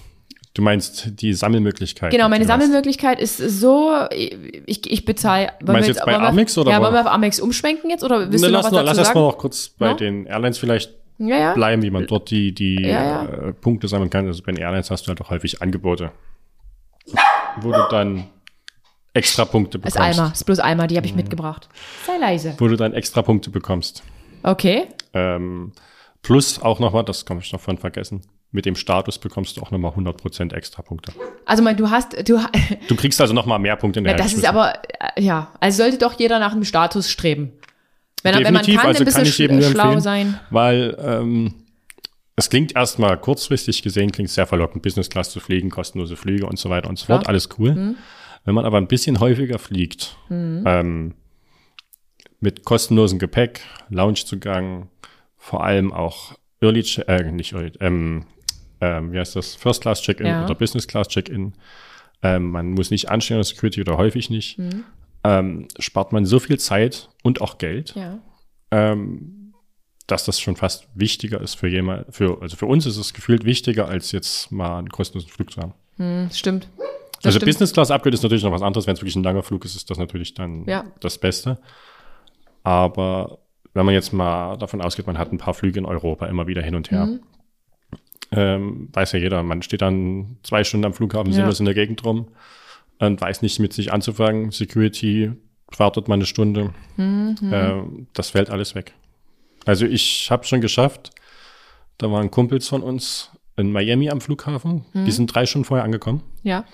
Du 0.55 0.61
meinst 0.61 1.19
die 1.21 1.33
Sammelmöglichkeit? 1.33 2.11
Genau, 2.11 2.29
meine. 2.29 2.45
Sammelmöglichkeit 2.45 3.19
ist 3.19 3.37
so, 3.37 3.91
ich, 4.11 4.91
ich 4.91 5.03
bezahle. 5.05 5.47
Meinst 5.63 5.65
wir 5.65 5.81
du 5.81 5.87
jetzt 5.99 6.05
bei 6.05 6.15
Amex 6.15 6.55
oder 6.57 6.69
Ja, 6.71 6.79
wo? 6.79 6.83
wollen 6.83 6.93
wir 6.93 7.01
auf 7.01 7.07
Amex 7.07 7.39
umschwenken 7.39 7.89
jetzt 7.89 8.03
oder 8.03 8.29
willst 8.31 8.43
Ne, 8.43 8.47
du 8.47 8.53
noch 8.53 8.59
lass 8.59 8.65
was 8.65 8.71
noch, 8.71 8.79
dazu 8.79 8.85
lass 8.85 8.95
sagen? 8.97 9.05
erst 9.07 9.15
mal 9.15 9.21
noch 9.21 9.37
kurz 9.39 9.69
bei 9.69 9.87
Ja? 9.87 9.93
den 9.95 10.25
Airlines 10.27 10.59
vielleicht 10.59 10.91
ja, 11.17 11.37
ja. 11.37 11.53
bleiben, 11.53 11.81
wie 11.81 11.89
man 11.89 12.05
dort 12.05 12.29
die, 12.29 12.53
die 12.53 12.83
Ja. 12.83 13.23
Äh, 13.25 13.53
Punkte 13.53 13.87
sammeln 13.87 14.11
kann. 14.11 14.27
Also 14.27 14.43
bei 14.43 14.51
den 14.51 14.61
Airlines 14.61 14.91
hast 14.91 15.05
du 15.05 15.09
halt 15.09 15.19
auch 15.21 15.31
häufig 15.31 15.61
Angebote, 15.63 16.11
wo 17.61 17.71
du 17.71 17.87
dann 17.89 18.25
extra 19.15 19.45
Punkte 19.45 19.79
Das 19.79 19.93
bekommst. 19.93 20.11
ist 20.11 20.19
Alma, 20.19 20.31
ist 20.33 20.43
bloß 20.45 20.59
Alma, 20.59 20.87
die 20.87 20.97
habe 20.97 21.05
Mhm. 21.07 21.11
ich 21.11 21.15
mitgebracht. 21.15 21.67
Sei 22.05 22.17
leise. 22.17 22.53
Wo 22.59 22.67
du 22.67 22.75
dann 22.75 22.93
extra 22.93 23.21
Punkte 23.23 23.49
bekommst. 23.49 24.03
Okay. 24.43 24.85
Ähm, 25.13 25.71
plus 26.21 26.61
auch 26.61 26.79
nochmal, 26.79 27.03
das 27.05 27.25
kann 27.25 27.39
ich 27.39 27.51
noch 27.53 27.59
von 27.61 27.77
vergessen, 27.77 28.21
mit 28.53 28.65
dem 28.65 28.75
Status 28.75 29.17
bekommst 29.17 29.57
du 29.57 29.61
auch 29.61 29.71
nochmal 29.71 29.91
100% 29.91 30.53
extra 30.53 30.83
Punkte. 30.83 31.11
Also 31.45 31.63
mein, 31.63 31.75
du 31.75 31.89
hast, 31.89 32.13
du, 32.29 32.39
Du 32.87 32.95
kriegst 32.95 33.19
also 33.19 33.33
nochmal 33.33 33.59
mehr 33.59 33.75
Punkte 33.75 33.99
in 33.99 34.05
der 34.05 34.13
ja, 34.13 34.17
das 34.17 34.33
ist 34.33 34.45
aber, 34.45 34.75
äh, 35.15 35.21
ja, 35.21 35.51
also 35.59 35.83
sollte 35.83 35.97
doch 35.97 36.17
jeder 36.19 36.39
nach 36.39 36.53
einem 36.53 36.63
Status 36.63 37.09
streben. 37.09 37.51
Wenn, 38.21 38.35
wenn 38.35 38.43
man 38.43 38.53
Definitiv, 38.63 38.77
kann, 38.79 38.87
also 38.87 38.99
ein 39.01 39.05
bisschen 39.05 39.17
kann 39.23 39.27
ich 39.29 39.37
jedem 39.37 39.57
nur 39.57 39.67
sch- 39.67 39.71
schlau 39.71 39.99
sein. 39.99 40.39
Weil 40.51 40.95
ähm, 41.03 41.53
es 42.35 42.49
klingt 42.49 42.75
erstmal 42.75 43.19
kurzfristig 43.19 43.81
gesehen, 43.81 44.11
klingt 44.11 44.29
sehr 44.29 44.47
verlockend, 44.47 44.83
Business 44.83 45.09
Class 45.09 45.31
zu 45.31 45.39
fliegen, 45.39 45.69
kostenlose 45.69 46.15
Flüge 46.15 46.45
und 46.45 46.57
so 46.57 46.69
weiter 46.69 46.87
und 46.89 46.97
so 46.99 47.07
fort, 47.07 47.21
Klar. 47.23 47.29
alles 47.29 47.49
cool. 47.57 47.73
Mhm. 47.73 47.95
Wenn 48.45 48.55
man 48.55 48.65
aber 48.65 48.77
ein 48.77 48.87
bisschen 48.87 49.19
häufiger 49.19 49.57
fliegt, 49.57 50.15
ähm, 50.29 51.15
mit 52.39 52.63
kostenlosem 52.65 53.17
Gepäck, 53.19 53.61
Loungezugang, 53.89 54.89
vor 55.37 55.63
allem 55.63 55.91
auch 55.91 56.35
Early, 56.61 56.85
äh, 57.07 57.31
nicht 57.31 57.53
Early, 57.53 57.71
ähm, 57.79 58.25
ähm, 58.83 59.13
wie 59.13 59.19
heißt 59.19 59.35
das, 59.35 59.55
First 59.55 59.81
Class 59.81 60.01
Check-in 60.01 60.25
Ja. 60.27 60.43
oder 60.43 60.55
Business 60.55 60.87
Class 60.87 61.07
Check-in. 61.07 61.53
Ähm, 62.21 62.51
man 62.51 62.71
muss 62.71 62.91
nicht 62.91 63.09
anstehen 63.09 63.35
an 63.35 63.39
der 63.39 63.45
Security 63.45 63.81
oder 63.81 63.97
häufig 63.97 64.29
nicht. 64.29 64.57
Mhm. 64.59 64.83
Ähm, 65.23 65.67
spart 65.79 66.11
man 66.11 66.25
so 66.25 66.39
viel 66.39 66.59
Zeit 66.59 67.09
und 67.23 67.39
auch 67.41 67.57
Geld 67.57 67.95
Ja. 67.95 68.19
ähm, 68.71 69.53
dass 70.07 70.25
das 70.25 70.41
schon 70.41 70.57
fast 70.57 70.87
wichtiger 70.95 71.39
ist 71.39 71.55
für 71.55 71.69
jemand, 71.69 72.13
für, 72.13 72.41
also 72.41 72.57
für 72.57 72.65
uns 72.65 72.85
ist 72.85 72.97
es 72.97 73.13
gefühlt 73.13 73.45
wichtiger, 73.45 73.87
als 73.87 74.11
jetzt 74.11 74.51
mal 74.51 74.79
einen 74.79 74.89
kostenlosen 74.89 75.31
Flug 75.31 75.49
zu 75.51 75.61
haben. 75.61 75.73
Hm, 75.95 76.29
stimmt. 76.33 76.67
Das 76.77 77.27
also 77.27 77.37
stimmt. 77.39 77.45
Business 77.51 77.71
Class 77.71 77.89
Upgrade 77.89 78.13
ist 78.13 78.21
natürlich 78.23 78.43
noch 78.43 78.51
was 78.51 78.61
anderes, 78.61 78.85
wenn 78.85 78.95
es 78.95 78.99
wirklich 79.01 79.15
ein 79.15 79.23
langer 79.23 79.43
Flug 79.43 79.63
ist, 79.63 79.75
ist 79.77 79.89
das 79.89 79.97
natürlich 79.97 80.33
dann 80.33 80.65
Ja. 80.65 80.83
das 80.99 81.17
Beste. 81.17 81.57
Aber 82.63 83.39
wenn 83.73 83.85
man 83.85 83.93
jetzt 83.95 84.11
mal 84.13 84.57
davon 84.57 84.81
ausgeht, 84.81 85.07
man 85.07 85.17
hat 85.17 85.31
ein 85.31 85.37
paar 85.37 85.53
Flüge 85.53 85.79
in 85.79 85.85
Europa 85.85 86.25
immer 86.27 86.47
wieder 86.47 86.61
hin 86.61 86.75
und 86.75 86.91
her, 86.91 87.05
Mhm. 87.05 87.21
Ähm, 88.35 88.89
weiß 88.93 89.11
ja 89.13 89.19
jeder, 89.19 89.43
man 89.43 89.61
steht 89.61 89.81
dann 89.81 90.37
zwei 90.43 90.63
Stunden 90.63 90.85
am 90.85 90.93
Flughafen, 90.93 91.31
Ja. 91.31 91.37
sinnlos 91.37 91.59
in 91.59 91.65
der 91.65 91.73
Gegend 91.75 92.03
rum 92.05 92.27
und 92.99 93.19
weiß 93.21 93.41
nicht 93.41 93.59
mit 93.59 93.73
sich 93.73 93.91
anzufangen. 93.93 94.51
Security 94.51 95.31
wartet 95.77 96.07
mal 96.07 96.15
eine 96.15 96.25
Stunde. 96.25 96.73
Mhm. 96.97 97.35
Ähm, 97.51 98.07
das 98.13 98.29
fällt 98.31 98.49
alles 98.49 98.75
weg. 98.75 98.93
Also 99.65 99.85
ich 99.85 100.29
habe 100.29 100.43
schon 100.45 100.61
geschafft, 100.61 101.11
da 101.97 102.11
waren 102.11 102.29
Kumpels 102.31 102.67
von 102.67 102.81
uns 102.83 103.31
in 103.55 103.71
Miami 103.71 104.09
am 104.09 104.19
Flughafen, 104.21 104.85
Mhm. 104.93 105.05
die 105.05 105.11
sind 105.11 105.27
drei 105.33 105.45
Stunden 105.45 105.65
vorher 105.65 105.83
angekommen. 105.85 106.21
Ja. 106.43 106.65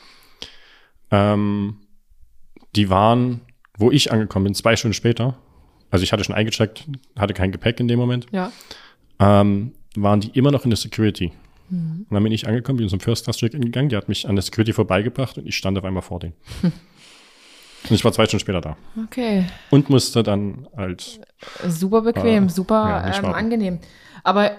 Ähm, 1.11 1.77
die 2.75 2.89
waren, 2.89 3.41
wo 3.77 3.91
ich 3.91 4.11
angekommen 4.11 4.45
bin, 4.45 4.53
zwei 4.53 4.75
Stunden 4.75 4.93
später. 4.93 5.37
Also 5.91 6.03
ich 6.03 6.13
hatte 6.13 6.23
schon 6.23 6.35
eingecheckt, 6.35 6.85
hatte 7.17 7.33
kein 7.33 7.51
Gepäck 7.51 7.79
in 7.79 7.87
dem 7.87 7.99
Moment. 7.99 8.27
Ja. 8.31 8.51
Ähm, 9.19 9.73
waren 9.95 10.21
die 10.21 10.29
immer 10.37 10.51
noch 10.51 10.63
in 10.65 10.69
der 10.69 10.77
Security. 10.77 11.31
Mhm. 11.69 12.05
Und 12.09 12.13
dann 12.13 12.23
bin 12.23 12.31
ich 12.31 12.47
angekommen, 12.47 12.77
bin 12.77 12.89
zum 12.89 12.99
First 12.99 13.25
Class 13.25 13.37
Check-in 13.37 13.61
gegangen, 13.61 13.89
die 13.89 13.95
hat 13.95 14.09
mich 14.09 14.27
an 14.27 14.35
der 14.35 14.43
Security 14.43 14.73
vorbeigebracht 14.73 15.37
und 15.37 15.47
ich 15.47 15.55
stand 15.55 15.77
auf 15.77 15.83
einmal 15.83 16.03
vor 16.03 16.19
denen. 16.19 16.33
und 16.63 16.73
ich 17.91 18.03
war 18.03 18.11
zwei 18.11 18.25
Stunden 18.25 18.41
später 18.41 18.61
da. 18.61 18.77
Okay. 19.05 19.45
Und 19.69 19.89
musste 19.89 20.23
dann 20.23 20.67
halt, 20.75 21.19
Super 21.67 22.01
bequem, 22.01 22.47
Äh, 22.47 22.49
super 22.49 23.03
ja, 23.11 23.17
ähm, 23.19 23.25
angenehm. 23.25 23.79
Aber 24.23 24.51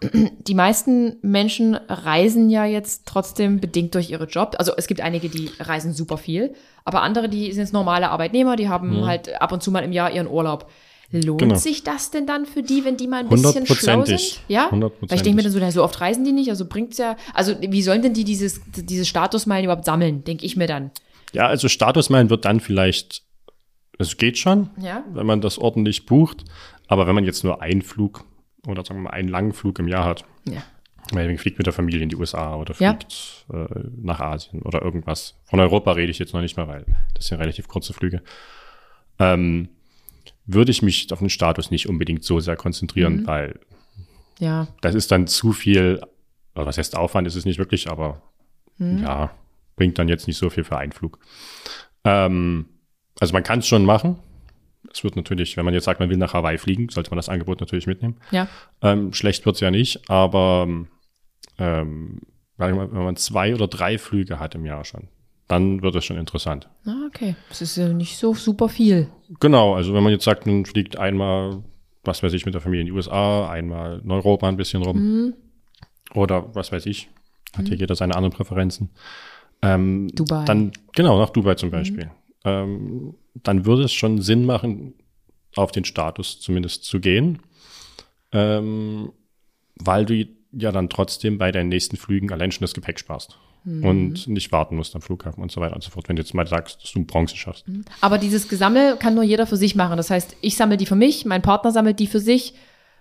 die 0.12 0.54
meisten 0.54 1.16
Menschen 1.22 1.74
reisen 1.74 2.50
ja 2.50 2.64
jetzt 2.64 3.06
trotzdem 3.06 3.60
bedingt 3.60 3.94
durch 3.94 4.10
ihre 4.10 4.26
Job. 4.26 4.56
Also 4.58 4.72
es 4.76 4.86
gibt 4.86 5.00
einige, 5.00 5.28
die 5.28 5.50
reisen 5.58 5.92
super 5.92 6.18
viel, 6.18 6.54
aber 6.84 7.02
andere, 7.02 7.28
die 7.28 7.52
sind 7.52 7.62
jetzt 7.62 7.72
normale 7.72 8.10
Arbeitnehmer, 8.10 8.56
die 8.56 8.68
haben 8.68 9.06
halt 9.06 9.40
ab 9.40 9.52
und 9.52 9.62
zu 9.62 9.70
mal 9.70 9.84
im 9.84 9.92
Jahr 9.92 10.10
ihren 10.10 10.28
Urlaub. 10.28 10.70
Lohnt 11.12 11.40
Genau. 11.40 11.54
sich 11.54 11.84
das 11.84 12.10
denn 12.10 12.26
dann 12.26 12.46
für 12.46 12.62
die, 12.62 12.84
wenn 12.84 12.96
die 12.96 13.06
mal 13.06 13.20
ein 13.20 13.28
bisschen 13.28 13.64
schlau 13.66 14.04
sind? 14.04 14.40
Ja? 14.48 14.68
Weil 14.72 14.90
ich 15.12 15.22
denke 15.22 15.36
mir 15.36 15.42
dann 15.44 15.52
so, 15.52 15.58
na, 15.60 15.70
so 15.70 15.84
oft 15.84 16.00
reisen 16.00 16.24
die 16.24 16.32
nicht, 16.32 16.50
also 16.50 16.66
bringt's 16.66 16.98
ja, 16.98 17.16
also 17.32 17.54
wie 17.60 17.82
sollen 17.82 18.02
denn 18.02 18.12
die 18.12 18.24
dieses, 18.24 18.60
diese 18.66 19.04
Statusmeilen 19.04 19.64
überhaupt 19.64 19.84
sammeln, 19.84 20.24
denke 20.24 20.44
ich 20.44 20.56
mir 20.56 20.66
dann. 20.66 20.90
ja, 21.32 21.46
also 21.46 21.68
Statusmeilen 21.68 22.28
wird 22.30 22.44
dann 22.44 22.58
vielleicht, 22.60 23.22
es 23.98 24.16
geht 24.16 24.36
schon, 24.38 24.70
Ja? 24.80 25.04
wenn 25.12 25.26
man 25.26 25.40
das 25.40 25.58
ordentlich 25.58 26.06
bucht. 26.06 26.44
Aber 26.88 27.06
wenn 27.06 27.14
man 27.14 27.24
jetzt 27.24 27.44
nur 27.44 27.62
einen 27.62 27.82
Flug 27.82 28.24
oder 28.66 28.84
sagen 28.84 29.00
wir 29.00 29.04
mal 29.04 29.10
einen 29.10 29.28
langen 29.28 29.52
Flug 29.52 29.78
im 29.78 29.86
Jahr 29.88 30.04
hat, 30.04 30.24
Ja. 30.48 30.62
man 31.12 31.38
fliegt 31.38 31.56
mit 31.58 31.66
der 31.66 31.72
Familie 31.72 32.00
in 32.02 32.08
die 32.08 32.16
USA 32.16 32.56
oder 32.56 32.74
Ja. 32.78 32.90
fliegt 32.94 33.46
äh, 33.52 33.66
nach 34.02 34.18
Asien 34.20 34.62
oder 34.62 34.82
irgendwas. 34.82 35.34
Von 35.44 35.60
Europa 35.60 35.92
rede 35.92 36.10
ich 36.10 36.18
jetzt 36.18 36.34
noch 36.34 36.40
nicht 36.40 36.56
mehr, 36.56 36.66
weil 36.68 36.84
das 37.14 37.26
sind 37.26 37.38
relativ 37.38 37.68
kurze 37.68 37.92
Flüge. 37.92 38.22
Ähm, 39.18 39.68
würde 40.46 40.70
ich 40.70 40.82
mich 40.82 41.12
auf 41.12 41.18
den 41.18 41.30
Status 41.30 41.70
nicht 41.70 41.88
unbedingt 41.88 42.24
so 42.24 42.40
sehr 42.40 42.56
konzentrieren, 42.56 43.22
Mhm. 43.22 43.26
weil 43.26 43.60
Ja. 44.38 44.68
das 44.80 44.94
ist 44.94 45.10
dann 45.10 45.26
zu 45.26 45.52
viel, 45.52 46.00
oder 46.54 46.66
was 46.66 46.78
heißt 46.78 46.96
Aufwand, 46.96 47.26
ist 47.26 47.34
es 47.36 47.44
nicht 47.44 47.58
wirklich, 47.58 47.88
aber 47.90 48.22
Mhm. 48.78 49.02
ja, 49.02 49.30
bringt 49.76 49.98
dann 49.98 50.08
jetzt 50.08 50.26
nicht 50.26 50.36
so 50.38 50.48
viel 50.50 50.64
für 50.64 50.76
einen 50.78 50.92
Flug. 50.92 51.18
Ähm, 52.04 52.66
also 53.18 53.32
man 53.32 53.42
kann 53.42 53.58
es 53.60 53.66
schon 53.66 53.84
machen. 53.84 54.18
Es 54.92 55.02
wird 55.04 55.16
natürlich, 55.16 55.56
wenn 55.56 55.64
man 55.64 55.74
jetzt 55.74 55.84
sagt, 55.84 56.00
man 56.00 56.08
will 56.10 56.16
nach 56.16 56.32
Hawaii 56.34 56.58
fliegen, 56.58 56.88
sollte 56.88 57.10
man 57.10 57.16
das 57.16 57.28
Angebot 57.28 57.60
natürlich 57.60 57.86
mitnehmen. 57.86 58.16
Ja. 58.30 58.48
Ähm, 58.82 59.12
schlecht 59.12 59.44
wird's 59.44 59.60
ja 59.60 59.70
nicht, 59.70 60.08
aber 60.08 60.68
ähm, 61.58 62.20
wenn 62.58 62.76
man 62.92 63.16
zwei 63.16 63.54
oder 63.54 63.66
drei 63.68 63.98
Flüge 63.98 64.38
hat 64.38 64.54
im 64.54 64.64
Jahr 64.64 64.84
schon, 64.84 65.08
dann 65.48 65.82
wird 65.82 65.94
es 65.94 66.04
schon 66.04 66.16
interessant. 66.16 66.68
Ah, 66.86 67.04
okay. 67.06 67.36
Das 67.48 67.62
ist 67.62 67.76
ja 67.76 67.88
nicht 67.88 68.16
so 68.18 68.34
super 68.34 68.68
viel. 68.68 69.08
Genau, 69.40 69.74
also 69.74 69.94
wenn 69.94 70.02
man 70.02 70.12
jetzt 70.12 70.24
sagt, 70.24 70.46
man 70.46 70.64
fliegt 70.66 70.96
einmal, 70.98 71.62
was 72.04 72.22
weiß 72.22 72.32
ich, 72.32 72.44
mit 72.46 72.54
der 72.54 72.60
Familie 72.60 72.80
in 72.82 72.86
die 72.86 72.92
USA, 72.92 73.48
einmal 73.48 74.00
in 74.02 74.10
Europa 74.10 74.48
ein 74.48 74.56
bisschen 74.56 74.82
rum 74.82 74.96
Mhm. 74.98 75.34
oder 76.14 76.54
was 76.54 76.72
weiß 76.72 76.86
ich, 76.86 77.08
hat 77.56 77.68
hier 77.68 77.76
jeder 77.76 77.94
seine 77.94 78.14
anderen 78.16 78.34
Präferenzen. 78.34 78.90
Ähm, 79.62 80.08
Dubai. 80.14 80.44
Dann, 80.44 80.72
genau, 80.94 81.18
nach 81.18 81.30
Dubai 81.30 81.54
zum 81.54 81.70
Beispiel. 81.70 82.10
Ähm, 82.44 83.14
dann 83.34 83.64
würde 83.66 83.84
es 83.84 83.92
schon 83.92 84.20
Sinn 84.20 84.44
machen, 84.44 84.94
auf 85.54 85.72
den 85.72 85.84
Status 85.84 86.38
zumindest 86.40 86.84
zu 86.84 87.00
gehen, 87.00 87.38
ähm, 88.32 89.12
weil 89.76 90.04
du 90.04 90.26
ja 90.52 90.72
dann 90.72 90.88
trotzdem 90.90 91.38
bei 91.38 91.52
deinen 91.52 91.68
nächsten 91.68 91.96
Flügen 91.96 92.30
allein 92.32 92.50
schon 92.52 92.62
das 92.62 92.74
Gepäck 92.74 92.98
sparst 92.98 93.38
und 93.66 94.28
nicht 94.28 94.52
warten 94.52 94.76
musst 94.76 94.94
am 94.94 95.02
Flughafen 95.02 95.42
und 95.42 95.50
so 95.50 95.60
weiter 95.60 95.74
und 95.74 95.82
so 95.82 95.90
fort, 95.90 96.08
wenn 96.08 96.14
du 96.14 96.22
jetzt 96.22 96.34
mal 96.34 96.46
sagst, 96.46 96.82
dass 96.82 96.92
du 96.92 97.04
Bronze 97.04 97.36
schaffst. 97.36 97.64
Aber 98.00 98.16
dieses 98.16 98.48
Gesammel 98.48 98.96
kann 98.96 99.14
nur 99.14 99.24
jeder 99.24 99.46
für 99.46 99.56
sich 99.56 99.74
machen. 99.74 99.96
Das 99.96 100.08
heißt, 100.08 100.36
ich 100.40 100.56
sammle 100.56 100.76
die 100.76 100.86
für 100.86 100.94
mich, 100.94 101.24
mein 101.24 101.42
Partner 101.42 101.72
sammelt 101.72 101.98
die 101.98 102.06
für 102.06 102.20
sich 102.20 102.54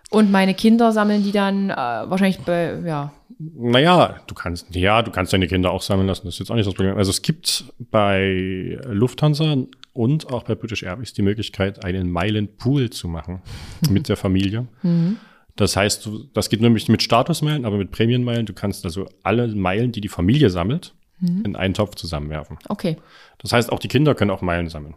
und 0.10 0.32
meine 0.32 0.56
Kinder 0.56 0.92
sammeln 0.92 1.24
die 1.24 1.32
dann 1.32 1.70
äh, 1.70 1.76
wahrscheinlich 1.76 2.40
bei, 2.40 2.80
ja. 2.84 3.14
Naja, 3.38 4.16
du 4.26 4.34
kannst, 4.34 4.74
ja, 4.76 5.04
du 5.04 5.12
kannst 5.12 5.34
deine 5.34 5.48
Kinder 5.48 5.70
auch 5.70 5.82
sammeln 5.82 6.08
lassen, 6.08 6.26
das 6.26 6.36
ist 6.36 6.40
jetzt 6.40 6.52
auch 6.52 6.56
nicht 6.56 6.68
das 6.68 6.74
Problem. 6.74 6.98
Also 6.98 7.12
es 7.12 7.22
gibt 7.22 7.66
bei 7.92 8.80
Lufthansa 8.86 9.58
und 9.94 10.32
auch 10.32 10.44
bei 10.44 10.56
British 10.56 10.84
Airways 10.84 11.14
die 11.14 11.22
Möglichkeit, 11.22 11.86
einen 11.86 12.12
Meilenpool 12.12 12.90
zu 12.90 13.08
machen 13.08 13.42
mit 13.90 14.10
der 14.10 14.18
Familie. 14.18 14.68
Das 15.56 15.78
heißt, 15.78 16.10
das 16.34 16.50
geht 16.50 16.62
nämlich 16.62 16.90
mit 16.90 17.02
Statusmeilen, 17.02 17.66
aber 17.66 17.78
mit 17.78 17.92
Prämienmeilen. 17.92 18.46
Du 18.46 18.54
kannst 18.54 18.84
also 18.86 19.08
alle 19.24 19.48
Meilen, 19.48 19.92
die 19.92 20.02
die 20.02 20.10
Familie 20.10 20.50
sammelt, 20.50 20.94
in 21.22 21.56
einen 21.56 21.74
Topf 21.74 21.96
zusammenwerfen. 21.96 22.58
Okay. 22.68 22.98
Das 23.38 23.54
heißt, 23.54 23.72
auch 23.72 23.80
die 23.80 23.88
Kinder 23.88 24.16
können 24.16 24.32
auch 24.32 24.42
Meilen 24.42 24.68
sammeln. 24.68 24.96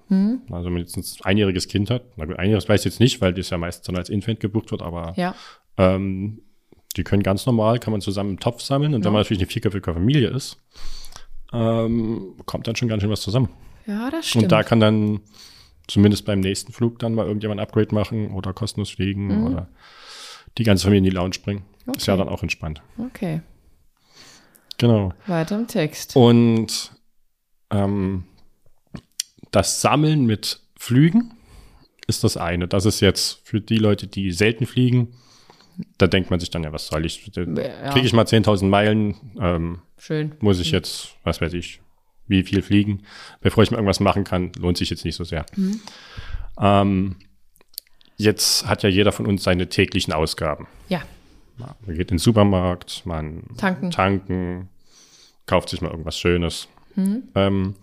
Also 0.51 0.67
wenn 0.67 0.73
man 0.73 0.83
jetzt 0.83 0.97
ein 0.97 1.05
einjähriges 1.23 1.69
Kind 1.69 1.91
hat, 1.91 2.03
na 2.17 2.25
gut, 2.25 2.37
einjähriges 2.39 2.69
weiß 2.69 2.81
ich 2.81 2.85
jetzt 2.87 2.99
nicht, 3.01 3.21
weil 3.21 3.33
das 3.33 3.51
ja 3.51 3.57
meistens 3.59 3.87
dann 3.87 3.97
als 3.97 4.09
Infant 4.11 4.41
gebucht 4.41 4.73
wird, 4.73 4.83
aber 4.83 5.13
Ja. 5.17 5.37
ähm, 5.77 6.41
die 6.97 7.05
können 7.05 7.23
ganz 7.23 7.47
normal, 7.47 7.79
kann 7.79 7.93
man 7.93 8.01
zusammen 8.01 8.31
im 8.31 8.41
Topf 8.41 8.63
sammeln. 8.63 8.95
Und 8.95 9.05
wenn 9.05 9.13
man 9.13 9.21
natürlich 9.21 9.41
eine 9.43 9.51
vierköpfige 9.51 9.95
Familie 9.95 10.31
ist, 10.31 10.59
ähm, 11.53 12.35
kommt 12.47 12.67
dann 12.67 12.77
schon 12.77 12.89
ganz 12.89 13.03
schön 13.03 13.11
was 13.11 13.21
zusammen. 13.21 13.49
Ja, 13.87 14.11
das 14.11 14.27
stimmt. 14.29 14.45
Und 14.45 14.53
da 14.53 14.63
kann 14.65 14.81
dann 14.81 15.21
zumindest 15.87 16.25
beim 16.27 16.41
nächsten 16.41 16.73
Flug 16.73 16.99
dann 16.99 17.15
mal 17.15 17.27
irgendjemand 17.27 17.61
ein 17.61 17.63
Upgrade 17.67 17.95
machen 17.95 18.33
oder 18.33 18.53
kostenlos 18.53 18.91
fliegen 18.91 19.47
oder 19.47 19.69
die 20.59 20.65
ganze 20.65 20.85
Familie 20.85 20.99
in 20.99 21.05
die 21.05 21.11
Lounge 21.11 21.37
bringen. 21.43 21.63
Ist 21.97 22.07
ja 22.07 22.15
Okay. 22.15 22.23
dann 22.25 22.29
auch 22.33 22.43
entspannt. 22.43 22.83
okay. 22.99 23.41
Genau. 24.81 25.13
Weiter 25.27 25.57
im 25.57 25.67
Text. 25.67 26.15
Und 26.15 26.93
ähm, 27.71 28.25
das 29.51 29.81
Sammeln 29.81 30.25
mit 30.27 30.61
Flügen 30.79 31.33
ist 32.07 32.23
das 32.23 32.37
eine. 32.37 32.69
Das 32.69 32.85
ist 32.85 33.01
jetzt 33.01 33.41
für 33.45 33.61
die 33.61 33.79
Leute, 33.79 34.07
die 34.07 34.31
selten 34.31 34.67
fliegen, 34.67 35.15
da 35.97 36.07
denkt 36.07 36.31
man 36.31 36.39
sich 36.41 36.51
dann 36.51 36.63
ja, 36.63 36.73
was 36.73 36.87
soll 36.87 37.05
ich? 37.07 37.27
Ja. 37.35 37.91
Kriege 37.91 38.07
ich 38.07 38.13
mal 38.13 38.25
10.000 38.25 38.67
Meilen, 38.67 39.15
ähm, 39.41 39.81
Schön. 39.97 40.33
Muss 40.41 40.61
ich 40.61 40.71
jetzt, 40.71 41.17
was 41.25 41.41
weiß 41.41 41.55
ich, 41.55 41.81
wie 42.29 42.45
viel 42.45 42.63
fliegen, 42.63 43.03
bevor 43.41 43.65
ich 43.65 43.71
mir 43.73 43.77
irgendwas 43.79 43.99
machen 44.01 44.23
kann, 44.23 44.53
lohnt 44.61 44.77
sich 44.77 44.91
jetzt 44.91 45.05
nicht 45.05 45.17
so 45.17 45.25
sehr. 45.25 45.45
Ähm, 46.61 47.17
jetzt 48.19 48.67
hat 48.67 48.83
ja 48.83 48.89
jeder 48.89 49.13
von 49.13 49.27
uns 49.27 49.43
seine 49.43 49.69
täglichen 49.69 50.13
Ausgaben. 50.13 50.67
Ja. 50.89 51.03
Man 51.57 51.75
geht 51.97 52.11
in 52.11 52.17
den 52.17 52.19
Supermarkt, 52.19 53.03
man 53.05 53.43
Tanken. 53.57 53.91
tanken 53.91 54.69
kauft 55.47 55.71
sich 55.71 55.81
mal 55.81 55.91
irgendwas 55.91 56.19
Schönes. 56.19 56.69
Ähm, 57.35 57.75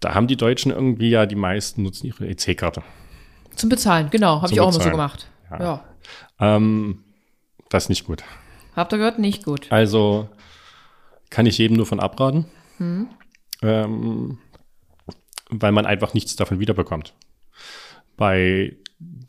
da 0.00 0.14
haben 0.14 0.26
die 0.26 0.36
Deutschen 0.36 0.72
irgendwie 0.72 1.10
ja, 1.10 1.26
die 1.26 1.36
meisten 1.36 1.82
nutzen 1.82 2.06
ihre 2.06 2.26
EC-Karte. 2.28 2.82
Zum 3.56 3.68
Bezahlen, 3.68 4.08
genau. 4.10 4.42
Habe 4.42 4.52
ich 4.52 4.60
auch 4.60 4.64
immer 4.64 4.72
so 4.72 4.78
Bezahlen. 4.78 4.92
gemacht. 4.92 5.28
Ja. 5.50 5.60
Ja. 5.60 5.84
Ähm, 6.56 7.04
das 7.68 7.84
ist 7.84 7.88
nicht 7.88 8.04
gut. 8.06 8.24
Habt 8.76 8.92
ihr 8.92 8.98
gehört? 8.98 9.18
Nicht 9.18 9.44
gut. 9.44 9.70
Also 9.70 10.28
kann 11.30 11.46
ich 11.46 11.58
jedem 11.58 11.76
nur 11.76 11.86
von 11.86 12.00
abraten, 12.00 12.46
ähm, 13.62 14.38
weil 15.50 15.72
man 15.72 15.86
einfach 15.86 16.14
nichts 16.14 16.36
davon 16.36 16.60
wiederbekommt. 16.60 17.14
Bei 18.16 18.74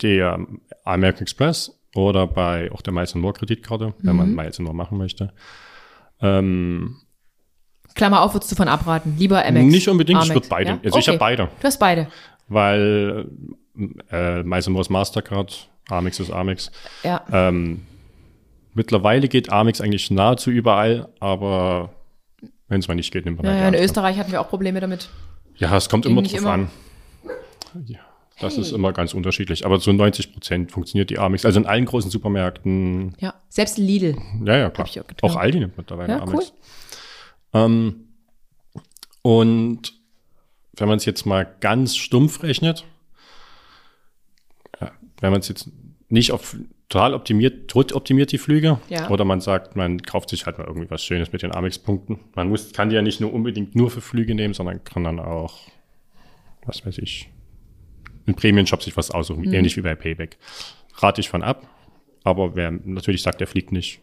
der 0.02 0.40
American 0.86 1.22
Express 1.24 1.80
oder 1.96 2.28
bei 2.28 2.72
auch 2.72 2.82
der 2.82 2.94
Miles 2.94 3.14
More 3.16 3.34
Kreditkarte, 3.34 3.94
wenn 4.00 4.16
man 4.16 4.34
Miles 4.36 4.60
More 4.60 4.74
machen 4.76 4.98
möchte. 4.98 5.34
Ähm, 6.22 6.98
Klammer 7.96 8.22
auf, 8.22 8.34
würdest 8.34 8.52
du 8.52 8.56
von 8.56 8.68
abraten. 8.68 9.16
Lieber 9.20 9.46
Amex. 9.46 9.66
Nicht 9.72 9.88
unbedingt, 9.88 10.20
ich 10.24 10.32
Amex, 10.32 10.36
würde 10.36 10.48
beide. 10.50 10.70
ja? 10.72 10.80
Also 10.84 10.98
ich 11.00 11.04
Okay. 11.06 11.12
habe 11.12 11.20
beide, 11.20 11.50
Du 11.60 11.64
hast 11.68 11.80
beide. 11.80 12.08
weil 12.48 13.28
äh, 14.12 14.44
Miles 14.44 14.68
More 14.70 14.82
ist 14.82 14.90
Mastercard, 14.90 15.70
Amex 15.90 16.20
ist 16.20 16.32
Amex. 16.32 16.72
Ja. 17.04 17.24
Ähm, 17.32 17.86
mittlerweile 18.74 19.28
geht 19.28 19.52
Amex 19.52 19.80
eigentlich 19.82 20.10
nahezu 20.10 20.50
überall, 20.50 21.10
aber 21.20 21.94
wenn 22.68 22.80
es 22.80 22.88
mal 22.88 22.96
nicht 22.96 23.12
geht, 23.14 23.26
nimmt 23.26 23.38
man 23.38 23.46
Ja, 23.46 23.52
halt 23.62 23.74
ja, 23.76 23.80
in. 23.80 23.86
Österreich 23.86 24.18
hatten 24.18 24.32
wir 24.32 24.42
auch 24.42 24.50
Probleme 24.50 24.80
damit. 24.80 25.10
Ja, 25.58 25.76
es 25.78 25.88
kommt 25.88 26.06
immer 26.08 26.24
drauf 26.24 26.34
immer. 26.34 26.52
an. 26.52 26.70
Ja, 27.86 28.00
das 28.40 28.58
ist 28.58 28.70
Hey. 28.70 28.76
immer 28.76 28.94
ganz 28.94 29.14
unterschiedlich. 29.14 29.66
Aber 29.66 29.80
so 29.80 29.92
90 29.94 30.34
Prozent 30.34 30.72
funktioniert 30.72 31.10
die 31.10 31.20
Amex. 31.20 31.46
Also 31.46 31.60
in 31.60 31.66
allen 31.66 31.86
großen 31.86 32.10
Supermärkten. 32.12 33.16
Ja. 33.20 33.36
Selbst 33.50 33.78
Lidl. 33.78 34.18
Ja, 34.44 34.58
ja, 34.58 34.70
klar. 34.70 34.88
ich 34.90 35.00
auch 35.00 35.06
Auch. 35.22 35.36
Aldi 35.36 35.60
nimmt 35.60 35.78
mittlerweile 35.78 36.14
Ja, 36.14 36.22
Amex. 36.22 36.54
Ähm, 37.54 38.08
und 39.22 39.94
wenn 40.76 40.88
man 40.88 40.98
es 40.98 41.06
jetzt 41.06 41.26
mal 41.26 41.44
ganz 41.60 41.96
stumpf 41.96 42.42
rechnet, 42.44 42.84
ja, 44.82 44.92
wenn 45.22 45.32
man 45.32 45.40
es 45.40 45.48
jetzt 45.48 45.70
nicht 46.10 46.32
auf 46.32 46.56
total 46.90 47.14
optimiert, 47.14 47.70
tot 47.70 47.94
optimiert 47.94 48.32
die 48.32 48.38
Flüge, 48.38 48.80
Ja. 48.90 49.10
oder 49.10 49.26
man 49.26 49.42
sagt, 49.42 49.76
man 49.76 50.02
kauft 50.02 50.30
sich 50.30 50.46
halt 50.46 50.58
mal 50.60 50.68
irgendwie 50.68 50.90
was 50.92 51.04
Schönes 51.04 51.32
mit 51.32 51.42
den 51.42 51.52
Amex-Punkten. 51.54 52.20
Man 52.36 52.50
muss, 52.50 52.72
kann 52.74 52.90
die 52.90 52.96
ja 52.96 53.02
nicht 53.02 53.20
nur 53.22 53.34
unbedingt 53.34 53.76
nur 53.76 53.90
für 53.90 54.02
Flüge 54.02 54.36
nehmen, 54.36 54.54
sondern 54.54 54.84
kann 54.84 55.04
dann 55.04 55.20
auch, 55.20 55.60
was 56.66 56.86
weiß 56.86 56.98
ich, 57.00 57.30
in 58.26 58.36
Premium-Shop 58.36 58.82
sich 58.84 58.96
was 58.98 59.12
aussuchen, 59.12 59.44
Mhm. 59.46 59.54
ähnlich 59.54 59.76
wie 59.78 59.82
bei 59.82 59.96
Payback. 59.96 60.38
Rate 60.98 61.22
ich 61.22 61.30
von 61.30 61.44
ab, 61.44 61.68
aber 62.24 62.56
wer 62.56 62.72
natürlich 62.72 63.22
sagt, 63.24 63.40
der 63.42 63.48
fliegt 63.48 63.72
nicht, 63.72 64.00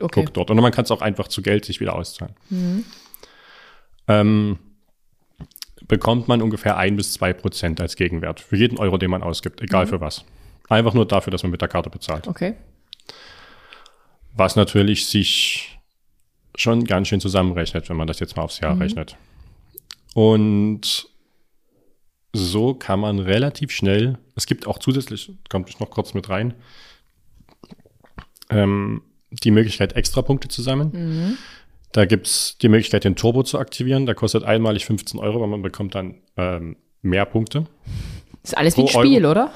Okay. 0.00 0.22
guckt 0.22 0.36
dort. 0.36 0.50
Und 0.50 0.56
man 0.60 0.72
kann 0.72 0.84
es 0.84 0.90
auch 0.90 1.02
einfach 1.02 1.28
zu 1.28 1.42
Geld 1.42 1.64
sich 1.64 1.80
wieder 1.80 1.94
auszahlen. 1.94 2.34
Ähm, 4.06 4.58
bekommt 5.86 6.28
man 6.28 6.42
ungefähr 6.42 6.76
ein 6.76 6.96
bis 6.96 7.12
zwei 7.12 7.32
Prozent 7.32 7.80
als 7.80 7.96
Gegenwert 7.96 8.40
für 8.40 8.56
jeden 8.56 8.78
Euro, 8.78 8.98
den 8.98 9.10
man 9.10 9.22
ausgibt, 9.22 9.60
egal 9.62 9.86
für 9.86 10.00
was. 10.00 10.24
Einfach 10.68 10.94
nur 10.94 11.06
dafür, 11.06 11.30
dass 11.30 11.42
man 11.42 11.50
mit 11.52 11.60
der 11.60 11.68
Karte 11.68 11.90
bezahlt. 11.90 12.26
Okay. 12.28 12.54
Was 14.34 14.54
natürlich 14.56 15.06
sich 15.06 15.78
schon 16.54 16.84
ganz 16.84 17.08
schön 17.08 17.20
zusammenrechnet, 17.20 17.88
wenn 17.88 17.96
man 17.96 18.06
das 18.06 18.20
jetzt 18.20 18.36
mal 18.36 18.42
aufs 18.42 18.60
Jahr 18.60 18.78
rechnet. 18.78 19.16
Und 20.14 21.08
so 22.32 22.74
kann 22.74 23.00
man 23.00 23.18
relativ 23.18 23.70
schnell, 23.70 24.18
es 24.36 24.46
gibt 24.46 24.66
auch 24.66 24.78
zusätzlich, 24.78 25.32
kommt 25.48 25.68
ich 25.70 25.80
noch 25.80 25.90
kurz 25.90 26.14
mit 26.14 26.28
rein, 26.28 26.54
ähm, 28.50 29.02
die 29.30 29.50
Möglichkeit, 29.50 29.94
Extrapunkte 29.94 30.48
zu 30.48 30.62
sammeln. 30.62 31.36
Da 31.92 32.04
gibt's 32.04 32.56
die 32.58 32.68
Möglichkeit, 32.68 33.04
den 33.04 33.16
Turbo 33.16 33.42
zu 33.42 33.58
aktivieren. 33.58 34.06
Der 34.06 34.14
kostet 34.14 34.44
einmalig 34.44 34.86
15 34.86 35.18
Euro, 35.20 35.36
aber 35.36 35.46
man 35.46 35.62
bekommt 35.62 35.94
dann 35.94 36.16
ähm, 36.36 36.76
mehr 37.02 37.24
Punkte. 37.24 37.64
Ist 38.42 38.56
alles 38.56 38.76
wie 38.76 38.82
ein 38.82 38.88
Spiel, 38.88 39.26
oder? 39.26 39.50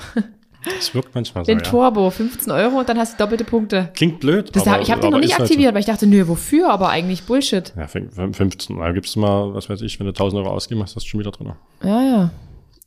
Das 0.64 0.94
wirkt 0.94 1.14
manchmal 1.14 1.44
so, 1.44 1.50
Den 1.50 1.58
ja. 1.58 1.64
Turbo, 1.64 2.08
15 2.10 2.52
Euro 2.52 2.78
und 2.78 2.88
dann 2.88 2.96
hast 2.98 3.14
du 3.14 3.24
doppelte 3.24 3.44
Punkte. 3.44 3.90
Klingt 3.94 4.20
blöd, 4.20 4.54
Das 4.54 4.62
aber, 4.62 4.76
hab, 4.76 4.82
ich 4.82 4.90
habe 4.92 5.00
den 5.00 5.10
noch 5.10 5.18
nicht 5.18 5.32
halt 5.32 5.42
aktiviert, 5.42 5.74
weil 5.74 5.80
ich 5.80 5.86
dachte, 5.86 6.06
nö, 6.06 6.28
wofür? 6.28 6.70
Aber 6.70 6.88
eigentlich 6.90 7.24
Bullshit. 7.24 7.72
Ja, 7.76 7.86
fün- 7.86 8.10
fün- 8.14 8.32
15, 8.32 8.78
da 8.78 8.92
gibst 8.92 9.16
du 9.16 9.20
mal, 9.20 9.52
was 9.54 9.68
weiß 9.68 9.80
ich, 9.82 9.98
wenn 9.98 10.06
du 10.06 10.12
1000 10.12 10.40
Euro 10.42 10.54
ausgeben 10.54 10.80
hast, 10.82 10.94
hast 10.94 11.04
du 11.04 11.08
schon 11.08 11.20
wieder 11.20 11.32
drin. 11.32 11.52
Ja, 11.82 12.02
ja. 12.02 12.30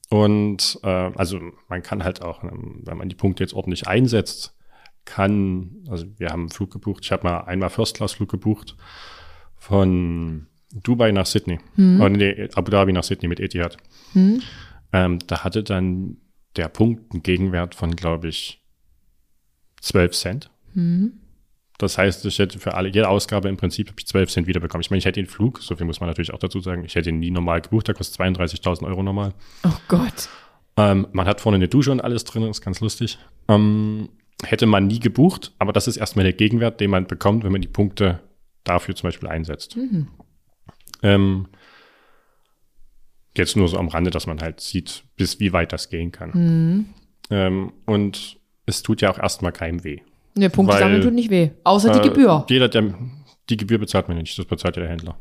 Und 0.09 0.79
äh, 0.83 0.87
also 0.87 1.39
man 1.67 1.81
kann 1.83 2.03
halt 2.03 2.21
auch, 2.21 2.43
ähm, 2.43 2.81
wenn 2.83 2.97
man 2.97 3.09
die 3.09 3.15
Punkte 3.15 3.43
jetzt 3.43 3.53
ordentlich 3.53 3.87
einsetzt, 3.87 4.55
kann, 5.03 5.83
also 5.89 6.05
wir 6.17 6.29
haben 6.29 6.41
einen 6.41 6.49
Flug 6.49 6.71
gebucht, 6.71 7.03
ich 7.05 7.11
habe 7.11 7.23
mal 7.27 7.41
einmal 7.41 7.69
First-Class-Flug 7.69 8.29
gebucht 8.29 8.75
von 9.57 10.47
Dubai 10.73 11.11
nach 11.11 11.25
Sydney, 11.25 11.59
oder 11.99 12.09
nee, 12.09 12.49
Abu 12.55 12.71
Dhabi 12.71 12.91
nach 12.91 13.03
Sydney 13.03 13.27
mit 13.27 13.39
Etihad. 13.39 13.77
Ähm, 14.93 15.19
da 15.27 15.43
hatte 15.43 15.63
dann 15.63 16.17
der 16.55 16.69
Punkt 16.69 17.11
einen 17.13 17.23
Gegenwert 17.23 17.75
von, 17.75 17.95
glaube 17.95 18.29
ich, 18.29 18.63
12 19.81 20.11
Cent. 20.13 20.49
Das 21.77 21.97
heißt, 21.97 22.25
ich 22.25 22.39
hätte 22.39 22.57
für 22.57 22.75
alle, 22.75 22.87
jede 22.87 23.09
Ausgabe 23.09 23.49
im 23.49 23.57
Prinzip 23.57 23.89
habe 23.89 23.99
ich 23.99 24.07
12 24.07 24.29
Cent 24.29 24.47
wiederbekommen. 24.47 24.81
Ich 24.81 24.89
meine, 24.89 24.99
ich 24.99 25.05
hätte 25.05 25.21
den 25.21 25.27
Flug, 25.27 25.61
so 25.61 25.75
viel 25.75 25.85
muss 25.85 25.99
man 25.99 26.07
natürlich 26.07 26.33
auch 26.33 26.39
dazu 26.39 26.61
sagen, 26.61 26.85
ich 26.85 26.95
hätte 26.95 27.09
ihn 27.09 27.19
nie 27.19 27.31
normal 27.31 27.61
gebucht, 27.61 27.87
der 27.87 27.95
kostet 27.95 28.19
32.000 28.21 28.85
Euro 28.85 29.03
normal. 29.03 29.33
Oh 29.65 29.73
Gott. 29.87 30.29
Ähm, 30.77 31.07
man 31.11 31.27
hat 31.27 31.41
vorne 31.41 31.55
eine 31.55 31.67
Dusche 31.67 31.91
und 31.91 32.01
alles 32.01 32.23
drin, 32.23 32.43
ist 32.43 32.61
ganz 32.61 32.79
lustig. 32.79 33.17
Ähm, 33.49 34.09
hätte 34.43 34.65
man 34.65 34.87
nie 34.87 34.99
gebucht, 34.99 35.53
aber 35.59 35.73
das 35.73 35.87
ist 35.87 35.97
erstmal 35.97 36.23
der 36.23 36.33
Gegenwert, 36.33 36.79
den 36.79 36.91
man 36.91 37.07
bekommt, 37.07 37.43
wenn 37.43 37.51
man 37.51 37.61
die 37.61 37.67
Punkte 37.67 38.21
dafür 38.63 38.95
zum 38.95 39.07
Beispiel 39.07 39.29
einsetzt. 39.29 39.75
Ähm, 41.03 41.47
jetzt 43.37 43.57
nur 43.57 43.67
so 43.67 43.77
am 43.77 43.89
Rande, 43.89 44.11
dass 44.11 44.27
man 44.27 44.39
halt 44.41 44.61
sieht, 44.61 45.03
bis 45.17 45.39
wie 45.39 45.51
weit 45.53 45.73
das 45.73 45.89
gehen 45.89 46.11
kann. 46.11 46.31
Ähm, 47.29 47.73
und 47.85 48.37
es 48.65 48.81
tut 48.81 49.01
ja 49.01 49.11
auch 49.11 49.19
erstmal 49.19 49.51
keinem 49.51 49.83
weh. 49.83 49.99
Ne, 50.37 50.49
Punkte 50.49 50.77
sammeln 50.77 51.01
tut 51.01 51.13
nicht 51.13 51.29
weh. 51.29 51.51
Außer 51.63 51.91
die 51.93 51.99
Äh, 51.99 52.09
Gebühr. 52.09 52.45
Jeder, 52.49 52.67
der 52.69 52.93
die 53.49 53.57
Gebühr 53.57 53.77
bezahlt 53.77 54.07
man 54.07 54.17
nicht, 54.17 54.37
das 54.37 54.45
bezahlt 54.45 54.75
ja 54.75 54.81
der 54.81 54.91
Händler. 54.91 55.15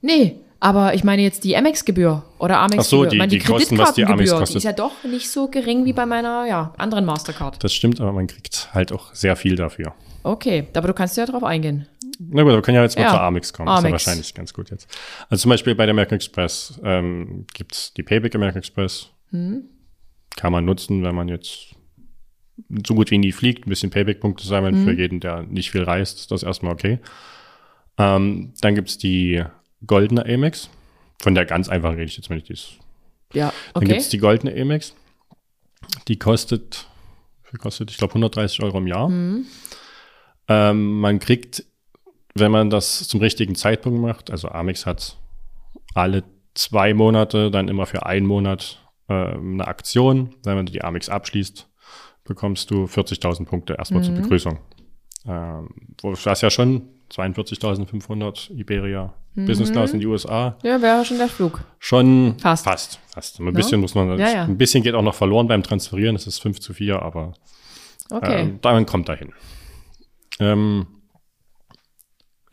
Nee, 0.00 0.36
aber 0.60 0.94
ich 0.94 1.04
meine 1.04 1.22
jetzt 1.22 1.44
die 1.44 1.56
Amex-Gebühr 1.56 2.24
oder 2.38 2.58
Amex-Gebühr. 2.58 2.80
Ach 2.80 2.84
so, 2.84 3.04
die- 3.04 3.16
ich 3.16 3.18
meine, 3.18 3.30
die 3.30 3.38
Kosten, 3.38 3.78
was 3.78 3.94
die 3.94 4.04
Amex 4.04 4.30
kostet. 4.30 4.54
Die 4.54 4.58
ist 4.58 4.64
ja 4.64 4.72
doch 4.72 5.04
nicht 5.04 5.30
so 5.30 5.48
gering 5.48 5.84
wie 5.84 5.92
bei 5.92 6.06
meiner 6.06 6.46
ja, 6.48 6.72
anderen 6.78 7.04
Mastercard. 7.04 7.62
Das 7.62 7.72
stimmt, 7.74 8.00
aber 8.00 8.12
man 8.12 8.26
kriegt 8.26 8.70
halt 8.72 8.92
auch 8.92 9.14
sehr 9.14 9.36
viel 9.36 9.56
dafür. 9.56 9.94
Okay, 10.24 10.66
aber 10.74 10.88
du 10.88 10.94
kannst 10.94 11.16
ja 11.16 11.26
drauf 11.26 11.42
eingehen. 11.44 11.86
Na 12.18 12.42
gut, 12.42 12.52
wir 12.52 12.62
können 12.62 12.76
ja 12.76 12.82
jetzt 12.82 12.96
mal 12.96 13.02
Ja, 13.04 13.10
zur 13.10 13.20
Amex 13.20 13.52
kommen. 13.52 13.66
Das 13.66 13.78
ist 13.78 13.82
ja 13.84 13.88
Amex. 13.88 14.06
wahrscheinlich 14.06 14.34
ganz 14.34 14.54
gut 14.54 14.70
jetzt. 14.70 14.88
Also 15.28 15.42
zum 15.42 15.48
Beispiel 15.50 15.74
bei 15.74 15.84
der 15.86 15.92
American 15.92 16.16
Express 16.16 16.80
ähm, 16.84 17.46
gibt 17.52 17.74
es 17.74 17.92
die 17.94 18.02
Payback 18.04 18.34
American 18.34 18.58
Express. 18.60 19.08
Hm. 19.30 19.64
Kann 20.36 20.52
man 20.52 20.64
nutzen, 20.64 21.02
wenn 21.02 21.14
man 21.14 21.26
jetzt 21.28 21.71
so 22.86 22.94
gut 22.94 23.10
wie 23.10 23.18
nie 23.18 23.32
fliegt, 23.32 23.66
ein 23.66 23.70
bisschen 23.70 23.90
Payback-Punkte 23.90 24.46
sammeln. 24.46 24.76
Hm. 24.76 24.84
Für 24.84 24.92
jeden, 24.92 25.20
der 25.20 25.42
nicht 25.42 25.70
viel 25.70 25.82
reist, 25.82 26.20
ist 26.20 26.30
das 26.30 26.42
erstmal 26.42 26.72
okay. 26.72 26.98
Ähm, 27.98 28.52
dann 28.60 28.74
gibt 28.74 28.88
es 28.88 28.98
die 28.98 29.42
goldene 29.86 30.24
Amex. 30.24 30.70
Von 31.22 31.34
der 31.34 31.44
ganz 31.44 31.68
einfachen 31.68 31.94
rede 31.94 32.06
ich 32.06 32.16
jetzt 32.16 32.30
mal 32.30 32.36
nicht. 32.36 32.48
Die 32.48 32.54
ist 32.54 32.78
Ja, 33.32 33.52
Dann 33.74 33.82
okay. 33.82 33.86
gibt 33.86 34.00
es 34.00 34.08
die 34.08 34.18
goldene 34.18 34.60
Amex. 34.60 34.94
Die 36.08 36.18
kostet, 36.18 36.86
wie 37.50 37.58
kostet, 37.58 37.90
ich 37.90 37.98
glaube, 37.98 38.12
130 38.12 38.62
Euro 38.62 38.78
im 38.78 38.86
Jahr. 38.86 39.08
Mhm. 39.08 39.46
Ähm, 40.48 41.00
man 41.00 41.18
kriegt, 41.18 41.64
wenn 42.34 42.50
man 42.50 42.70
das 42.70 43.06
zum 43.06 43.20
richtigen 43.20 43.54
Zeitpunkt 43.54 44.00
macht, 44.00 44.30
also 44.30 44.48
Amex 44.48 44.86
hat 44.86 45.16
alle 45.94 46.24
zwei 46.54 46.94
Monate, 46.94 47.50
dann 47.50 47.68
immer 47.68 47.86
für 47.86 48.06
einen 48.06 48.26
Monat 48.26 48.78
äh, 49.08 49.12
eine 49.12 49.66
Aktion. 49.66 50.34
Wenn 50.44 50.56
man 50.56 50.66
die 50.66 50.82
Amex 50.82 51.08
abschließt, 51.08 51.68
bekommst 52.24 52.70
du 52.70 52.84
40.000 52.86 53.44
Punkte 53.46 53.74
erstmal 53.74 54.00
Mhm. 54.02 54.06
zur 54.06 54.14
Begrüßung. 54.16 54.58
Ähm, 55.26 55.68
wo 56.00 56.12
das 56.12 56.40
ja 56.40 56.50
schon 56.50 56.82
42.500 57.10 58.50
Iberia 58.50 59.14
Mhm. 59.34 59.46
Business 59.46 59.70
Class 59.72 59.92
in 59.94 60.00
die 60.00 60.06
USA 60.06 60.56
ja, 60.62 60.82
wäre 60.82 61.04
schon 61.04 61.16
der 61.18 61.28
Flug. 61.28 61.60
Schon 61.78 62.36
Fast. 62.38 62.64
Fast. 62.64 62.98
fast. 63.14 63.40
Ein 63.40 63.52
bisschen 63.54 63.80
muss 63.80 63.94
man, 63.94 64.18
Ja, 64.18 64.30
ja. 64.30 64.42
ein 64.44 64.58
bisschen 64.58 64.82
geht 64.82 64.94
auch 64.94 65.02
noch 65.02 65.14
verloren 65.14 65.46
beim 65.48 65.62
Transferieren. 65.62 66.14
Das 66.14 66.26
ist 66.26 66.38
5 66.40 66.60
zu 66.60 66.74
4, 66.74 67.00
aber 67.00 67.32
Okay. 68.10 68.40
ähm, 68.42 68.58
dann 68.62 68.84
kommt 68.84 69.08
dahin. 69.08 69.32
Ähm, 70.40 70.86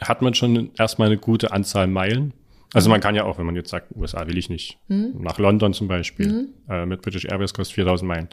hat 0.01 0.21
man 0.21 0.33
schon 0.33 0.71
erstmal 0.77 1.07
eine 1.09 1.17
gute 1.17 1.51
Anzahl 1.51 1.87
Meilen. 1.87 2.33
Also 2.73 2.89
man 2.89 3.01
kann 3.01 3.15
ja 3.15 3.23
auch, 3.23 3.37
wenn 3.39 3.45
man 3.47 3.55
jetzt 3.55 3.69
sagt, 3.71 3.93
USA 3.95 4.27
will 4.27 4.37
ich 4.37 4.49
nicht, 4.49 4.77
Hm? 4.87 5.15
nach 5.21 5.39
London 5.39 5.73
zum 5.73 5.87
Beispiel, 5.87 6.49
äh, 6.69 6.85
mit 6.85 7.01
British 7.01 7.25
Airways 7.25 7.53
kostet 7.53 7.73
4000 7.75 8.07
Meilen. 8.07 8.29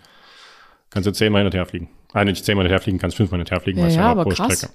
Kannst 0.90 1.06
du 1.06 1.12
zehnmal 1.12 1.40
hin 1.40 1.46
und 1.46 1.54
her 1.54 1.66
fliegen. 1.66 1.88
Ah, 2.12 2.24
nicht 2.24 2.44
zehnmal 2.44 2.64
hin 2.64 2.70
und 2.70 2.74
her 2.78 2.80
fliegen, 2.82 2.98
kannst 2.98 3.16
fünfmal 3.16 3.38
hin 3.38 3.44
und 3.46 3.50
her 3.50 3.60
fliegen, 3.60 3.78
Ja, 3.80 3.88
ja, 3.88 4.10
aber 4.10 4.22
pro 4.24 4.30
krass. 4.30 4.56
Strecke. 4.58 4.72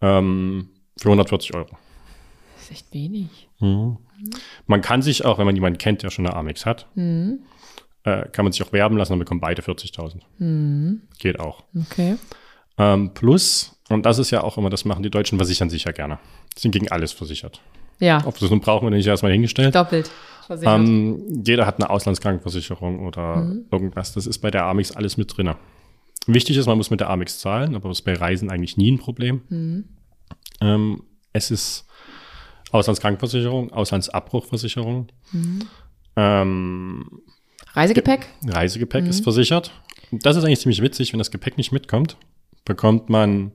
Ähm, 0.00 0.70
für 0.98 1.08
140 1.08 1.54
Euro. 1.54 1.76
Das 2.56 2.64
ist 2.64 2.70
echt 2.72 2.92
wenig. 2.94 3.48
Man 4.66 4.80
kann 4.82 5.02
sich 5.02 5.24
auch, 5.24 5.38
wenn 5.38 5.46
man 5.46 5.54
jemanden 5.54 5.78
kennt, 5.78 6.02
der 6.02 6.10
schon 6.10 6.26
eine 6.26 6.34
Amex 6.36 6.66
hat, 6.66 6.86
Mhm. 6.94 7.40
äh, 8.04 8.28
kann 8.30 8.44
man 8.44 8.52
sich 8.52 8.62
auch 8.62 8.72
werben 8.72 8.96
lassen, 8.96 9.12
dann 9.12 9.18
bekommen 9.20 9.40
beide 9.40 9.62
40.000. 9.62 10.22
Mhm. 10.38 11.02
Geht 11.18 11.38
auch. 11.40 11.62
Okay. 11.90 12.16
Ähm, 12.78 13.12
plus, 13.14 13.78
und 13.90 14.06
das 14.06 14.18
ist 14.18 14.30
ja 14.30 14.42
auch 14.42 14.56
immer, 14.58 14.70
das 14.70 14.84
machen 14.84 15.02
die 15.02 15.10
Deutschen, 15.10 15.38
versichern 15.38 15.70
sich 15.70 15.84
ja 15.84 15.92
gerne. 15.92 16.18
Sind 16.56 16.72
gegen 16.72 16.90
alles 16.90 17.12
versichert. 17.12 17.60
Ja, 18.02 18.20
Ob 18.26 18.36
das 18.38 18.50
nun 18.50 18.60
brauchen 18.60 18.86
wir 18.86 18.90
nicht 18.96 19.06
erstmal 19.06 19.32
hingestellt. 19.32 19.74
doppelt. 19.74 20.10
Ähm, 20.62 21.42
jeder 21.46 21.66
hat 21.66 21.76
eine 21.80 21.88
Auslandskrankenversicherung 21.88 23.06
oder 23.06 23.36
Mhm. 23.36 23.66
irgendwas. 23.70 24.12
Das 24.12 24.26
ist 24.26 24.38
bei 24.40 24.50
der 24.50 24.64
Amex 24.64 24.90
alles 24.90 25.16
mit 25.16 25.36
drin. 25.36 25.54
Wichtig 26.26 26.56
ist, 26.56 26.66
man 26.66 26.76
muss 26.76 26.90
mit 26.90 27.00
der 27.00 27.10
Amex 27.10 27.38
zahlen, 27.38 27.74
aber 27.76 27.88
das 27.88 27.98
ist 28.00 28.04
bei 28.04 28.14
Reisen 28.14 28.50
eigentlich 28.50 28.76
nie 28.76 28.90
ein 28.90 28.98
Problem. 28.98 29.42
Mhm. 29.48 29.84
Ähm, 30.60 31.02
es 31.32 31.50
ist 31.52 31.86
Auslandskrankenversicherung, 32.72 33.72
Auslandsabbruchversicherung. 33.72 35.06
Mhm. 35.30 35.60
Ähm, 36.16 37.04
Reisegepäck? 37.74 38.26
Reisegepäck 38.46 39.04
Mhm. 39.04 39.10
ist 39.10 39.22
versichert. 39.22 39.70
Und 40.10 40.26
das 40.26 40.36
ist 40.36 40.44
eigentlich 40.44 40.60
ziemlich 40.60 40.82
witzig, 40.82 41.12
wenn 41.12 41.18
das 41.18 41.30
Gepäck 41.30 41.56
nicht 41.56 41.70
mitkommt, 41.72 42.16
bekommt 42.64 43.08
man 43.08 43.52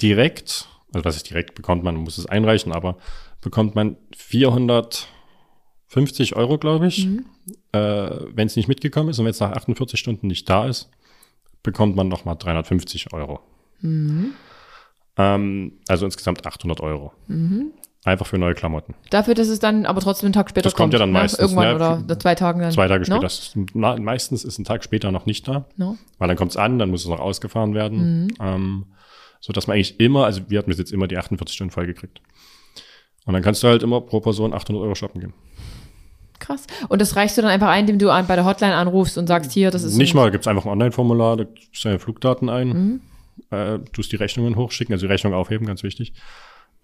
direkt, 0.00 0.68
also 0.92 1.04
was 1.04 1.16
ist 1.16 1.30
direkt, 1.30 1.54
bekommt 1.54 1.82
man, 1.84 1.96
muss 1.96 2.18
es 2.18 2.26
einreichen, 2.26 2.72
aber 2.72 2.96
bekommt 3.40 3.74
man 3.74 3.96
450 4.16 6.36
Euro, 6.36 6.58
glaube 6.58 6.86
ich, 6.86 7.06
Mhm. 7.06 7.24
äh, 7.72 7.78
wenn 8.34 8.46
es 8.46 8.56
nicht 8.56 8.68
mitgekommen 8.68 9.10
ist 9.10 9.18
und 9.18 9.24
wenn 9.24 9.30
es 9.30 9.40
nach 9.40 9.52
48 9.52 9.98
Stunden 9.98 10.26
nicht 10.26 10.48
da 10.48 10.66
ist, 10.66 10.90
bekommt 11.62 11.96
man 11.96 12.08
nochmal 12.08 12.36
350 12.36 13.12
Euro. 13.12 13.40
Mhm. 13.80 14.32
Ähm, 15.16 15.72
also 15.88 16.04
insgesamt 16.06 16.46
800 16.46 16.80
Euro. 16.80 17.12
Mhm. 17.26 17.72
Einfach 18.02 18.26
für 18.26 18.38
neue 18.38 18.54
Klamotten. 18.54 18.94
Dafür, 19.10 19.34
dass 19.34 19.48
es 19.48 19.58
dann 19.58 19.84
aber 19.84 20.00
trotzdem 20.00 20.28
einen 20.28 20.32
Tag 20.32 20.48
später 20.48 20.64
Das 20.64 20.74
kommt 20.74 20.94
ja 20.94 20.98
dann 20.98 21.10
ne? 21.10 21.18
meistens, 21.18 21.38
Irgendwann 21.40 21.76
ne? 21.76 22.02
oder 22.04 22.18
zwei 22.18 22.34
Tagen 22.34 22.60
dann. 22.60 22.72
Zwei 22.72 22.88
Tage 22.88 23.04
später. 23.04 23.16
No? 23.16 23.22
Das 23.22 23.38
ist, 23.40 23.56
na, 23.74 23.96
meistens 24.00 24.42
ist 24.44 24.58
ein 24.58 24.64
Tag 24.64 24.82
später 24.84 25.12
noch 25.12 25.26
nicht 25.26 25.46
da. 25.46 25.66
No? 25.76 25.98
Weil 26.16 26.28
dann 26.28 26.36
kommt 26.38 26.52
es 26.52 26.56
an, 26.56 26.78
dann 26.78 26.88
muss 26.90 27.02
es 27.02 27.08
noch 27.08 27.20
ausgefahren 27.20 27.74
werden. 27.74 28.24
Mhm. 28.24 28.28
Ähm, 28.40 28.86
so 29.40 29.52
dass 29.52 29.66
man 29.66 29.74
eigentlich 29.76 29.98
immer, 30.00 30.24
also 30.26 30.42
wir 30.48 30.58
hatten 30.58 30.70
bis 30.70 30.78
jetzt 30.78 30.92
immer 30.92 31.08
die 31.08 31.16
48 31.18 31.54
Stunden 31.54 31.70
voll 31.72 31.86
gekriegt. 31.86 32.20
Und 33.26 33.34
dann 33.34 33.42
kannst 33.42 33.62
du 33.62 33.68
halt 33.68 33.82
immer 33.82 34.00
pro 34.00 34.20
Person 34.20 34.52
800 34.54 34.82
Euro 34.82 34.94
shoppen 34.94 35.20
gehen. 35.20 35.32
Krass. 36.38 36.66
Und 36.88 37.00
das 37.02 37.16
reichst 37.16 37.36
du 37.36 37.42
dann 37.42 37.50
einfach 37.50 37.68
ein, 37.68 37.80
indem 37.80 37.98
du 37.98 38.10
an, 38.10 38.26
bei 38.26 38.34
der 38.34 38.44
Hotline 38.46 38.74
anrufst 38.74 39.18
und 39.18 39.26
sagst, 39.26 39.52
hier, 39.52 39.70
das 39.70 39.82
ist 39.82 39.96
Nicht 39.96 40.14
mal, 40.14 40.30
gibt 40.30 40.44
es 40.44 40.48
einfach 40.48 40.64
ein 40.64 40.70
Online-Formular, 40.72 41.36
da 41.36 41.44
gibst 41.44 41.84
deine 41.84 41.98
Flugdaten 41.98 42.48
ein, 42.48 42.68
Mhm. 42.68 43.00
äh, 43.50 43.78
tust 43.92 44.10
die 44.12 44.16
Rechnungen 44.16 44.56
hochschicken, 44.56 44.92
also 44.94 45.06
die 45.06 45.12
Rechnung 45.12 45.34
aufheben, 45.34 45.66
ganz 45.66 45.82
wichtig. 45.82 46.14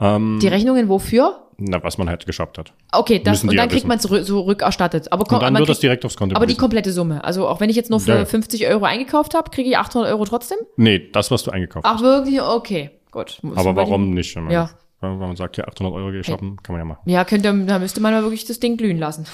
Ähm, 0.01 0.39
die 0.41 0.49
Rechnungen 0.49 0.89
wofür? 0.89 1.43
na, 1.59 1.83
was 1.83 1.97
man 1.97 2.09
halt 2.11 2.27
geshoppt 2.27 2.59
hat. 2.59 2.75
Okay, 2.93 3.19
das, 3.19 3.41
und 3.43 3.49
dann 3.49 3.57
ja 3.57 3.67
kriegt 3.67 3.87
man 3.87 3.99
zurück, 3.99 4.27
zurückerstattet. 4.27 5.11
Aber, 5.11 5.25
komm, 5.25 5.39
Und 5.39 5.43
dann 5.45 5.57
wird 5.57 5.69
das 5.71 5.81
direkt 5.81 6.05
aufs 6.05 6.15
Konto 6.17 6.37
aber 6.37 6.45
die 6.45 6.55
komplette 6.57 6.93
Summe. 6.93 7.25
Also 7.25 7.49
auch 7.49 7.61
wenn 7.61 7.71
ich 7.71 7.77
jetzt 7.77 7.89
nur 7.89 7.99
für 7.99 8.11
Ja, 8.13 8.19
ja. 8.19 8.25
50 8.27 8.67
Euro 8.69 8.85
eingekauft 8.85 9.33
habe, 9.35 9.51
kriege 9.51 9.71
ich 9.71 9.79
800 9.79 10.11
Euro 10.13 10.27
trotzdem? 10.27 10.59
Nee, 10.77 11.09
das, 11.13 11.31
was 11.31 11.45
du 11.45 11.51
eingekauft 11.53 11.87
hast. 11.87 11.99
Ach 11.99 12.03
wirklich? 12.03 12.43
Okay, 12.43 12.91
gut. 13.11 13.39
Muss 13.41 13.57
Aber 13.57 13.75
warum 13.75 14.11
nicht? 14.11 14.37
Wenn 14.37 14.45
man, 14.45 14.53
Ja. 14.53 14.71
wenn 15.01 15.19
man 15.19 15.35
sagt, 15.37 15.57
ja, 15.57 15.65
800 15.67 15.95
Euro 15.95 16.11
gehe 16.11 16.21
ich 16.21 16.27
shoppen, 16.27 16.63
kann 16.63 16.75
man 16.75 16.81
ja 16.81 16.85
machen. 16.85 17.09
Ja, 17.09 17.25
könnte, 17.25 17.55
da 17.65 17.79
müsste 17.79 18.01
man 18.03 18.13
mal 18.13 18.23
wirklich 18.23 18.45
das 18.45 18.61
Ding 18.61 18.77
glühen 18.77 18.99
lassen. 18.99 19.25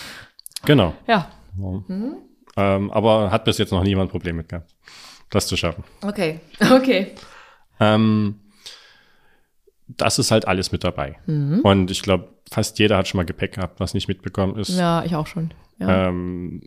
Genau. 0.64 0.94
Ja, 1.08 1.28
Ähm, 2.56 2.90
aber 2.92 3.30
hat 3.32 3.44
bis 3.44 3.58
jetzt 3.58 3.72
noch 3.72 3.82
niemand 3.82 4.08
ein 4.08 4.12
Problem 4.12 4.36
mit 4.36 4.48
gehabt, 4.48 4.70
das 5.30 5.46
zu 5.48 5.56
schaffen. 5.56 5.82
okay, 6.06 6.38
okay. 6.72 7.08
Ähm, 7.80 8.36
das 9.88 10.18
ist 10.18 10.30
halt 10.30 10.46
alles 10.48 10.72
mit 10.72 10.84
dabei. 10.84 11.16
Und 11.26 11.90
ich 11.90 12.02
glaube, 12.02 12.28
fast 12.50 12.78
jeder 12.78 12.96
hat 12.96 13.08
schon 13.08 13.18
mal 13.18 13.24
Gepäck 13.24 13.54
gehabt, 13.54 13.80
was 13.80 13.94
nicht 13.94 14.08
mitbekommen 14.08 14.56
ist. 14.58 14.70
Ja, 14.70 15.04
ich 15.04 15.14
auch 15.14 15.26
schon. 15.26 15.52
Ja. 15.78 16.08
Ähm, 16.08 16.62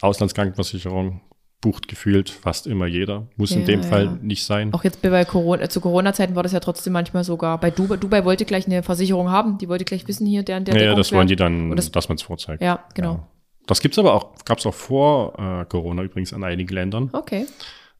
Auslandskrankenversicherung 0.00 1.20
bucht 1.60 1.86
gefühlt 1.86 2.28
fast 2.28 2.66
immer 2.66 2.86
jeder. 2.86 3.28
Muss 3.36 3.52
in 3.52 3.60
Ja, 3.60 3.66
dem 3.66 3.82
Fall 3.84 4.04
ja. 4.06 4.18
nicht 4.20 4.44
sein. 4.44 4.74
Auch 4.74 4.82
jetzt 4.82 5.00
bei 5.00 5.24
Corona, 5.24 5.62
äh, 5.62 5.68
zu 5.68 5.80
Corona-Zeiten 5.80 6.34
war 6.34 6.42
das 6.42 6.52
ja 6.52 6.60
trotzdem 6.60 6.92
manchmal 6.92 7.22
sogar. 7.22 7.58
Bei 7.58 7.70
Dubai, 7.70 7.96
Dubai 7.96 8.24
wollte 8.24 8.44
gleich 8.44 8.66
eine 8.66 8.82
Versicherung 8.82 9.30
haben, 9.30 9.58
die 9.58 9.68
wollte 9.68 9.84
gleich 9.84 10.06
wissen 10.08 10.26
hier, 10.26 10.42
der, 10.42 10.60
der 10.60 10.74
ja, 10.76 10.82
ja, 10.90 10.94
das 10.96 11.12
wollen 11.12 11.28
die 11.28 11.36
dann, 11.36 11.70
Und 11.70 11.76
das- 11.76 11.92
dass 11.92 12.08
man 12.08 12.16
es 12.16 12.22
vorzeigt. 12.22 12.62
Ja, 12.62 12.84
genau. 12.94 13.28
Das 13.68 13.80
gibt's 13.80 13.96
aber 13.98 14.12
auch, 14.14 14.34
gab's 14.44 14.66
auch 14.66 14.74
vor 14.74 15.38
äh, 15.38 15.64
Corona 15.66 16.02
übrigens 16.02 16.32
an 16.32 16.42
einigen 16.42 16.74
Ländern. 16.74 17.10
Okay, 17.12 17.46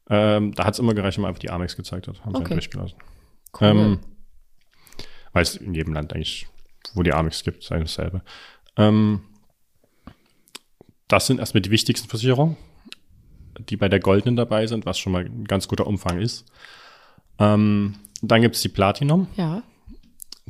Ähm, 0.09 0.53
da 0.53 0.65
hat's 0.65 0.79
immer 0.79 0.93
gereicht, 0.93 1.17
wenn 1.17 1.21
man 1.21 1.29
einfach 1.29 1.39
die 1.39 1.49
Amex 1.49 1.77
gezeigt 1.77 2.09
hat. 2.09 2.19
Haben 2.25 2.31
sie 2.31 2.41
Okay. 2.41 2.49
halt 2.49 2.53
durchgelassen. 2.57 2.97
cool. 3.61 3.67
Ähm, 3.67 3.99
weil 5.33 5.43
es 5.43 5.55
in 5.55 5.73
jedem 5.73 5.93
Land 5.93 6.13
eigentlich, 6.13 6.47
wo 6.93 7.03
die 7.03 7.13
Amex 7.13 7.43
gibt, 7.43 7.63
ist 7.63 7.71
eigentlich 7.71 7.95
dasselbe. 7.95 8.21
Ähm, 8.77 9.21
das 11.07 11.27
sind 11.27 11.39
erstmal 11.39 11.61
die 11.61 11.71
wichtigsten 11.71 12.07
Versicherungen, 12.07 12.55
die 13.59 13.77
bei 13.77 13.89
der 13.89 13.99
Goldenen 13.99 14.35
dabei 14.35 14.65
sind, 14.67 14.85
was 14.85 14.97
schon 14.97 15.11
mal 15.11 15.25
ein 15.25 15.45
ganz 15.45 15.67
guter 15.67 15.87
Umfang 15.87 16.19
ist. 16.19 16.45
Ähm, 17.39 17.95
dann 18.21 18.41
gibt's 18.41 18.61
die 18.61 18.69
Platinum, 18.69 19.27
ja, 19.35 19.63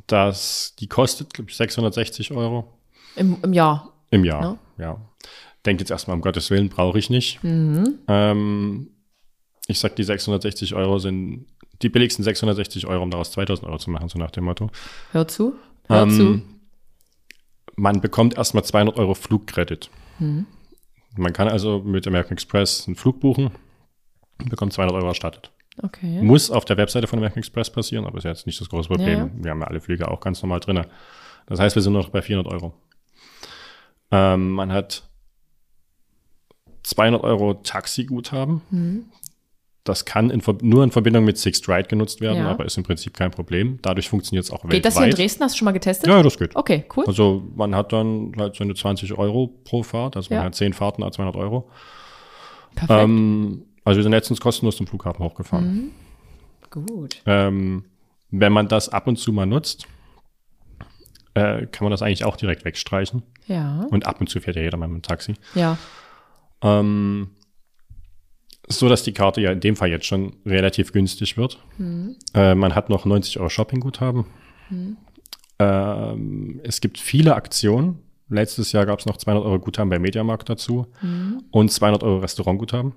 das, 0.07 0.75
die 0.79 0.87
kostet, 0.87 1.33
glaube 1.33 1.49
ich, 1.49 1.57
660 1.57 2.31
Euro 2.31 2.71
im, 3.15 3.37
im 3.43 3.53
Jahr. 3.53 3.93
im 4.09 4.25
Jahr. 4.25 4.59
Ja. 4.77 4.85
Ja. 4.85 5.01
Denkt 5.65 5.81
jetzt 5.81 5.91
erstmal, 5.91 6.15
um 6.15 6.21
Gottes 6.21 6.49
Willen, 6.49 6.69
brauche 6.69 6.99
ich 6.99 7.09
nicht. 7.09 7.43
Mhm. 7.43 7.99
Ähm, 8.07 8.89
ich 9.67 9.79
sag, 9.79 9.95
die 9.95 10.03
660 10.03 10.75
Euro 10.75 10.99
sind 10.99 11.45
die 11.83 11.89
billigsten 11.89 12.23
660 12.23 12.87
Euro, 12.87 13.03
um 13.03 13.11
daraus 13.11 13.31
2000 13.31 13.67
Euro 13.67 13.77
zu 13.77 13.89
machen, 13.91 14.09
so 14.09 14.17
nach 14.17 14.31
dem 14.31 14.45
Motto. 14.45 14.69
Hör 15.11 15.27
zu, 15.27 15.55
hör 15.87 16.03
Ähm, 16.03 16.09
zu. 16.11 16.41
Man 17.75 18.01
bekommt 18.01 18.37
erstmal 18.37 18.63
200 18.63 18.97
Euro 18.97 19.13
Flugkredit. 19.15 19.89
Mhm. 20.19 20.45
Man 21.15 21.33
kann 21.33 21.47
also 21.47 21.79
mit 21.79 22.07
American 22.07 22.33
Express 22.33 22.87
einen 22.87 22.95
Flug 22.95 23.19
buchen 23.19 23.51
und 24.39 24.49
bekommt 24.49 24.73
200 24.73 24.95
Euro 24.95 25.07
erstattet. 25.07 25.51
Okay. 25.81 26.21
Muss 26.21 26.51
auf 26.51 26.65
der 26.65 26.77
Webseite 26.77 27.07
von 27.07 27.17
American 27.19 27.39
Express 27.39 27.69
passieren, 27.69 28.05
aber 28.05 28.19
ist 28.19 28.23
ja 28.25 28.29
jetzt 28.31 28.45
nicht 28.45 28.61
das 28.61 28.69
große 28.69 28.87
Problem. 28.89 29.19
Ja, 29.19 29.29
Wir 29.35 29.51
haben 29.51 29.61
ja 29.61 29.67
alle 29.67 29.81
Flüge 29.81 30.07
auch 30.09 30.19
ganz 30.19 30.41
normal 30.41 30.59
drin. 30.59 30.85
Das 31.47 31.59
heißt, 31.59 31.75
wir 31.75 31.81
sind 31.81 31.93
noch 31.93 32.09
bei 32.09 32.21
400 32.21 32.51
Euro. 32.53 32.73
Ähm, 34.11 34.51
man 34.51 34.71
hat 34.71 35.03
200 36.83 37.23
Euro 37.23 37.55
Taxiguthaben. 37.55 38.61
Mhm. 38.69 39.05
Das 39.85 40.05
kann 40.05 40.29
in, 40.29 40.41
nur 40.61 40.83
in 40.83 40.91
Verbindung 40.91 41.25
mit 41.25 41.37
Sixt 41.37 41.67
Ride 41.67 41.89
genutzt 41.89 42.21
werden, 42.21 42.37
Ja. 42.37 42.47
aber 42.51 42.63
ist 42.65 42.77
im 42.77 42.83
Prinzip 42.83 43.13
kein 43.15 43.31
Problem. 43.31 43.79
Dadurch 43.81 44.07
funktioniert 44.07 44.45
es 44.45 44.51
auch 44.51 44.67
Geht 44.69 44.85
das 44.85 44.93
hier 44.93 45.01
in 45.03 45.07
weltweit. 45.09 45.19
Dresden? 45.25 45.43
Hast 45.43 45.55
du 45.55 45.57
schon 45.57 45.65
mal 45.65 45.71
getestet? 45.73 46.07
Ja, 46.09 46.23
das 46.23 46.37
geht. 46.37 46.55
Okay, 46.55 46.85
cool. 46.95 47.03
Also 47.05 47.43
man 47.55 47.75
hat 47.75 47.91
dann 47.91 48.31
halt 48.37 48.55
seine 48.55 48.75
20 48.75 49.17
Euro 49.17 49.47
pro 49.65 49.83
Fahrt, 49.83 50.15
also 50.15 50.29
Ja. 50.33 50.37
man 50.37 50.45
hat 50.47 50.55
10 50.55 50.71
Fahrten, 50.71 51.03
hat 51.03 51.13
200 51.13 51.35
Euro. 51.35 51.69
Perfekt. 52.75 53.01
Ähm, 53.03 53.65
also 53.83 53.97
wir 53.97 54.03
sind 54.03 54.13
letztens 54.13 54.39
kostenlos 54.39 54.77
zum 54.77 54.87
Flughafen 54.87 55.23
hochgefahren. 55.25 55.75
Mhm. 55.75 55.91
Gut. 56.85 57.21
Ähm, 57.25 57.83
wenn 58.31 58.53
man 58.53 58.69
das 58.69 58.87
ab 58.87 59.05
und 59.07 59.17
zu 59.17 59.33
mal 59.33 59.45
nutzt, 59.45 59.85
äh, 61.33 61.65
kann 61.67 61.83
man 61.85 61.91
das 61.91 62.01
eigentlich 62.01 62.23
auch 62.23 62.37
direkt 62.37 62.63
wegstreichen. 62.63 63.21
Ja, 63.47 63.85
Und 63.91 64.05
ab 64.07 64.21
und 64.21 64.27
zu 64.29 64.39
fährt 64.39 64.55
ja 64.55 64.61
jeder 64.61 64.77
mal 64.77 64.87
mit 64.87 65.01
dem 65.03 65.07
Taxi. 65.07 65.33
ja. 65.55 65.77
Ähm, 66.61 67.31
so 68.67 68.87
dass 68.89 69.03
die 69.03 69.11
Karte 69.13 69.41
ja 69.41 69.51
in 69.51 69.59
dem 69.59 69.75
Fall 69.75 69.89
jetzt 69.89 70.05
schon 70.05 70.33
relativ 70.45 70.91
günstig 70.93 71.37
wird. 71.37 71.59
Mhm. 71.77 72.15
Äh, 72.33 72.55
man 72.55 72.75
hat 72.75 72.89
noch 72.89 73.05
90 73.05 73.39
Euro 73.39 73.49
Shoppingguthaben. 73.49 74.25
Ähm, 75.59 76.59
es 76.63 76.81
gibt 76.81 76.97
viele 76.99 77.35
Aktionen. 77.35 77.99
Letztes 78.29 78.71
Jahr 78.71 78.85
gab 78.85 78.99
es 78.99 79.05
noch 79.05 79.17
200 79.17 79.45
Euro 79.45 79.59
Guthaben 79.59 79.89
bei 79.89 79.99
Mediamarkt 79.99 80.49
dazu 80.49 80.87
Mhm. 81.01 81.43
und 81.51 81.71
200 81.71 82.03
Euro 82.03 82.17
Restaurantguthaben. 82.19 82.93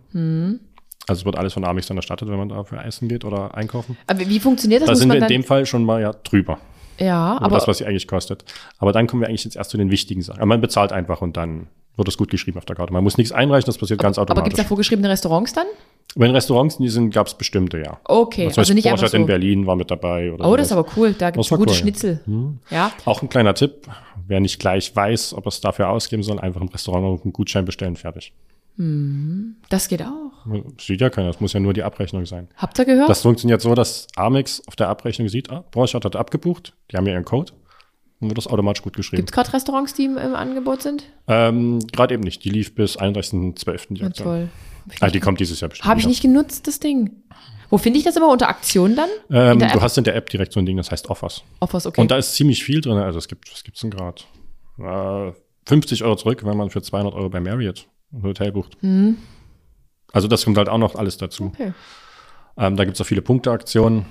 Also 1.08 1.20
es 1.20 1.24
wird 1.24 1.36
alles 1.36 1.52
von 1.52 1.64
Amex 1.64 1.86
dann 1.88 1.96
erstattet, 1.98 2.28
wenn 2.28 2.38
man 2.38 2.48
da 2.48 2.64
für 2.64 2.76
essen 2.78 3.08
geht 3.08 3.24
oder 3.24 3.54
einkaufen. 3.54 3.96
Aber 4.06 4.20
wie 4.20 4.40
funktioniert 4.40 4.82
das? 4.82 4.88
Da 4.88 4.94
sind 4.96 5.12
wir 5.12 5.20
in 5.20 5.28
dem 5.28 5.44
Fall 5.44 5.66
schon 5.66 5.84
mal 5.84 6.00
ja 6.00 6.12
drüber. 6.12 6.58
ja, 6.98 7.36
über 7.36 7.42
aber 7.44 7.56
das, 7.56 7.68
was 7.68 7.78
sie 7.78 7.86
eigentlich 7.86 8.08
kostet. 8.08 8.44
Aber 8.78 8.92
dann 8.92 9.06
kommen 9.06 9.22
wir 9.22 9.28
eigentlich 9.28 9.44
jetzt 9.44 9.56
erst 9.56 9.70
zu 9.70 9.76
den 9.76 9.90
wichtigen 9.90 10.22
Sachen. 10.22 10.38
Aber 10.38 10.46
man 10.46 10.60
bezahlt 10.60 10.92
einfach 10.92 11.20
und 11.20 11.36
dann 11.36 11.66
wird 11.96 12.08
es 12.08 12.16
gut 12.16 12.30
geschrieben 12.30 12.58
auf 12.58 12.64
der 12.64 12.76
Karte. 12.76 12.92
Man 12.92 13.02
muss 13.04 13.16
nichts 13.16 13.32
einreichen, 13.32 13.66
das 13.66 13.78
passiert 13.78 14.00
ganz 14.00 14.18
aber 14.18 14.26
gibt 14.26 14.36
es 14.36 14.40
automatisch. 14.42 14.64
da 14.64 14.68
vorgeschriebene 14.68 15.08
Restaurants 15.08 15.52
dann? 15.52 15.66
Den 16.14 16.30
Restaurants, 16.30 16.78
die 16.78 16.88
sind, 16.88 17.10
gab 17.12 17.26
es 17.26 17.34
bestimmte, 17.34 17.78
ja. 17.78 17.98
Okay, 18.04 18.46
also 18.46 18.60
Beispiel 18.60 18.74
nicht 18.76 18.86
einfach 18.86 19.00
Borchardt 19.00 19.14
in 19.14 19.22
so. 19.22 19.26
Berlin 19.26 19.66
war 19.66 19.76
mit 19.76 19.90
dabei. 19.90 20.32
Oder 20.32 20.46
Oh, 20.48 20.56
das 20.56 20.66
ist 20.68 20.72
aber 20.72 20.86
cool. 20.96 21.14
Da 21.18 21.30
gibt 21.30 21.44
es 21.44 21.48
Das 21.50 21.58
gute 21.58 21.70
cool, 21.70 21.74
ja. 21.74 21.80
Schnitzel. 21.80 22.20
Ja, 22.70 22.92
Auch 23.04 23.22
ein 23.22 23.28
kleiner 23.28 23.54
Tipp, 23.54 23.86
wer 24.26 24.40
nicht 24.40 24.58
gleich 24.58 24.94
weiß, 24.94 25.34
ob 25.34 25.46
er 25.46 25.48
es 25.48 25.60
dafür 25.60 25.88
ausgeben 25.90 26.22
soll, 26.22 26.38
einfach 26.38 26.60
im 26.60 26.68
Restaurant 26.68 27.22
einen 27.22 27.32
Gutschein 27.32 27.64
bestellen, 27.64 27.96
fertig. 27.96 28.32
das 29.68 29.88
geht 29.88 30.02
auch. 30.02 30.32
Sieht 30.80 31.00
ja 31.00 31.10
keiner, 31.10 31.28
das 31.28 31.40
muss 31.40 31.52
ja 31.52 31.60
nur 31.60 31.72
die 31.72 31.82
Abrechnung 31.82 32.24
sein. 32.26 32.48
Habt 32.56 32.78
ihr 32.78 32.84
gehört? 32.84 33.08
Das 33.08 33.22
funktioniert 33.22 33.60
so, 33.60 33.74
dass 33.74 34.06
Amex 34.16 34.62
auf 34.66 34.76
der 34.76 34.88
Abrechnung 34.88 35.28
sieht, 35.28 35.50
ah, 35.50 35.64
Borchardt 35.70 36.04
hat 36.04 36.14
abgebucht, 36.16 36.74
die 36.90 36.96
haben 36.96 37.06
ja 37.06 37.12
ihren 37.14 37.24
Code. 37.24 37.52
Dann 38.20 38.30
wird 38.30 38.38
das 38.38 38.46
automatisch 38.46 38.82
gut 38.82 38.96
geschrieben. 38.96 39.18
Gibt 39.18 39.30
es 39.30 39.34
gerade 39.34 39.52
Restaurants, 39.52 39.94
die 39.94 40.04
im, 40.04 40.16
im 40.16 40.34
Angebot 40.34 40.82
sind? 40.82 41.04
Ähm, 41.28 41.80
gerade 41.88 42.14
eben 42.14 42.22
nicht. 42.22 42.44
Die 42.44 42.50
lief 42.50 42.74
bis 42.74 42.98
31.12. 42.98 43.94
die 43.94 44.00
Ja, 44.00 44.10
toll. 44.10 44.48
Ah, 45.00 45.08
die 45.08 45.20
kommt 45.20 45.40
dieses 45.40 45.60
Jahr 45.60 45.68
bestimmt. 45.68 45.88
Habe 45.88 46.00
ich 46.00 46.06
nicht 46.06 46.22
genutzt, 46.22 46.66
das 46.66 46.80
Ding. 46.80 47.10
Wo 47.68 47.78
finde 47.78 47.98
ich 47.98 48.04
das 48.04 48.16
immer? 48.16 48.28
Unter 48.28 48.48
Aktion 48.48 48.94
dann? 48.96 49.08
Ähm, 49.30 49.58
du 49.58 49.64
App? 49.66 49.80
hast 49.80 49.98
in 49.98 50.04
der 50.04 50.14
App 50.14 50.30
direkt 50.30 50.52
so 50.52 50.60
ein 50.60 50.66
Ding, 50.66 50.76
das 50.76 50.90
heißt 50.90 51.10
Offers. 51.10 51.42
Offers, 51.60 51.86
okay. 51.86 52.00
Und 52.00 52.10
da 52.10 52.16
ist 52.16 52.34
ziemlich 52.34 52.62
viel 52.62 52.80
drin. 52.80 52.96
Also 52.98 53.18
es 53.18 53.28
gibt, 53.28 53.50
was 53.52 53.64
gibt's 53.64 53.80
denn 53.80 53.90
gerade? 53.90 54.22
Äh, 54.78 55.32
50 55.66 56.04
Euro 56.04 56.16
zurück, 56.16 56.44
wenn 56.44 56.56
man 56.56 56.70
für 56.70 56.80
200 56.80 57.12
Euro 57.14 57.28
bei 57.28 57.40
Marriott 57.40 57.88
ein 58.12 58.22
Hotel 58.22 58.52
bucht. 58.52 58.78
Also 60.12 60.28
das 60.28 60.44
kommt 60.44 60.56
halt 60.58 60.68
auch 60.68 60.78
noch 60.78 60.94
alles 60.94 61.16
dazu. 61.16 61.44
Mhm. 61.44 61.50
okay. 61.50 61.72
Ähm, 62.58 62.76
da 62.76 62.84
gibt's 62.84 63.00
auch 63.00 63.06
viele 63.06 63.20
Punkteaktionen, 63.20 64.06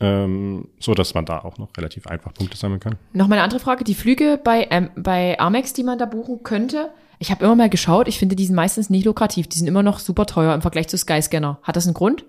ähm, 0.00 0.68
so 0.78 0.94
dass 0.94 1.14
man 1.14 1.26
da 1.26 1.40
auch 1.40 1.58
noch 1.58 1.68
relativ 1.76 2.06
einfach 2.06 2.32
Punkte 2.34 2.56
sammeln 2.56 2.80
kann. 2.80 2.96
Noch 3.12 3.28
mal 3.28 3.36
eine 3.36 3.44
andere 3.44 3.60
Frage. 3.60 3.84
Die 3.84 3.94
Flüge 3.94 4.40
bei, 4.42 4.66
ähm, 4.70 4.90
bei 4.96 5.38
Amex, 5.38 5.72
die 5.72 5.82
man 5.82 5.98
da 5.98 6.06
buchen 6.06 6.42
könnte, 6.42 6.90
ich 7.18 7.30
habe 7.30 7.44
immer 7.44 7.54
mal 7.54 7.68
geschaut, 7.68 8.08
ich 8.08 8.18
finde, 8.18 8.34
die 8.34 8.46
sind 8.46 8.56
meistens 8.56 8.88
nicht 8.88 9.04
lukrativ. 9.04 9.46
Die 9.46 9.58
sind 9.58 9.68
immer 9.68 9.82
noch 9.82 9.98
super 9.98 10.24
teuer 10.24 10.54
im 10.54 10.62
Vergleich 10.62 10.88
zu 10.88 10.96
Skyscanner. 10.96 11.58
Hat 11.62 11.76
das 11.76 11.86
einen 11.86 11.92
Grund? 11.92 12.24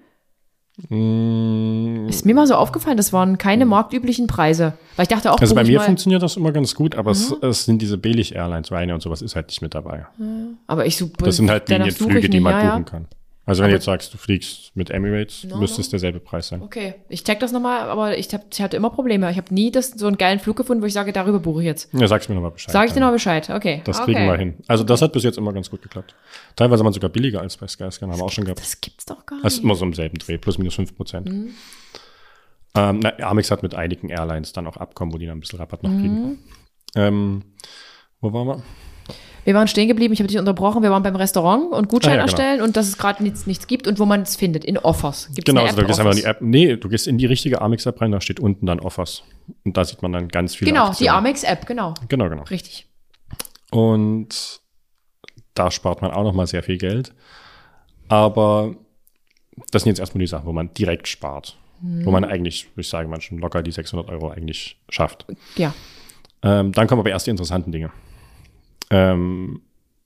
Mm, 0.89 2.07
Ist 2.09 2.26
mir 2.26 2.34
mal 2.36 2.45
so 2.47 2.55
aufgefallen, 2.55 2.97
das 2.97 3.13
waren 3.13 3.38
keine 3.38 3.65
marktüblichen 3.65 4.28
Preise. 4.28 4.74
Weil 4.97 5.03
ich 5.03 5.09
dachte 5.09 5.32
auch, 5.32 5.39
Also 5.39 5.55
bei 5.55 5.63
mir 5.63 5.80
funktioniert 5.80 6.22
das 6.22 6.36
immer 6.38 6.51
ganz 6.51 6.76
gut, 6.76 6.95
aber 6.95 7.11
es, 7.11 7.34
es 7.41 7.65
sind 7.65 7.82
diese 7.82 7.97
Billig-Airlines, 7.97 8.72
Ryanair 8.72 8.95
und 8.95 9.01
sowas 9.01 9.22
ist 9.22 9.36
halt 9.36 9.47
nicht 9.47 9.61
mit 9.61 9.74
dabei. 9.74 10.05
aber 10.67 10.86
ich 10.86 10.97
suche 10.97 11.11
Das 11.19 11.38
sind 11.38 11.49
halt 11.49 11.69
Linienflüge, 11.69 12.30
die 12.30 12.39
man 12.41 12.53
ja, 12.53 12.72
buchen 12.72 12.86
kann. 12.86 13.07
Also 13.52 13.64
wenn 13.64 13.70
du 13.70 13.76
jetzt 13.76 13.86
sagst, 13.86 14.14
du 14.14 14.18
fliegst 14.18 14.76
mit 14.76 14.89
Emirates, 14.89 15.43
No, 15.43 15.58
müsste 15.58 15.78
no. 15.78 15.82
es 15.82 15.89
derselbe 15.89 16.20
Preis 16.20 16.47
sein. 16.47 16.62
Okay, 16.62 16.95
ich 17.10 17.24
check 17.24 17.39
das 17.39 17.52
nochmal, 17.52 17.89
aber 17.89 18.18
ich, 18.18 18.34
hab, 18.34 18.45
ich 18.52 18.62
hatte 18.62 18.78
immer 18.78 18.89
Probleme. 18.89 19.30
Ich 19.30 19.38
habe 19.38 19.54
nie 19.54 19.72
das, 19.72 19.91
so 19.91 20.08
einen 20.08 20.18
geilen 20.18 20.39
Flug 20.39 20.56
gefunden, 20.58 20.82
wo 20.82 20.88
ich 20.88 20.93
sage, 20.93 21.12
darüber 21.14 21.39
buche 21.39 21.60
ich 21.62 21.66
jetzt. 21.66 21.93
Ja, 21.93 22.08
sag's 22.08 22.30
mir 22.30 22.36
nochmal 22.36 22.52
Bescheid. 22.52 22.72
Sag 22.72 22.88
ich 22.88 22.93
dir 22.93 22.99
dann. 22.99 23.10
noch 23.10 23.14
Bescheid, 23.14 23.49
okay. 23.49 23.82
Das 23.84 23.99
okay. 23.99 24.14
kriegen 24.14 24.26
wir 24.28 24.38
hin. 24.38 24.56
Also 24.68 24.84
das 24.84 25.02
hat 25.02 25.12
bis 25.14 25.24
jetzt 25.24 25.38
immer 25.38 25.54
ganz 25.54 25.70
gut 25.70 25.82
geklappt. 25.82 26.16
Teilweise 26.56 26.84
waren 26.84 26.93
sogar 26.93 27.10
billiger 27.10 27.41
als 27.41 27.58
bei 27.58 27.68
Skyscanner, 27.68 28.14
haben 28.14 28.20
wir 28.20 28.26
auch 28.26 28.32
schon 28.32 28.45
gehabt. 28.45 28.60
Das 28.62 28.80
gibt's 28.82 29.06
doch 29.06 29.26
gar 29.26 29.39
Das 29.43 29.54
ist 29.54 29.60
nicht. 29.60 29.66
immer 29.66 29.76
so 29.76 29.86
im 29.86 29.93
selben 29.93 30.18
Dreh, 30.18 30.38
plus 30.38 30.58
minus 30.58 30.76
5 30.76 30.95
Prozent. 30.95 31.28
Mhm. 31.30 31.49
Ähm, 32.76 32.99
na, 33.04 33.14
Amex 33.20 33.52
hat 33.52 33.64
mit 33.64 33.76
einigen 33.76 34.10
Airlines 34.10 34.54
dann 34.54 34.66
auch 34.68 34.78
Abkommen, 34.78 35.14
wo 35.14 35.18
die 35.18 35.26
dann 35.26 35.38
ein 35.38 35.41
bisschen 35.41 35.60
Rabatt 35.60 35.84
noch 35.84 35.89
Mhm. 35.91 35.99
kriegen. 35.99 36.39
Ähm, 36.95 37.43
wo 38.22 38.32
waren 38.32 38.47
wir? 38.47 38.64
Wir 39.44 39.54
waren 39.56 39.68
stehen 39.68 39.88
geblieben, 39.88 40.14
ich 40.14 40.20
habe 40.20 40.28
dich 40.28 40.38
unterbrochen. 40.38 40.84
Wir 40.84 40.92
waren 40.92 41.02
beim 41.04 41.16
Restaurant 41.16 41.72
und 41.72 41.89
Gutschein 41.89 42.14
Ah, 42.14 42.16
ja, 42.18 42.26
genau. 42.26 42.32
erstellen 42.38 42.62
und 42.62 42.78
dass 42.78 42.88
es 42.88 42.98
gerade 42.98 43.24
nichts, 43.24 43.48
nichts 43.48 43.66
gibt 43.68 43.88
und 43.88 43.98
wo 44.00 44.06
man 44.06 44.22
es 44.22 44.36
findet, 44.36 44.64
in 44.64 44.78
Offers. 44.78 45.28
Gibt's 45.34 45.46
Genau, 45.46 45.62
also 45.64 45.78
du 45.82 45.88
gehst 45.88 46.00
einfach 46.00 46.12
in 46.12 46.18
die? 46.18 46.24
App. 46.26 46.42
Nee, 46.42 46.76
du 46.78 46.89
gehst 46.89 47.08
in 47.08 47.18
die 47.18 47.26
richtige 47.26 47.60
Amex-App 47.62 48.00
rein, 48.02 48.12
da 48.12 48.22
steht 48.22 48.39
unten 48.39 48.66
dann 48.68 48.80
Offers. 48.80 49.24
Und 49.66 49.76
da 49.78 49.84
sieht 49.86 50.02
man 50.04 50.12
dann 50.12 50.28
ganz 50.28 50.56
viele 50.56 50.72
Genau, 50.72 50.86
die 50.86 50.89
Aktionen. 51.10 51.10
Amex-App, 51.18 51.66
genau. 51.66 51.94
Genau, 52.08 52.30
genau. 52.30 52.44
Richtig. 52.44 52.86
Und 53.72 54.62
da 55.56 55.72
spart 55.72 56.02
man 56.02 56.12
auch 56.12 56.24
noch 56.24 56.34
mal 56.34 56.46
sehr 56.48 56.62
viel 56.64 56.78
Geld. 56.78 57.14
Aber 58.10 58.76
das 59.72 59.84
sind 59.84 59.89
jetzt 59.92 60.00
erstmal 60.00 60.20
die 60.20 60.28
Sachen, 60.28 60.46
wo 60.46 60.54
man 60.54 60.74
direkt 60.74 61.08
spart. 61.08 61.58
Wo 61.84 62.12
man 62.12 62.24
eigentlich, 62.24 62.66
würde 62.76 62.82
ich 62.82 62.89
sagen, 62.89 63.10
man 63.10 63.22
schon 63.22 63.39
locker 63.39 63.64
die 63.64 63.72
600 63.72 64.08
Euro 64.10 64.30
eigentlich 64.30 64.78
schafft. 64.89 65.26
Ja. 65.56 65.74
Ähm, 66.44 66.72
dann 66.74 66.86
kommen 66.86 67.00
aber 67.00 67.10
erst 67.10 67.26
die 67.26 67.32
interessanten 67.32 67.72
Dinge. 67.72 67.89
Ähm, 68.92 69.62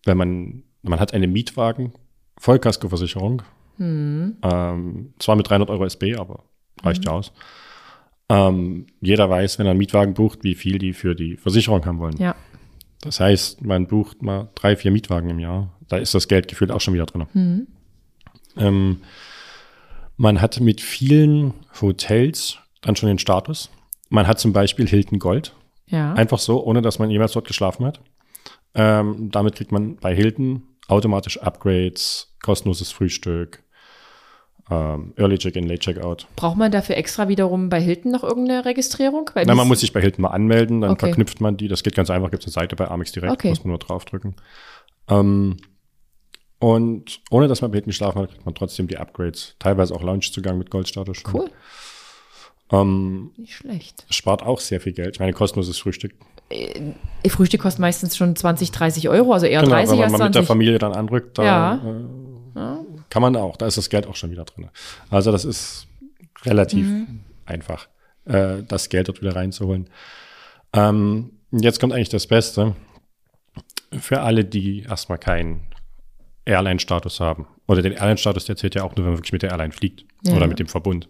wenn 0.05 0.17
man, 0.17 0.63
man 0.83 0.99
hat 0.99 1.13
eine 1.13 1.27
Mietwagen, 1.27 1.93
Vollkaskoversicherung, 2.37 3.41
ähm, 4.43 5.13
zwar 5.19 5.35
mit 5.35 5.49
300 5.49 5.69
Euro 5.69 5.85
SB, 5.85 6.15
aber 6.15 6.43
reicht 6.83 7.05
ja 7.05 7.11
aus. 7.11 7.31
Ähm, 8.29 8.87
jeder 9.01 9.29
weiß, 9.29 9.59
wenn 9.59 9.67
er 9.67 9.71
einen 9.71 9.79
Mietwagen 9.79 10.13
bucht, 10.13 10.43
wie 10.43 10.55
viel 10.55 10.77
die 10.77 10.93
für 10.93 11.15
die 11.15 11.37
Versicherung 11.37 11.85
haben 11.85 11.99
wollen. 11.99 12.17
Ja. 12.17 12.35
Das 13.01 13.19
heißt, 13.19 13.63
man 13.63 13.87
bucht 13.87 14.23
mal 14.23 14.49
drei, 14.55 14.75
vier 14.75 14.91
Mietwagen 14.91 15.29
im 15.29 15.39
Jahr. 15.39 15.73
Da 15.87 15.97
ist 15.97 16.15
das 16.15 16.27
Geld 16.27 16.47
gefühlt 16.47 16.71
auch 16.71 16.81
schon 16.81 16.93
wieder 16.93 17.05
drin. 17.05 17.21
Ähm, 18.57 19.01
man 20.17 20.41
hat 20.41 20.59
mit 20.59 20.81
vielen 20.81 21.53
Hotels 21.81 22.57
dann 22.81 22.95
schon 22.95 23.07
den 23.07 23.19
Status. 23.19 23.69
Man 24.09 24.27
hat 24.27 24.39
zum 24.39 24.53
Beispiel 24.53 24.87
Hilton 24.87 25.19
Gold. 25.19 25.53
Ja. 25.87 26.13
Einfach 26.13 26.39
so, 26.39 26.63
ohne 26.65 26.81
dass 26.81 26.97
man 26.97 27.11
jemals 27.11 27.33
dort 27.33 27.47
geschlafen 27.47 27.85
hat. 27.85 27.99
Ähm, 28.75 29.31
damit 29.31 29.55
kriegt 29.55 29.71
man 29.71 29.95
bei 29.95 30.13
Hilton 30.13 30.63
automatisch 30.87 31.41
Upgrades, 31.41 32.35
kostenloses 32.43 32.91
Frühstück, 32.91 33.63
ähm, 34.69 35.13
Early 35.17 35.37
Check-in, 35.37 35.67
Late 35.67 35.79
Check-out. 35.79 36.27
Braucht 36.35 36.57
man 36.57 36.71
dafür 36.71 36.97
extra 36.97 37.27
wiederum 37.27 37.69
bei 37.69 37.79
Hilton 37.81 38.11
noch 38.11 38.23
irgendeine 38.23 38.65
Registrierung? 38.65 39.29
Weil 39.33 39.45
Na, 39.45 39.55
man 39.55 39.67
muss 39.67 39.79
sich 39.79 39.93
bei 39.93 40.01
Hilton 40.01 40.23
mal 40.23 40.29
anmelden, 40.29 40.81
dann 40.81 40.91
Okay. 40.91 41.07
verknüpft 41.07 41.39
man 41.41 41.55
die. 41.57 41.67
Das 41.67 41.83
geht 41.83 41.95
ganz 41.95 42.09
einfach, 42.09 42.31
gibt 42.31 42.43
es 42.43 42.47
eine 42.47 42.63
Seite 42.63 42.75
bei 42.75 42.89
Amex 42.89 43.11
direkt, 43.11 43.31
Okay. 43.33 43.49
muss 43.49 43.63
man 43.63 43.69
nur 43.69 43.79
draufdrücken. 43.79 44.35
Ähm, 45.09 45.57
und 46.59 47.21
ohne 47.29 47.47
dass 47.47 47.61
man 47.61 47.71
bei 47.71 47.75
Hilton 47.75 47.89
geschlafen 47.91 48.19
hat, 48.21 48.29
kriegt 48.31 48.45
man 48.45 48.55
trotzdem 48.55 48.87
die 48.87 48.97
Upgrades. 48.97 49.55
Teilweise 49.59 49.93
auch 49.93 50.01
Loungezugang 50.01 50.57
mit 50.57 50.69
Goldstatus. 50.71 51.23
Cool. 51.31 51.49
Ähm, 52.71 53.31
Nicht 53.37 53.53
schlecht. 53.53 54.05
spart 54.09 54.41
auch 54.43 54.59
sehr 54.59 54.81
viel 54.81 54.93
Geld. 54.93 55.15
Ich 55.15 55.19
meine, 55.19 55.33
kostenloses 55.33 55.77
Frühstück. 55.77 56.13
Ihr 56.51 57.31
Frühstück 57.31 57.61
kostet 57.61 57.79
meistens 57.81 58.15
schon 58.17 58.35
20, 58.35 58.71
30 58.71 59.09
Euro, 59.09 59.33
also 59.33 59.45
eher 59.45 59.61
Genau, 59.61 59.73
30 59.75 59.91
wenn 59.91 59.97
man 59.97 60.03
als 60.03 60.11
mal 60.19 60.25
mit 60.27 60.35
der 60.35 60.41
20. 60.43 60.47
Familie 60.47 60.77
dann 60.79 60.93
anrückt, 60.93 61.37
da 61.37 61.43
Ja. 61.43 61.75
äh, 61.75 62.77
kann 63.09 63.21
man 63.21 63.35
auch. 63.35 63.57
Da 63.57 63.65
ist 63.67 63.77
das 63.77 63.89
Geld 63.89 64.07
auch 64.07 64.15
schon 64.15 64.31
wieder 64.31 64.45
drin. 64.45 64.69
Also 65.09 65.31
das 65.31 65.45
ist 65.45 65.87
relativ 66.43 66.85
Mhm. 66.87 67.19
einfach, 67.45 67.87
äh, 68.25 68.63
das 68.67 68.89
Geld 68.89 69.07
dort 69.07 69.21
wieder 69.21 69.35
reinzuholen. 69.35 69.89
Ähm, 70.73 71.31
jetzt 71.51 71.79
kommt 71.79 71.93
eigentlich 71.93 72.09
das 72.09 72.27
Beste. 72.27 72.75
Für 73.91 74.21
alle, 74.21 74.43
die 74.45 74.81
erstmal 74.83 75.17
keinen 75.17 75.61
Airline-Status 76.45 77.19
haben. 77.19 77.47
Oder 77.67 77.81
den 77.81 77.93
Airline-Status, 77.93 78.45
der 78.45 78.55
zählt 78.55 78.75
ja 78.75 78.83
auch 78.83 78.95
nur, 78.95 79.05
wenn 79.05 79.13
man 79.13 79.17
wirklich 79.19 79.31
mit 79.33 79.41
der 79.41 79.51
Airline 79.51 79.71
fliegt. 79.71 80.05
Ja. 80.23 80.35
Oder 80.35 80.47
mit 80.47 80.59
dem 80.59 80.67
Verbund. 80.67 81.07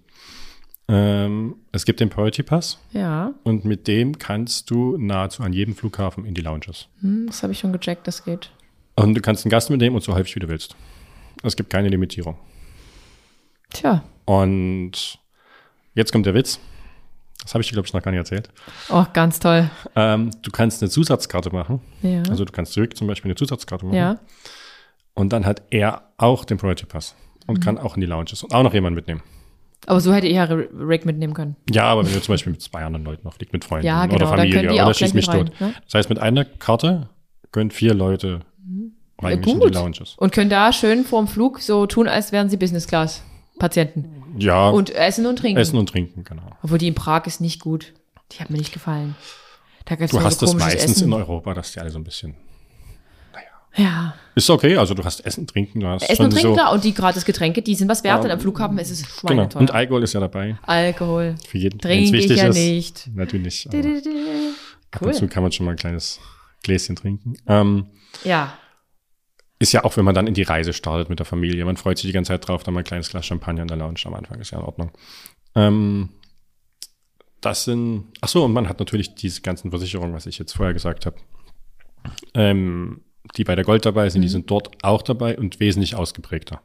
Ähm, 0.88 1.56
es 1.72 1.84
gibt 1.86 2.00
den 2.00 2.10
Priority 2.10 2.44
Pass 2.44 2.78
Ja, 2.92 3.34
und 3.44 3.66
mit 3.66 3.88
dem 3.88 4.20
kannst 4.20 4.70
du 4.70 4.98
nahezu 4.98 5.42
an 5.42 5.52
jedem 5.52 5.76
Flughafen 5.76 6.26
in 6.26 6.34
die 6.36 6.42
Lounges. 6.42 6.88
hm, 7.02 7.26
das 7.28 7.42
habe 7.42 7.54
ich 7.54 7.60
schon 7.60 7.74
gecheckt, 7.74 8.08
das 8.08 8.24
geht. 8.24 8.52
Und 8.96 9.16
du 9.16 9.22
kannst 9.22 9.44
einen 9.46 9.50
Gast 9.50 9.70
mitnehmen 9.70 9.96
und 9.96 10.04
so 10.04 10.14
häufig 10.14 10.36
wie 10.36 10.40
du 10.40 10.48
willst. 10.48 10.76
Es 11.44 11.56
gibt 11.56 11.70
keine 11.72 11.90
Limitierung. 11.90 12.38
Tja. 13.72 14.04
Und 14.26 15.20
jetzt 15.96 16.12
kommt 16.12 16.26
der 16.26 16.34
Witz. 16.34 16.60
Das 17.44 17.54
habe 17.54 17.62
ich 17.62 17.68
dir, 17.68 17.74
glaube 17.74 17.88
ich, 17.88 17.94
noch 17.94 18.02
gar 18.02 18.12
nicht 18.12 18.20
erzählt. 18.20 18.50
Oh, 18.90 19.06
ganz 19.14 19.40
toll. 19.40 19.70
Ähm, 19.96 20.32
du 20.42 20.50
kannst 20.52 20.82
eine 20.82 20.90
Zusatzkarte 20.90 21.50
machen. 21.52 21.82
Ja. 22.02 22.24
Also 22.30 22.46
du 22.46 22.52
kannst 22.52 22.74
zurück 22.74 22.96
zum 22.96 23.08
Beispiel 23.08 23.30
eine 23.30 23.36
Zusatzkarte 23.36 23.86
machen. 23.86 23.96
ja. 23.98 24.20
Und 25.14 25.32
dann 25.32 25.46
hat 25.46 25.62
er 25.70 26.10
auch 26.18 26.44
den 26.44 26.58
Priority 26.58 26.86
Pass 26.86 27.16
und 27.48 27.60
Mhm. 27.60 27.62
kann 27.64 27.78
auch 27.78 27.96
in 27.96 28.02
die 28.02 28.08
Lounges 28.08 28.44
und 28.44 28.54
auch 28.54 28.64
noch 28.64 28.74
jemanden 28.74 28.96
mitnehmen. 28.96 29.22
Aber 29.88 30.00
so 30.00 30.14
hätte 30.14 30.28
ich 30.28 30.34
ja 30.36 30.44
Rick 30.46 31.06
mitnehmen 31.06 31.34
können. 31.34 31.56
Ja, 31.72 31.84
aber 31.86 32.06
wenn 32.06 32.14
du 32.14 32.22
zum 32.22 32.34
Beispiel 32.34 32.52
mit 32.54 32.62
zwei 32.62 32.84
anderen 32.84 33.06
Leuten 33.06 33.24
noch 33.26 33.34
fliegst, 33.34 33.54
mit 33.54 33.64
Freunden 33.66 33.86
Ja, 33.86 34.06
genau, 34.06 34.16
oder 34.16 34.28
Familie 34.28 34.62
die 34.62 34.70
oder 34.70 34.88
auch 34.88 34.94
schieß 34.94 35.12
gleich 35.12 35.14
mich 35.14 35.28
rein, 35.28 35.46
tot. 35.48 35.62
ne? 35.62 35.74
Das 35.86 35.94
heißt, 35.94 36.10
mit 36.10 36.20
einer 36.20 36.44
Karte 36.46 37.10
können 37.52 37.70
vier 37.72 37.94
Leute 37.94 38.42
eigentlich 39.22 39.54
in 39.54 39.60
die 39.62 39.66
Mhm. 39.68 39.72
gut. 39.72 39.74
Lounges. 39.76 40.16
Und 40.18 40.32
können 40.34 40.50
da 40.50 40.74
schön 40.74 41.04
vorm 41.06 41.28
Flug 41.28 41.60
so 41.60 41.86
tun, 41.86 42.08
als 42.08 42.32
wären 42.32 42.50
sie 42.50 42.58
Business 42.58 42.88
Class 42.88 43.22
Patienten. 43.60 44.24
Ja, 44.38 44.70
Und 44.70 44.90
essen 44.90 45.26
und 45.26 45.38
trinken. 45.40 45.60
essen 45.60 45.78
und 45.78 45.88
trinken, 45.88 46.24
genau. 46.26 46.50
Obwohl 46.64 46.78
die 46.78 46.88
in 46.88 46.96
Prag 46.96 47.26
ist 47.26 47.40
nicht 47.40 47.62
gut. 47.62 47.94
Die 48.34 48.40
hat 48.40 48.50
mir 48.50 48.58
nicht 48.58 48.74
gefallen. 48.74 49.16
Da 49.86 49.96
Du 49.96 50.20
hast 50.22 50.40
so 50.40 50.48
das 50.48 50.56
meistens 50.56 50.92
Essen. 50.98 51.08
in 51.10 51.14
Europa, 51.14 51.54
dass 51.54 51.72
die 51.72 51.80
alle 51.80 51.92
so 51.92 52.00
ein 52.00 52.04
bisschen 52.04 52.36
Ja. 53.78 54.16
Ist 54.36 54.50
okay, 54.50 54.76
also 54.78 54.94
du 54.94 55.04
hast 55.04 55.26
Essen, 55.26 55.48
Trinken, 55.48 55.80
du 55.80 55.88
hast 55.88 56.10
Essen 56.10 56.26
und 56.26 56.32
trinken, 56.32 56.50
so. 56.50 56.54
klar. 56.56 56.74
Und 56.74 56.84
die 56.84 56.94
gratis 56.94 57.24
Getränke, 57.24 57.62
die 57.62 57.74
sind 57.76 57.88
was 57.88 58.04
wert. 58.04 58.24
Und 58.26 58.32
am 58.32 58.40
Flughafen 58.40 58.78
ist 58.78 58.92
es 58.92 59.02
Genau. 59.04 59.34
schweineteuer. 59.34 59.62
Und 59.62 59.72
Alkohol 59.72 60.04
ist 60.04 60.14
ja 60.14 60.20
dabei. 60.20 60.58
Alkohol. 60.64 61.36
Für 61.48 61.58
jeden, 61.58 61.80
Trinke 61.80 62.18
ich 62.18 62.28
ja 62.28 62.48
ist. 62.48 62.56
nicht. 62.58 63.10
Natürlich. 63.14 63.68
aber 63.70 63.78
Cool. 63.80 64.54
Ab 64.92 65.02
und 65.02 65.14
zu 65.16 65.28
kann 65.28 65.44
man 65.44 65.52
schon 65.54 65.66
mal 65.66 65.72
ein 65.72 65.78
kleines 65.78 66.20
Gläschen 66.64 66.96
trinken. 66.96 67.36
Ähm, 67.48 67.88
Ja. 68.24 68.58
ist 69.60 69.72
ja 69.72 69.84
auch, 69.86 69.96
wenn 69.96 70.04
man 70.06 70.16
dann 70.16 70.28
in 70.28 70.34
die 70.34 70.44
Reise 70.44 70.74
startet 70.74 71.10
mit 71.10 71.20
der 71.20 71.26
Familie. 71.26 71.64
Man 71.64 71.78
freut 71.78 71.98
sich 71.98 72.08
die 72.08 72.14
ganze 72.14 72.34
Zeit 72.34 72.46
drauf, 72.48 72.64
dann 72.64 72.74
mal 72.74 72.82
ein 72.82 72.86
kleines 72.86 73.10
Glas 73.10 73.26
Champagner 73.26 73.62
in 73.62 73.68
der 73.70 73.78
Lounge 73.78 74.00
am 74.06 74.14
Anfang. 74.16 74.40
Ist 74.42 74.52
ja 74.52 74.60
in 74.60 74.66
Ordnung. 74.66 74.92
Ähm, 75.56 76.10
das 77.40 77.64
sind, 77.64 78.06
ach 78.22 78.28
so, 78.28 78.44
und 78.44 78.52
man 78.54 78.68
hat 78.68 78.80
natürlich 78.80 79.16
diese 79.16 79.42
ganzen 79.42 79.70
Versicherungen, 79.70 80.14
was 80.14 80.26
ich 80.26 80.38
jetzt 80.40 80.54
vorher 80.54 80.74
gesagt 80.74 81.06
habe. 81.06 81.18
Ähm, 82.34 83.02
die 83.38 83.44
bei 83.44 83.56
der 83.56 83.66
Gold 83.66 83.86
dabei 83.86 84.10
sind, 84.10 84.22
die 84.22 84.30
sind 84.30 84.50
dort 84.50 84.70
auch 84.84 85.02
dabei 85.02 85.38
und 85.38 85.60
wesentlich 85.60 85.96
ausgeprägter. 85.96 86.62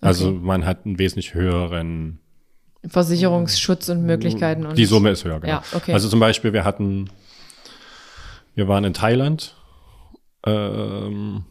Also 0.00 0.28
Okay. 0.28 0.38
man 0.42 0.64
hat 0.66 0.84
einen 0.86 0.98
wesentlich 0.98 1.34
höheren 1.34 2.20
Versicherungsschutz 2.86 3.88
und 3.88 4.04
Möglichkeiten. 4.04 4.66
Und 4.66 4.76
Die 4.76 4.84
Summe 4.84 5.10
ist 5.10 5.24
höher, 5.24 5.40
genau. 5.40 5.52
Ja, 5.54 5.62
okay. 5.72 5.92
Also 5.92 6.08
zum 6.08 6.20
Beispiel, 6.20 6.52
wir 6.52 6.64
hatten, 6.64 7.08
wir 8.54 8.68
waren 8.68 8.84
in 8.84 8.92
Thailand 8.94 9.54
ähm, 10.46 11.44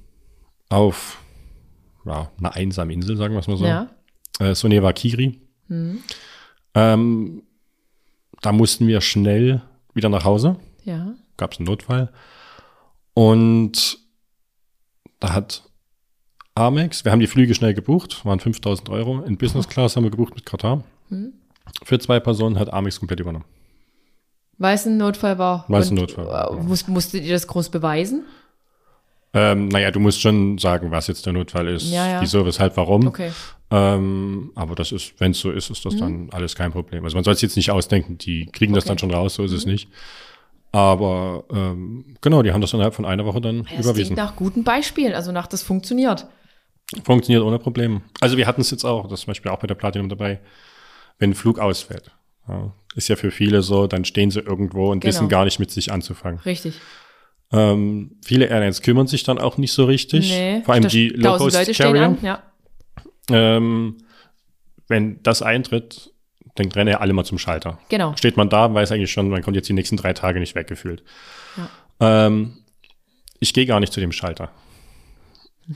auf 0.70 1.20
ja, 2.06 2.30
einer 2.38 2.54
einsamen 2.56 2.92
Insel, 2.92 3.18
sagen 3.18 3.34
wir 3.34 3.40
es 3.40 3.48
mal 3.48 3.58
so. 3.58 3.66
Ja. 3.66 3.90
Äh, 4.40 4.54
Soneva 4.56 4.94
Kiri. 4.94 5.40
Ähm, 6.76 7.44
da 8.42 8.52
mussten 8.52 8.88
wir 8.88 9.02
schnell 9.02 9.62
wieder 9.94 10.10
nach 10.10 10.26
Hause. 10.26 10.58
Ja. 10.84 11.14
gab 11.38 11.54
es 11.54 11.60
einen 11.60 11.66
Notfall. 11.68 12.12
Und 13.14 13.98
da 15.24 15.34
hat 15.34 15.64
Amex, 16.56 17.04
wir 17.06 17.12
haben 17.12 17.20
die 17.20 17.28
Flüge 17.28 17.56
schnell 17.56 17.74
gebucht, 17.74 18.24
waren 18.26 18.40
5000 18.40 18.90
Euro. 18.90 19.22
In 19.22 19.38
Business 19.38 19.68
Class 19.68 19.96
haben 19.96 20.04
wir 20.04 20.12
gebucht 20.12 20.36
mit 20.36 20.46
Katar. 20.46 20.84
Hm. 21.10 21.34
Für 21.84 21.98
zwei 21.98 22.20
Personen 22.20 22.60
hat 22.60 22.72
Amex 22.72 23.00
komplett 23.00 23.20
übernommen. 23.20 23.46
Weil 24.58 24.76
es 24.76 24.86
ein 24.86 24.98
Notfall 24.98 25.38
war. 25.40 25.66
Weil 25.68 25.82
es 25.82 25.90
ein 25.92 25.96
Notfall 25.96 26.28
war, 26.28 26.52
äh, 26.52 26.56
ja. 26.58 26.62
Muss, 26.64 26.88
musstet 26.88 27.24
ihr 27.24 27.34
das 27.34 27.48
groß 27.48 27.70
beweisen? 27.70 28.24
Ähm, 29.34 29.68
naja, 29.70 29.90
du 29.90 30.00
musst 30.00 30.22
schon 30.22 30.60
sagen, 30.60 30.92
was 30.92 31.08
jetzt 31.08 31.26
der 31.26 31.34
Notfall 31.34 31.68
ist, 31.68 31.90
Ja, 31.90 32.08
ja. 32.08 32.22
wieso, 32.22 32.46
weshalb, 32.46 32.78
warum. 32.78 33.08
Okay. 33.08 33.32
Ähm, 33.72 34.52
aber 34.54 34.76
das 34.76 34.92
ist, 34.92 35.14
wenn 35.20 35.32
es 35.32 35.40
so 35.40 35.50
ist, 35.50 35.72
ist 35.72 35.84
das 35.86 35.96
dann 35.96 36.30
alles 36.32 36.54
kein 36.54 36.72
Problem. 36.72 37.04
Also 37.04 37.18
man 37.18 37.24
soll 37.24 37.34
es 37.34 37.42
jetzt 37.42 37.56
nicht 37.56 37.72
ausdenken, 37.72 38.20
die 38.20 38.46
kriegen 38.46 38.74
das 38.74 38.84
Okay. 38.84 38.90
dann 38.90 38.98
schon 39.00 39.12
raus, 39.12 39.34
so 39.36 39.44
ist 39.44 39.54
es 39.54 39.66
nicht. 39.66 39.90
Aber 40.74 41.46
ähm, 41.52 42.16
genau, 42.20 42.42
die 42.42 42.52
haben 42.52 42.60
das 42.62 42.74
innerhalb 42.74 42.96
von 42.96 43.06
einer 43.06 43.26
Woche 43.26 43.40
dann 43.40 43.58
Ja, 43.58 43.78
Das 43.78 43.86
überwiesen. 43.86 44.16
klingt 44.16 44.18
nach 44.18 44.36
guten 44.36 44.64
Beispielen, 44.64 45.14
also 45.14 45.32
nach 45.32 45.46
das 45.48 45.62
funktioniert. 45.64 46.26
Funktioniert 47.06 47.44
ohne 47.44 47.60
Probleme. 47.60 48.02
Also 48.20 48.38
wir 48.38 48.48
hatten 48.48 48.60
es 48.62 48.72
jetzt 48.72 48.84
auch, 48.84 49.04
das 49.04 49.20
ist 49.20 49.26
zum 49.26 49.32
Beispiel 49.32 49.52
auch 49.52 49.60
bei 49.60 49.68
der 49.68 49.76
Platinum 49.76 50.10
dabei, 50.10 50.40
wenn 51.20 51.30
ein 51.32 51.36
Flug 51.36 51.60
ausfällt. 51.60 52.12
Ja, 52.48 52.74
ist 52.96 53.08
ja 53.08 53.16
für 53.16 53.30
viele 53.32 53.62
so, 53.62 53.86
dann 53.88 54.04
stehen 54.04 54.32
sie 54.32 54.40
irgendwo 54.42 54.92
und 54.92 55.00
Genau. 55.00 55.10
wissen 55.14 55.30
gar 55.30 55.46
nicht 55.46 55.60
mit 55.60 55.70
sich 55.72 55.92
anzufangen. 55.92 56.40
Richtig. 56.40 56.80
Ähm, 57.52 58.18
viele 58.26 58.46
Airlines 58.48 58.82
kümmern 58.82 59.06
sich 59.06 59.24
dann 59.24 59.38
auch 59.38 59.58
nicht 59.58 59.74
so 59.74 59.86
richtig. 59.86 60.30
Nee, 60.32 60.62
Vor 60.66 60.74
allem 60.74 60.88
die 60.88 61.10
Low-Cost 61.10 61.72
Carrier. 61.78 62.02
an, 62.04 62.18
ja. 62.24 62.42
Ähm, 63.30 63.98
wenn 64.88 65.22
das 65.22 65.44
eintritt, 65.44 66.13
dann 66.56 66.72
rennen 66.72 66.92
ja 66.92 67.00
alle 67.00 67.14
mal 67.14 67.24
zum 67.24 67.40
Schalter. 67.40 67.80
Genau. 67.90 68.16
Steht 68.16 68.38
man 68.38 68.50
da, 68.50 68.74
weiß 68.74 68.92
eigentlich 68.92 69.12
schon, 69.12 69.30
man 69.30 69.42
kommt 69.42 69.56
jetzt 69.56 69.70
die 69.70 69.74
nächsten 69.74 69.98
drei 69.98 70.14
Tage 70.14 70.40
nicht 70.40 70.56
weggefühlt. 70.56 71.04
Ja. 71.58 72.28
Ähm, 72.28 72.58
ich 73.40 73.54
gehe 73.54 73.66
gar 73.66 73.80
nicht 73.80 73.94
zu 73.94 74.00
dem 74.00 74.12
Schalter. 74.12 74.50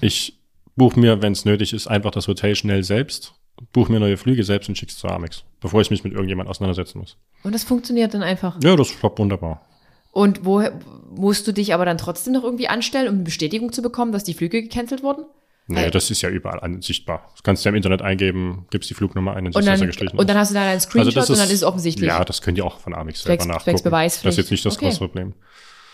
Ich 0.02 0.38
buche 0.76 1.00
mir, 1.00 1.22
wenn 1.22 1.34
es 1.34 1.46
nötig 1.46 1.74
ist, 1.74 1.88
einfach 1.88 2.12
das 2.12 2.28
Hotel 2.28 2.56
schnell 2.56 2.84
selbst, 2.84 3.34
buche 3.74 3.92
mir 3.92 4.00
neue 4.00 4.18
Flüge 4.18 4.44
selbst 4.44 4.70
und 4.70 4.78
schick's 4.78 4.98
zu 4.98 5.08
Amex, 5.08 5.44
bevor 5.60 5.82
ich 5.82 5.90
mich 5.90 6.04
mit 6.04 6.14
irgendjemand 6.14 6.50
auseinandersetzen 6.50 7.00
muss. 7.00 7.18
Und 7.44 7.54
das 7.54 7.64
funktioniert 7.64 8.14
dann 8.14 8.24
einfach. 8.24 8.58
Ja, 8.64 8.76
das 8.76 9.02
war 9.02 9.18
wunderbar. 9.18 9.66
Und 10.12 10.46
wo 10.46 10.64
musst 11.10 11.48
du 11.48 11.52
dich 11.52 11.74
aber 11.74 11.86
dann 11.86 11.98
trotzdem 11.98 12.34
noch 12.34 12.44
irgendwie 12.44 12.68
anstellen, 12.68 13.08
um 13.08 13.16
eine 13.16 13.24
Bestätigung 13.24 13.72
zu 13.72 13.82
bekommen, 13.82 14.12
dass 14.12 14.24
die 14.24 14.34
Flüge 14.34 14.64
gecancelt 14.64 15.04
wurden? 15.04 15.26
Nee, 15.70 15.76
Weil- 15.84 15.92
das 15.92 16.10
ist 16.10 16.22
ja 16.22 16.30
überall 16.30 16.62
an, 16.62 16.82
sichtbar. 16.82 17.30
Das 17.34 17.44
kannst 17.44 17.64
du 17.64 17.68
ja 17.68 17.72
im 17.72 17.76
Internet 17.76 18.02
eingeben, 18.02 18.66
gibst 18.70 18.90
die 18.90 18.94
Flugnummer 18.94 19.36
ein 19.36 19.46
dass 19.52 19.66
dann, 19.66 19.80
er 19.82 19.86
gestrichen 19.88 20.18
und 20.18 20.30
dann 20.30 20.38
ist. 20.38 20.42
hast 20.42 20.50
du 20.52 20.54
dann 20.56 20.64
einen 20.64 20.80
Screenshot 20.80 21.30
und 21.30 21.38
dann 21.38 21.48
ist 21.48 21.54
es 21.54 21.64
offensichtlich. 21.64 22.08
Ja, 22.08 22.24
das 22.24 22.42
könnt 22.42 22.58
ihr 22.58 22.66
auch 22.66 22.80
von 22.80 22.94
Amex 22.96 23.24
selber 23.24 23.44
Zwecks- 23.44 23.48
nachgucken. 23.66 23.84
Beweispflicht. 23.84 24.26
Das 24.26 24.34
ist 24.36 24.38
jetzt 24.46 24.52
nicht 24.52 24.66
das 24.66 24.76
Okay. 24.78 24.86
große 24.86 25.00
Problem. 25.00 25.34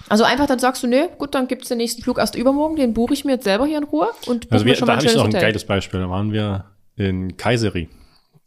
Also 0.10 0.26
einfach 0.26 0.46
dann 0.46 0.60
sagst 0.60 0.84
du, 0.84 0.88
nö, 0.88 1.08
gut, 1.18 1.34
dann 1.34 1.48
gibt's 1.48 1.70
den 1.70 1.78
nächsten 1.80 2.04
Flug 2.04 2.20
erst 2.20 2.36
übermorgen, 2.36 2.76
den 2.76 2.94
buche 2.94 3.14
ich 3.14 3.26
mir 3.26 3.32
jetzt 3.34 3.46
selber 3.46 3.66
hier 3.66 3.78
in 3.80 3.86
Ruhe 3.86 4.10
und 4.28 4.42
buche 4.42 4.52
Also 4.54 4.66
wir, 4.66 4.76
schon 4.76 4.86
da 4.86 4.94
mal 4.94 5.00
ein 5.00 5.00
habe 5.00 5.08
ich 5.08 5.16
noch 5.16 5.24
ein 5.24 5.28
Hotel. 5.30 5.42
geiles 5.42 5.66
Beispiel. 5.66 6.00
Da 6.02 6.10
waren 6.10 6.32
wir 6.32 6.66
in 6.98 7.36
Kayseri. 7.38 7.90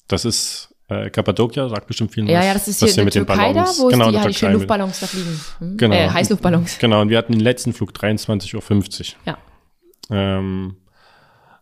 Das 0.07 0.25
ist 0.25 0.73
äh, 0.89 1.11
Kappadokia, 1.11 1.69
sagt 1.69 1.89
bestimmt 1.89 2.13
vielen 2.13 2.29
Ja, 2.29 2.39
was. 2.39 2.47
ja, 2.47 2.53
das 2.55 2.69
ist 2.69 2.79
hier 2.79 2.89
in 2.91 2.95
der 2.95 3.05
mit 3.07 3.15
den 3.17 3.27
Türkei 3.27 3.53
da, 3.53 3.65
wo 3.79 3.89
genau, 3.89 4.05
es 4.07 4.13
die, 4.13 4.19
halt 4.21 4.29
die 4.29 4.39
schönen. 4.39 4.53
Luftballons 4.53 5.01
da 5.01 5.07
fliegen. 5.09 5.41
Hm? 5.59 5.77
Genau. 5.79 5.97
Äh, 5.97 6.09
Heißluftballons. 6.11 6.79
Genau, 6.79 7.01
und 7.01 7.09
wir 7.09 7.19
hatten 7.19 7.33
den 7.33 7.41
letzten 7.41 7.73
Flug 7.73 7.91
23.50 7.91 8.55
Uhr. 8.55 9.15
Ja. 9.25 9.39
Ähm, 10.11 10.77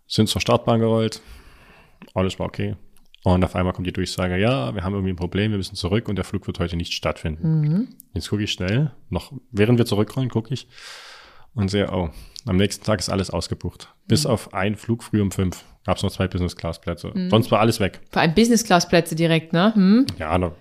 sind 0.07 0.29
zur 0.29 0.41
Startbahn 0.41 0.81
gerollt. 0.81 1.21
Alles 2.15 2.39
war 2.39 2.47
okay. 2.47 2.77
Und 3.23 3.43
auf 3.43 3.57
einmal 3.57 3.73
kommt 3.73 3.87
die 3.87 3.93
Durchsage, 3.93 4.37
ja, 4.37 4.75
wir 4.75 4.85
haben 4.85 4.93
irgendwie 4.93 5.13
ein 5.13 5.17
Problem, 5.17 5.51
wir 5.51 5.57
müssen 5.57 5.77
zurück 5.77 6.09
und 6.09 6.17
der 6.17 6.25
Flug 6.25 6.47
wird 6.47 6.59
heute 6.59 6.77
nicht 6.77 6.93
stattfinden. 6.93 7.61
Mhm. 7.61 7.89
Jetzt 8.13 8.29
gucke 8.29 8.43
ich 8.43 8.53
schnell, 8.53 8.93
noch 9.09 9.33
während 9.51 9.79
wir 9.79 9.87
zurückrollen, 9.87 10.29
gucke 10.29 10.53
ich 10.53 10.69
und 11.55 11.71
sehe, 11.71 11.91
oh, 11.91 12.11
am 12.45 12.57
nächsten 12.57 12.85
Tag 12.85 12.99
ist 12.99 13.09
alles 13.09 13.31
ausgebucht. 13.31 13.89
Mhm. 13.89 14.09
Bis 14.09 14.27
auf 14.27 14.53
einen 14.53 14.77
Flug 14.77 15.03
früh 15.03 15.23
um 15.23 15.31
fünf 15.31 15.65
gab 15.87 15.97
es 15.97 16.03
noch 16.03 16.11
zwei 16.11 16.29
Business-Class-Plätze. 16.29 17.13
Sonst 17.31 17.51
war 17.51 17.61
alles 17.61 17.81
weg. 17.81 18.01
Vor 18.11 18.21
allem 18.21 18.35
Business-Class-Plätze 18.35 19.15
direkt, 19.15 19.53
ne? 19.53 19.75
Hm? 19.75 20.07
Ja, 20.19 20.37
da 20.39 20.55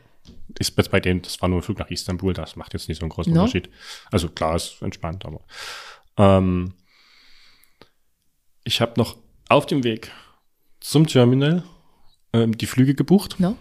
ist 0.59 0.77
jetzt 0.77 0.91
bei 0.91 0.99
denen, 0.99 1.21
das 1.21 1.41
war 1.41 1.49
nur 1.49 1.59
ein 1.59 1.63
Flug 1.63 1.79
nach 1.79 1.89
Istanbul, 1.89 2.33
das 2.33 2.55
macht 2.55 2.73
jetzt 2.73 2.87
nicht 2.87 2.99
so 2.99 3.05
einen 3.05 3.09
großen 3.09 3.33
No. 3.33 3.41
Unterschied. 3.41 3.69
Also 4.11 4.29
klar, 4.29 4.55
ist 4.55 4.81
entspannt, 4.81 5.25
aber 5.25 5.41
ähm, 6.17 6.73
ich 8.63 8.81
habe 8.81 8.93
noch 8.97 9.17
auf 9.49 9.65
dem 9.65 9.83
Weg 9.83 10.11
zum 10.79 11.07
Terminal 11.07 11.63
ähm, 12.33 12.57
die 12.57 12.65
Flüge 12.65 12.95
gebucht 12.95 13.39
No? 13.39 13.55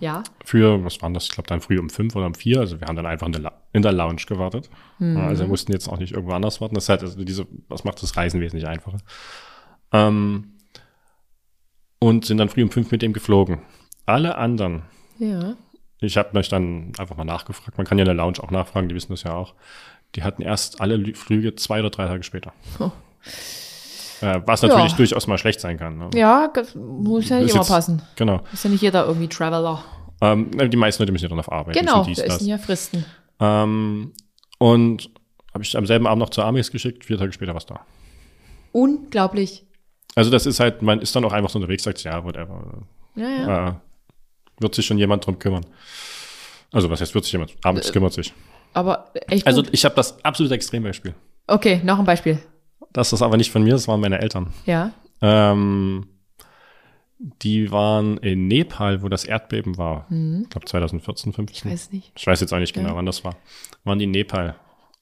Ja. 0.00 0.24
für, 0.44 0.84
was 0.84 1.00
waren 1.00 1.14
das? 1.14 1.24
Ich 1.24 1.30
glaube 1.30 1.46
dann 1.48 1.60
früh 1.60 1.78
um 1.78 1.88
fünf 1.90 2.14
oder 2.16 2.26
um 2.26 2.34
vier. 2.34 2.60
Also 2.60 2.80
wir 2.80 2.86
haben 2.88 2.96
dann 2.96 3.06
einfach 3.06 3.26
in 3.26 3.32
der, 3.32 3.42
La 3.42 3.52
in 3.72 3.82
der 3.82 3.92
Lounge 3.92 4.22
gewartet. 4.26 4.68
Ja, 4.98 5.26
Also 5.28 5.44
wir 5.44 5.48
mussten 5.48 5.72
jetzt 5.72 5.88
auch 5.88 5.98
nicht 5.98 6.12
irgendwo 6.12 6.34
anders 6.34 6.60
warten. 6.60 6.74
Das 6.74 6.84
ist 6.84 6.88
halt, 6.88 7.02
also 7.02 7.22
diese, 7.24 7.46
was 7.68 7.84
macht 7.84 8.02
das 8.02 8.16
Reisen 8.16 8.40
wesentlich 8.40 8.66
einfacher. 8.68 8.98
Ähm, 9.92 10.52
und 11.98 12.24
sind 12.26 12.38
dann 12.38 12.48
früh 12.48 12.62
um 12.62 12.70
fünf 12.70 12.90
mit 12.90 13.00
dem 13.02 13.12
geflogen. 13.12 13.60
Alle 14.04 14.36
anderen 14.36 14.82
Ja. 15.18 15.54
ich 16.00 16.16
habe 16.16 16.36
mich 16.36 16.48
dann 16.48 16.92
einfach 16.98 17.16
mal 17.16 17.24
nachgefragt. 17.24 17.78
Man 17.78 17.86
kann 17.86 17.96
ja 17.98 18.02
in 18.02 18.06
der 18.06 18.14
Lounge 18.14 18.40
auch 18.42 18.50
nachfragen, 18.50 18.88
die 18.88 18.94
wissen 18.94 19.12
das 19.12 19.22
ja 19.22 19.32
auch. 19.34 19.54
Die 20.14 20.22
hatten 20.24 20.42
erst 20.42 20.80
alle 20.80 20.96
Lü- 20.96 21.16
Flüge 21.16 21.54
zwei 21.54 21.80
oder 21.80 21.90
drei 21.90 22.06
Tage 22.06 22.22
später. 22.22 22.52
Oh. 22.78 22.90
Äh, 24.20 24.40
was 24.46 24.62
natürlich 24.62 24.92
Ja. 24.92 24.96
durchaus 24.96 25.26
mal 25.26 25.38
schlecht 25.38 25.60
sein 25.60 25.78
kann. 25.78 25.98
Ne? 25.98 26.10
Ja, 26.14 26.50
muss 26.74 27.28
ja 27.28 27.36
nicht 27.36 27.46
Ist 27.46 27.52
immer 27.52 27.62
jetzt- 27.62 27.68
passen. 27.68 28.02
Genau. 28.16 28.40
Ist 28.52 28.64
ja 28.64 28.70
nicht 28.70 28.82
jeder 28.82 29.06
irgendwie 29.06 29.28
Traveler. 29.28 29.82
Ähm, 30.20 30.50
die 30.70 30.76
meisten 30.76 31.02
Leute 31.02 31.12
müssen 31.12 31.24
ja 31.24 31.28
dann 31.28 31.38
auf 31.38 31.52
Arbeit. 31.52 31.76
Genau, 31.76 31.98
da 31.98 32.02
dies, 32.04 32.18
ist 32.18 32.28
das. 32.40 32.46
ja 32.46 32.56
Fristen. 32.58 33.04
Ähm, 33.40 34.12
und 34.58 35.10
habe 35.52 35.62
ich 35.64 35.76
am 35.76 35.86
selben 35.86 36.06
Abend 36.06 36.20
noch 36.20 36.30
zur 36.30 36.44
Amex 36.44 36.70
geschickt, 36.70 37.04
vier 37.04 37.18
Tage 37.18 37.32
später 37.32 37.52
war 37.52 37.58
es 37.58 37.66
da. 37.66 37.80
Unglaublich. 38.72 39.64
Also 40.14 40.30
das 40.30 40.46
ist 40.46 40.60
halt, 40.60 40.82
man 40.82 41.00
ist 41.00 41.14
dann 41.14 41.24
auch 41.24 41.32
einfach 41.32 41.50
so 41.50 41.58
unterwegs, 41.58 41.82
sagt, 41.82 42.02
ja, 42.04 42.24
whatever. 42.24 42.82
Ja, 43.16 43.28
ja. 43.28 43.68
Äh, 43.68 43.72
wird 44.60 44.74
sich 44.74 44.86
schon 44.86 44.98
jemand 44.98 45.26
drum 45.26 45.38
kümmern. 45.38 45.66
Also 46.72 46.88
was 46.90 47.00
heißt, 47.00 47.14
wird 47.14 47.24
sich 47.24 47.32
jemand? 47.32 47.54
Amex 47.62 47.92
kümmert 47.92 48.12
sich. 48.14 48.32
Aber 48.72 49.10
echt 49.28 49.46
Also 49.46 49.62
gut. 49.62 49.70
ich 49.72 49.84
habe 49.84 49.94
das 49.94 50.22
absolute 50.24 50.54
Extrembeispiel. 50.54 51.14
Okay, 51.46 51.80
noch 51.84 51.98
ein 51.98 52.04
Beispiel. 52.04 52.38
Das 52.96 53.12
ist 53.12 53.20
aber 53.20 53.36
nicht 53.36 53.50
von 53.50 53.62
mir, 53.62 53.72
das 53.72 53.88
waren 53.88 54.00
meine 54.00 54.20
Eltern. 54.22 54.54
Ja. 54.64 54.90
Ähm, 55.20 56.06
die 57.42 57.70
waren 57.70 58.16
in 58.18 58.48
Nepal, 58.48 59.02
wo 59.02 59.10
das 59.10 59.24
Erdbeben 59.24 59.76
war. 59.76 60.06
Ich 60.10 60.48
glaube 60.48 60.64
2014, 60.64 61.34
15. 61.34 61.68
Mhm. 61.68 61.74
Ich 61.74 61.74
weiß 61.74 61.92
nicht. 61.92 62.12
Ich 62.16 62.26
weiß 62.26 62.40
jetzt 62.40 62.54
auch 62.54 62.58
nicht 62.58 62.72
genau, 62.72 62.88
Ja. 62.90 62.96
wann 62.96 63.04
das 63.04 63.22
war. 63.22 63.36
Waren 63.84 63.98
die 63.98 64.06
in 64.06 64.12
Nepal. 64.12 64.54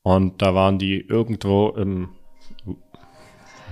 Und 0.03 0.43
da 0.43 0.57
waren 0.57 0.79
die 0.81 1.01
irgendwo 1.01 1.69
im. 1.71 2.09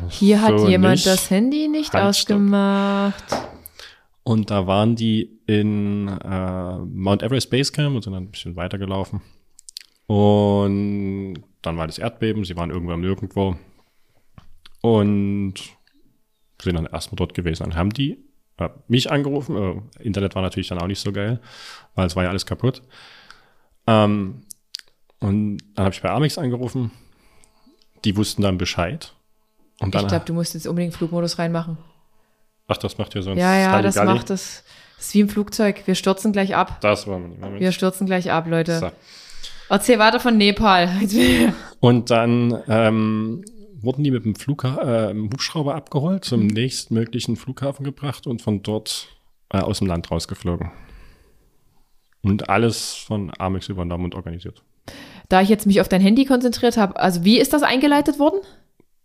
Hier 0.09 0.41
hat 0.41 0.57
So 0.59 0.69
jemand 0.69 0.95
nicht. 0.95 1.07
das 1.07 1.29
Handy 1.31 1.67
nicht 1.67 1.93
Halt, 1.93 2.05
ausgemacht. 2.05 3.25
Und 4.23 4.51
da 4.53 4.69
waren 4.69 4.95
die 4.95 5.41
in 5.49 6.07
äh, 6.07 6.79
Mount 6.79 7.25
Everest 7.25 7.51
Base 7.51 7.73
Camp 7.73 7.97
und 7.97 8.03
sind 8.05 8.13
dann 8.13 8.23
ein 8.25 8.31
bisschen 8.31 8.55
weitergelaufen. 8.55 9.21
Und 10.07 11.43
dann 11.63 11.77
war 11.77 11.87
das 11.89 11.99
Erdbeben, 11.99 12.45
sie 12.45 12.57
waren 12.57 12.71
irgendwo 12.71 12.93
am 12.93 13.01
Nirgendwo. 13.01 13.57
Und 14.83 15.55
sind 16.63 16.75
dann 16.77 16.87
erstmal 16.87 17.17
dort 17.17 17.35
gewesen. 17.35 17.65
Dann 17.65 17.75
haben 17.77 17.91
die 17.91 18.19
äh, 18.59 18.69
mich 18.89 19.11
angerufen. 19.11 19.83
Äh, 19.99 20.03
Internet 20.05 20.35
war 20.35 20.43
natürlich 20.43 20.69
dann 20.69 20.79
auch 20.79 20.87
nicht 20.87 21.01
so 21.01 21.13
geil, 21.13 21.41
weil 21.95 22.07
es 22.07 22.17
war 22.17 22.25
ja 22.25 22.29
alles 22.31 22.47
kaputt. 22.47 22.83
Ähm, 23.87 24.43
und 25.19 25.59
dann 25.75 25.85
habe 25.87 25.95
ich 25.95 26.03
bei 26.03 26.11
Amex 26.11 26.39
angerufen. 26.39 26.91
Die 28.05 28.17
wussten 28.17 28.43
dann 28.43 28.59
Bescheid. 28.59 29.15
Und 29.81 29.95
dann, 29.95 30.03
Ich 30.03 30.09
glaube, 30.09 30.25
du 30.25 30.35
musst 30.35 30.55
jetzt 30.55 30.67
unbedingt 30.67 30.95
Flugmodus 30.95 31.39
reinmachen. 31.39 31.79
ach, 32.69 32.77
das 32.77 32.99
macht 32.99 33.15
ja 33.15 33.23
sonst 33.23 33.39
Ja, 33.41 33.57
ja, 33.57 33.83
das 33.83 33.97
macht 33.97 34.31
das. 34.31 34.65
Das 34.97 35.07
ist 35.09 35.15
wie 35.15 35.21
im 35.21 35.29
Flugzeug. 35.29 35.83
Wir 35.87 35.97
stürzen 35.97 36.33
gleich 36.33 36.55
ab. 36.55 36.81
Das 36.81 37.09
war 37.09 37.19
mein 37.19 37.39
Moment. 37.41 37.61
Wir 37.61 37.73
stürzen 37.73 38.07
gleich 38.07 38.31
ab, 38.31 38.47
Leute. 38.47 38.79
So. 38.79 38.91
Erzähl 39.69 39.99
weiter 39.99 40.21
von 40.21 40.37
Nepal. 40.37 40.89
Und 41.81 42.11
dann 42.11 42.63
ähm, 42.69 43.45
wurden 43.83 44.05
die 44.05 44.11
mit 44.11 44.25
dem 44.25 44.35
Flugha 44.35 45.11
äh, 45.11 45.15
Hubschrauber 45.15 45.75
abgeholt, 45.75 46.23
Mhm. 46.25 46.29
zum 46.29 46.47
nächstmöglichen 46.47 47.37
Flughafen 47.37 47.85
gebracht 47.85 48.27
und 48.27 48.41
von 48.43 48.63
dort 48.63 49.09
äh, 49.53 49.59
aus 49.59 49.79
dem 49.79 49.89
Land 49.89 50.11
rausgeflogen. 50.11 50.71
Und 52.23 52.49
alles 52.49 52.95
von 52.95 53.33
Amex 53.39 53.69
übernommen 53.69 54.05
und 54.05 54.15
organisiert. 54.15 54.63
Da 55.29 55.41
ich 55.41 55.49
jetzt 55.49 55.67
mich 55.67 55.81
auf 55.81 55.89
dein 55.89 56.01
Handy 56.01 56.25
konzentriert 56.25 56.77
habe, 56.77 56.99
also 57.01 57.25
wie 57.25 57.39
ist 57.41 57.53
das 57.53 57.63
eingeleitet 57.63 58.19
worden? 58.19 58.41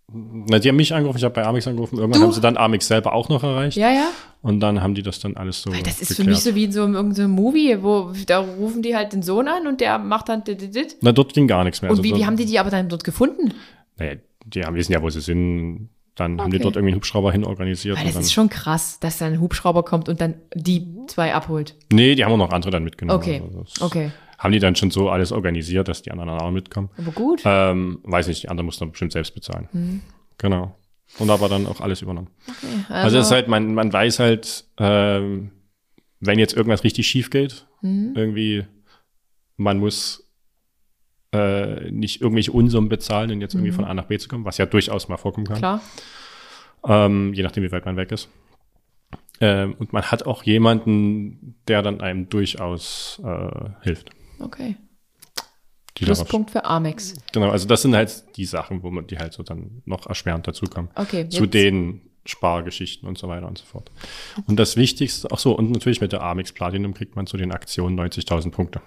Na, 0.10 0.60
die 0.60 0.70
haben 0.70 0.78
mich 0.78 0.94
angerufen, 0.94 1.18
ich 1.18 1.24
habe 1.26 1.34
bei 1.34 1.46
Amex 1.46 1.68
angerufen. 1.68 1.98
Irgendwann 1.98 2.22
Du? 2.22 2.28
haben 2.28 2.34
sie 2.34 2.40
dann 2.42 2.56
Amex 2.56 2.88
selber 2.88 3.14
auch 3.14 3.28
noch 3.28 3.44
erreicht. 3.44 3.76
Ja, 3.76 3.92
ja. 3.92 4.10
Und 4.42 4.62
dann 4.62 4.82
haben 4.82 4.94
die 4.96 5.04
das 5.04 5.20
dann 5.20 5.36
alles 5.36 5.62
so 5.62 5.70
Das 5.72 6.00
ist 6.00 6.10
für 6.10 6.16
geklärt. 6.24 6.28
mich 6.28 6.40
so 6.44 6.56
wie 6.56 6.64
in 6.66 6.72
so 6.72 6.84
einem 6.84 6.96
irgendeinem 6.96 7.32
Movie, 7.32 7.78
wo 7.82 8.14
da 8.26 8.40
rufen 8.40 8.82
die 8.82 8.96
halt 8.96 9.12
den 9.12 9.22
Sohn 9.22 9.48
an 9.50 9.68
und 9.68 9.82
der 9.82 9.98
macht 10.00 10.30
dann 10.30 10.44
dit, 10.46 10.74
dit. 10.74 10.96
Na, 11.02 11.12
dort 11.12 11.34
ging 11.34 11.48
gar 11.48 11.64
nichts 11.66 11.82
mehr. 11.82 11.92
Und 11.92 11.98
Also 12.00 12.04
wie, 12.04 12.16
wie 12.16 12.26
haben 12.26 12.38
die 12.38 12.46
die 12.46 12.58
aber 12.60 12.70
dann 12.70 12.88
dort 12.88 13.04
gefunden? 13.04 13.54
Naja, 13.98 14.14
die 14.48 14.64
haben, 14.64 14.76
wissen 14.76 14.94
ja, 14.94 15.02
wo 15.02 15.10
sie 15.10 15.22
sind. 15.22 15.90
Dann 16.16 16.42
haben 16.42 16.50
die 16.50 16.58
Okay. 16.58 16.64
dort 16.64 16.76
irgendwie 16.78 16.94
einen 16.94 16.96
Hubschrauber 16.98 17.32
hin 17.32 17.44
organisiert. 17.46 17.96
Weil 17.98 18.06
das 18.06 18.16
ist 18.16 18.34
schon 18.34 18.50
krass, 18.50 19.00
dass 19.00 19.20
dann 19.20 19.34
ein 19.34 19.40
Hubschrauber 19.40 19.84
kommt 19.84 20.10
und 20.10 20.20
dann 20.20 20.34
die 20.56 20.88
zwei 21.08 21.34
abholt. 21.36 21.76
nee, 21.94 22.16
die 22.16 22.26
haben 22.26 22.32
auch 22.34 22.38
noch 22.38 22.52
andere 22.52 22.72
dann 22.72 22.84
mitgenommen. 22.84 23.20
Okay, 23.20 23.40
Also 23.46 23.86
okay. 23.86 24.12
haben 24.40 24.52
die 24.52 24.58
dann 24.60 24.76
schon 24.76 24.90
so 24.90 25.10
alles 25.12 25.32
organisiert, 25.32 25.88
dass 25.88 26.02
die 26.02 26.10
anderen 26.12 26.30
auch 26.32 26.50
mitkommen. 26.50 26.90
Aber 26.98 27.12
gut. 27.12 27.44
Ähm, 27.46 28.00
weiß 28.04 28.28
nicht, 28.30 28.42
die 28.44 28.50
anderen 28.50 28.66
mussten 28.66 28.86
dann 28.86 28.92
bestimmt 28.92 29.12
selbst 29.12 29.36
bezahlen. 29.36 29.70
Mhm. 29.74 30.02
Genau. 30.40 30.76
Und 31.20 31.30
aber 31.30 31.50
dann 31.50 31.68
auch 31.68 31.82
alles 31.82 32.02
übernommen. 32.02 32.30
Okay, 32.50 32.84
Also, 32.90 33.20
es 33.20 33.28
ist 33.28 33.32
halt, 33.32 33.48
man, 33.48 33.76
man 33.76 33.94
weiß 33.94 34.18
halt, 34.20 34.66
ähm, 34.80 35.52
wenn 36.20 36.40
jetzt 36.40 36.54
irgendwas 36.56 36.84
richtig 36.84 37.08
schief 37.08 37.30
geht, 37.30 37.68
Mhm. 37.84 38.14
irgendwie, 38.16 38.66
man 39.56 39.78
muss 39.78 40.27
äh, 41.38 41.92
nicht 41.92 42.22
irgendwelche 42.22 42.52
Unsummen 42.52 42.90
bezahlen, 42.90 43.32
um 43.32 43.42
jetzt 43.42 43.54
irgendwie 43.54 43.72
von 43.72 43.86
A 43.86 43.94
nach 43.94 44.06
B 44.06 44.18
zu 44.18 44.28
kommen, 44.28 44.46
was 44.46 44.58
ja 44.58 44.66
durchaus 44.66 45.08
mal 45.08 45.18
vorkommen 45.18 45.46
kann. 45.48 45.56
Mhm. 45.58 45.60
klar. 45.60 45.82
Ähm, 46.86 47.34
je 47.34 47.44
nachdem, 47.44 47.64
wie 47.64 47.72
weit 47.72 47.86
man 47.86 47.98
weg 47.98 48.12
ist. 48.12 48.30
Ähm, 49.40 49.76
und 49.78 49.94
man 49.94 50.04
hat 50.04 50.26
auch 50.26 50.44
jemanden, 50.44 51.56
der 51.68 51.82
dann 51.82 52.02
einem 52.02 52.30
durchaus 52.30 53.22
äh, 53.24 53.70
hilft. 53.82 54.10
Okay. 54.40 54.76
Die 55.98 56.06
Pluspunkt 56.06 56.52
für 56.52 56.64
Amex. 56.66 57.16
Genau, 57.34 57.50
also 57.50 57.68
das 57.68 57.82
sind 57.82 57.96
halt 57.96 58.24
die 58.38 58.46
Sachen, 58.46 58.84
wo 58.84 58.92
man 58.92 59.08
die 59.08 59.18
halt 59.18 59.34
so 59.34 59.42
dann 59.44 59.82
noch 59.86 60.06
erschwerend 60.08 60.48
dazukommen. 60.48 60.92
Okay. 60.96 61.28
Zu 61.30 61.44
jetzt- 61.44 61.54
den 61.54 62.02
Spargeschichten 62.26 63.08
und 63.08 63.18
so 63.18 63.28
weiter 63.28 63.48
und 63.48 63.58
so 63.58 63.66
fort. 63.66 63.90
Und 64.48 64.58
das 64.60 64.76
Wichtigste, 64.76 65.30
ach 65.32 65.40
so, 65.40 65.54
und 65.58 65.72
natürlich 65.72 66.02
mit 66.02 66.12
der 66.12 66.22
Amex 66.22 66.52
Platinum 66.52 66.94
kriegt 66.94 67.16
man 67.16 67.26
zu 67.26 67.38
den 67.38 67.52
Aktionen 67.52 67.96
90.000 68.00 68.52
Punkte. 68.52 68.82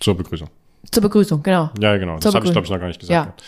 Zur 0.00 0.16
Begrüßung. 0.16 0.48
Zur 0.90 1.02
Begrüßung, 1.02 1.42
genau. 1.42 1.70
Ja, 1.80 1.96
genau. 1.98 2.14
Zur 2.18 2.32
Das 2.32 2.34
habe 2.34 2.46
ich, 2.46 2.52
glaube 2.52 2.64
ich, 2.64 2.70
noch 2.70 2.78
gar 2.80 2.88
nicht 2.88 3.00
gesagt. 3.00 3.42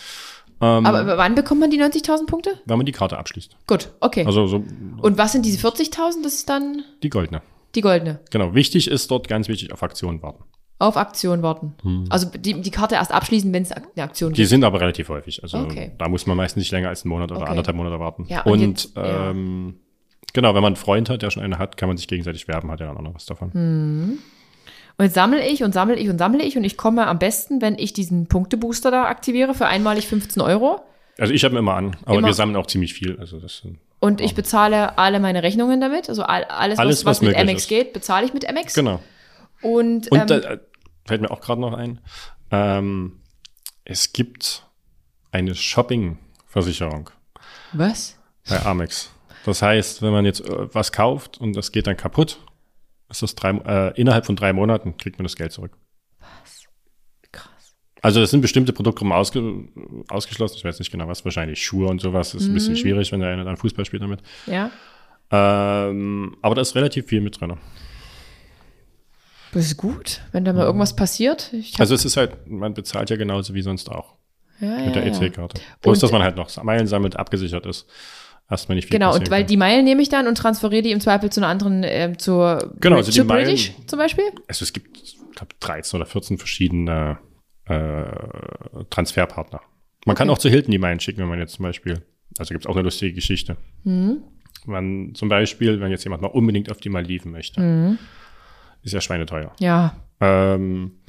Ja. 0.61 0.77
Ähm, 0.77 0.85
Aber 0.85 1.17
wann 1.17 1.35
bekommt 1.35 1.59
man 1.61 1.69
die 1.71 1.81
90.000 1.81 2.25
Punkte? 2.27 2.51
wenn 2.65 2.77
man 2.77 2.85
die 2.85 2.91
Karte 2.91 3.17
abschließt. 3.17 3.57
Gut, 3.67 3.89
okay. 3.99 4.25
Also 4.25 4.47
so 4.47 4.63
Und 5.01 5.17
was 5.17 5.31
sind 5.33 5.45
diese 5.45 5.57
40.000? 5.67 6.23
Das 6.23 6.35
ist 6.35 6.47
dann 6.49 6.83
die 7.01 7.09
goldene. 7.09 7.41
die 7.75 7.81
goldene. 7.81 8.19
Genau. 8.31 8.53
Wichtig 8.53 8.87
ist 8.89 9.09
dort 9.11 9.27
ganz 9.27 9.47
wichtig 9.49 9.73
auf 9.73 9.83
Aktionen 9.83 10.21
warten. 10.21 10.43
Auf 10.79 10.95
Aktion 10.97 11.41
warten. 11.43 11.75
Also 12.09 12.29
die, 12.29 12.59
die 12.61 12.71
Karte 12.71 12.95
erst 12.95 13.11
abschließen, 13.11 13.51
wenn 13.53 13.63
es 13.63 13.71
eine 13.71 13.83
Aktion 14.03 14.29
Hm. 14.29 14.33
Die 14.35 14.41
gibt. 14.41 14.49
sind 14.49 14.63
aber 14.63 14.79
relativ 14.81 15.09
häufig. 15.09 15.41
Also 15.41 15.57
Okay. 15.59 15.91
da 15.97 16.07
muss 16.09 16.27
man 16.27 16.37
meist 16.37 16.55
nicht 16.57 16.71
länger 16.71 16.89
als 16.89 17.03
einen 17.03 17.09
Monat 17.09 17.31
oder 17.31 17.41
Okay. 17.41 17.49
anderthalb 17.49 17.75
Monate 17.77 17.99
warten. 17.99 18.25
Ja, 18.29 18.43
und 18.43 18.53
und 18.53 18.59
jetzt- 18.61 18.95
ja. 18.95 19.29
ähm, 19.31 19.75
genau, 20.33 20.49
wenn 20.53 20.61
man 20.61 20.71
einen 20.73 20.75
Freund 20.75 21.09
hat, 21.09 21.21
der 21.21 21.31
schon 21.31 21.41
eine 21.43 21.57
hat, 21.57 21.77
kann 21.77 21.87
man 21.89 21.97
sich 21.97 22.07
gegenseitig 22.07 22.47
werben, 22.47 22.69
hat 22.71 22.79
der 22.79 22.87
dann 22.87 22.97
auch 22.97 23.01
noch 23.01 23.15
was 23.15 23.25
davon. 23.25 23.51
Hm. 23.53 24.19
Und 24.97 25.05
jetzt 25.05 25.15
sammle 25.15 25.45
ich 25.47 25.63
und 25.63 25.73
sammle 25.73 25.95
ich 25.95 26.09
und 26.09 26.17
sammle 26.17 26.43
ich 26.43 26.55
und 26.57 26.63
ich 26.63 26.77
komme 26.77 27.07
am 27.07 27.19
besten, 27.19 27.61
wenn 27.61 27.77
ich 27.77 27.93
diesen 27.93 28.27
Punktebooster 28.27 28.91
da 28.91 29.05
aktiviere 29.05 29.53
für 29.53 29.65
einmalig 29.65 30.07
15 30.07 30.41
Euro. 30.41 30.81
Also 31.17 31.33
ich 31.33 31.43
habe 31.43 31.55
ihn 31.55 31.59
immer 31.59 31.75
an, 31.75 31.95
aber 32.05 32.19
Immer. 32.19 32.27
wir 32.27 32.33
sammeln 32.33 32.55
auch 32.55 32.67
ziemlich 32.67 32.93
viel. 32.93 33.19
Also 33.19 33.39
das 33.39 33.57
sind, 33.57 33.79
Und 33.99 34.21
ich 34.21 34.35
bezahle 34.35 34.97
alle 34.97 35.19
meine 35.19 35.43
Rechnungen 35.43 35.81
damit. 35.81 36.09
Also 36.09 36.23
all, 36.23 36.43
alles, 36.45 36.79
Alles, 36.79 37.05
was, 37.05 37.05
was 37.05 37.21
was 37.21 37.27
mit 37.27 37.37
Amex 37.37 37.63
ist. 37.63 37.67
geht, 37.69 37.93
bezahle 37.93 38.25
ich 38.25 38.33
mit 38.33 38.47
Amex. 38.47 38.73
genau. 38.73 38.99
Und, 39.61 40.11
Und 40.11 40.19
ähm, 40.19 40.27
da, 40.27 40.57
fällt 41.05 41.21
mir 41.21 41.31
auch 41.31 41.41
gerade 41.41 41.61
noch 41.61 41.73
ein, 41.73 41.99
ähm, 42.51 43.19
es 43.85 44.13
gibt 44.13 44.65
eine 45.31 45.55
Shopping-Versicherung 45.55 47.09
was? 47.73 48.17
bei 48.47 48.63
Amex. 48.65 49.11
Das 49.45 49.61
heißt, 49.61 50.01
wenn 50.01 50.11
man 50.11 50.25
jetzt 50.25 50.41
äh, 50.41 50.73
was 50.73 50.91
kauft 50.91 51.39
und 51.39 51.55
das 51.55 51.71
geht 51.71 51.87
dann 51.87 51.97
kaputt, 51.97 52.39
ist 53.13 53.21
das 53.23 53.35
drei, 53.35 53.51
äh, 53.51 53.99
innerhalb 53.99 54.25
von 54.25 54.35
drei 54.35 54.51
Monaten 54.53 54.97
kriegt 54.97 55.17
man 55.17 55.23
das 55.23 55.35
Geld 55.35 55.51
zurück. 55.51 55.77
Krass. 57.31 57.75
Also 58.01 58.21
es 58.21 58.31
sind 58.31 58.41
bestimmte 58.41 58.73
Produktgruppen 58.73 59.13
ausge, 59.13 59.41
ausgeschlossen. 60.09 60.57
Ich 60.57 60.63
weiß 60.65 60.79
nicht 60.79 60.91
genau 60.91 61.07
was. 61.07 61.23
Wahrscheinlich 61.23 61.63
Schuhe 61.63 61.87
und 61.87 62.01
sowas 62.01 62.33
ist 62.33 62.43
ein 62.43 62.49
Mhm. 62.49 62.53
bisschen 62.55 62.75
schwierig, 62.75 63.11
wenn 63.11 63.19
der 63.21 63.29
eine 63.29 63.43
dann 63.45 63.57
Fußball 63.57 63.85
spielt 63.85 64.03
damit. 64.03 64.21
Ja. 64.45 64.71
Ähm, 65.31 66.35
aber 66.41 66.55
da 66.55 66.61
ist 66.61 66.75
relativ 66.75 67.07
viel 67.07 67.21
mit 67.21 67.39
drin. 67.39 67.57
Das 69.53 69.65
ist 69.65 69.77
gut, 69.77 70.21
wenn 70.31 70.45
da 70.45 70.53
mal 70.53 70.65
irgendwas 70.65 70.95
passiert. 70.95 71.53
Also 71.77 71.93
es 71.95 72.05
ist 72.05 72.17
halt, 72.17 72.47
man 72.49 72.73
bezahlt 72.73 73.09
ja 73.11 73.15
genauso 73.17 73.53
wie 73.53 73.61
sonst 73.61 73.89
auch 73.89 74.15
ja, 74.59 74.67
mit 74.85 74.95
der 74.95 75.05
ja, 75.05 75.13
ja. 75.13 75.21
EC-Karte. 75.21 75.61
Bloß, 75.81 75.99
dass 75.99 76.11
man 76.11 76.23
halt 76.23 76.35
noch 76.35 76.63
Meilen 76.63 76.87
sammelt, 76.87 77.15
abgesichert 77.15 77.65
ist. 77.67 77.87
Erstmal 78.49 78.75
nicht 78.75 78.85
viel 78.89 78.91
Genau, 78.99 79.15
und 79.15 79.31
weil 79.31 79.41
kann. 79.41 79.47
die 79.47 79.57
Meilen 79.57 79.85
nehme 79.85 80.01
ich 80.01 80.09
dann 80.09 80.27
und 80.27 80.35
transferiere 80.37 80.81
die 80.83 80.91
im 80.91 80.99
Zweifel 80.99 81.31
zu 81.31 81.39
einer 81.39 81.47
anderen, 81.47 81.83
ähm, 81.85 82.19
zur 82.19 82.73
Genau, 82.79 82.97
also 82.97 83.11
die 83.11 83.17
zu 83.19 83.25
Meilen- 83.25 83.45
British 83.45 83.71
zum 83.87 83.97
Beispiel. 83.99 84.25
Also 84.47 84.63
es 84.63 84.73
gibt, 84.73 84.97
ich 85.01 85.17
glaube, 85.35 85.53
13 85.59 85.97
oder 85.99 86.05
14 86.05 86.37
verschiedene 86.37 87.17
äh, 87.65 88.03
Transferpartner. 88.89 89.61
Man 90.05 90.15
kann 90.15 90.29
auch 90.29 90.37
zu 90.37 90.49
Hilton 90.49 90.71
die 90.71 90.77
Meilen 90.77 90.99
schicken, 90.99 91.21
wenn 91.21 91.29
man 91.29 91.39
jetzt 91.39 91.53
zum 91.53 91.63
Beispiel, 91.63 92.05
also 92.37 92.53
gibt 92.53 92.65
es 92.65 92.69
auch 92.69 92.75
eine 92.75 92.83
lustige 92.83 93.13
Geschichte. 93.13 93.55
Mhm. 93.83 94.21
Man, 94.65 95.15
zum 95.15 95.29
Beispiel, 95.29 95.79
wenn 95.79 95.91
jetzt 95.91 96.03
jemand 96.03 96.21
mal 96.21 96.27
unbedingt 96.29 96.69
auf 96.71 96.77
die 96.77 96.89
Maldiven 96.89 97.31
möchte, 97.31 97.61
Mhm. 97.61 97.97
ist 98.83 98.93
ja 98.93 99.01
schweineteuer. 99.01 99.53
Ja, 99.59 99.95
Ähm, 100.19 100.99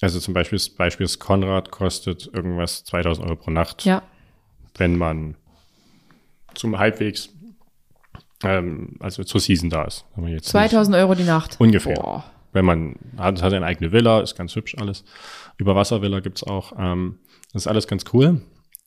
also 0.00 0.20
zum 0.20 0.34
Beispiel, 0.34 0.56
das 0.58 0.68
Beispiel 0.70 1.04
ist 1.04 1.18
Konrad 1.18 1.70
kostet 1.70 2.28
irgendwas 2.32 2.84
2000 2.84 3.26
Euro 3.26 3.36
pro 3.36 3.50
Nacht, 3.50 3.84
ja. 3.84 4.02
wenn 4.76 4.96
man 4.96 5.36
zum 6.58 6.78
halbwegs, 6.78 7.30
ähm, 8.42 8.96
also 9.00 9.24
zur 9.24 9.40
Season 9.40 9.70
da 9.70 9.84
ist. 9.84 10.04
Wenn 10.14 10.24
man 10.24 10.32
jetzt 10.32 10.44
nicht- 10.46 10.52
2000 10.52 10.96
Euro 10.96 11.14
die 11.14 11.24
Nacht. 11.24 11.56
Ungefähr. 11.60 11.94
Boah. 11.94 12.24
Wenn 12.52 12.64
man 12.64 12.96
hat, 13.16 13.42
hat 13.42 13.52
eine 13.52 13.66
eigene 13.66 13.92
Villa, 13.92 14.20
ist 14.20 14.34
ganz 14.36 14.54
hübsch 14.56 14.74
alles. 14.78 15.04
Überwasservilla 15.58 16.20
gibt's 16.20 16.42
auch. 16.42 16.72
Ähm, 16.78 17.18
das 17.52 17.62
ist 17.62 17.66
alles 17.66 17.86
ganz 17.86 18.04
cool, 18.12 18.40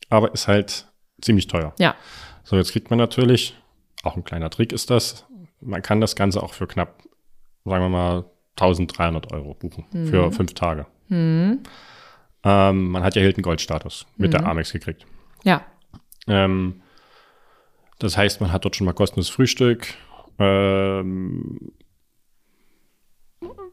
aber 0.09 0.33
ist 0.33 0.47
halt 0.47 0.87
ziemlich 1.21 1.47
teuer. 1.47 1.73
Ja, 1.79 1.95
So, 2.43 2.55
jetzt 2.57 2.71
kriegt 2.71 2.89
man 2.89 2.97
natürlich, 2.99 3.55
auch 4.03 4.15
ein 4.17 4.23
kleiner 4.23 4.49
Trick 4.49 4.73
ist 4.73 4.89
das, 4.89 5.25
man 5.61 5.81
kann 5.83 6.01
das 6.01 6.15
Ganze 6.15 6.41
auch 6.41 6.53
für 6.53 6.65
knapp, 6.67 7.03
sagen 7.65 7.83
wir 7.83 7.89
mal, 7.89 8.25
1300 8.59 9.31
Euro 9.31 9.53
buchen 9.53 9.85
für 10.09 10.31
fünf 10.31 10.53
Tage. 10.55 10.87
Ähm, 11.09 11.61
man 12.91 13.03
hat 13.03 13.15
ja 13.15 13.21
Hilton 13.21 13.43
Gold-Status 13.43 14.07
mit 14.17 14.33
der 14.33 14.45
Amex 14.45 14.71
gekriegt. 14.71 15.05
ja. 15.43 15.61
Ähm, 16.27 16.81
das 18.03 18.17
heißt, 18.17 18.41
man 18.41 18.51
hat 18.51 18.65
dort 18.65 18.75
schon 18.75 18.85
mal 18.85 18.93
kostenloses 18.93 19.31
Frühstück, 19.33 19.93
ähm, 20.39 21.71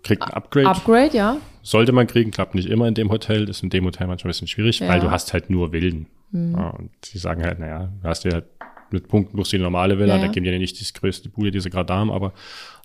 kriegt 0.03 0.23
ein 0.23 0.31
Upgrade. 0.33 0.69
Upgrade, 0.69 1.17
ja. 1.17 1.37
Sollte 1.63 1.93
man 1.93 2.07
kriegen, 2.07 2.31
klappt 2.31 2.55
nicht 2.55 2.69
immer 2.69 2.87
in 2.89 2.95
dem 2.95 3.11
Hotel, 3.11 3.49
ist 3.49 3.63
in 3.63 3.71
dem 3.71 3.85
Hotel 3.85 4.07
manchmal 4.07 4.29
ein 4.29 4.33
bisschen 4.33 4.49
schwierig, 4.49 4.81
Ja. 4.81 4.89
weil 4.89 5.01
du 5.01 5.11
hast 5.11 5.33
halt 5.33 5.51
nur 5.51 5.71
Villen. 5.73 6.07
Ja, 6.33 6.71
und 6.71 6.91
die 7.13 7.19
sagen 7.19 7.43
halt, 7.43 7.59
naja, 7.59 7.91
du 8.03 8.09
hast 8.09 8.25
ja 8.25 8.43
mit 8.91 9.09
Punkten 9.09 9.37
buchst 9.37 9.53
du 9.53 9.57
die 9.57 9.63
normale 9.63 9.99
Villa, 9.99 10.17
Ja, 10.17 10.23
da 10.23 10.29
geben 10.29 10.45
die 10.45 10.51
ja 10.51 10.59
nicht 10.59 10.79
die 10.81 10.93
größte 10.99 11.29
Bude, 11.31 11.51
die 11.51 11.61
sie 11.61 11.71
gerade 11.71 11.93
haben, 11.93 12.11
aber 12.11 12.33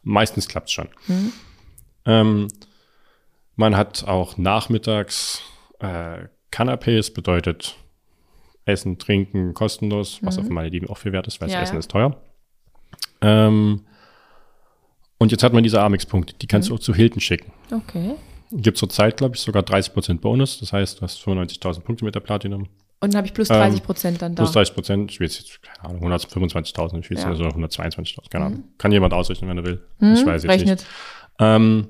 meistens 0.04 0.48
klappt's 0.48 0.72
schon. 0.72 0.88
Mhm. 1.08 1.34
Ähm, 2.06 2.48
man 3.56 3.76
hat 3.78 4.06
auch 4.08 4.38
nachmittags 4.38 5.42
äh, 5.80 6.28
Canapés, 6.52 7.14
bedeutet 7.14 7.76
Essen, 8.66 8.98
Trinken 8.98 9.54
kostenlos, 9.54 10.20
was 10.22 10.38
auf 10.40 10.48
Malediven 10.50 10.90
auch 10.90 10.98
viel 10.98 11.12
wert 11.12 11.28
ist, 11.28 11.42
weil 11.42 11.48
das 11.48 11.54
Mhm. 11.56 11.58
Ja, 11.58 11.64
Essen 11.64 11.74
ja. 11.76 11.80
ist 11.80 11.92
teuer. 11.92 12.18
Ähm, 13.22 13.82
und 15.18 15.32
jetzt 15.32 15.44
hat 15.44 15.54
man 15.54 15.64
diese 15.64 15.82
Amex-Punkte, 15.82 16.34
die 16.42 16.46
Mhm. 16.46 16.50
kannst 16.50 16.70
du 16.70 16.76
auch 16.76 16.80
zu 16.80 16.94
Hilton 16.94 17.22
schicken. 17.22 17.52
Okay. 17.72 18.16
Gibt 18.52 18.78
zurzeit, 18.78 19.18
glaube 19.18 19.36
ich, 19.36 19.42
sogar 19.42 19.64
30% 19.64 20.22
Bonus. 20.22 20.60
Das 20.60 20.74
heißt, 20.74 21.00
du 21.00 21.02
hast 21.02 21.20
95.000 21.22 21.84
Punkte 21.86 22.06
mit 22.06 22.14
der 22.16 22.20
Platinum. 22.20 22.68
Und 23.00 23.14
dann 23.14 23.18
habe 23.18 23.28
ich 23.28 23.34
plus 23.34 23.50
Ähm, 23.50 23.56
30 23.58 23.84
Prozent 23.84 24.22
dann 24.22 24.36
da. 24.36 24.44
Plus 24.44 24.54
30%, 24.56 25.10
ich 25.12 25.20
will 25.20 25.28
jetzt, 25.28 25.62
keine 25.64 25.90
Ahnung, 25.90 26.02
125.000, 26.04 27.00
ich 27.04 27.10
will 27.10 27.18
jetzt 27.18 27.24
Ja. 27.26 27.32
also 27.32 27.44
122.000, 27.46 28.30
keine 28.30 28.46
Ahnung. 28.46 28.64
Kann 28.78 28.92
jemand 28.92 29.14
ausrechnen, 29.14 29.50
wenn 29.50 29.58
er 29.58 29.66
will. 29.66 29.82
ich 30.00 30.26
weiß 30.26 30.44
jetzt 30.44 30.52
Rechnet. 30.52 30.80
nicht. 30.80 30.88
Ähm, 31.40 31.88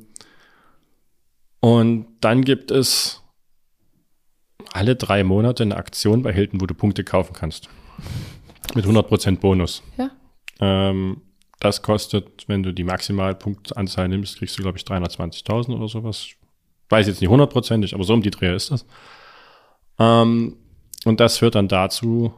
und 1.60 2.08
dann 2.22 2.44
gibt 2.44 2.72
es 2.72 3.22
alle 4.74 4.96
drei 4.96 5.24
Monate 5.24 5.64
eine 5.64 5.78
Aktion 5.78 6.24
bei 6.24 6.34
Hilton, 6.34 6.60
wo 6.60 6.66
du 6.66 6.74
Punkte 6.74 7.04
kaufen 7.04 7.34
kannst. 7.34 7.70
Mit 8.74 8.86
100% 8.86 9.40
Bonus. 9.40 9.84
Ja. 9.98 10.10
Ähm, 10.60 11.22
das 11.60 11.82
kostet, 11.82 12.48
wenn 12.48 12.64
du 12.64 12.74
die 12.74 12.84
Maximalpunktanzahl 12.84 14.08
nimmst, 14.08 14.38
kriegst 14.38 14.58
du, 14.58 14.64
glaube 14.64 14.78
ich, 14.78 14.84
320.000 14.84 15.76
oder 15.76 15.88
sowas. 15.88 16.28
Weiß 16.90 17.08
jetzt 17.08 17.22
nicht 17.22 17.30
hundertprozentig, 17.30 17.94
aber 17.94 18.04
so 18.04 18.14
um 18.14 18.22
die 18.22 18.32
Dreh 18.32 18.54
ist 18.54 18.72
das. 18.72 18.86
Ähm, 20.00 20.58
und 21.06 21.20
das 21.20 21.38
führt 21.38 21.56
dann 21.56 21.68
dazu, 21.68 22.34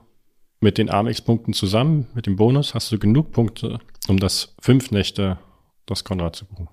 mit 0.60 0.78
den 0.78 0.90
Amex-Punkten 0.90 1.54
zusammen, 1.54 2.08
mit 2.16 2.26
dem 2.26 2.36
Bonus, 2.36 2.74
hast 2.74 2.92
du 2.92 3.00
genug 3.00 3.32
Punkte, 3.32 3.80
um 4.08 4.20
das 4.20 4.56
fünf 4.62 4.92
Nächte 4.92 5.38
das 5.86 6.04
Konrad 6.04 6.36
zu 6.36 6.46
buchen. 6.46 6.68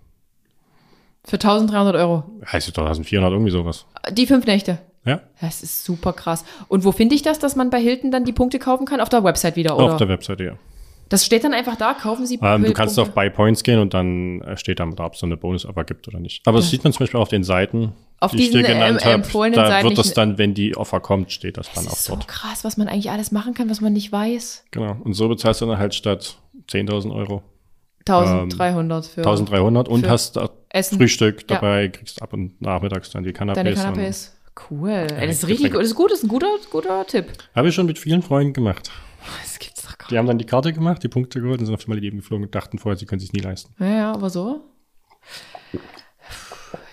Für 1.25 1.37
1300 1.37 1.95
Euro. 1.97 2.25
Heißt 2.51 2.67
es 2.67 2.75
doch 2.75 2.83
1400, 2.83 3.33
irgendwie 3.33 3.53
sowas. 3.53 3.87
Die 4.11 4.27
fünf 4.27 4.47
Nächte. 4.47 4.81
Ja, 5.05 5.21
Das 5.41 5.63
ist 5.63 5.85
super 5.85 6.13
krass. 6.13 6.45
Und 6.69 6.85
wo 6.85 6.93
finde 6.93 7.15
ich 7.15 7.23
das, 7.23 7.39
dass 7.39 7.57
man 7.57 7.71
bei 7.71 7.81
Hilton 7.81 8.11
dann 8.13 8.25
die 8.25 8.33
Punkte 8.33 8.59
kaufen 8.59 8.87
kann? 8.87 9.01
Auf 9.01 9.09
der 9.09 9.25
Website 9.25 9.57
wieder, 9.57 9.77
oder? 9.77 9.93
auf 9.93 9.97
der 9.97 10.09
Webseite, 10.09 10.45
ja. 10.45 10.53
das 11.09 11.27
steht 11.27 11.43
dann 11.45 11.53
einfach 11.55 11.77
da, 11.77 11.95
kaufen 11.95 12.25
Sie 12.25 12.39
Ähm, 12.41 12.63
du 12.65 12.73
kannst 12.73 12.99
auf 13.01 13.11
Buy 13.11 13.29
Points 13.29 13.63
gehen 13.65 13.81
und 13.81 13.95
dann 13.95 14.41
äh, 14.43 14.57
steht 14.57 14.79
da, 14.81 14.85
ob 14.85 15.15
es 15.15 15.19
so 15.21 15.27
eine 15.27 15.37
Bonus-Offer 15.37 15.85
gibt 15.85 16.07
oder 16.09 16.21
nicht. 16.21 16.47
Aber 16.47 16.59
das 16.59 16.71
sieht 16.71 16.85
man 16.85 16.93
zum 16.93 17.01
Beispiel 17.01 17.19
auf 17.21 17.29
den 17.29 17.43
Seiten, 17.43 17.93
Auf 18.21 18.31
die 18.31 18.37
ich 18.39 18.43
diesen, 18.51 18.63
dir 18.63 18.69
genannt 18.75 19.01
ähm, 19.05 19.23
habe. 19.25 19.51
Da 19.51 19.67
Seiten 19.67 19.89
wird 19.89 19.99
das 19.99 20.15
dann, 20.15 20.39
wenn 20.39 20.55
die 20.55 20.77
Offer 20.77 21.01
kommt, 21.01 21.33
steht 21.33 21.57
das 21.57 21.67
dann 21.73 21.85
Das 21.85 21.93
auch 21.93 21.97
ist 21.97 22.05
so 22.05 22.15
dort. 22.15 22.29
krass, 22.29 22.63
was 22.65 22.77
man 22.77 22.87
eigentlich 22.87 23.11
alles 23.11 23.33
machen 23.33 23.55
kann, 23.55 23.69
was 23.69 23.81
man 23.81 23.93
nicht 23.93 24.13
weiß. 24.13 24.67
Genau. 24.71 24.97
Und 25.03 25.15
so 25.15 25.29
bezahlst 25.29 25.61
du 25.61 25.67
dann 25.67 25.79
halt 25.79 25.95
statt 25.95 26.37
10.000 26.71 27.13
Euro 27.13 27.43
1300 28.09 29.07
für. 29.07 29.23
1.300 29.23 29.89
und 29.89 30.05
für- 30.05 30.11
hast 30.11 30.39
Essen. 30.69 30.99
Frühstück 30.99 31.41
Ja. 31.51 31.57
dabei, 31.57 31.89
kriegst 31.89 32.23
ab 32.23 32.33
und 32.33 32.61
nachmittags 32.63 33.11
dann 33.11 33.25
die 33.25 33.33
Canapés. 33.33 33.55
Deine 33.55 33.75
Canapés. 33.75 34.31
Cool. 34.71 34.91
Ey, 34.91 35.27
das 35.27 35.37
ist 35.39 35.49
richtig. 35.49 35.73
Das 35.73 35.83
ist 35.85 35.95
gut. 35.95 36.11
Das 36.11 36.19
ist 36.19 36.25
ein 36.25 36.29
guter, 36.29 36.49
guter 36.71 37.07
Tipp. 37.07 37.27
Habe 37.55 37.69
ich 37.69 37.75
schon 37.75 37.87
mit 37.87 37.99
vielen 37.99 38.23
Freunden 38.23 38.53
gemacht. 38.53 38.91
Das 39.43 39.59
gibt's 39.59 39.83
doch 39.83 39.97
gar 39.97 40.09
Die 40.09 40.19
haben 40.19 40.27
dann 40.27 40.39
die 40.39 40.45
Karte 40.47 40.73
gemacht, 40.73 41.03
die 41.03 41.09
Punkte 41.09 41.41
geholt 41.41 41.61
und 41.61 41.67
sind 41.67 41.75
auf 41.75 41.85
die 41.85 41.91
Malediven 41.91 42.19
geflogen 42.19 42.45
und 42.45 42.55
dachten 42.55 42.79
vorher, 42.79 42.99
sie 42.99 43.07
können 43.07 43.21
sich 43.21 43.33
nie 43.33 43.41
leisten. 43.41 43.73
Ja, 43.79 43.87
ja, 43.87 44.13
aber 44.13 44.31
so. 44.31 44.61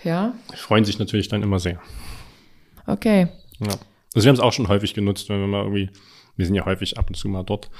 Ja, 0.04 0.32
freuen 0.56 0.84
sich 0.84 0.98
natürlich 0.98 1.28
dann 1.28 1.42
immer 1.42 1.58
sehr. 1.58 1.80
okay. 2.86 3.28
Ja. 3.58 3.74
Also 4.14 4.24
wir 4.24 4.28
haben 4.28 4.34
es 4.36 4.40
auch 4.40 4.52
schon 4.52 4.68
häufig 4.68 4.94
genutzt, 4.94 5.28
wenn 5.28 5.40
wir 5.40 5.46
mal 5.46 5.62
irgendwie, 5.62 5.90
wir 6.36 6.46
sind 6.46 6.54
ja 6.54 6.64
häufig 6.64 6.98
ab 6.98 7.08
und 7.08 7.14
zu 7.14 7.28
mal 7.28 7.44
dort, 7.44 7.70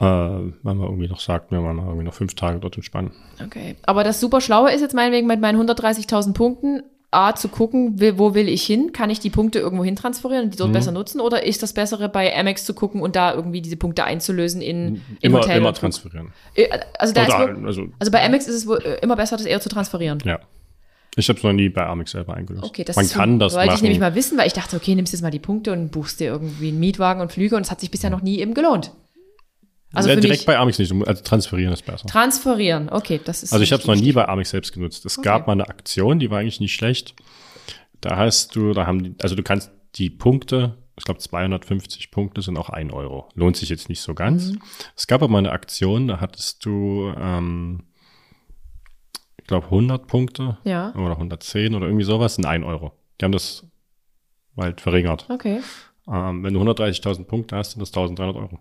äh, 0.00 0.04
wenn 0.04 0.52
man 0.62 0.80
irgendwie 0.80 1.08
noch 1.08 1.20
sagt, 1.20 1.50
wir 1.50 1.62
wollen 1.62 1.76
mal 1.76 1.86
irgendwie 1.86 2.04
noch 2.04 2.14
fünf 2.14 2.34
Tage 2.34 2.60
dort 2.60 2.76
entspannen. 2.76 3.12
Okay. 3.44 3.76
Aber 3.82 4.04
das 4.04 4.20
super 4.20 4.40
Schlaue 4.40 4.70
ist 4.70 4.80
jetzt 4.82 4.94
meinetwegen 4.94 5.26
mit 5.26 5.40
meinen 5.40 5.60
130.000 5.60 6.34
Punkten, 6.34 6.82
A, 7.10 7.34
zu 7.34 7.48
gucken, 7.48 7.98
wo 8.18 8.34
will 8.34 8.48
ich 8.50 8.64
hin? 8.64 8.92
Kann 8.92 9.08
ich 9.08 9.18
die 9.18 9.30
Punkte 9.30 9.58
irgendwo 9.60 9.82
hin 9.82 9.96
transferieren 9.96 10.44
und 10.44 10.50
die 10.52 10.56
Mhm. 10.56 10.58
dort 10.58 10.72
besser 10.74 10.92
nutzen? 10.92 11.20
Oder 11.20 11.44
ist 11.46 11.62
das 11.62 11.72
Bessere, 11.72 12.08
bei 12.10 12.36
Amex 12.38 12.64
zu 12.66 12.74
gucken 12.74 13.00
und 13.00 13.16
da 13.16 13.32
irgendwie 13.32 13.62
diese 13.62 13.76
Punkte 13.78 14.04
einzulösen 14.04 14.60
in, 14.60 14.96
in 14.96 15.02
Immer, 15.22 15.38
Hotel? 15.38 15.56
immer 15.56 15.72
transferieren. 15.72 16.32
Äh, 16.54 16.68
Also, 16.98 17.14
da 17.14 17.24
Oder, 17.24 17.56
wohl, 17.56 17.66
also, 17.66 17.86
also 17.98 18.12
bei 18.12 18.22
Amex 18.24 18.46
ist 18.46 18.54
es 18.54 18.66
wohl 18.66 18.78
äh, 18.84 18.98
immer 19.00 19.16
besser, 19.16 19.36
das 19.38 19.46
eher 19.46 19.60
zu 19.60 19.68
transferieren. 19.70 20.18
ja. 20.24 20.38
Ich 21.16 21.28
habe 21.28 21.36
es 21.38 21.42
noch 21.42 21.52
nie 21.52 21.68
bei 21.68 21.84
Amex 21.84 22.12
selber 22.12 22.34
eingelöst. 22.34 22.64
Okay, 22.64 22.84
das 22.84 22.94
Man 22.94 23.04
ist 23.06 23.14
kann 23.14 23.32
so, 23.32 23.38
das 23.38 23.54
wollte 23.54 23.66
machen. 23.68 23.76
ich 23.76 23.82
nämlich 23.82 23.98
mal 23.98 24.14
wissen, 24.14 24.38
weil 24.38 24.46
ich 24.46 24.52
dachte, 24.52 24.76
okay, 24.76 24.94
nimmst 24.94 25.12
jetzt 25.12 25.22
mal 25.22 25.32
die 25.32 25.40
Punkte 25.40 25.72
und 25.72 25.90
buchst 25.90 26.20
dir 26.20 26.26
irgendwie 26.26 26.68
einen 26.68 26.78
Mietwagen 26.78 27.20
und 27.22 27.32
Flüge 27.32 27.56
und 27.56 27.62
es 27.62 27.70
hat 27.72 27.80
sich 27.80 27.90
bisher 27.90 28.10
noch 28.10 28.20
nie 28.22 28.38
eben 28.38 28.54
gelohnt. 28.54 28.92
Also 29.92 30.14
direkt 30.14 30.44
bei 30.44 30.58
Amex 30.58 30.78
nicht, 30.78 30.92
also 30.92 31.22
transferieren 31.22 31.72
ist 31.72 31.86
besser. 31.86 32.06
transferieren, 32.06 32.90
okay, 32.90 33.20
das 33.24 33.42
ist 33.42 33.52
Also 33.52 33.62
ich 33.62 33.72
habe 33.72 33.80
es 33.80 33.86
noch 33.86 33.94
nie 33.94 34.12
bei 34.12 34.28
Amex 34.28 34.50
selbst 34.50 34.72
genutzt. 34.72 35.06
Es 35.06 35.20
gab 35.22 35.46
mal 35.46 35.54
eine 35.54 35.68
Aktion, 35.68 36.18
die 36.18 36.30
war 36.30 36.40
eigentlich 36.40 36.60
nicht 36.60 36.74
schlecht. 36.74 37.14
Da 38.00 38.16
hast 38.16 38.54
du, 38.54 38.74
da 38.74 38.86
haben 38.86 39.02
die, 39.02 39.14
also 39.22 39.34
du 39.34 39.42
kannst 39.42 39.70
die 39.94 40.10
Punkte, 40.10 40.76
ich 40.96 41.04
glaube 41.04 41.20
250 41.20 42.10
Punkte 42.10 42.42
sind 42.42 42.58
auch 42.58 42.68
ein 42.68 42.90
Euro. 42.90 43.28
Lohnt 43.34 43.56
sich 43.56 43.70
jetzt 43.70 43.88
nicht 43.88 44.00
so 44.02 44.14
ganz. 44.14 44.52
Mhm. 44.52 44.62
Es 44.94 45.06
gab 45.06 45.22
aber 45.22 45.32
mal 45.32 45.38
eine 45.38 45.52
Aktion, 45.52 46.06
da 46.08 46.20
hattest 46.20 46.64
du, 46.66 47.12
ähm, 47.18 47.84
ich 49.40 49.46
glaube 49.46 49.66
100 49.66 50.06
Punkte 50.06 50.58
Ja, 50.64 50.94
oder 50.94 51.12
110 51.12 51.74
oder 51.74 51.86
irgendwie 51.86 52.04
sowas 52.04 52.36
in 52.36 52.44
ein 52.44 52.62
Euro. 52.62 52.92
Die 53.20 53.24
haben 53.24 53.32
das 53.32 53.66
halt 54.56 54.80
verringert. 54.80 55.26
okay. 55.30 55.60
Ähm, 56.10 56.42
wenn 56.42 56.54
du 56.54 56.60
130.000 56.62 57.24
Punkte 57.24 57.56
hast, 57.56 57.72
sind 57.72 57.80
das 57.80 57.92
1.300 57.92 58.34
Euro. 58.34 58.58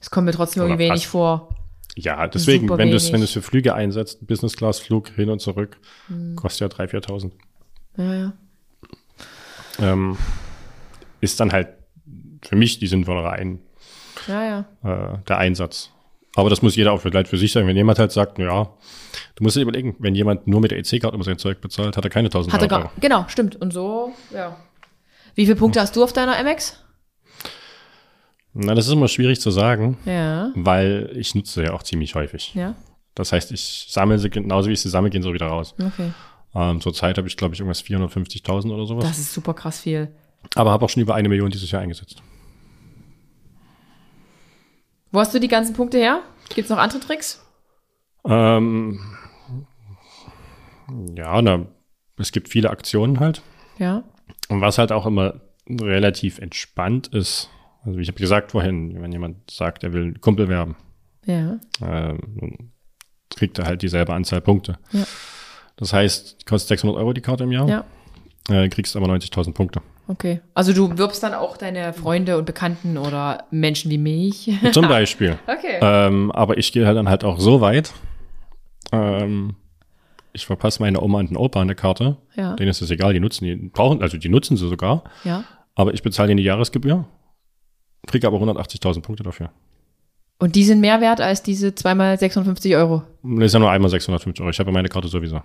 Es 0.00 0.10
kommt 0.10 0.24
mir 0.26 0.32
trotzdem 0.32 0.62
Oder 0.62 0.70
irgendwie 0.72 0.88
wenig 0.88 1.06
vor. 1.06 1.54
Ja, 1.96 2.26
deswegen, 2.28 2.66
Super 2.68 2.78
wenn 2.78 2.90
du 2.90 2.96
es 2.96 3.12
wenn 3.12 3.20
du's 3.20 3.32
für 3.32 3.42
Flüge 3.42 3.74
einsetzt, 3.74 4.26
Business 4.26 4.56
Class 4.56 4.78
Flug 4.78 5.08
hin 5.10 5.28
und 5.28 5.40
zurück, 5.40 5.76
Mhm. 6.08 6.36
kostet 6.36 6.72
ja 6.72 6.84
3.000, 6.84 6.90
4.000. 6.90 7.32
Ja, 7.96 8.14
ja. 8.14 8.32
ähm, 9.78 10.16
ist 11.20 11.40
dann 11.40 11.52
halt 11.52 11.68
für 12.42 12.56
mich 12.56 12.78
die 12.78 12.86
sinnvollere 12.86 13.30
ein, 13.32 13.58
Ja, 14.26 14.64
ja. 14.82 15.14
äh, 15.14 15.18
der 15.28 15.38
Einsatz. 15.38 15.90
Aber 16.36 16.48
das 16.48 16.62
muss 16.62 16.76
jeder 16.76 16.92
auch 16.92 17.00
vielleicht 17.00 17.28
für 17.28 17.36
sich 17.38 17.52
sagen. 17.52 17.66
Wenn 17.66 17.76
jemand 17.76 17.98
halt 17.98 18.12
sagt, 18.12 18.38
ja, 18.38 18.64
du 19.34 19.42
musst 19.42 19.56
dir 19.56 19.62
überlegen, 19.62 19.96
wenn 19.98 20.14
jemand 20.14 20.46
nur 20.46 20.60
mit 20.60 20.70
der 20.70 20.78
EC-Karte 20.78 21.14
immer 21.14 21.24
sein 21.24 21.38
Zeug 21.38 21.60
bezahlt, 21.60 21.96
hat 21.96 22.04
er 22.04 22.10
keine 22.10 22.28
1000 22.28 22.54
Hat 22.54 22.62
er 22.62 22.70
Euro. 22.70 22.82
gar, 22.84 22.92
genau, 23.00 23.24
stimmt. 23.28 23.56
Und 23.56 23.72
so, 23.72 24.14
ja. 24.32 24.56
Wie 25.34 25.44
viele 25.44 25.56
Punkte 25.56 25.80
hast 25.80 25.96
du 25.96 26.04
auf 26.04 26.12
deiner 26.12 26.36
Amex? 26.38 26.82
Na, 28.52 28.74
das 28.74 28.86
ist 28.86 28.92
immer 28.92 29.08
schwierig 29.08 29.40
zu 29.40 29.50
sagen, 29.50 29.96
Ja, 30.04 30.50
weil 30.56 31.10
ich 31.14 31.34
nutze 31.34 31.60
sie 31.60 31.66
ja 31.66 31.72
auch 31.72 31.82
ziemlich 31.84 32.14
häufig. 32.14 32.54
ja, 32.54 32.74
Das 33.14 33.32
heißt, 33.32 33.52
ich 33.52 33.86
sammle 33.88 34.18
sie 34.18 34.28
genauso 34.30 34.68
wie 34.68 34.72
ich 34.72 34.80
sie 34.80 34.88
sammle, 34.88 35.10
gehen 35.10 35.22
sie 35.22 35.32
wieder 35.32 35.46
raus. 35.46 35.74
okay. 35.78 36.12
Ähm, 36.52 36.80
Zurzeit 36.80 37.16
habe 37.16 37.28
ich, 37.28 37.36
glaube 37.36 37.54
ich, 37.54 37.60
irgendwas 37.60 37.84
450.000 37.84 38.72
oder 38.74 38.84
sowas. 38.86 39.04
Das 39.04 39.18
ist 39.20 39.32
super 39.32 39.54
krass 39.54 39.80
viel. 39.80 40.08
Aber 40.56 40.72
habe 40.72 40.84
auch 40.84 40.90
schon 40.90 41.02
über 41.02 41.14
eine 41.14 41.28
Million 41.28 41.50
dieses 41.50 41.70
Jahr 41.70 41.80
eingesetzt. 41.82 42.20
Wo 45.12 45.20
hast 45.20 45.32
du 45.34 45.38
die 45.38 45.48
ganzen 45.48 45.74
Punkte 45.74 45.98
her? 45.98 46.22
Gibt's 46.54 46.70
noch 46.70 46.78
andere 46.78 46.98
Tricks? 47.00 47.44
Ähm, 48.24 48.98
ja, 51.16 51.40
na, 51.42 51.66
es 52.16 52.32
gibt 52.32 52.48
viele 52.48 52.70
Aktionen 52.70 53.20
halt. 53.20 53.42
Ja. 53.78 54.02
Und 54.48 54.60
was 54.60 54.78
halt 54.78 54.90
auch 54.92 55.06
immer 55.06 55.34
relativ 55.68 56.38
entspannt 56.38 57.08
ist, 57.08 57.48
also 57.84 57.98
ich 57.98 58.08
habe 58.08 58.18
gesagt 58.18 58.52
vorhin, 58.52 59.00
wenn 59.02 59.12
jemand 59.12 59.50
sagt, 59.50 59.84
er 59.84 59.92
will 59.92 60.02
einen 60.02 60.20
Kumpel 60.20 60.48
werben, 60.48 60.76
Ja. 61.26 61.54
äh, 61.80 62.14
dann 62.18 62.70
kriegt 63.34 63.58
er 63.58 63.66
halt 63.66 63.82
dieselbe 63.82 64.12
Anzahl 64.12 64.40
Punkte. 64.40 64.78
Ja. 64.92 65.04
Das 65.76 65.92
heißt, 65.92 66.46
kostet 66.46 66.68
600 66.68 66.98
Euro 66.98 67.12
die 67.12 67.20
Karte 67.22 67.44
im 67.44 67.52
Jahr, 67.52 67.68
Ja. 67.68 67.84
äh, 68.50 68.68
kriegst 68.68 68.96
aber 68.96 69.06
90.000 69.06 69.54
Punkte. 69.54 69.80
Okay. 70.08 70.40
Also 70.54 70.72
du 70.72 70.98
wirbst 70.98 71.22
dann 71.22 71.34
auch 71.34 71.56
deine 71.56 71.92
Freunde 71.92 72.36
und 72.36 72.44
Bekannten 72.44 72.98
oder 72.98 73.44
Menschen 73.52 73.90
wie 73.92 73.98
mich. 73.98 74.50
Zum 74.72 74.88
Beispiel. 74.88 75.38
Okay. 75.46 75.78
ähm, 75.80 76.32
aber 76.32 76.58
ich 76.58 76.72
gehe 76.72 76.84
halt 76.86 76.96
dann 76.96 77.08
halt 77.08 77.22
auch 77.24 77.38
so 77.38 77.60
weit, 77.60 77.92
ähm, 78.92 79.54
ich 80.32 80.46
verpasse 80.46 80.82
meine 80.82 81.00
Oma 81.00 81.18
und 81.20 81.30
den 81.30 81.36
Opa 81.36 81.60
eine 81.60 81.74
Karte, 81.74 82.16
Ja. 82.36 82.54
denen 82.56 82.70
ist 82.70 82.82
es 82.82 82.90
egal, 82.90 83.12
die 83.12 83.20
nutzen 83.20 83.44
die, 83.44 83.56
brauchen, 83.56 84.02
also 84.02 84.16
die 84.16 84.28
nutzen 84.28 84.56
sie 84.56 84.68
sogar, 84.68 85.04
Ja. 85.24 85.44
aber 85.74 85.94
ich 85.94 86.02
bezahle 86.02 86.30
ihnen 86.32 86.38
die 86.38 86.44
Jahresgebühr, 86.44 87.04
kriege 88.06 88.26
aber 88.26 88.38
180.000 88.38 89.02
Punkte 89.02 89.22
dafür. 89.22 89.50
Und 90.38 90.56
die 90.56 90.64
sind 90.64 90.80
mehr 90.80 91.00
wert 91.00 91.20
als 91.20 91.42
diese 91.42 91.74
zweimal 91.74 92.18
650 92.18 92.74
Euro. 92.76 93.02
Das 93.22 93.46
ist 93.46 93.52
ja 93.52 93.58
nur 93.58 93.70
einmal 93.70 93.90
650 93.90 94.40
Euro. 94.40 94.50
Ich 94.50 94.58
habe 94.58 94.72
meine 94.72 94.88
Karte 94.88 95.08
sowieso. 95.08 95.42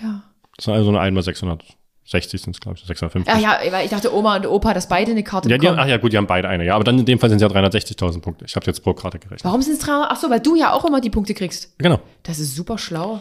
Ja. 0.00 0.22
Das 0.56 0.66
sind 0.66 0.74
also 0.74 0.90
nur 0.90 1.00
einmal 1.00 1.22
660 1.22 2.40
sind 2.42 2.54
es, 2.54 2.60
glaube 2.60 2.76
ich, 2.78 2.84
650. 2.84 3.34
Ah 3.34 3.38
ja, 3.38 3.58
weil 3.72 3.84
ich 3.86 3.90
dachte, 3.90 4.14
Oma 4.14 4.36
und 4.36 4.46
Opa, 4.46 4.74
dass 4.74 4.86
beide 4.88 5.12
eine 5.12 5.22
Karte 5.22 5.48
Ja, 5.48 5.56
die, 5.56 5.62
bekommen. 5.62 5.78
ach 5.80 5.86
ja, 5.86 5.96
gut, 5.96 6.12
die 6.12 6.18
haben 6.18 6.26
beide 6.26 6.48
eine. 6.48 6.64
Ja, 6.66 6.74
aber 6.74 6.84
dann 6.84 6.98
in 6.98 7.06
dem 7.06 7.18
Fall 7.18 7.30
sind 7.30 7.42
es 7.42 7.42
ja 7.42 7.48
360.000 7.48 8.20
Punkte. 8.20 8.44
Ich 8.44 8.54
habe 8.54 8.66
jetzt 8.66 8.82
pro 8.82 8.92
Karte 8.92 9.18
gerechnet. 9.18 9.44
Warum 9.44 9.62
sind 9.62 9.74
es 9.74 9.78
300? 9.80 10.10
Ach 10.10 10.16
so, 10.16 10.28
weil 10.28 10.40
du 10.40 10.56
ja 10.56 10.72
auch 10.72 10.84
immer 10.84 11.00
die 11.00 11.10
Punkte 11.10 11.32
kriegst. 11.32 11.78
Genau. 11.78 11.98
Das 12.22 12.38
ist 12.38 12.54
super 12.54 12.76
schlau. 12.76 13.20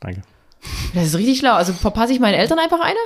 Danke. 0.00 0.22
Das 0.94 1.04
ist 1.04 1.16
richtig 1.18 1.38
schlau. 1.38 1.52
Also 1.52 1.74
verpasse 1.74 2.14
ich 2.14 2.20
meinen 2.20 2.34
Eltern 2.34 2.58
einfach 2.58 2.80
eine? 2.80 2.96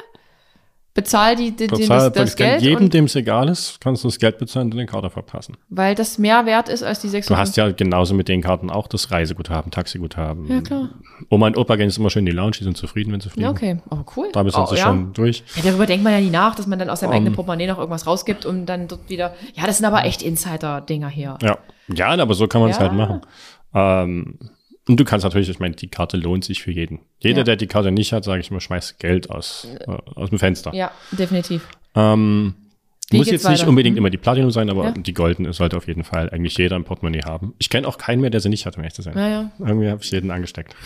Bezahl 0.98 1.36
die, 1.36 1.52
die, 1.52 1.68
Bezahl, 1.68 2.10
das, 2.10 2.12
das 2.12 2.36
Geld, 2.36 2.60
jedem, 2.60 2.90
dem 2.90 3.04
es 3.04 3.14
egal 3.14 3.48
ist, 3.48 3.80
kannst 3.80 4.02
du 4.02 4.08
das 4.08 4.18
Geld 4.18 4.38
bezahlen 4.38 4.66
und 4.66 4.74
deine 4.74 4.86
Karte 4.86 5.10
verpassen. 5.10 5.56
weil 5.68 5.94
das 5.94 6.18
mehr 6.18 6.44
wert 6.44 6.68
ist 6.68 6.82
als 6.82 7.00
die 7.00 7.06
Du 7.06 7.12
600. 7.12 7.40
hast 7.40 7.56
ja 7.56 7.70
genauso 7.70 8.14
mit 8.14 8.28
den 8.28 8.42
Karten 8.42 8.68
auch 8.68 8.88
das 8.88 9.12
Reiseguthaben, 9.12 9.70
Taxiguthaben. 9.70 10.46
Ja, 10.48 10.60
klar. 10.60 10.90
Oma 11.30 11.46
und 11.46 11.56
Opa 11.56 11.76
gehen 11.76 11.88
jetzt 11.88 11.98
immer 11.98 12.10
schön 12.10 12.26
in 12.26 12.26
die 12.26 12.32
Lounge, 12.32 12.56
die 12.58 12.64
sind 12.64 12.76
zufrieden, 12.76 13.12
wenn 13.12 13.20
sie 13.20 13.30
fliegen. 13.30 13.44
Ja, 13.44 13.50
okay. 13.50 13.78
Aber 13.90 14.04
cool. 14.16 14.28
Damit 14.32 14.52
sind 14.52 14.62
oh, 14.62 14.66
sie 14.66 14.76
ja. 14.76 14.84
schon 14.84 15.12
durch. 15.12 15.44
Ja, 15.54 15.62
darüber 15.62 15.86
denkt 15.86 16.02
man 16.02 16.12
ja 16.12 16.20
nie 16.20 16.30
nach, 16.30 16.56
dass 16.56 16.66
man 16.66 16.78
dann 16.78 16.90
aus 16.90 17.00
seinem 17.00 17.10
Um. 17.10 17.16
eigenen 17.16 17.34
Portemonnaie 17.34 17.68
noch 17.68 17.78
irgendwas 17.78 18.06
rausgibt 18.06 18.44
und 18.44 18.66
dann 18.66 18.88
dort 18.88 19.08
wieder. 19.08 19.34
Ja, 19.54 19.66
das 19.66 19.78
sind 19.78 19.86
aber 19.86 20.04
echt 20.04 20.22
Insider-Dinger 20.22 21.08
hier. 21.08 21.38
Ja, 21.42 21.58
ja 21.92 22.08
aber 22.08 22.34
so 22.34 22.48
kann 22.48 22.60
man 22.60 22.70
es 22.70 22.80
halt 22.80 22.92
machen. 22.92 23.20
Ähm, 23.72 24.38
und 24.88 24.98
du 24.98 25.04
kannst 25.04 25.24
natürlich, 25.24 25.48
ich 25.48 25.60
meine, 25.60 25.74
die 25.76 25.88
Karte 25.88 26.16
lohnt 26.16 26.44
sich 26.44 26.62
für 26.62 26.70
jeden. 26.72 27.00
Jeder, 27.20 27.38
Ja. 27.38 27.44
der 27.44 27.56
die 27.56 27.66
Karte 27.66 27.90
nicht 27.92 28.12
hat, 28.12 28.24
sage 28.24 28.40
ich 28.40 28.50
immer, 28.50 28.60
schmeißt 28.60 28.98
Geld 28.98 29.30
aus, 29.30 29.68
äh, 29.86 29.90
aus 30.14 30.30
dem 30.30 30.38
Fenster. 30.38 30.74
Ja, 30.74 30.90
definitiv. 31.12 31.66
Ähm, 31.94 32.54
muss 33.10 33.30
jetzt 33.30 33.48
nicht 33.48 33.60
weiter? 33.60 33.68
unbedingt 33.70 33.94
Hm? 33.94 33.98
immer 33.98 34.10
die 34.10 34.18
Platinum 34.18 34.50
sein, 34.50 34.68
aber 34.68 34.84
Ja. 34.84 34.90
die 34.92 35.14
Golden 35.14 35.50
sollte 35.54 35.78
auf 35.78 35.86
jeden 35.88 36.04
Fall 36.04 36.28
eigentlich 36.28 36.58
jeder 36.58 36.76
im 36.76 36.84
Portemonnaie 36.84 37.22
haben. 37.24 37.54
Ich 37.58 37.70
kenne 37.70 37.88
auch 37.88 37.96
keinen 37.96 38.20
mehr, 38.20 38.28
der 38.28 38.40
sie 38.40 38.50
nicht 38.50 38.66
hat, 38.66 38.76
um 38.76 38.82
ehrlich 38.82 38.94
zu 38.94 39.00
sein. 39.02 39.14
Naja. 39.14 39.50
Irgendwie 39.58 39.88
habe 39.88 40.02
ich 40.02 40.10
jeden 40.10 40.30
angesteckt. 40.30 40.76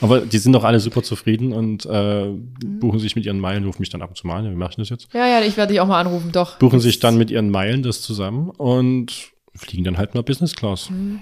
Aber 0.00 0.20
die 0.20 0.38
sind 0.38 0.52
doch 0.52 0.62
alle 0.62 0.78
super 0.78 1.02
zufrieden 1.02 1.52
und 1.52 1.84
äh, 1.90 2.26
Mhm. 2.26 2.78
buchen 2.78 3.00
sich 3.00 3.16
mit 3.16 3.26
ihren 3.26 3.40
Meilen, 3.40 3.64
rufen 3.64 3.80
mich 3.82 3.90
dann 3.90 4.00
ab 4.02 4.10
und 4.10 4.16
zu 4.16 4.26
mal 4.28 4.36
an. 4.38 4.50
Wie 4.50 4.54
mache 4.54 4.70
ich 4.70 4.76
das 4.76 4.90
jetzt? 4.90 5.08
Ja, 5.12 5.26
ja, 5.26 5.40
ich 5.40 5.56
werde 5.56 5.72
dich 5.72 5.80
auch 5.80 5.88
mal 5.88 6.00
anrufen, 6.00 6.30
doch. 6.30 6.56
Buchen 6.58 6.78
sich 6.78 7.00
dann 7.00 7.16
mit 7.18 7.32
ihren 7.32 7.50
Meilen 7.50 7.82
das 7.82 8.00
zusammen 8.00 8.50
und 8.50 9.32
fliegen 9.56 9.82
dann 9.82 9.98
halt 9.98 10.14
mal 10.14 10.22
Business 10.22 10.54
Class. 10.54 10.90
Mhm. 10.90 11.18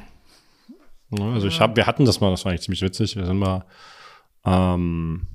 Ja, 1.19 1.33
also 1.33 1.47
ich 1.49 1.61
habe, 1.61 1.77
wir 1.77 1.87
hatten 1.87 2.05
das 2.05 2.21
mal, 2.21 2.31
das 2.31 2.45
war 2.45 2.51
eigentlich 2.53 2.63
ziemlich 2.63 2.83
witzig. 2.83 3.17
Wir 3.17 3.27
sind 3.27 3.39
mal, 3.39 3.65
ähm, 4.45 5.27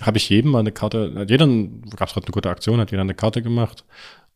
habe 0.00 0.16
ich 0.18 0.28
jedem 0.28 0.50
mal 0.52 0.60
eine 0.60 0.72
Karte, 0.72 1.12
hat 1.16 1.30
jeder, 1.30 1.46
gab 1.46 2.08
es 2.08 2.14
gerade 2.14 2.26
eine 2.26 2.32
gute 2.32 2.50
Aktion, 2.50 2.78
hat 2.80 2.90
jeder 2.90 3.02
eine 3.02 3.14
Karte 3.14 3.42
gemacht. 3.42 3.84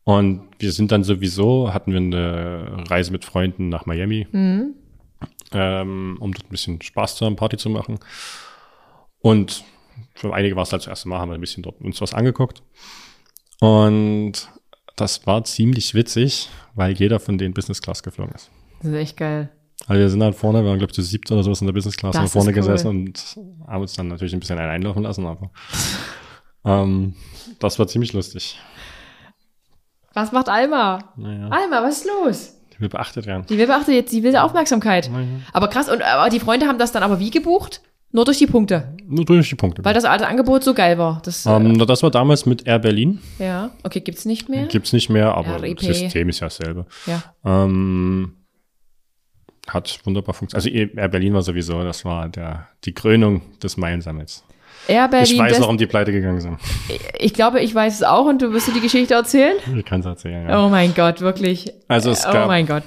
Und 0.03 0.49
wir 0.59 0.71
sind 0.73 0.91
dann 0.91 1.03
sowieso, 1.05 1.73
hatten 1.73 1.91
wir 1.91 1.99
eine 1.99 2.83
Reise 2.89 3.11
mit 3.11 3.23
Freunden 3.23 3.69
nach 3.69 3.85
Miami, 3.85 4.27
Mhm. 4.31 4.73
ähm, 5.53 6.17
um 6.19 6.33
dort 6.33 6.45
ein 6.47 6.49
bisschen 6.49 6.81
Spaß 6.81 7.15
zu 7.15 7.25
haben, 7.25 7.37
Party 7.37 7.55
zu 7.55 7.69
machen. 7.69 7.99
Und 9.19 9.63
für 10.15 10.33
einige 10.33 10.55
war 10.57 10.63
es 10.63 10.73
halt 10.73 10.81
das 10.81 10.87
erste 10.87 11.07
Mal, 11.07 11.19
haben 11.19 11.29
wir 11.29 11.35
ein 11.35 11.41
bisschen 11.41 11.63
dort 11.63 11.79
uns 11.81 12.01
was 12.01 12.13
angeguckt. 12.13 12.61
Und 13.61 14.49
das 14.97 15.25
war 15.25 15.43
ziemlich 15.45 15.93
witzig, 15.93 16.49
weil 16.75 16.91
jeder 16.93 17.19
von 17.21 17.37
denen 17.37 17.53
Business 17.53 17.81
Class 17.81 18.03
geflogen 18.03 18.35
ist. 18.35 18.51
Das 18.81 18.91
ist 18.91 18.97
echt 18.97 19.17
geil. 19.17 19.49
Also 19.87 19.99
wir 19.99 20.09
sind 20.09 20.23
halt 20.23 20.35
vorne, 20.35 20.63
wir 20.63 20.69
waren 20.69 20.77
glaube 20.77 20.91
ich 20.91 20.95
zu 20.95 21.01
siebt 21.01 21.31
oder 21.31 21.43
sowas 21.43 21.61
in 21.61 21.67
der 21.67 21.73
Business 21.73 21.97
Class, 21.97 22.15
vorne 22.31 22.49
cool. 22.49 22.55
gesessen 22.55 22.87
und 22.87 23.37
haben 23.67 23.81
uns 23.81 23.93
dann 23.93 24.07
natürlich 24.07 24.33
ein 24.33 24.39
bisschen 24.39 24.57
einlaufen 24.57 25.03
lassen, 25.03 25.25
aber 25.25 25.51
ähm, 26.65 27.15
das 27.59 27.77
war 27.79 27.87
ziemlich 27.87 28.13
lustig. 28.13 28.57
Was 30.13 30.31
macht 30.31 30.47
Alma? 30.47 30.99
Naja, 31.17 31.49
Alma, 31.49 31.83
was 31.83 31.97
ist 31.97 32.07
los? 32.07 32.53
die 32.73 32.81
will 32.81 32.89
beachtet 32.89 33.25
werden. 33.25 33.45
Die 33.49 33.57
will 33.57 33.67
beachtet 33.67 33.93
jetzt, 33.93 34.11
die 34.11 34.23
will 34.23 34.35
Aufmerksamkeit. 34.35 35.09
Naja. 35.11 35.27
Aber 35.51 35.67
krass, 35.67 35.89
und 35.89 36.01
aber 36.01 36.29
die 36.29 36.39
Freunde 36.39 36.67
haben 36.67 36.79
das 36.79 36.91
dann 36.91 37.03
aber 37.03 37.19
wie 37.19 37.29
gebucht? 37.29 37.81
Nur 38.11 38.25
durch 38.25 38.37
die 38.37 38.47
Punkte. 38.47 38.95
Nur 39.07 39.25
durch 39.25 39.49
die 39.49 39.55
Punkte. 39.55 39.83
Weil 39.83 39.95
das 39.95 40.05
alte 40.05 40.27
Angebot 40.27 40.63
so 40.63 40.75
geil 40.75 40.99
war. 40.99 41.19
Das, 41.25 41.47
äh, 41.47 41.51
ähm, 41.51 41.79
das 41.79 42.03
war 42.03 42.11
damals 42.11 42.45
mit 42.45 42.67
Air 42.67 42.79
Berlin. 42.79 43.19
ja, 43.39 43.71
okay, 43.83 44.01
gibt's 44.01 44.25
nicht 44.25 44.49
mehr. 44.49 44.67
Gibt's 44.67 44.93
nicht 44.93 45.09
mehr, 45.09 45.33
aber 45.33 45.61
RIP. 45.61 45.79
das 45.79 45.97
System 45.97 46.29
ist 46.29 46.39
ja 46.39 46.47
dasselbe. 46.47 46.85
Ja. 47.07 47.23
Ähm, 47.43 48.42
hat 49.73 49.99
wunderbar 50.03 50.33
funktioniert. 50.33 50.85
Also 50.91 50.97
Air 50.99 51.07
Berlin 51.09 51.33
war 51.33 51.41
sowieso, 51.41 51.83
das 51.83 52.05
war 52.05 52.29
der, 52.29 52.67
die 52.83 52.93
Krönung 52.93 53.41
des 53.61 53.77
Meilensammels. 53.77 54.43
Air 54.87 55.07
Berlin, 55.07 55.33
ich 55.33 55.39
weiß, 55.39 55.61
warum 55.61 55.77
die 55.77 55.87
pleite 55.87 56.11
gegangen 56.11 56.41
sind. 56.41 56.57
ich 57.17 57.33
glaube, 57.33 57.61
ich 57.61 57.73
weiß 57.73 57.95
es 57.95 58.03
auch 58.03 58.25
und 58.25 58.41
du 58.41 58.51
wirst 58.51 58.67
dir 58.67 58.73
die 58.73 58.81
Geschichte 58.81 59.13
erzählen? 59.13 59.55
Ich 59.77 59.85
kann 59.85 60.01
es 60.01 60.05
erzählen, 60.05 60.47
ja. 60.49 60.65
Oh 60.65 60.69
mein 60.69 60.93
Gott, 60.93 61.21
wirklich. 61.21 61.71
Also 61.87 62.11
es 62.11 62.25
oh 62.27 62.31
gab, 62.33 62.47
mein 62.47 62.65
Gott. 62.67 62.83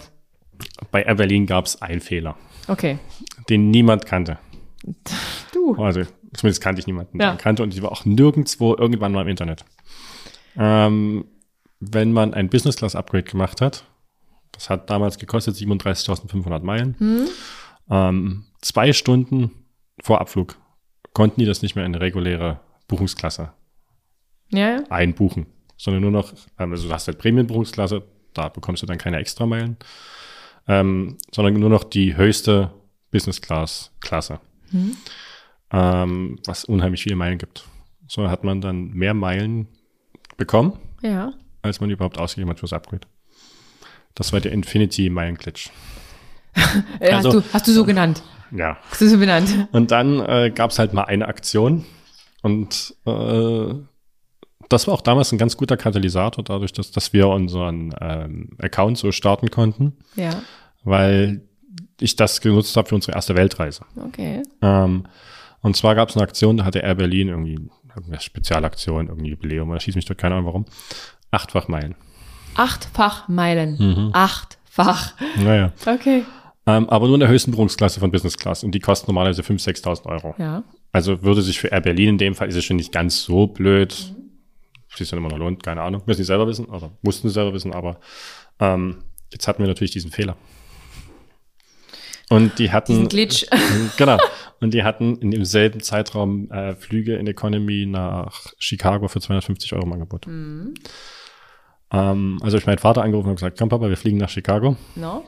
bei 0.91 1.03
Air 1.03 1.15
Berlin 1.15 1.47
gab 1.47 1.67
es 1.67 1.81
einen 1.81 2.01
Fehler, 2.01 2.37
Okay. 2.69 2.99
den 3.49 3.71
niemand 3.71 4.05
kannte. 4.07 4.39
Du. 5.53 5.75
Also 5.83 6.03
zumindest 6.35 6.63
kannte 6.63 6.81
ich 6.81 6.87
niemanden, 6.87 7.21
Ja. 7.21 7.33
ihn 7.33 7.39
kannte 7.39 7.63
und 7.63 7.73
die 7.75 7.83
war 7.83 7.91
auch 7.93 8.05
nirgendwo 8.05 8.77
irgendwann 8.77 9.13
mal 9.13 9.23
im 9.23 9.29
Internet. 9.29 9.65
Ähm, 10.59 11.25
wenn 11.81 12.13
man 12.13 12.35
ein 12.35 12.49
Business 12.49 12.77
Class 12.77 12.95
Upgrade 12.95 13.25
gemacht 13.25 13.61
hat, 13.61 13.85
das 14.57 14.69
hat 14.71 14.91
damals 14.91 15.19
gekostet 15.19 15.55
37.500 15.57 16.61
Meilen, 16.65 16.97
Hm? 16.99 17.29
ähm, 17.91 18.45
zwei 18.61 18.93
Stunden 18.93 19.51
vor 20.03 20.21
Abflug 20.21 20.57
konnten 21.13 21.41
die 21.41 21.47
das 21.47 21.63
nicht 21.63 21.77
mehr 21.77 21.87
in 21.87 21.95
eine 21.95 22.03
reguläre 22.05 22.61
Buchungsklasse 22.89 23.53
Ja, 24.51 24.83
einbuchen, 24.91 25.47
sondern 25.77 26.03
nur 26.03 26.11
noch, 26.11 26.33
ähm, 26.59 26.73
also 26.73 26.89
du 26.89 26.93
hast 26.95 27.07
halt 27.07 27.19
Premium-Buchungsklasse, 27.19 28.03
da 28.35 28.49
bekommst 28.49 28.83
du 28.83 28.87
dann 28.87 28.99
keine 28.99 29.19
Extrameilen, 29.19 29.77
ähm, 30.69 31.17
sondern 31.33 31.55
nur 31.55 31.71
noch 31.71 31.85
die 31.85 32.17
höchste 32.17 32.73
Business 33.11 33.41
Class 33.41 33.93
Klasse, 34.01 34.41
ähm, 35.73 36.39
was 36.47 36.65
unheimlich 36.65 37.03
viele 37.03 37.17
Meilen 37.17 37.39
gibt. 37.39 37.65
So 38.09 38.29
hat 38.31 38.45
man 38.45 38.61
dann 38.61 38.91
mehr 38.91 39.15
Meilen 39.15 39.69
bekommen, 40.37 40.79
Ja. 41.03 41.33
als 41.63 41.81
man 41.81 41.91
überhaupt 41.91 42.19
ausgegeben 42.19 42.51
hat 42.51 42.59
fürs 42.61 42.73
Upgrade. 42.73 43.07
Das 44.17 44.33
war 44.33 44.41
der 44.41 44.51
Infinity 44.53 45.09
Meilenglitch. 45.09 45.71
Äh, 47.01 47.13
Also- 47.13 47.29
hast, 47.29 47.35
du, 47.35 47.53
hast 47.53 47.69
du 47.69 47.73
so 47.73 47.85
genannt? 47.85 48.23
Ja. 48.51 48.79
Hast 48.91 49.01
du 49.03 49.09
so 49.09 49.19
benannt? 49.19 49.69
Und 49.73 49.91
dann 49.91 50.21
äh, 50.21 50.51
gab 50.55 50.71
es 50.71 50.79
halt 50.79 50.93
mal 50.95 51.05
eine 51.05 51.29
Aktion 51.29 51.85
und 52.43 52.95
äh, 53.07 53.75
das 54.69 54.87
war 54.87 54.95
auch 54.95 55.01
damals 55.03 55.33
ein 55.33 55.39
ganz 55.39 55.57
guter 55.57 55.77
Katalysator, 55.77 56.43
dadurch, 56.45 56.73
dass, 56.73 56.91
dass 56.93 57.13
wir 57.13 57.29
unseren 57.29 57.95
ähm, 58.01 58.51
Account 58.61 58.99
so 58.99 59.13
starten 59.13 59.51
konnten, 59.51 59.97
Ja. 60.17 60.31
weil 60.85 61.43
ich 62.01 62.17
das 62.17 62.41
genutzt 62.41 62.77
habe 62.77 62.89
für 62.89 62.95
unsere 62.95 63.15
erste 63.17 63.35
Weltreise. 63.37 63.85
Okay. 63.97 64.43
Ähm, 64.63 65.07
und 65.61 65.77
zwar 65.77 65.95
gab 65.95 66.09
es 66.09 66.17
eine 66.17 66.23
Aktion, 66.25 66.57
da 66.57 66.65
hatte 66.65 66.79
Air 66.81 66.95
Berlin 66.95 67.29
irgendwie 67.29 67.59
eine 68.07 68.21
Spezialaktion, 68.21 69.09
irgendwie 69.09 69.31
Jubiläum, 69.31 69.69
oder 69.71 69.81
schieß 69.81 69.95
mich 69.97 70.05
dort, 70.05 70.19
keine 70.21 70.35
Ahnung 70.37 70.47
warum. 70.47 70.65
Achtfach 71.31 71.69
Meilen. 71.69 71.95
Achtfach 72.57 73.29
Meilen. 73.29 73.77
Mhm. 73.79 74.11
Achtfach. 74.13 75.15
Naja. 75.37 75.73
Okay. 75.85 76.25
Ähm, 76.67 76.89
aber 76.91 77.07
nur 77.07 77.15
in 77.15 77.21
der 77.21 77.29
höchsten 77.29 77.53
Buchungsklasse 77.53 78.01
von 78.01 78.11
Business 78.11 78.37
Class 78.37 78.65
und 78.65 78.73
die 78.73 78.81
kosten 78.81 79.07
normalerweise 79.07 79.43
5.000, 79.43 79.83
6.000 79.83 80.07
Euro. 80.07 80.35
Ja. 80.39 80.65
Also 80.93 81.23
würde 81.23 81.43
sich 81.43 81.61
für 81.61 81.69
Air 81.69 81.81
Berlin 81.81 82.11
in 82.11 82.19
dem 82.19 82.35
Fall, 82.35 82.49
ist 82.49 82.57
es 82.57 82.65
schon 82.65 82.77
nicht 82.77 82.93
ganz 82.93 83.23
so 83.23 83.47
blöd. 83.47 84.15
Ob 84.93 85.01
es 85.01 85.11
dann 85.11 85.19
immer 85.19 85.29
noch 85.29 85.39
lohnt, 85.39 85.63
keine 85.63 85.83
Ahnung. 85.83 86.03
Müssen 86.07 86.23
die 86.23 86.25
selber 86.25 86.47
wissen, 86.47 86.67
oder 86.67 86.91
mussten 87.03 87.29
sie 87.29 87.35
selber 87.35 87.53
wissen, 87.53 87.73
aber 87.73 88.01
ähm, 88.59 89.05
jetzt 89.31 89.47
hatten 89.47 89.63
wir 89.63 89.69
natürlich 89.69 89.91
diesen 89.91 90.11
Fehler. 90.11 90.37
Und 92.29 92.59
die 92.59 92.73
hatten. 92.73 92.93
Diesen 92.93 93.09
Glitch. 93.09 93.47
genau. 93.97 94.19
Und 94.61 94.75
die 94.75 94.83
hatten 94.83 95.17
in 95.19 95.31
demselben 95.31 95.81
Zeitraum 95.81 96.51
äh, 96.51 96.75
Flüge 96.75 97.17
in 97.17 97.27
Economy 97.27 97.87
nach 97.87 98.53
Chicago 98.59 99.07
für 99.07 99.21
250 99.21 99.73
Euro 99.75 99.85
im 99.85 99.93
Angebot. 99.93 100.27
Mhm. 100.27 100.75
Ähm, 101.91 102.39
also 102.43 102.57
ich 102.57 102.67
meinen 102.67 102.79
Vater 102.79 103.03
angerufen 103.03 103.29
und 103.29 103.37
gesagt, 103.37 103.59
komm 103.59 103.69
Papa, 103.69 103.89
wir 103.89 103.97
fliegen 103.97 104.19
nach 104.19 104.29
Chicago. 104.29 104.77
No? 104.95 105.25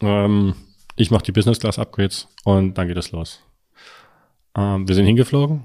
Ähm, 0.00 0.54
ich 0.96 1.10
mache 1.10 1.24
die 1.24 1.32
Business 1.32 1.60
Class 1.60 1.78
Upgrades 1.78 2.28
und 2.44 2.74
dann 2.74 2.88
geht 2.88 2.96
es 2.96 3.12
los. 3.12 3.40
Ähm, 4.56 4.88
wir 4.88 4.94
sind 4.94 5.06
hingeflogen, 5.06 5.64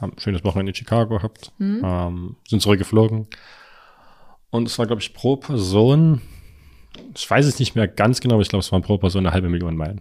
haben 0.00 0.12
ein 0.12 0.18
schönes 0.18 0.42
Wochenende 0.42 0.70
in 0.70 0.74
Chicago 0.74 1.16
gehabt, 1.16 1.52
ähm, 1.60 2.36
sind 2.48 2.62
zurückgeflogen. 2.62 3.26
Und 4.50 4.68
es 4.68 4.78
war, 4.78 4.86
glaube 4.86 5.02
ich, 5.02 5.12
pro 5.12 5.36
Person, 5.36 6.22
ich 7.14 7.28
weiß 7.30 7.44
es 7.44 7.58
nicht 7.58 7.74
mehr 7.74 7.88
ganz 7.88 8.20
genau, 8.20 8.34
aber 8.34 8.42
ich 8.42 8.48
glaube, 8.48 8.60
es 8.60 8.72
waren 8.72 8.82
pro 8.82 8.96
Person 8.96 9.26
eine 9.26 9.34
halbe 9.34 9.48
Million 9.48 9.76
Meilen. 9.76 10.00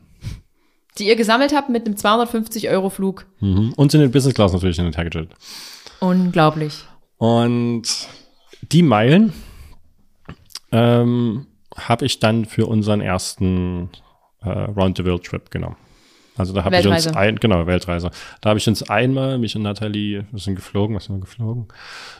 Die 0.97 1.07
ihr 1.07 1.17
gesammelt 1.17 1.53
habt 1.53 1.69
mit 1.69 1.85
einem 1.85 1.97
250 1.97 2.69
Euro 2.69 2.89
Flug. 2.89 3.25
Mhm. 3.41 3.73
Und 3.75 3.91
sind 3.91 4.01
in 4.01 4.11
Business 4.11 4.33
Class 4.33 4.53
natürlich 4.53 4.77
hin 4.77 4.85
und 4.85 4.95
her 4.95 5.03
gejettet. 5.03 5.35
Unglaublich. 5.99 6.85
Und 7.17 8.07
die 8.71 8.81
Meilen 8.81 9.33
ähm, 10.71 11.47
habe 11.75 12.05
ich 12.05 12.19
dann 12.19 12.45
für 12.45 12.67
unseren 12.67 13.01
ersten 13.01 13.89
äh, 14.41 14.49
Round 14.49 14.97
the 14.97 15.05
World 15.05 15.23
Trip 15.23 15.49
genommen. 15.51 15.77
Also 16.37 16.53
da 16.53 16.65
habe 16.65 16.77
ich 16.77 16.87
uns 16.87 17.07
ein, 17.07 17.37
genau, 17.37 17.65
Weltreise. 17.65 18.11
Da 18.41 18.49
habe 18.49 18.59
ich 18.59 18.67
uns 18.67 18.83
einmal, 18.89 19.37
mich 19.37 19.55
und 19.55 19.61
Nathalie, 19.61 20.25
wir 20.31 20.39
sind 20.39 20.55
geflogen, 20.55 20.95
was 20.95 21.05
sind 21.05 21.15
wir 21.15 21.21
geflogen? 21.21 21.67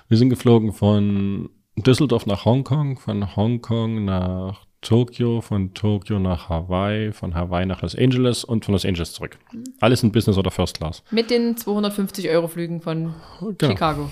Wir 0.08 0.18
sind 0.18 0.30
geflogen 0.30 0.72
von 0.72 1.50
Düsseldorf 1.76 2.26
nach 2.26 2.46
Hongkong, 2.46 2.98
von 2.98 3.36
Hongkong 3.36 4.06
nach 4.06 4.66
Tokio, 4.80 5.42
von 5.42 5.74
Tokio 5.74 6.20
nach 6.20 6.48
Hawaii, 6.48 7.12
von 7.12 7.36
Hawaii 7.36 7.66
nach 7.66 7.82
Los 7.82 7.96
Angeles 7.96 8.46
und 8.46 8.64
von 8.64 8.74
Los 8.74 8.86
Angeles 8.86 9.12
zurück. 9.14 9.38
Alles 9.82 10.04
in 10.04 10.12
Business 10.14 10.38
oder 10.38 10.52
First 10.52 10.78
Class. 10.78 11.04
Mit 11.12 11.30
den 11.30 11.58
250 11.58 12.30
Euro 12.30 12.48
Flügen 12.48 12.80
von 12.82 13.14
Genau. 13.42 13.56
Chicago. 13.74 14.10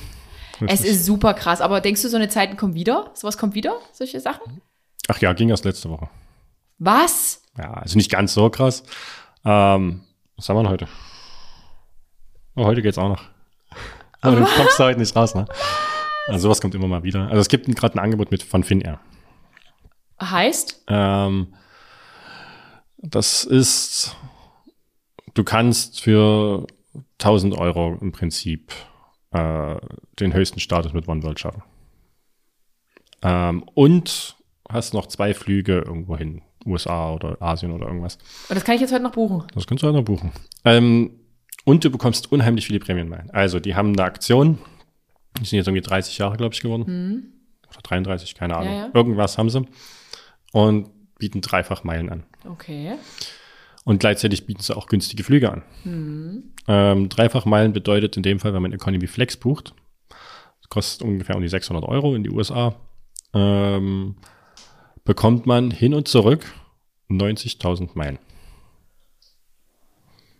Es 0.67 0.83
ist 0.83 1.05
super 1.05 1.33
krass. 1.33 1.61
Aber 1.61 1.81
denkst 1.81 2.01
du, 2.01 2.09
so 2.09 2.17
eine 2.17 2.29
Zeiten 2.29 2.57
kommen 2.57 2.75
wieder? 2.75 3.11
Sowas 3.13 3.37
kommt 3.37 3.55
wieder? 3.55 3.77
Solche 3.91 4.19
Sachen? 4.19 4.61
Ach 5.07 5.19
ja, 5.19 5.33
ging 5.33 5.49
erst 5.49 5.65
letzte 5.65 5.89
Woche. 5.89 6.09
Was? 6.79 7.41
Ja, 7.57 7.73
also 7.73 7.97
nicht 7.97 8.11
ganz 8.11 8.33
so 8.33 8.49
krass. 8.49 8.83
Ähm, 9.45 10.01
was 10.35 10.49
haben 10.49 10.57
wir 10.57 10.63
denn 10.63 10.71
heute? 10.71 10.87
Oh, 12.55 12.65
heute 12.65 12.81
geht's 12.81 12.97
auch 12.97 13.09
noch. 13.09 13.23
Aber 14.21 14.37
du 14.37 14.45
kommst 14.45 14.79
da 14.79 14.85
heute 14.85 14.99
nicht 14.99 15.15
raus, 15.15 15.35
ne? 15.35 15.45
Also 16.27 16.43
sowas 16.43 16.61
kommt 16.61 16.75
immer 16.75 16.87
mal 16.87 17.03
wieder. 17.03 17.27
Also 17.27 17.39
es 17.39 17.49
gibt 17.49 17.65
gerade 17.75 17.95
ein 17.95 17.99
Angebot 17.99 18.31
mit 18.31 18.43
von 18.43 18.63
Finnair. 18.63 18.99
Heißt? 20.21 20.83
Ähm, 20.87 21.53
das 22.97 23.43
ist, 23.43 24.15
du 25.33 25.43
kannst 25.43 26.01
für 26.01 26.65
1000 27.19 27.57
Euro 27.57 27.97
im 27.99 28.13
Prinzip 28.13 28.71
äh, 29.33 29.77
den 30.19 30.33
höchsten 30.33 30.59
Status 30.59 30.93
mit 30.93 31.07
One 31.07 31.23
World 31.23 31.39
schaffen. 31.39 31.63
Ähm, 33.21 33.63
und 33.73 34.35
hast 34.69 34.93
noch 34.93 35.07
zwei 35.07 35.33
Flüge 35.33 35.79
irgendwo 35.79 36.17
hin, 36.17 36.41
USA 36.65 37.11
oder 37.11 37.41
Asien 37.41 37.71
oder 37.71 37.87
irgendwas. 37.87 38.17
Und 38.49 38.55
das 38.55 38.63
kann 38.63 38.75
ich 38.75 38.81
jetzt 38.81 38.93
heute 38.93 39.03
noch 39.03 39.11
buchen. 39.11 39.45
Das 39.53 39.67
kannst 39.67 39.83
du 39.83 39.87
halt 39.87 39.95
noch 39.95 40.03
buchen. 40.03 40.31
Ähm, 40.65 41.19
und 41.65 41.83
du 41.83 41.89
bekommst 41.89 42.31
unheimlich 42.31 42.67
viele 42.67 42.79
Prämienmeilen. 42.79 43.31
Also, 43.31 43.59
die 43.59 43.75
haben 43.75 43.93
eine 43.93 44.03
Aktion. 44.03 44.59
Die 45.39 45.45
sind 45.45 45.57
jetzt 45.57 45.67
irgendwie 45.67 45.81
30 45.81 46.17
Jahre, 46.17 46.35
glaube 46.37 46.53
ich, 46.53 46.61
geworden. 46.61 47.33
Oder 47.69 47.81
33, 47.81 48.35
keine 48.35 48.57
Ahnung. 48.57 48.73
Ja, 48.73 48.79
ja. 48.85 48.89
Irgendwas 48.93 49.37
haben 49.37 49.49
sie. 49.49 49.65
Und 50.51 50.89
bieten 51.17 51.41
dreifach 51.41 51.83
Meilen 51.83 52.09
an. 52.09 52.23
Okay. 52.47 52.95
Und 53.85 53.99
gleichzeitig 53.99 54.45
bieten 54.45 54.61
sie 54.61 54.75
auch 54.75 54.87
günstige 54.87 55.23
Flüge 55.23 55.51
an. 55.51 55.63
Ähm, 56.67 57.09
dreifach 57.09 57.45
Meilen 57.45 57.73
bedeutet 57.73 58.15
in 58.15 58.23
dem 58.23 58.39
Fall, 58.39 58.53
wenn 58.53 58.61
man 58.61 58.71
Economy 58.71 59.07
Flex 59.07 59.35
bucht, 59.35 59.73
kostet 60.69 61.07
ungefähr 61.07 61.35
um 61.35 61.41
die 61.41 61.49
600 61.49 61.83
Euro 61.83 62.15
in 62.15 62.23
die 62.23 62.31
USA, 62.31 62.75
ähm, 63.33 64.15
bekommt 65.03 65.45
man 65.45 65.69
hin 65.69 65.93
und 65.93 66.07
zurück 66.07 66.45
90.000 67.09 67.89
Meilen. 67.93 68.17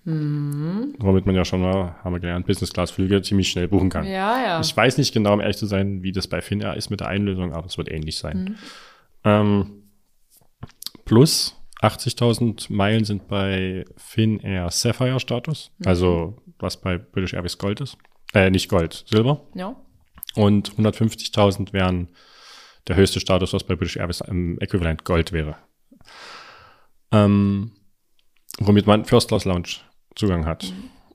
Womit 0.06 1.26
man 1.26 1.36
ja 1.36 1.46
schon 1.46 1.62
mal, 1.62 1.96
haben 2.04 2.14
wir 2.14 2.20
gelernt, 2.20 2.46
Business-Class-Flüge 2.46 3.22
ziemlich 3.22 3.50
schnell 3.50 3.68
buchen 3.70 3.90
kann. 3.90 4.06
Ja, 4.06 4.44
ja. 4.44 4.60
Ich 4.60 4.76
weiß 4.76 4.98
nicht 4.98 5.14
genau, 5.14 5.34
um 5.34 5.40
ehrlich 5.40 5.58
zu 5.58 5.66
sein, 5.66 6.04
wie 6.04 6.12
das 6.12 6.28
bei 6.28 6.42
Finnair 6.42 6.76
ist 6.76 6.90
mit 6.90 7.00
der 7.00 7.08
Einlösung, 7.08 7.54
aber 7.54 7.68
es 7.68 7.78
wird 7.78 7.90
ähnlich 7.90 8.18
sein. 8.18 8.58
Ähm, 9.24 9.84
plus 11.06 11.56
80.000 11.84 12.72
Meilen 12.72 13.04
sind 13.04 13.28
bei 13.28 13.84
Finnair 13.98 14.72
Sapphire-Status, 14.72 15.72
also 15.84 16.42
was 16.58 16.80
bei 16.80 16.98
British 16.98 17.34
Airways 17.34 17.58
Gold 17.58 17.82
ist. 17.82 17.98
Äh, 18.34 18.50
nicht 18.50 18.70
Gold, 18.70 19.04
Silber. 19.08 19.42
ja. 19.54 19.76
Und 20.36 20.72
150.000 20.78 21.74
wären 21.74 22.08
der 22.88 22.96
höchste 22.96 23.20
Status, 23.20 23.54
was 23.54 23.66
bei 23.66 23.76
British 23.76 23.98
Airways 23.98 24.22
im 24.22 24.58
Äquivalent 24.60 25.04
Gold 25.06 25.32
wäre. 25.32 25.58
Ähm, 27.12 27.74
womit 28.60 28.88
man 28.88 29.06
First 29.06 29.28
Class 29.28 29.46
Lounge 29.46 29.76
Zugang 30.16 30.46
hat. 30.46 30.74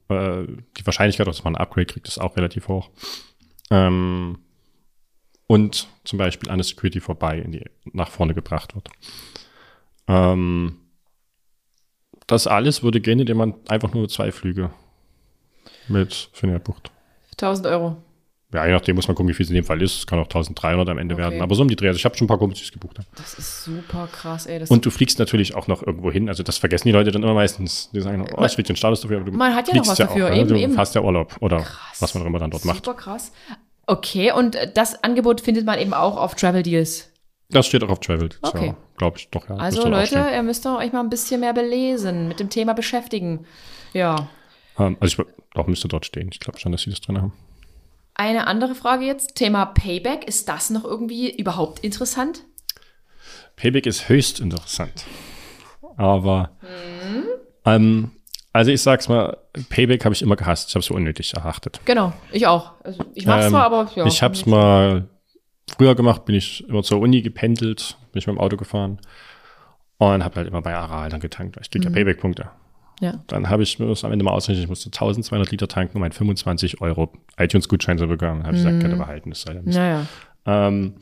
Äh, 0.09 0.47
die 0.77 0.87
Wahrscheinlichkeit, 0.87 1.27
dass 1.27 1.43
man 1.43 1.57
ein 1.57 1.61
Upgrade 1.61 1.87
kriegt, 1.87 2.07
ist 2.07 2.19
auch 2.19 2.37
relativ 2.37 2.69
hoch. 2.69 2.91
Ähm, 3.71 4.39
und 5.47 5.89
zum 6.05 6.19
Beispiel 6.19 6.51
eine 6.51 6.63
Security 6.63 7.01
vorbei, 7.01 7.39
in 7.39 7.53
die 7.53 7.65
nach 7.93 8.11
vorne 8.11 8.35
gebracht 8.35 8.75
wird. 8.75 8.89
Ähm, 10.09 10.77
das 12.27 12.47
alles 12.47 12.83
würde 12.83 13.01
gehen, 13.01 13.21
indem 13.21 13.37
man 13.39 13.55
einfach 13.69 13.93
nur 13.95 14.09
zwei 14.09 14.33
Flüge 14.33 14.71
mit 15.89 16.31
Finja 16.33 16.59
Bucht. 16.59 16.91
1000 17.33 17.67
Euro. 17.69 17.97
Ja, 18.53 18.65
je 18.67 18.73
nachdem 18.73 18.97
muss 18.97 19.07
man 19.07 19.15
gucken, 19.15 19.29
wie 19.29 19.35
viel 19.35 19.45
es 19.45 19.51
in 19.51 19.57
dem 19.57 19.65
Fall 19.65 19.81
ist. 19.83 19.99
Es 19.99 20.07
kann 20.07 20.19
auch 20.19 20.25
1300 20.25 20.89
am 20.89 20.97
Ende 20.99 21.15
Okay. 21.15 21.23
werden. 21.23 21.43
Aber 21.43 21.55
so 21.55 21.61
um 21.63 21.69
die 21.69 21.77
Dreh. 21.77 21.89
Also 21.89 21.99
ich 21.99 22.05
habe 22.07 22.17
schon 22.17 22.25
ein 22.25 22.29
paar 22.29 22.39
Kumpels, 22.39 22.59
die 22.61 22.65
es 22.65 22.73
gebucht 22.73 22.99
haben. 22.99 23.07
Das 23.17 23.35
ist 23.35 23.65
super 23.65 24.09
krass, 24.11 24.47
ey. 24.47 24.65
Und 24.69 24.87
du 24.87 24.91
fliegst 24.91 25.19
natürlich 25.19 25.55
auch 25.55 25.67
noch 25.67 25.83
irgendwo 25.87 26.11
hin. 26.11 26.29
Also 26.31 26.43
das 26.43 26.57
vergessen 26.57 26.89
die 26.89 26.93
Leute 26.93 27.11
dann 27.11 27.23
immer 27.23 27.35
meistens. 27.35 27.91
Die 27.93 28.01
sagen, 28.01 28.27
oh, 28.35 28.45
ich 28.47 28.53
fliege 28.53 28.69
den 28.69 28.77
Status 28.77 29.03
dafür. 29.03 29.19
Aber 29.21 29.31
du 29.31 29.37
Man 29.37 29.55
hat 29.55 29.69
ja 29.69 29.75
noch 29.75 29.87
was 29.87 29.99
dafür. 29.99 30.29
Auch, 30.31 30.35
Eben, 30.35 30.49
du 30.49 30.59
eben. 30.59 30.79
hast 30.79 30.95
ja 30.95 31.03
Urlaub 31.03 31.37
oder 31.41 31.59
Krass. 31.59 32.01
was 32.01 32.15
man 32.15 32.23
auch 32.23 32.27
immer 32.27 32.39
dann 32.39 32.51
dort 32.51 32.65
macht. 32.65 32.85
super 32.87 32.97
krass. 32.97 33.33
Okay, 33.87 34.33
und 34.33 34.57
das 34.75 35.03
Angebot 35.05 35.43
findet 35.43 35.67
man 35.67 35.79
eben 35.79 35.93
auch 35.93 36.17
auf 36.17 36.35
Travel 36.35 36.63
Deals. 36.63 37.11
Das 37.51 37.67
steht 37.67 37.83
auch 37.85 37.91
auf 37.91 38.01
Travel. 38.01 38.31
Okay. 38.43 38.75
Glaube 38.99 39.17
ich 39.19 39.29
doch, 39.31 39.49
ja. 39.49 39.57
Also 39.57 39.89
Leute, 39.89 40.29
ihr 40.33 40.43
müsst 40.43 40.67
euch 40.67 40.93
mal 40.93 41.01
ein 41.01 41.09
bisschen 41.11 41.41
mehr 41.41 41.55
belesen, 41.55 42.29
mit 42.29 42.41
dem 42.41 42.51
Thema 42.51 42.75
beschäftigen. 42.75 43.47
Ja. 43.93 44.29
Ähm, 44.79 44.97
also 45.01 45.23
ich 45.23 45.29
doch 45.55 45.67
müsste 45.67 45.89
dort 45.89 46.05
stehen. 46.05 46.29
Ich 46.33 46.41
glaube 46.41 46.59
schon, 46.59 46.73
dass 46.73 46.83
sie 46.83 46.91
das 46.91 47.01
drin 47.01 47.19
haben. 47.21 47.33
Eine 48.15 48.47
andere 48.49 48.75
Frage 48.75 49.05
jetzt, 49.05 49.37
Thema 49.37 49.65
Payback. 49.67 50.27
Ist 50.27 50.49
das 50.49 50.71
noch 50.71 50.85
irgendwie 50.85 51.31
überhaupt 51.35 51.79
interessant? 51.85 52.43
Payback 53.57 53.87
ist 53.87 54.09
höchst 54.09 54.41
interessant. 54.41 55.05
Aber 55.97 56.51
Mhm. 56.63 57.25
ähm, 57.65 58.11
also 58.53 58.71
ich 58.73 58.83
sag's 58.83 59.09
mal, 59.09 59.37
Payback 59.69 60.05
habe 60.05 60.15
ich 60.15 60.23
immer 60.23 60.37
gehasst. 60.37 60.69
Ich 60.69 60.75
habe 60.75 60.81
es 60.81 60.87
so 60.87 60.95
unnötig 60.95 61.35
erachtet. 61.35 61.81
Genau, 61.85 62.13
ich 62.33 62.47
auch. 62.47 62.73
Also 62.83 63.05
ich 63.15 63.27
mach's 63.27 63.45
Ähm, 63.47 63.51
zwar, 63.51 63.65
aber 63.65 63.91
ja. 63.95 64.07
ich 64.07 64.23
habe 64.23 64.35
es 64.35 64.47
mal 64.47 65.09
früher 65.77 65.95
gemacht, 65.95 66.25
bin 66.25 66.35
ich 66.35 66.67
immer 66.69 66.83
zur 66.83 67.01
Uni 67.01 67.23
gependelt, 67.23 67.97
bin 68.13 68.19
ich 68.21 68.27
mit 68.27 68.37
dem 68.37 68.41
Auto 68.41 68.57
gefahren 68.57 68.99
und 69.99 70.25
habe 70.25 70.37
halt 70.37 70.49
immer 70.49 70.63
bei 70.63 70.75
Aral 70.75 71.09
dann 71.11 71.21
getankt, 71.21 71.57
weil 71.57 71.63
ich 71.63 71.71
krieg 71.71 71.85
ja 71.85 71.91
Payback-Punkte. 71.91 72.51
Ja. 73.01 73.23
Dann 73.29 73.49
habe 73.49 73.63
ich 73.63 73.79
mir 73.79 73.87
das 73.87 74.05
am 74.05 74.11
Ende 74.13 74.25
mal 74.25 74.33
ausgerechnet, 74.33 74.65
ich 74.65 74.69
musste 74.69 74.89
1200 74.89 75.51
Liter 75.51 75.69
tanken, 75.69 75.97
um 75.97 76.03
einen 76.03 76.13
25 76.13 76.81
Euro 76.81 77.13
iTunes-Gutschein 77.37 77.99
zu 77.99 78.07
bekommen. 78.09 78.45
habe 78.45 78.57
ich 78.57 78.63
gesagt, 78.65 78.81
könnt 78.81 78.95
ihr 78.95 78.99
behalten, 78.99 79.31
das 79.31 79.43
sei 79.43 79.55
ja. 79.55 79.61
Naja. 79.65 80.07
Ähm, 80.47 80.95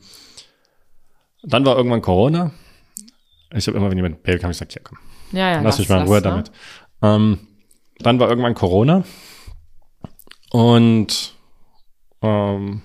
dann 1.43 1.65
war 1.65 1.75
irgendwann 1.77 2.01
Corona. 2.01 2.51
Ich 3.53 3.65
habe 3.67 3.77
immer, 3.77 3.89
wenn 3.89 3.97
jemand 3.97 4.21
Payback 4.23 4.41
kam, 4.41 4.51
ich 4.51 4.57
gesagt, 4.57 4.75
ja 4.75 4.81
komm, 4.83 4.97
Ja, 5.31 5.53
ja. 5.53 5.61
lass 5.61 5.79
mich 5.79 5.89
mal 5.89 6.01
in 6.01 6.07
Ruhe 6.07 6.17
ne? 6.17 6.21
damit. 6.21 6.51
Ähm, 7.01 7.39
dann 7.99 8.19
war 8.19 8.29
irgendwann 8.29 8.53
Corona 8.53 9.03
und 10.51 11.35
ähm, 12.21 12.81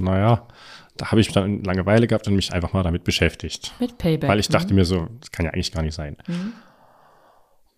naja, 0.00 0.46
da 0.96 1.10
habe 1.10 1.20
ich 1.20 1.28
dann 1.32 1.64
Langeweile 1.64 2.06
gehabt 2.06 2.28
und 2.28 2.36
mich 2.36 2.52
einfach 2.52 2.72
mal 2.72 2.82
damit 2.82 3.04
beschäftigt. 3.04 3.72
Mit 3.80 3.98
Payback. 3.98 4.28
Weil 4.28 4.38
ich 4.38 4.48
dachte 4.48 4.74
mir 4.74 4.84
so, 4.84 5.08
das 5.20 5.30
kann 5.30 5.46
ja 5.46 5.52
eigentlich 5.52 5.72
gar 5.72 5.82
nicht 5.82 5.94
sein. 5.94 6.16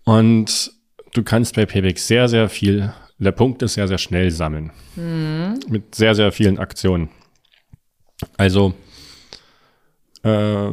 Und 0.05 0.73
du 1.15 1.23
kannst 1.23 1.55
bei 1.57 1.67
Payback 1.67 1.99
sehr, 1.99 2.29
sehr 2.29 2.49
viel 2.49 2.93
der 3.19 3.33
Punkte 3.33 3.69
sehr, 3.69 3.89
sehr 3.89 3.99
schnell 3.99 4.31
sammeln. 4.31 4.73
Mit 5.69 5.95
sehr, 5.95 6.15
sehr 6.15 6.33
vielen 6.33 6.59
Aktionen. 6.59 7.09
Also, 8.37 8.75
äh, 10.23 10.71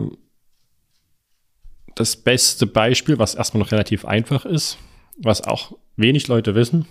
das 1.95 2.15
beste 2.17 2.65
Beispiel, 2.65 3.19
was 3.19 3.35
erstmal 3.35 3.63
noch 3.63 3.71
relativ 3.71 4.05
einfach 4.05 4.45
ist, 4.45 4.77
was 5.17 5.43
auch 5.43 5.77
wenig 5.95 6.27
Leute 6.27 6.55
wissen, 6.55 6.85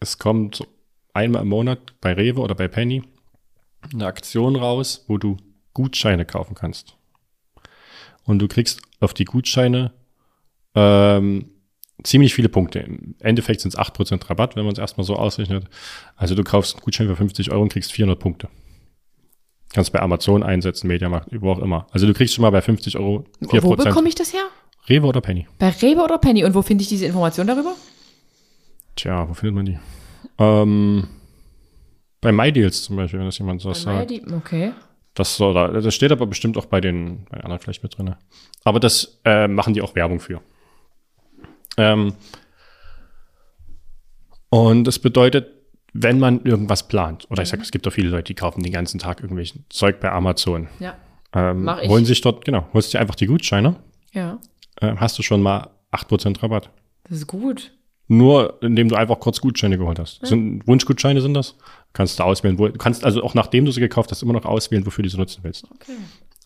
es 0.00 0.18
kommt 0.18 0.66
einmal 1.12 1.42
im 1.42 1.48
Monat 1.48 1.94
bei 2.00 2.12
Rewe 2.12 2.40
oder 2.40 2.54
bei 2.54 2.68
Penny 2.68 3.02
eine 3.92 4.06
Aktion 4.06 4.56
raus, 4.56 5.04
wo 5.08 5.18
du 5.18 5.36
Gutscheine 5.72 6.24
kaufen 6.24 6.54
kannst. 6.54 6.96
Und 8.24 8.38
du 8.38 8.48
kriegst 8.48 8.80
auf 9.00 9.12
die 9.14 9.24
Gutscheine 9.24 9.92
ähm, 10.74 11.50
ziemlich 12.02 12.34
viele 12.34 12.48
Punkte. 12.48 12.80
Im 12.80 13.14
Endeffekt 13.20 13.60
sind 13.60 13.74
es 13.74 13.78
8% 13.78 14.28
Rabatt, 14.28 14.56
wenn 14.56 14.64
man 14.64 14.72
es 14.72 14.78
erstmal 14.78 15.04
so 15.04 15.16
ausrechnet. 15.16 15.66
Also 16.16 16.34
du 16.34 16.42
kaufst 16.42 16.74
einen 16.74 16.82
Gutschein 16.82 17.06
für 17.06 17.16
50 17.16 17.50
Euro 17.52 17.62
und 17.62 17.72
kriegst 17.72 17.92
400 17.92 18.18
Punkte. 18.18 18.48
Kannst 19.72 19.92
bei 19.92 20.00
Amazon 20.00 20.42
einsetzen, 20.42 20.86
Mediamarkt, 20.86 21.28
wo 21.40 21.50
auch 21.50 21.58
immer. 21.58 21.86
Also 21.90 22.06
du 22.06 22.14
kriegst 22.14 22.34
schon 22.34 22.42
mal 22.42 22.50
bei 22.50 22.62
50 22.62 22.96
Euro 22.96 23.26
4%. 23.42 23.62
Wo 23.62 23.76
bekomme 23.76 24.08
ich 24.08 24.14
das 24.14 24.32
her? 24.32 24.44
Rewe 24.88 25.06
oder 25.06 25.20
Penny? 25.20 25.46
Bei 25.58 25.70
Rewe 25.70 26.02
oder 26.02 26.18
Penny? 26.18 26.44
Und 26.44 26.54
wo 26.54 26.62
finde 26.62 26.82
ich 26.82 26.88
diese 26.88 27.06
Information 27.06 27.46
darüber? 27.46 27.74
Tja, 28.96 29.28
wo 29.28 29.34
findet 29.34 29.54
man 29.54 29.66
die? 29.66 29.78
Ähm, 30.38 31.08
bei 32.24 32.32
MyDeals 32.32 32.82
zum 32.82 32.96
Beispiel, 32.96 33.20
wenn 33.20 33.26
das 33.26 33.38
jemand 33.38 33.60
so 33.60 33.72
sagt. 33.72 34.10
Okay. 34.32 34.72
Das, 35.14 35.36
so, 35.36 35.52
da, 35.54 35.68
das 35.68 35.94
steht 35.94 36.10
aber 36.10 36.26
bestimmt 36.26 36.56
auch 36.58 36.66
bei 36.66 36.80
den, 36.80 37.24
bei 37.30 37.36
den 37.36 37.44
anderen 37.44 37.60
vielleicht 37.60 37.84
mit 37.84 37.96
drin. 37.96 38.16
Aber 38.64 38.80
das 38.80 39.20
äh, 39.24 39.46
machen 39.46 39.72
die 39.74 39.80
auch 39.82 39.94
Werbung 39.94 40.18
für. 40.18 40.40
Ähm, 41.76 42.14
und 44.50 44.84
das 44.84 44.98
bedeutet, 44.98 45.48
wenn 45.92 46.18
man 46.18 46.44
irgendwas 46.44 46.88
plant, 46.88 47.26
oder 47.30 47.42
ich 47.42 47.48
sage, 47.48 47.62
es 47.62 47.70
gibt 47.70 47.86
auch 47.86 47.92
viele 47.92 48.08
Leute, 48.08 48.24
die 48.24 48.34
kaufen 48.34 48.62
den 48.62 48.72
ganzen 48.72 48.98
Tag 48.98 49.20
irgendwelchen 49.20 49.64
Zeug 49.68 50.00
bei 50.00 50.10
Amazon. 50.10 50.68
Ja. 50.80 50.96
Ähm, 51.32 51.64
Mach 51.64 51.80
ich. 51.80 51.88
holen 51.88 52.04
sich 52.04 52.20
dort, 52.20 52.44
genau, 52.44 52.66
holst 52.72 52.92
dir 52.94 53.00
einfach 53.00 53.14
die 53.16 53.26
Gutscheine, 53.26 53.76
Ja. 54.12 54.38
äh, 54.80 54.94
hast 54.96 55.18
du 55.18 55.22
schon 55.22 55.42
mal 55.42 55.70
8% 55.92 56.42
Rabatt. 56.42 56.70
Das 57.04 57.18
ist 57.18 57.26
gut. 57.26 57.72
Nur 58.06 58.62
indem 58.62 58.88
du 58.88 58.96
einfach 58.96 59.18
kurz 59.18 59.40
Gutscheine 59.40 59.78
geholt 59.78 59.98
hast. 59.98 60.20
Das 60.20 60.28
Sind 60.28 60.66
Wunschgutscheine 60.66 61.22
sind 61.22 61.34
das. 61.34 61.56
Kannst 61.94 62.18
du 62.18 62.22
auswählen, 62.22 62.58
wo, 62.58 62.68
du 62.68 62.76
kannst 62.76 63.04
also 63.04 63.22
auch 63.22 63.34
nachdem 63.34 63.64
du 63.64 63.72
sie 63.72 63.80
gekauft 63.80 64.10
hast, 64.10 64.22
immer 64.22 64.34
noch 64.34 64.44
auswählen, 64.44 64.84
wofür 64.84 65.02
du 65.02 65.08
sie 65.08 65.16
nutzen 65.16 65.40
willst. 65.42 65.66
Okay. 65.70 65.96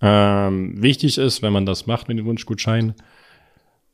Ähm, 0.01 0.80
wichtig 0.80 1.18
ist, 1.18 1.43
wenn 1.43 1.52
man 1.52 1.66
das 1.66 1.86
macht 1.86 2.09
mit 2.09 2.18
den 2.18 2.26
Wunschgutscheinen, 2.26 2.94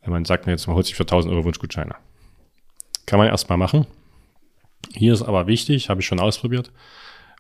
wenn 0.03 0.12
man 0.12 0.27
sagt, 0.27 0.47
jetzt 0.47 0.66
man 0.66 0.77
holt 0.77 0.85
sich 0.85 0.95
für 0.95 1.05
1000 1.05 1.32
Euro 1.32 1.45
Wunschgutscheine. 1.45 1.95
Kann 3.07 3.19
man 3.19 3.28
erstmal 3.28 3.57
machen. 3.57 3.86
Hier 4.93 5.15
ist 5.15 5.23
aber 5.23 5.47
wichtig, 5.47 5.89
habe 5.89 6.03
ich 6.03 6.07
schon 6.07 6.20
ausprobiert, 6.20 6.70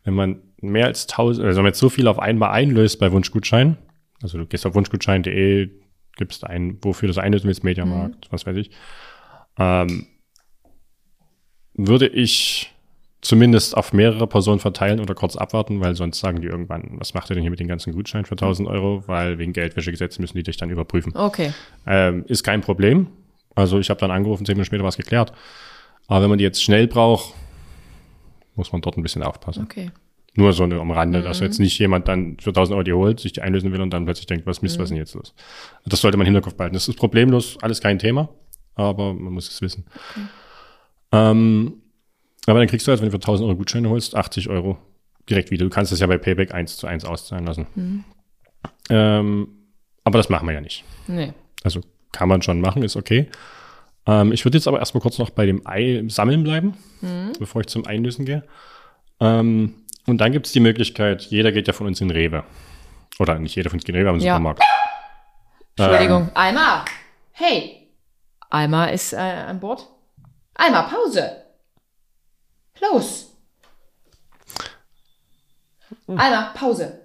wenn 0.04 0.14
man 0.14 0.40
mehr 0.60 0.86
als 0.86 1.06
1000, 1.08 1.44
also 1.44 1.58
wenn 1.58 1.64
man 1.64 1.70
jetzt 1.70 1.80
so 1.80 1.90
viel 1.90 2.08
auf 2.08 2.18
einmal 2.18 2.50
einlöst 2.50 2.98
bei 2.98 3.12
Wunschgutscheinen, 3.12 3.76
also 4.22 4.38
du 4.38 4.46
gehst 4.46 4.64
auf 4.64 4.74
wunschgutschein.de, 4.74 5.68
gibst 6.16 6.44
ein, 6.44 6.78
wofür 6.80 7.08
du 7.08 7.14
das 7.14 7.22
einlösen 7.22 7.48
willst, 7.48 7.64
Mediamarkt, 7.64 8.28
was 8.30 8.46
weiß 8.46 8.56
ich, 8.56 8.70
ähm, 9.58 10.06
würde 11.74 12.06
ich 12.06 12.72
zumindest 13.20 13.76
auf 13.76 13.92
mehrere 13.92 14.26
Personen 14.26 14.60
verteilen 14.60 15.00
oder 15.00 15.14
kurz 15.14 15.36
abwarten, 15.36 15.80
weil 15.80 15.96
sonst 15.96 16.20
sagen 16.20 16.40
die 16.40 16.46
irgendwann, 16.46 16.96
was 16.98 17.14
macht 17.14 17.30
ihr 17.30 17.34
denn 17.34 17.42
hier 17.42 17.50
mit 17.50 17.60
den 17.60 17.68
ganzen 17.68 17.92
Gutscheinen 17.92 18.26
für 18.26 18.34
1000 18.34 18.68
Euro, 18.68 19.02
weil 19.06 19.38
wegen 19.38 19.52
Geldwäschegesetz 19.52 20.18
müssen 20.18 20.36
die 20.36 20.42
dich 20.42 20.56
dann 20.56 20.70
überprüfen. 20.70 21.16
Okay. 21.16 21.52
Ähm, 21.86 22.24
ist 22.28 22.44
kein 22.44 22.60
Problem. 22.60 23.08
Also 23.54 23.78
ich 23.78 23.88
habe 23.90 24.00
dann 24.00 24.10
angerufen, 24.10 24.44
zehn 24.44 24.54
Minuten 24.54 24.66
später 24.66 24.82
war 24.82 24.90
es 24.90 24.96
geklärt. 24.96 25.32
Aber 26.06 26.22
wenn 26.22 26.28
man 26.28 26.38
die 26.38 26.44
jetzt 26.44 26.62
schnell 26.62 26.86
braucht, 26.86 27.34
muss 28.56 28.72
man 28.72 28.82
dort 28.82 28.96
ein 28.96 29.02
bisschen 29.02 29.22
aufpassen. 29.22 29.64
Okay. 29.64 29.90
Nur 30.36 30.52
so 30.52 30.64
eine 30.64 30.80
am 30.80 30.90
Rande, 30.90 31.22
dass 31.22 31.40
jetzt 31.40 31.60
nicht 31.60 31.78
jemand 31.78 32.08
dann 32.08 32.36
für 32.40 32.50
1000 32.50 32.74
Euro 32.74 32.82
die 32.82 32.92
holt, 32.92 33.20
sich 33.20 33.32
die 33.32 33.40
einlösen 33.40 33.72
will 33.72 33.80
und 33.80 33.90
dann 33.90 34.04
plötzlich 34.04 34.26
denkt, 34.26 34.46
was 34.46 34.62
Mist, 34.62 34.78
was 34.78 34.84
ist 34.84 34.90
denn 34.90 34.98
jetzt 34.98 35.14
los? 35.14 35.32
Das 35.86 36.00
sollte 36.00 36.18
man 36.18 36.26
im 36.26 36.34
Hinterkopf 36.34 36.56
behalten. 36.56 36.74
Das 36.74 36.88
ist 36.88 36.96
problemlos, 36.96 37.56
alles 37.62 37.80
kein 37.80 38.00
Thema, 38.00 38.28
aber 38.74 39.14
man 39.14 39.32
muss 39.32 39.48
es 39.48 39.62
wissen. 39.62 39.84
Ähm, 41.14 41.80
aber 42.46 42.58
dann 42.58 42.68
kriegst 42.68 42.86
du, 42.86 42.90
also 42.90 43.02
wenn 43.02 43.08
du 43.10 43.12
für 43.16 43.22
1000 43.22 43.46
Euro 43.48 43.56
Gutscheine 43.56 43.88
holst, 43.88 44.14
80 44.16 44.48
Euro 44.48 44.78
direkt 45.30 45.50
wieder. 45.50 45.64
Du 45.64 45.70
kannst 45.70 45.92
das 45.92 46.00
ja 46.00 46.06
bei 46.06 46.18
Payback 46.18 46.52
eins 46.52 46.76
zu 46.76 46.86
eins 46.86 47.04
auszahlen 47.04 47.46
lassen. 47.46 48.04
Ähm, 48.90 49.48
aber 50.04 50.18
das 50.18 50.28
machen 50.28 50.46
wir 50.46 50.54
ja 50.54 50.60
nicht. 50.60 50.84
Nee. 51.06 51.32
Also 51.62 51.80
kann 52.12 52.28
man 52.28 52.42
schon 52.42 52.60
machen, 52.60 52.82
ist 52.82 52.96
okay. 52.96 53.28
Ähm, 54.06 54.32
ich 54.32 54.44
würde 54.44 54.58
jetzt 54.58 54.68
aber 54.68 54.78
erstmal 54.80 55.00
kurz 55.00 55.18
noch 55.18 55.30
bei 55.30 55.46
dem 55.46 55.66
Ei 55.66 56.04
Sammeln 56.08 56.44
bleiben, 56.44 56.74
bevor 57.38 57.62
ich 57.62 57.68
zum 57.68 57.86
Einlösen 57.86 58.26
gehe. 58.26 58.44
Ähm, 59.20 59.74
und 60.06 60.18
dann 60.20 60.32
gibt 60.32 60.46
es 60.46 60.52
die 60.52 60.60
Möglichkeit, 60.60 61.22
jeder 61.22 61.52
geht 61.52 61.66
ja 61.66 61.72
von 61.72 61.86
uns 61.86 62.00
in 62.02 62.10
Rewe. 62.10 62.44
Oder 63.18 63.38
nicht 63.38 63.54
jeder 63.56 63.70
von 63.70 63.78
uns 63.78 63.84
geht 63.84 63.94
in 63.94 64.00
Rewe, 64.00 64.08
aber 64.10 64.16
in 64.18 64.20
den 64.22 64.26
Ja. 64.26 64.34
Supermarkt. 64.34 64.62
Entschuldigung. 65.76 66.28
Alma. 66.34 66.84
Hey. 67.32 67.88
Alma 68.50 68.86
ist 68.86 69.14
äh, 69.14 69.16
an 69.16 69.58
Bord. 69.60 69.88
Alma, 70.54 70.82
Pause. 70.82 71.42
Los. 72.80 73.30
Alma, 76.08 76.52
Pause. 76.54 77.00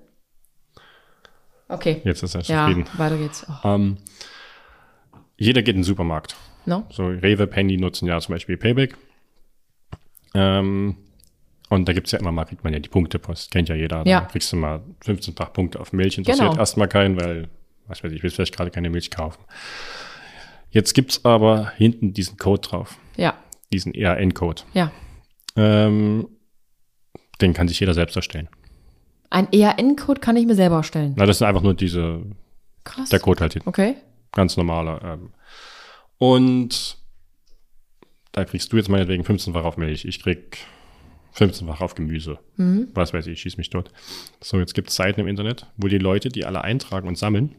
Okay. 1.67 2.01
Jetzt 2.03 2.23
ist 2.23 2.35
er 2.35 2.41
Ja, 2.41 2.67
zufrieden. 2.67 2.89
weiter 2.97 3.17
geht's. 3.17 3.45
Oh. 3.47 3.67
Ähm, 3.67 3.97
jeder 5.37 5.61
geht 5.61 5.75
in 5.75 5.81
den 5.81 5.83
Supermarkt. 5.83 6.35
No? 6.65 6.85
So 6.91 7.07
Rewe, 7.07 7.47
Penny 7.47 7.77
nutzen 7.77 8.07
ja 8.07 8.19
zum 8.19 8.33
Beispiel 8.35 8.57
Payback. 8.57 8.97
Ähm, 10.33 10.97
und 11.69 11.87
da 11.87 11.93
gibt's 11.93 12.11
ja 12.11 12.19
immer 12.19 12.31
mal, 12.31 12.45
kriegt 12.45 12.63
man 12.63 12.73
ja 12.73 12.79
die 12.79 12.89
Punktepost, 12.89 13.51
kennt 13.51 13.69
ja 13.69 13.75
jeder. 13.75 14.05
Ja. 14.05 14.21
Da 14.21 14.25
kriegst 14.27 14.51
du 14.51 14.57
mal 14.57 14.81
15-fach 15.05 15.53
Punkte 15.53 15.79
auf 15.79 15.93
Milch, 15.93 16.17
interessiert 16.17 16.49
Genau. 16.49 16.59
erstmal 16.59 16.87
keinen, 16.87 17.19
weil, 17.19 17.47
was 17.87 18.03
weiß 18.03 18.11
ich, 18.11 18.17
ich 18.17 18.23
will 18.23 18.31
vielleicht 18.31 18.55
gerade 18.55 18.71
keine 18.71 18.89
Milch 18.89 19.11
kaufen. 19.11 19.43
Jetzt 20.71 20.93
gibt's 20.93 21.23
aber 21.25 21.71
hinten 21.77 22.13
diesen 22.13 22.37
Code 22.37 22.61
drauf, 22.67 22.97
Ja. 23.19 23.35
diesen 23.71 23.93
ERN-Code. 23.93 24.63
Ja. 24.73 24.91
Ähm, 25.55 26.27
den 27.41 27.53
kann 27.53 27.67
sich 27.67 27.79
jeder 27.79 27.93
selbst 27.93 28.15
erstellen. 28.15 28.49
Ein 29.29 29.47
ERN-Code 29.51 30.19
kann 30.21 30.35
ich 30.37 30.45
mir 30.45 30.55
selber 30.55 30.77
erstellen. 30.77 31.13
Na, 31.17 31.25
das 31.25 31.37
sind 31.37 31.47
einfach 31.47 31.61
nur 31.61 31.73
diese, 31.75 32.21
Krass. 32.83 33.09
der 33.09 33.19
Code 33.19 33.41
halt 33.41 33.53
hinten. 33.53 33.69
Okay. 33.69 33.95
Ganz 34.31 34.57
normaler. 34.57 35.01
Ähm. 35.03 35.29
Und 36.17 36.97
da 38.31 38.45
kriegst 38.45 38.71
du 38.73 38.77
jetzt 38.77 38.89
meinetwegen 38.89 39.23
15-fach 39.23 39.63
auf 39.63 39.77
Milch, 39.77 40.05
ich 40.05 40.21
krieg 40.21 40.57
15-fach 41.35 41.81
auf 41.81 41.95
Gemüse. 41.95 42.39
Mhm. 42.57 42.89
Was 42.93 43.13
weiß 43.13 43.27
ich, 43.27 43.39
schieß 43.41 43.57
mich 43.57 43.69
dort. 43.69 43.91
So, 44.41 44.59
jetzt 44.59 44.73
gibt 44.73 44.89
es 44.89 44.95
Seiten 44.95 45.19
im 45.21 45.27
Internet, 45.27 45.67
wo 45.77 45.87
die 45.87 45.97
Leute, 45.97 46.29
die 46.29 46.45
alle 46.45 46.61
eintragen 46.63 47.07
und 47.07 47.17
sammeln, 47.17 47.55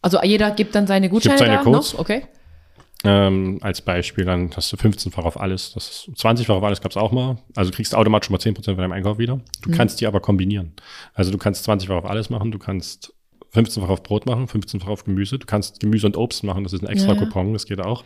Also 0.00 0.18
jeder 0.22 0.50
gibt 0.50 0.74
dann 0.74 0.86
seine 0.86 1.08
Gutscheine 1.08 1.38
seine 1.38 1.56
da 1.56 1.62
Codes. 1.62 1.92
noch? 1.92 2.00
Okay. 2.00 2.24
Ähm, 3.04 3.58
als 3.62 3.80
Beispiel, 3.80 4.24
dann 4.24 4.50
hast 4.54 4.72
du 4.72 4.76
15-fach 4.76 5.24
auf 5.24 5.40
alles. 5.40 5.72
Das 5.74 5.88
ist 6.08 6.24
20-fach 6.24 6.54
auf 6.54 6.62
alles 6.62 6.80
gab 6.80 6.90
es 6.92 6.96
auch 6.96 7.12
mal. 7.12 7.38
Also 7.56 7.70
du 7.70 7.76
kriegst 7.76 7.94
automatisch 7.94 8.28
schon 8.28 8.34
mal 8.34 8.40
10% 8.40 8.64
von 8.64 8.76
deinem 8.76 8.92
Einkauf 8.92 9.18
wieder. 9.18 9.40
Du 9.62 9.70
kannst 9.70 10.00
die 10.00 10.06
aber 10.06 10.20
kombinieren. 10.20 10.72
Also 11.14 11.30
du 11.30 11.38
kannst 11.38 11.68
20-fach 11.68 11.96
auf 11.96 12.04
alles 12.04 12.30
machen, 12.30 12.52
du 12.52 12.58
kannst 12.58 13.14
15-fach 13.54 13.88
auf 13.88 14.02
Brot 14.02 14.26
machen, 14.26 14.46
15-fach 14.46 14.88
auf 14.88 15.04
Gemüse. 15.04 15.38
Du 15.38 15.46
kannst 15.46 15.80
Gemüse 15.80 16.06
und 16.06 16.16
Obst 16.16 16.44
machen, 16.44 16.64
das 16.64 16.72
ist 16.72 16.82
ein 16.82 16.88
extra 16.88 17.12
Ja, 17.12 17.18
ja. 17.20 17.24
Coupon, 17.26 17.52
das 17.52 17.66
geht 17.66 17.80
auch. 17.80 18.04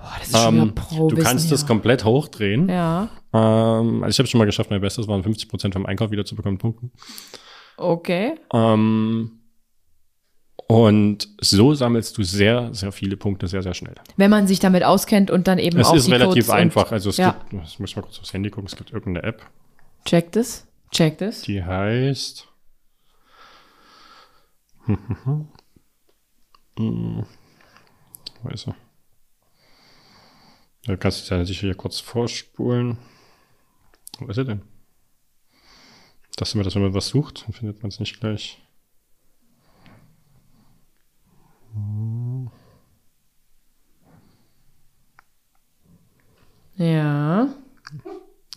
Boah, 0.00 0.12
das 0.18 0.28
ist 0.28 0.38
schon 0.38 0.58
Ähm, 0.58 0.74
pro 0.74 1.08
du 1.08 1.16
kannst 1.16 1.50
das 1.50 1.66
komplett 1.66 2.04
hochdrehen. 2.04 2.68
Ja, 2.68 3.08
Ähm, 3.32 4.02
also 4.04 4.10
ich 4.10 4.18
habe 4.18 4.24
es 4.24 4.30
schon 4.30 4.38
mal 4.38 4.44
geschafft, 4.44 4.70
mein 4.70 4.80
Bestes 4.80 5.08
waren 5.08 5.22
50% 5.22 5.72
vom 5.72 5.86
Einkauf 5.86 6.10
wieder 6.10 6.24
zu 6.24 6.36
bekommen, 6.36 6.58
Punkten. 6.58 6.92
okay. 7.76 8.34
Ähm, 8.52 9.37
und 10.68 11.28
so 11.40 11.72
sammelst 11.72 12.18
du 12.18 12.22
sehr, 12.22 12.72
sehr 12.74 12.92
viele 12.92 13.16
Punkte 13.16 13.48
sehr, 13.48 13.62
sehr 13.62 13.72
schnell. 13.72 13.94
Wenn 14.16 14.30
man 14.30 14.46
sich 14.46 14.60
damit 14.60 14.84
auskennt 14.84 15.30
und 15.30 15.48
dann 15.48 15.58
eben 15.58 15.80
Es 15.80 15.86
auch 15.86 15.94
ist 15.94 16.06
die 16.06 16.12
relativ 16.12 16.46
Codes 16.46 16.50
einfach. 16.50 16.92
Also 16.92 17.08
es 17.08 17.16
ja. 17.16 17.30
gibt, 17.50 17.64
ich 17.66 17.78
muss 17.80 17.96
mal 17.96 18.02
kurz 18.02 18.18
aufs 18.18 18.34
Handy 18.34 18.50
gucken, 18.50 18.66
es 18.66 18.76
gibt 18.76 18.92
irgendeine 18.92 19.26
App, 19.26 19.46
Check 20.04 20.32
das. 20.32 20.66
Check 20.90 21.18
das. 21.18 21.42
die 21.42 21.62
heißt. 21.64 22.48
Hm, 26.78 27.26
Wo 28.42 28.48
ist 28.50 28.68
er? 28.68 28.76
Da 30.84 30.96
kannst 30.96 31.28
du 31.28 31.34
ja 31.34 31.44
sicher 31.44 31.62
hier 31.62 31.74
kurz 31.74 31.98
vorspulen. 31.98 32.98
Wo 34.20 34.26
ist 34.28 34.36
er 34.36 34.44
denn? 34.44 34.62
Das 36.36 36.50
ist 36.50 36.54
immer, 36.54 36.62
dass 36.62 36.76
wenn 36.76 36.82
man 36.82 36.94
was 36.94 37.08
sucht, 37.08 37.44
dann 37.44 37.52
findet 37.52 37.82
man 37.82 37.88
es 37.88 37.98
nicht 37.98 38.20
gleich. 38.20 38.62
Ja. 46.76 47.48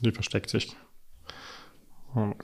Die 0.01 0.11
versteckt 0.11 0.49
sich. 0.49 0.75
Hm. 2.13 2.35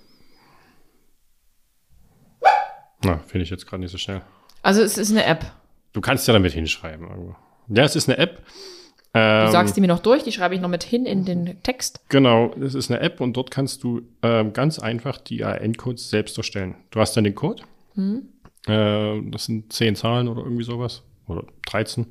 Na, 3.03 3.19
finde 3.19 3.43
ich 3.43 3.49
jetzt 3.49 3.67
gerade 3.67 3.81
nicht 3.81 3.91
so 3.91 3.97
schnell. 3.97 4.21
Also 4.63 4.81
es 4.81 4.97
ist 4.97 5.11
eine 5.11 5.25
App. 5.25 5.45
Du 5.93 6.01
kannst 6.01 6.27
ja 6.27 6.33
damit 6.33 6.53
hinschreiben. 6.53 7.35
Ja, 7.67 7.83
es 7.83 7.95
ist 7.95 8.09
eine 8.09 8.17
App. 8.17 8.43
Du 9.13 9.19
Ähm, 9.19 9.51
sagst 9.51 9.75
die 9.77 9.81
mir 9.81 9.87
noch 9.87 9.99
durch, 9.99 10.23
die 10.23 10.31
schreibe 10.31 10.53
ich 10.55 10.61
noch 10.61 10.69
mit 10.69 10.83
hin 10.83 11.05
in 11.05 11.25
den 11.25 11.61
Text. 11.63 12.01
Genau, 12.09 12.51
es 12.61 12.75
ist 12.75 12.91
eine 12.91 12.99
App 12.99 13.21
und 13.21 13.33
dort 13.37 13.49
kannst 13.51 13.83
du 13.83 14.01
ähm, 14.21 14.53
ganz 14.53 14.79
einfach 14.79 15.17
die 15.17 15.43
AN-Codes 15.43 16.09
selbst 16.09 16.37
erstellen. 16.37 16.75
Du 16.91 16.99
hast 16.99 17.15
dann 17.15 17.23
den 17.23 17.33
Code. 17.35 17.63
Äh, 18.67 19.21
das 19.31 19.45
sind 19.45 19.71
10 19.73 19.95
Zahlen 19.95 20.27
oder 20.27 20.41
irgendwie 20.43 20.63
sowas. 20.63 21.03
Oder 21.27 21.43
13. 21.67 22.07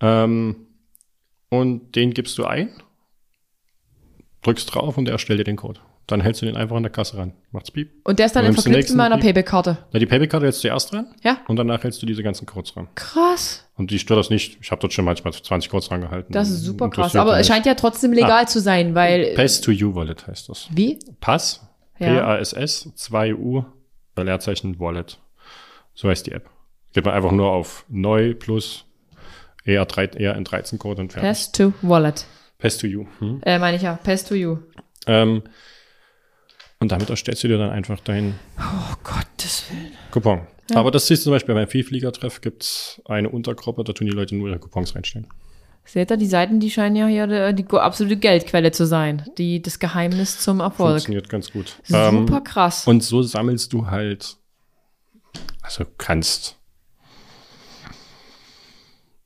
Ähm, 0.00 0.66
und 1.50 1.94
den 1.96 2.12
gibst 2.14 2.36
du 2.38 2.44
ein, 2.44 2.70
drückst 4.42 4.74
drauf 4.74 4.96
und 4.98 5.04
der 5.06 5.12
erstellt 5.12 5.40
dir 5.40 5.44
den 5.44 5.56
Code. 5.56 5.80
Dann 6.06 6.22
hältst 6.22 6.40
du 6.40 6.46
den 6.46 6.56
einfach 6.56 6.76
an 6.76 6.82
der 6.84 6.92
Kasse 6.92 7.18
ran. 7.18 7.34
Macht's 7.50 7.70
piep. 7.70 7.90
Und 8.04 8.18
der 8.18 8.26
ist 8.26 8.34
dann 8.36 8.44
den 8.44 8.54
verknüpft 8.54 8.88
mit 8.88 8.96
meiner. 8.96 9.18
Payback-Karte. 9.18 9.76
Na, 9.92 9.98
die 9.98 10.06
Payback-Karte 10.06 10.46
hältst 10.46 10.64
du 10.64 10.68
erst 10.68 10.90
dran 10.92 11.14
Ja. 11.22 11.38
und 11.48 11.56
danach 11.56 11.82
hältst 11.84 12.00
du 12.00 12.06
diese 12.06 12.22
ganzen 12.22 12.46
Codes 12.46 12.74
ran. 12.76 12.88
Krass. 12.94 13.68
Und 13.76 13.90
die 13.90 13.98
stört 13.98 14.18
das 14.18 14.30
nicht. 14.30 14.56
Ich 14.62 14.70
habe 14.70 14.80
dort 14.80 14.94
schon 14.94 15.04
manchmal 15.04 15.34
20 15.34 15.70
Codes 15.70 15.88
dran 15.88 16.00
gehalten. 16.00 16.32
Das 16.32 16.48
ist 16.48 16.62
super 16.62 16.88
krass. 16.88 17.14
Aber 17.14 17.38
es 17.38 17.46
scheint 17.46 17.66
ja 17.66 17.74
trotzdem 17.74 18.12
legal 18.14 18.48
zu 18.48 18.58
sein, 18.60 18.94
weil. 18.94 19.34
Pass 19.34 19.60
to 19.60 19.70
You 19.70 19.94
Wallet 19.94 20.26
heißt 20.26 20.48
das. 20.48 20.68
Wie? 20.70 20.98
Pass, 21.20 21.60
Ja. 21.98 22.08
P-A-S-S, 22.36 22.90
2U, 22.96 23.64
bei 24.14 24.22
Leerzeichen 24.22 24.80
Wallet. 24.80 25.18
So 25.98 26.08
heißt 26.08 26.28
die 26.28 26.32
App. 26.32 26.48
Geht 26.92 27.04
man 27.04 27.14
einfach 27.14 27.32
nur 27.32 27.50
auf 27.50 27.84
neu 27.88 28.32
plus 28.32 28.84
E 29.66 29.76
ER3, 29.76 30.16
ERN13-Code 30.16 31.00
und 31.02 31.12
fertig. 31.12 31.28
Pass 31.28 31.50
to 31.50 31.72
Wallet. 31.82 32.24
Pass 32.58 32.78
to 32.78 32.86
You. 32.86 33.06
Hm. 33.18 33.40
Äh, 33.42 33.58
meine 33.58 33.76
ich 33.78 33.82
ja. 33.82 33.98
Pass 34.04 34.24
to 34.24 34.36
you. 34.36 34.58
Ähm, 35.08 35.42
und 36.78 36.92
damit 36.92 37.10
erstellst 37.10 37.42
du 37.42 37.48
dir 37.48 37.58
dann 37.58 37.70
einfach 37.70 37.98
deinen 37.98 38.38
Oh 38.60 38.94
Gottes 39.02 39.64
Willen. 39.72 39.90
Coupon. 40.12 40.46
Aber 40.72 40.92
das 40.92 41.08
siehst 41.08 41.22
du 41.22 41.24
zum 41.24 41.32
Beispiel 41.32 41.56
beim 41.56 41.66
Vielfliegertreff 41.66 42.42
gibt 42.42 42.62
es 42.62 43.02
eine 43.04 43.28
Untergruppe, 43.28 43.82
da 43.82 43.92
tun 43.92 44.06
die 44.06 44.12
Leute 44.12 44.36
nur 44.36 44.48
ihre 44.50 44.60
Coupons 44.60 44.94
reinstellen. 44.94 45.26
Seht 45.84 46.12
ihr, 46.12 46.16
die 46.16 46.26
Seiten, 46.26 46.60
die 46.60 46.70
scheinen 46.70 46.94
ja 46.94 47.06
hier 47.08 47.52
die, 47.52 47.64
die 47.64 47.76
absolute 47.76 48.18
Geldquelle 48.18 48.70
zu 48.70 48.86
sein. 48.86 49.24
Die, 49.36 49.60
das 49.60 49.80
Geheimnis 49.80 50.38
zum 50.38 50.60
Erfolg. 50.60 50.90
Funktioniert 50.90 51.28
ganz 51.28 51.50
gut. 51.50 51.76
Super 51.82 52.08
Ähm, 52.10 52.44
krass. 52.44 52.86
Und 52.86 53.02
so 53.02 53.22
sammelst 53.22 53.72
du 53.72 53.86
halt, 53.86 54.36
also 55.68 55.84
kannst, 55.98 56.56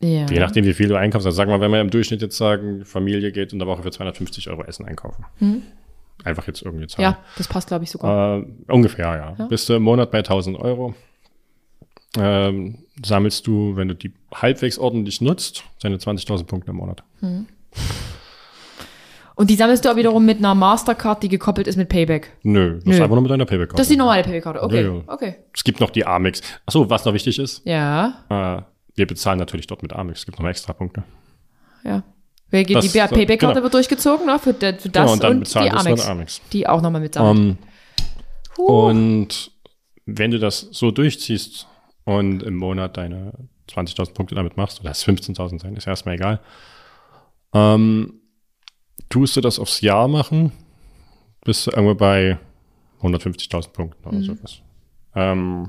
ja. 0.01 0.27
je 0.27 0.40
nachdem, 0.40 0.64
wie 0.64 0.74
viel 0.74 0.89
du 0.89 0.97
einkaufst, 0.97 1.24
also 1.24 1.36
sagen 1.36 1.52
wir, 1.52 1.60
wenn 1.60 1.70
wir 1.70 1.81
im 1.81 1.90
Durchschnitt 1.90 2.20
jetzt 2.20 2.36
sagen, 2.36 2.85
Familie 2.85 3.31
geht 3.31 3.52
in 3.52 3.60
der 3.60 3.69
Woche 3.69 3.85
für 3.85 3.93
250 3.93 4.51
Euro 4.51 4.64
Essen 4.64 4.85
einkaufen. 4.85 5.24
Einfach 6.24 6.48
jetzt 6.48 6.62
irgendwie 6.62 6.89
zahlen. 6.89 7.05
ja, 7.05 7.19
das 7.36 7.47
passt, 7.47 7.69
glaube 7.69 7.85
ich, 7.85 7.90
sogar. 7.90 8.40
Äh, 8.40 8.47
ungefähr, 8.69 9.06
ja. 9.16 9.36
Ja. 9.39 9.47
Bist 9.47 9.69
du 9.69 9.74
im 9.74 9.82
Monat 9.82 10.10
bei 10.10 10.19
1000 10.19 10.59
Euro. 10.59 10.94
Ähm, 12.19 12.85
sammelst 13.05 13.47
du, 13.47 13.77
wenn 13.77 13.89
du 13.89 13.94
die 13.94 14.12
halbwegs 14.35 14.78
ordentlich 14.78 15.20
nutzt, 15.20 15.64
deine 15.81 15.97
20.000 15.97 16.44
Punkte 16.44 16.73
im 16.73 16.77
Monat. 16.77 17.05
Und 19.43 19.51
die 19.51 19.56
sammelst 19.56 19.85
du 19.85 19.90
auch 19.90 19.97
wiederum 19.97 20.24
mit 20.24 20.39
einer 20.39 20.55
Mastercard, 20.55 21.20
die 21.20 21.28
gekoppelt 21.28 21.66
ist 21.66 21.74
mit 21.74 21.89
Payback. 21.89 22.31
Nö, 22.44 22.77
das 22.77 22.85
Nö. 22.85 22.93
ist 22.93 23.01
einfach 23.01 23.16
nur 23.16 23.23
mit 23.23 23.31
deiner 23.32 23.44
Payback-Karte. 23.44 23.77
Das 23.77 23.86
ist 23.89 23.90
die 23.93 23.97
normale 23.97 24.23
Payback-Karte. 24.23 24.62
Okay. 24.62 24.85
Ja, 24.85 24.93
ja. 24.94 25.02
Okay. 25.09 25.35
Es 25.52 25.64
gibt 25.64 25.81
noch 25.81 25.90
die 25.90 26.06
Amex. 26.06 26.43
Achso, 26.64 26.89
was 26.89 27.05
noch 27.05 27.12
wichtig 27.12 27.40
ist, 27.40 27.60
Ja. 27.66 28.23
äh, 28.28 28.62
wir 28.94 29.06
bezahlen 29.09 29.40
natürlich 29.40 29.66
dort 29.66 29.82
mit 29.82 29.93
Amex. 29.93 30.20
Es 30.20 30.27
gibt 30.27 30.39
noch 30.39 30.47
extra 30.48 30.73
Punkte. 30.74 31.02
Ja. 31.82 32.05
Wer 32.51 32.62
geht, 32.62 32.77
Das- 32.77 32.85
die 32.93 32.97
Payback-Karte 33.01 33.55
genau. 33.55 33.62
wird 33.64 33.74
durchgezogen, 33.74 34.27
ne? 34.27 34.39
Für, 34.39 34.52
das- 34.52 34.81
für 34.81 34.89
das 34.90 35.02
Genau, 35.02 35.12
und 35.14 35.23
dann 35.24 35.32
und 35.32 35.40
bezahlen 35.40 35.66
die 35.70 35.73
mit 35.77 35.86
Amex, 35.89 36.06
Amex. 36.06 36.40
Die 36.52 36.69
auch 36.69 36.81
nochmal 36.81 37.01
mitsammelt. 37.01 37.36
Ähm, 37.39 37.59
Huh. 38.59 38.62
Und 38.90 39.51
wenn 40.06 40.31
du 40.31 40.39
das 40.39 40.60
so 40.70 40.93
durchziehst 40.93 41.66
und 42.05 42.44
im 42.44 42.55
Monat 42.55 42.97
deine 42.97 43.32
20.000 43.66 44.14
Punkte 44.14 44.36
damit 44.36 44.56
machst, 44.56 44.81
oder 44.81 44.90
es 44.90 45.02
15.000 45.02 45.59
sein, 45.62 45.74
ist 45.74 45.89
erstmal 45.89 46.14
egal, 46.14 46.39
ähm, 47.55 48.20
tust 49.09 49.37
du 49.37 49.41
das 49.41 49.59
aufs 49.59 49.81
Jahr 49.81 50.09
machen, 50.09 50.53
bist 51.45 51.66
du 51.66 51.70
irgendwo 51.73 51.95
bei 51.95 52.39
150.000 53.03 53.70
Punkten 53.73 54.09
oder 54.09 54.23
sowas. 54.23 54.62
Ähm, 55.15 55.69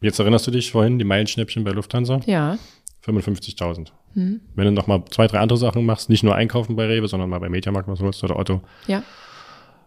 jetzt 0.00 0.18
erinnerst 0.18 0.46
du 0.46 0.50
dich 0.50 0.70
vorhin, 0.72 0.98
die 0.98 1.04
Meilenschnäppchen 1.04 1.64
bei 1.64 1.70
Lufthansa? 1.72 2.20
ja. 2.26 2.58
55.000. 3.04 3.88
Wenn 4.14 4.40
du 4.54 4.70
noch 4.70 4.86
mal 4.86 5.02
zwei, 5.10 5.26
drei 5.26 5.40
andere 5.40 5.58
Sachen 5.58 5.84
machst, 5.84 6.08
nicht 6.08 6.22
nur 6.22 6.36
einkaufen 6.36 6.76
bei 6.76 6.86
Rewe, 6.86 7.08
sondern 7.08 7.28
mal 7.30 7.40
bei 7.40 7.48
Mediamarkt 7.48 7.88
was 7.88 7.98
holst 7.98 8.22
oder 8.22 8.36
Otto, 8.38 8.60
Ja. 8.86 9.02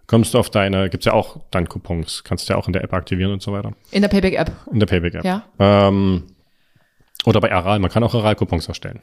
kommst 0.05 0.33
du 0.33 0.39
auf 0.39 0.49
deine, 0.49 0.89
gibt's 0.89 1.05
ja 1.05 1.13
auch 1.13 1.39
dann 1.49 1.69
Coupons, 1.69 2.25
kannst 2.25 2.49
du 2.49 2.53
ja 2.53 2.59
auch 2.59 2.67
in 2.67 2.73
der 2.73 2.83
App 2.83 2.91
aktivieren 2.91 3.31
und 3.31 3.41
so 3.41 3.53
weiter. 3.53 3.71
In 3.91 4.01
der 4.01 4.09
Payback-App. 4.09 4.51
In 4.73 4.79
der 4.81 4.87
Payback-App. 4.87 5.23
Ja. 5.23 5.45
Ähm, 5.59 6.23
oder 7.25 7.39
bei 7.39 7.53
Aral, 7.53 7.79
man 7.79 7.89
kann 7.89 8.03
auch 8.03 8.13
Aral-Coupons 8.13 8.67
erstellen. 8.67 8.99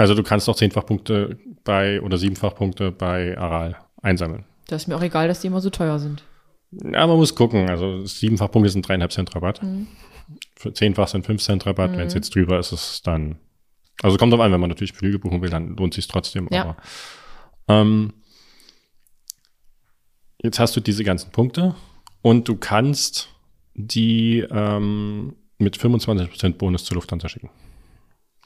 Also 0.00 0.14
du 0.14 0.22
kannst 0.22 0.48
auch 0.48 0.56
zehnfach-Punkte 0.56 1.36
bei 1.62 2.00
oder 2.00 2.16
siebenfach-Punkte 2.16 2.90
bei 2.90 3.36
Aral 3.36 3.76
einsammeln. 4.00 4.46
Das 4.66 4.80
ist 4.80 4.88
mir 4.88 4.96
auch 4.96 5.02
egal, 5.02 5.28
dass 5.28 5.40
die 5.40 5.48
immer 5.48 5.60
so 5.60 5.68
teuer 5.68 5.98
sind. 5.98 6.24
Ja, 6.70 7.06
man 7.06 7.18
muss 7.18 7.34
gucken. 7.34 7.68
Also 7.68 8.06
siebenfach 8.06 8.50
Punkte 8.50 8.70
sind 8.70 8.88
dreieinhalb 8.88 9.12
Cent 9.12 9.36
Rabatt. 9.36 9.62
Mhm. 9.62 9.88
Für 10.56 10.72
zehnfach 10.72 11.06
sind 11.06 11.26
fünf 11.26 11.42
Cent 11.42 11.66
Rabatt. 11.66 11.92
Wenn 11.92 12.06
es 12.06 12.14
jetzt 12.14 12.34
drüber 12.34 12.58
ist, 12.58 12.72
ist 12.72 12.92
es 12.92 13.02
dann. 13.02 13.40
Also 14.00 14.16
kommt 14.16 14.32
drauf 14.32 14.40
an, 14.40 14.50
wenn 14.52 14.60
man 14.60 14.70
natürlich 14.70 14.94
Flüge 14.94 15.18
buchen 15.18 15.42
will, 15.42 15.50
dann 15.50 15.76
lohnt 15.76 15.92
sich 15.92 16.08
trotzdem. 16.08 16.48
Ja. 16.50 16.62
Aber 16.62 16.76
ähm, 17.68 18.14
jetzt 20.42 20.58
hast 20.58 20.74
du 20.74 20.80
diese 20.80 21.04
ganzen 21.04 21.30
Punkte 21.30 21.74
und 22.22 22.48
du 22.48 22.56
kannst 22.56 23.28
die 23.74 24.46
ähm, 24.50 25.36
mit 25.58 25.76
25% 25.76 26.54
Bonus 26.54 26.86
zur 26.86 26.94
Lufthansa 26.94 27.28
schicken. 27.28 27.50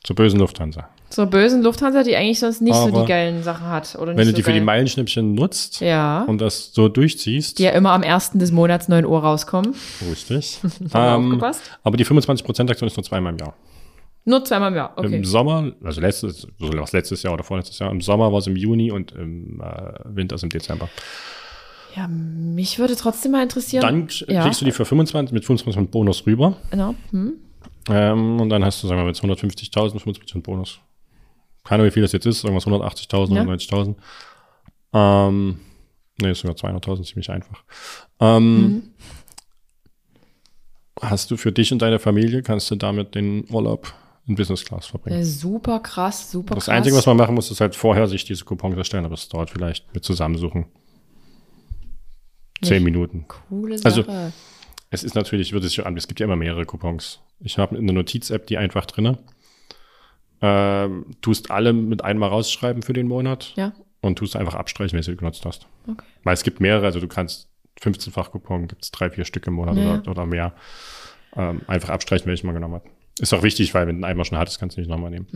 Zur 0.05 0.17
bösen 0.17 0.39
Lufthansa. 0.39 0.89
Zur 1.09 1.27
bösen 1.27 1.63
Lufthansa, 1.63 2.03
die 2.03 2.15
eigentlich 2.15 2.39
sonst 2.39 2.61
nicht 2.61 2.75
so 2.75 2.89
Aber 2.89 3.01
die 3.03 3.09
geilen 3.09 3.43
Sachen 3.43 3.67
hat. 3.67 3.97
Oder 3.97 4.13
nicht 4.13 4.19
Wenn 4.19 4.27
du 4.27 4.31
so 4.33 4.37
die 4.37 4.43
für 4.43 4.53
die 4.53 4.59
geil. 4.59 4.67
Meilenschnippchen 4.67 5.35
nutzt 5.35 5.81
Ja. 5.81 6.25
und 6.25 6.41
das 6.41 6.73
so 6.75 6.89
durchziehst, 6.89 7.59
Die 7.59 7.63
ja 7.63 7.71
immer 7.71 7.93
am 7.93 8.03
1. 8.03 8.33
des 8.35 8.53
Monats 8.53 8.89
9 8.89 9.07
Uhr 9.07 9.19
rauskommen. 9.21 9.75
richtig. 10.11 10.61
Ähm, 10.95 11.43
aber 11.83 11.97
die 11.97 12.05
25% 12.05 12.71
Aktion 12.71 12.87
ist 12.87 12.97
nur 12.97 13.05
zweimal 13.05 13.33
im 13.33 13.39
Jahr. 13.39 13.55
Nur 14.27 14.45
zweimal 14.45 14.71
im 14.71 14.77
Jahr. 14.77 14.93
Okay. 14.97 15.17
Im 15.17 15.25
Sommer, 15.25 15.73
also 15.83 16.01
letztes, 16.01 16.47
so 16.59 16.73
was 16.75 16.93
letztes 16.93 17.23
Jahr 17.23 17.33
oder 17.33 17.45
vorletztes 17.45 17.79
Jahr, 17.79 17.91
im 17.91 18.01
Sommer 18.01 18.31
war 18.31 18.39
es 18.39 18.47
im 18.47 18.57
Juni 18.57 18.91
und 18.91 19.13
im 19.13 19.61
äh, 19.61 19.99
Winter 20.05 20.37
ist 20.37 20.43
im 20.43 20.51
Dezember. 20.51 20.89
Ja, 21.97 22.09
mich 22.09 22.79
würde 22.79 22.97
trotzdem 22.97 23.33
mal 23.33 23.43
interessieren. 23.43 23.83
Dann 23.83 24.09
ja. 24.27 24.43
kriegst 24.43 24.61
du 24.61 24.65
die 24.65 24.73
für 24.73 24.85
25 24.85 25.33
mit 25.33 25.45
25% 25.45 25.89
Bonus 25.89 26.27
rüber. 26.27 26.57
Genau. 26.71 26.95
Hm? 27.11 27.35
Ähm, 27.89 28.41
und 28.41 28.49
dann 28.49 28.65
hast 28.65 28.83
du, 28.83 28.87
sagen 28.89 28.99
wir 29.01 29.05
mal, 29.05 29.11
jetzt 29.11 29.23
150.000, 29.23 29.99
25% 30.01 30.43
Bonus. 30.43 30.79
keine 31.65 31.81
Ahnung, 31.83 31.87
wie 31.91 31.95
viel 31.95 32.03
das 32.03 32.13
jetzt 32.13 32.27
ist, 32.27 32.45
irgendwas 32.45 32.67
180.000, 32.67 33.35
Ja. 33.35 33.43
190.000. 33.43 33.97
Ähm, 34.93 35.61
ist 36.23 36.41
sogar 36.41 36.57
200.000, 36.57 37.05
ziemlich 37.05 37.31
einfach. 37.31 37.63
Ähm, 38.21 38.63
Mhm. 38.63 38.83
Hast 41.03 41.31
du 41.31 41.37
für 41.37 41.51
dich 41.53 41.73
und 41.73 41.83
deine 41.83 41.99
Familie, 41.99 42.43
kannst 42.43 42.71
du 42.71 42.77
damit 42.77 43.15
den 43.17 43.45
Urlaub 43.51 43.93
in 44.27 44.37
Business 44.37 44.65
Class 44.65 44.87
verbringen? 44.87 45.19
Äh, 45.21 45.25
super 45.25 45.81
krass, 45.81 46.31
super 46.31 46.55
Das 46.55 46.67
krass. 46.67 46.75
Einzige, 46.77 46.97
was 46.97 47.05
man 47.07 47.17
machen 47.17 47.35
muss, 47.35 47.51
ist 47.51 47.61
halt 47.61 47.75
vorher 47.75 48.07
sich 48.07 48.25
diese 48.25 48.45
Coupons 48.45 48.77
erstellen, 48.77 49.05
aber 49.05 49.15
es 49.15 49.29
dauert 49.29 49.51
vielleicht 49.51 49.93
mit 49.93 50.05
Zusammensuchen. 50.05 50.67
Zehn. 52.63 52.83
Minuten. 52.85 53.27
Coole 53.29 53.79
Also- 53.85 54.03
Sache. 54.03 54.33
Es 54.91 55.03
ist 55.03 55.15
natürlich, 55.17 55.53
wird 55.53 55.65
es 55.65 55.75
schon 55.75 55.85
an, 55.85 55.97
es 55.97 56.07
gibt 56.07 56.21
ja 56.21 56.25
immer 56.25 56.37
mehrere 56.37 56.65
Coupons. 56.65 57.21
Ich 57.41 57.59
habe 57.59 57.77
eine 57.77 57.93
Notiz-App, 57.93 58.47
die 58.47 58.57
einfach 58.59 58.87
drinne. 58.87 59.19
Ähm, 60.41 61.07
tust 61.23 61.51
alle 61.51 61.73
mit 61.73 62.05
einmal 62.05 62.29
rausschreiben 62.29 62.83
für 62.83 62.93
den 62.93 63.07
Monat 63.09 63.53
ja, 63.57 63.73
und 64.03 64.19
tust 64.19 64.37
einfach 64.37 64.55
abstreichen, 64.55 64.93
wenn 64.93 65.03
du 65.05 65.11
sie 65.11 65.17
genutzt 65.17 65.45
hast. 65.47 65.67
okay. 65.87 66.05
Weil 66.23 66.35
es 66.35 66.43
gibt 66.43 66.61
mehrere, 66.61 66.85
also 66.87 67.01
du 67.01 67.09
kannst 67.09 67.49
15-fach 67.81 68.31
Coupon, 68.31 68.69
gibt 68.69 68.83
es 68.83 68.91
drei, 68.91 69.11
vier 69.11 69.25
Stück 69.25 69.47
im 69.47 69.55
Monat 69.55 69.77
Ja. 69.77 69.99
oder, 70.01 70.11
oder 70.11 70.27
mehr. 70.27 70.55
Ähm, 71.37 71.63
einfach 71.67 71.89
abstreichen, 71.89 72.27
welchen 72.27 72.47
man 72.47 72.55
genommen 72.55 72.75
hat. 72.75 72.85
Ist 73.21 73.33
auch 73.33 73.43
wichtig, 73.43 73.73
weil 73.75 73.87
wenn 73.87 73.97
du 73.97 74.05
einen 74.07 74.11
einmal 74.13 74.25
schon 74.25 74.39
hattest, 74.39 74.59
kannst 74.61 74.77
du 74.77 74.81
nicht 74.81 74.91
nochmal 74.91 75.11
nehmen. 75.11 75.27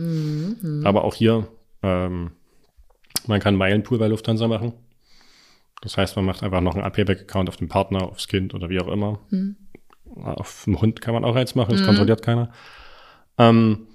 Mhm. 0.61 0.85
Aber 0.85 1.03
auch 1.05 1.15
hier, 1.15 1.47
ähm, 1.81 2.31
man 3.25 3.39
kann 3.39 3.55
Meilenpool 3.55 3.97
bei 3.97 4.07
Lufthansa 4.07 4.47
machen. 4.47 4.73
Das 5.81 5.97
heißt, 5.97 6.15
man 6.17 6.25
macht 6.25 6.43
einfach 6.43 6.61
noch 6.61 6.75
einen 6.75 6.91
Payback-Account 6.91 7.49
auf 7.49 7.57
den 7.57 7.69
Partner, 7.69 8.03
aufs 8.03 8.27
Kind 8.27 8.53
oder 8.53 8.69
wie 8.69 8.79
auch 8.79 8.89
immer. 8.89 9.19
Mhm. 9.29 9.55
Auf 10.15 10.63
dem 10.65 10.81
Hund 10.81 11.01
kann 11.01 11.13
man 11.13 11.23
auch 11.23 11.35
eins 11.35 11.55
machen, 11.55 11.71
das 11.75 11.85
kontrolliert 11.85 12.21
keiner. 12.23 12.51
Ähm, 13.37 13.87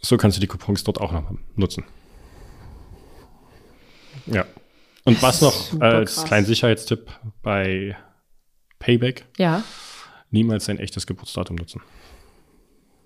so 0.00 0.16
kannst 0.16 0.36
du 0.36 0.40
die 0.40 0.46
Coupons 0.46 0.84
dort 0.84 1.00
auch 1.00 1.12
noch 1.12 1.30
nutzen. 1.56 1.84
Ja. 4.26 4.44
Und 5.04 5.22
was 5.22 5.40
noch 5.40 5.80
als 5.80 6.24
kleinen 6.24 6.46
Sicherheitstipp 6.46 7.10
bei 7.42 7.96
Payback, 8.78 9.24
Ja, 9.38 9.62
niemals 10.30 10.68
ein 10.68 10.78
echtes 10.78 11.06
Geburtsdatum 11.06 11.56
nutzen. 11.56 11.80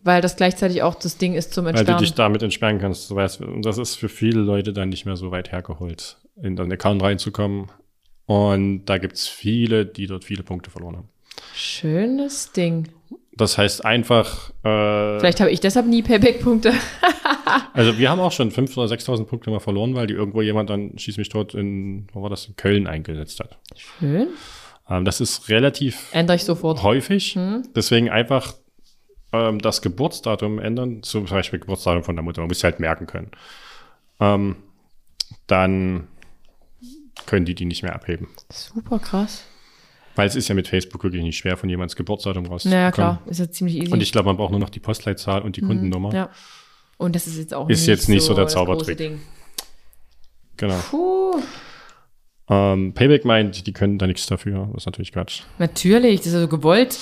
weil 0.03 0.23
das 0.23 0.37
gleichzeitig 0.37 0.83
auch 0.83 0.95
das 0.95 1.19
Ding 1.19 1.35
ist 1.35 1.53
zum 1.53 1.67
Weil 1.67 1.73
du 1.75 1.79
Entsperren. 1.81 2.01
dich 2.03 2.15
damit 2.15 2.43
entsperren 2.43 2.79
kannst. 2.79 3.11
Und 3.13 3.63
das 3.67 3.77
ist 3.79 3.97
für 3.97 4.09
viele 4.09 4.41
Leute 4.41 4.73
dann 4.73 4.89
nicht 4.89 5.05
mehr 5.05 5.17
so 5.17 5.31
weit 5.31 5.53
hergeholt, 5.53 6.17
in 6.43 6.57
deinen 6.57 6.73
Account 6.73 7.03
reinzukommen. 7.03 7.71
Und 8.25 8.87
da 8.87 8.97
gibt's 8.99 9.29
viele, 9.29 9.85
die 9.85 10.07
dort 10.07 10.25
viele 10.25 10.43
Punkte 10.43 10.71
verloren 10.71 10.97
haben. 10.97 11.09
Schönes 11.55 12.53
Ding. 12.53 12.89
Das 13.33 13.57
heißt 13.57 13.85
einfach, 13.85 14.51
äh, 14.65 15.19
Vielleicht 15.19 15.41
habe 15.41 15.51
ich 15.51 15.61
deshalb 15.61 15.87
nie 15.87 16.03
Payback-Punkte. 16.03 16.73
also 17.73 17.99
wir 17.99 18.11
haben 18.11 18.21
auch 18.21 18.33
schon 18.33 18.51
5.000 18.51 18.77
oder 18.79 18.95
6.000 18.95 19.25
Punkte 19.25 19.51
mal 19.51 19.61
verloren, 19.61 19.95
weil 19.95 20.07
die 20.07 20.15
irgendwo 20.15 20.43
jemand 20.43 20.69
dann, 20.69 20.99
schieß 20.99 21.17
mich 21.17 21.31
dort 21.31 21.55
in, 21.55 22.07
wo 22.13 22.23
war 22.23 22.29
das, 22.31 22.47
in 22.47 22.57
Köln 22.57 22.87
eingesetzt 22.87 23.41
hat. 23.41 23.59
Schön. 23.77 24.29
Ähm, 24.89 25.05
das 25.05 25.21
ist 25.21 25.49
relativ 25.49 26.09
Ändere 26.13 26.37
ich 26.37 26.45
sofort. 26.45 26.83
häufig. 26.83 27.39
Deswegen 27.75 28.11
einfach 28.11 28.55
ähm, 29.33 29.59
das 29.61 29.81
Geburtsdatum 29.81 30.59
ändern, 30.59 31.03
zum 31.03 31.25
Beispiel 31.25 31.61
Geburtsdatum 31.61 32.03
von 32.03 32.17
der 32.17 32.23
Mutter. 32.23 32.41
Man 32.43 32.49
muss 32.49 32.61
sie 32.61 32.65
halt 32.65 32.81
merken 32.81 33.07
können. 33.07 33.31
Ähm, 34.19 34.57
dann 35.47 36.09
können 37.27 37.47
die 37.47 37.55
die 37.55 37.65
nicht 37.65 37.83
mehr 37.83 37.95
abheben. 37.95 38.29
Super 38.51 38.99
krass. 38.99 39.45
Weil 40.21 40.27
es 40.29 40.37
ist 40.37 40.49
ja 40.49 40.55
mit 40.55 40.69
Facebook 40.69 41.03
wirklich 41.03 41.23
nicht 41.23 41.39
schwer, 41.39 41.57
von 41.57 41.71
jemands 41.71 41.97
Geburtsdatum 41.97 42.45
rauszukommen. 42.45 42.79
Naja, 42.79 42.91
klar. 42.93 43.23
Ist 43.25 43.41
ja 43.41 43.51
ziemlich 43.51 43.77
easy. 43.77 43.91
Und 43.91 44.03
ich 44.03 44.13
glaube, 44.13 44.27
man 44.27 44.37
braucht 44.37 44.51
nur 44.51 44.61
noch 44.61 44.69
die 44.69 44.79
Postleitzahl 44.79 45.41
und 45.41 45.57
die 45.57 45.63
Kundennummer. 45.63 46.13
ja. 46.13 46.29
Und 46.99 47.17
das 47.17 47.27
ist 47.27 47.39
jetzt 47.39 47.55
auch 47.55 47.71
Ist 47.71 47.87
jetzt 47.87 48.11
nicht 48.11 48.23
so 48.23 48.35
der 48.35 48.45
das 48.45 48.53
Zaubertrick. 48.53 49.13
Genau. 50.59 50.79
Puh. 50.91 51.41
Ähm, 52.51 52.93
Payback 52.93 53.25
meint, 53.25 53.67
die 53.67 53.73
können 53.73 53.97
da 53.97 54.07
nichts 54.07 54.27
dafür. 54.27 54.69
Das 54.75 54.83
ist 54.83 54.87
natürlich 54.87 55.11
Quatsch. 55.13 55.41
Natürlich, 55.59 56.19
das 56.19 56.27
ist 56.27 56.33
ja 56.35 56.41
so 56.43 56.49
gewollt. 56.49 56.99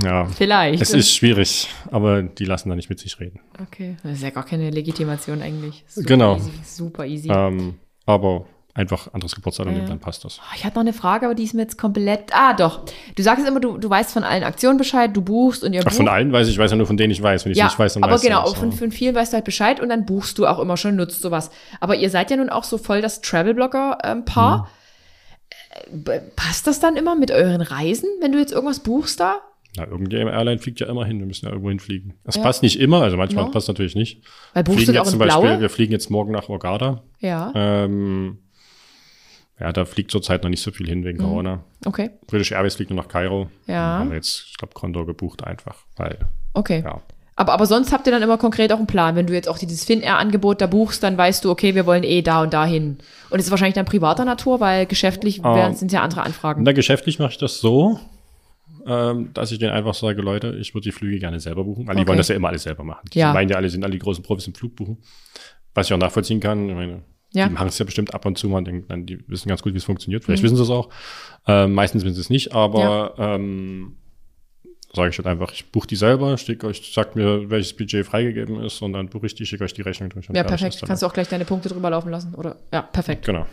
Ja. 0.00 0.26
Vielleicht. 0.36 0.80
Es 0.80 0.92
ist 0.92 1.12
schwierig, 1.12 1.68
aber 1.90 2.22
die 2.22 2.44
lassen 2.44 2.68
da 2.68 2.76
nicht 2.76 2.88
mit 2.88 3.00
sich 3.00 3.18
reden. 3.18 3.40
Okay. 3.60 3.96
Das 4.04 4.12
ist 4.12 4.22
ja 4.22 4.30
gar 4.30 4.46
keine 4.46 4.70
Legitimation 4.70 5.42
eigentlich. 5.42 5.82
Super 5.88 6.06
Genau. 6.06 6.36
Easy. 6.36 6.50
Super 6.62 7.04
easy. 7.06 7.30
Ähm, 7.32 7.74
aber 8.06 8.46
einfach 8.74 9.12
anderes 9.14 9.34
Geburtsdatum 9.36 9.76
Ja, 9.76 9.84
dann 9.84 10.00
passt 10.00 10.24
das. 10.24 10.40
Oh, 10.40 10.52
Ich 10.56 10.64
hatte 10.64 10.74
noch 10.74 10.80
eine 10.82 10.92
Frage, 10.92 11.26
aber 11.26 11.34
die 11.36 11.44
ist 11.44 11.54
mir 11.54 11.62
jetzt 11.62 11.78
komplett. 11.78 12.32
Ah, 12.32 12.54
doch. 12.54 12.80
Du 13.14 13.22
sagst 13.22 13.46
immer, 13.46 13.60
du, 13.60 13.78
du 13.78 13.88
weißt 13.88 14.12
von 14.12 14.24
allen 14.24 14.42
Aktionen 14.42 14.78
Bescheid, 14.78 15.16
du 15.16 15.22
buchst 15.22 15.62
und 15.62 15.72
ihr 15.72 15.80
Ach, 15.80 15.84
bucht. 15.84 15.94
von 15.96 16.08
allen 16.08 16.32
weiß 16.32 16.48
ich, 16.48 16.54
ich 16.54 16.58
weiß 16.58 16.72
ja 16.72 16.76
nur 16.76 16.86
von 16.86 16.96
denen 16.96 17.12
ich 17.12 17.22
weiß. 17.22 17.44
Wenn 17.44 17.52
ich 17.52 17.58
ja, 17.58 17.66
nicht 17.66 17.78
weiß, 17.78 17.94
dann 17.94 18.02
aber 18.02 18.14
weiß 18.14 18.22
ich 18.22 18.28
genau, 18.28 18.40
auch 18.42 18.56
von, 18.56 18.68
aber- 18.68 18.76
von 18.76 18.90
vielen 18.90 19.14
weißt 19.14 19.32
du 19.32 19.36
halt 19.36 19.44
Bescheid 19.44 19.80
und 19.80 19.88
dann 19.90 20.04
buchst 20.06 20.38
du 20.38 20.46
auch 20.46 20.58
immer 20.58 20.76
schon, 20.76 20.96
nutzt 20.96 21.22
sowas. 21.22 21.50
Aber 21.80 21.94
ihr 21.96 22.10
seid 22.10 22.30
ja 22.32 22.36
nun 22.36 22.50
auch 22.50 22.64
so 22.64 22.76
voll 22.78 23.00
das 23.00 23.20
Travel-Blogger-Paar. 23.20 24.58
Mhm. 24.58 26.04
Äh, 26.06 26.20
passt 26.36 26.66
das 26.66 26.80
dann 26.80 26.96
immer 26.96 27.14
mit 27.16 27.30
euren 27.30 27.60
Reisen, 27.60 28.08
wenn 28.20 28.32
du 28.32 28.38
jetzt 28.38 28.52
irgendwas 28.52 28.80
buchst 28.80 29.20
da? 29.20 29.36
Na, 29.76 29.86
irgendeine 29.88 30.30
Airline 30.30 30.58
fliegt 30.60 30.78
ja 30.78 30.86
immer 30.88 31.04
hin. 31.04 31.18
Wir 31.18 31.26
müssen 31.26 31.46
ja 31.46 31.50
irgendwo 31.50 31.68
hinfliegen. 31.70 32.14
Das 32.22 32.36
Ja. 32.36 32.42
passt 32.42 32.62
nicht 32.62 32.78
immer, 32.78 33.02
also 33.02 33.16
manchmal 33.16 33.44
Ja. 33.46 33.50
passt 33.50 33.66
natürlich 33.66 33.96
nicht. 33.96 34.22
Weil 34.52 34.62
buchst 34.62 34.78
fliegen 34.78 34.92
du 34.92 35.00
auch 35.00 35.04
jetzt 35.04 35.14
in 35.14 35.18
zum 35.18 35.26
Beispiel, 35.28 35.42
Blaue? 35.48 35.60
wir 35.60 35.68
fliegen 35.70 35.92
jetzt 35.92 36.10
morgen 36.10 36.30
nach 36.32 36.46
Hurghada. 36.46 37.02
Ja, 37.18 37.50
Ähm, 37.56 38.38
ja, 39.60 39.72
da 39.72 39.84
fliegt 39.84 40.10
zurzeit 40.10 40.42
noch 40.42 40.50
nicht 40.50 40.62
so 40.62 40.70
viel 40.72 40.88
hin 40.88 41.04
wegen 41.04 41.18
Corona. 41.18 41.64
okay. 41.86 42.10
British 42.26 42.52
Airways 42.52 42.74
fliegt 42.74 42.90
nur 42.90 42.96
nach 43.00 43.08
Kairo. 43.08 43.44
Mhm. 43.44 43.50
Ja. 43.72 43.98
Haben 43.98 44.10
wir 44.10 44.16
jetzt, 44.16 44.46
ich 44.50 44.56
glaube, 44.58 44.74
Condor 44.74 45.06
gebucht 45.06 45.44
einfach, 45.44 45.76
weil, 45.96 46.18
Okay. 46.54 46.82
ja. 46.84 47.00
Aber, 47.36 47.52
aber 47.52 47.66
sonst 47.66 47.92
habt 47.92 48.06
ihr 48.06 48.12
dann 48.12 48.22
immer 48.22 48.38
konkret 48.38 48.72
auch 48.72 48.76
einen 48.78 48.86
Plan. 48.86 49.16
Wenn 49.16 49.26
du 49.26 49.32
jetzt 49.34 49.48
auch 49.48 49.58
dieses 49.58 49.84
Finnair-Angebot 49.84 50.60
da 50.60 50.68
buchst, 50.68 51.02
dann 51.02 51.18
weißt 51.18 51.44
du, 51.44 51.50
okay, 51.50 51.74
wir 51.74 51.84
wollen 51.84 52.04
eh 52.04 52.22
da 52.22 52.42
und 52.42 52.52
da 52.54 52.64
hin. 52.64 52.98
Und 53.30 53.40
es 53.40 53.46
ist 53.46 53.50
wahrscheinlich 53.50 53.74
dann 53.74 53.86
privater 53.86 54.24
Natur, 54.24 54.60
weil 54.60 54.86
geschäftlich 54.86 55.44
Ah. 55.44 55.56
wären 55.56 55.74
sind 55.74 55.90
ja 55.90 56.02
andere 56.02 56.22
Anfragen. 56.22 56.62
Na, 56.62 56.70
geschäftlich 56.70 57.18
mache 57.18 57.32
ich 57.32 57.38
das 57.38 57.58
so, 57.60 57.98
ähm, 58.86 59.30
dass 59.34 59.50
ich 59.50 59.58
denen 59.58 59.72
einfach 59.72 59.94
sage, 59.94 60.22
Leute, 60.22 60.56
ich 60.60 60.74
würde 60.74 60.84
die 60.84 60.92
Flüge 60.92 61.18
gerne 61.18 61.40
selber 61.40 61.64
buchen, 61.64 61.88
weil 61.88 61.96
die 61.96 62.02
Okay. 62.02 62.08
wollen 62.10 62.18
das 62.18 62.28
ja 62.28 62.36
immer 62.36 62.48
alles 62.48 62.62
selber 62.62 62.84
machen. 62.84 63.08
Die 63.12 63.18
Ja. 63.18 63.32
meinen 63.32 63.48
ja 63.48 63.56
alle, 63.56 63.68
sind 63.68 63.82
alle 63.82 63.92
die 63.94 63.98
großen 63.98 64.22
Profis 64.22 64.46
im 64.46 64.54
Flugbuchen. 64.54 64.98
Was 65.74 65.88
ich 65.88 65.92
auch 65.92 65.98
nachvollziehen 65.98 66.38
kann. 66.38 66.68
Ich 66.68 66.74
meine, 66.76 67.02
Ja. 67.34 67.48
die 67.48 67.52
machen 67.52 67.68
es 67.68 67.78
ja 67.78 67.84
bestimmt 67.84 68.14
ab 68.14 68.24
und 68.26 68.38
zu 68.38 68.48
mal 68.48 68.58
und 68.58 68.66
denken 68.66 68.88
dann, 68.88 69.06
die 69.06 69.28
wissen 69.28 69.48
ganz 69.48 69.60
gut, 69.62 69.74
wie 69.74 69.78
es 69.78 69.84
funktioniert. 69.84 70.22
Mhm. 70.22 70.26
Vielleicht 70.26 70.42
wissen 70.44 70.56
sie 70.56 70.62
es 70.62 70.70
auch. 70.70 70.88
Ähm, 71.46 71.74
meistens 71.74 72.04
wissen 72.04 72.14
sie 72.14 72.20
es 72.20 72.30
nicht, 72.30 72.52
aber 72.52 73.14
ähm, 73.18 73.96
sage 74.94 75.10
ich 75.10 75.18
halt 75.18 75.26
einfach, 75.26 75.52
ich 75.52 75.70
buche 75.72 75.88
die 75.88 75.96
selber, 75.96 76.38
schicke 76.38 76.68
euch, 76.68 76.92
sagt 76.94 77.16
mir, 77.16 77.50
welches 77.50 77.76
Budget 77.76 78.06
freigegeben 78.06 78.62
ist 78.62 78.80
und 78.82 78.92
dann 78.92 79.08
buche 79.08 79.26
ich 79.26 79.34
die, 79.34 79.44
schicke 79.44 79.64
euch 79.64 79.74
die 79.74 79.82
Rechnung 79.82 80.10
durch. 80.10 80.28
Ja, 80.32 80.44
perfekt. 80.44 80.80
Kannst 80.86 81.02
du 81.02 81.06
auch 81.06 81.12
gleich 81.12 81.28
deine 81.28 81.44
Punkte 81.44 81.68
drüber 81.68 81.90
laufen 81.90 82.10
lassen, 82.10 82.34
oder? 82.34 82.56
Ja, 82.72 82.82
perfekt. 82.82 83.26
Genau. 83.26 83.46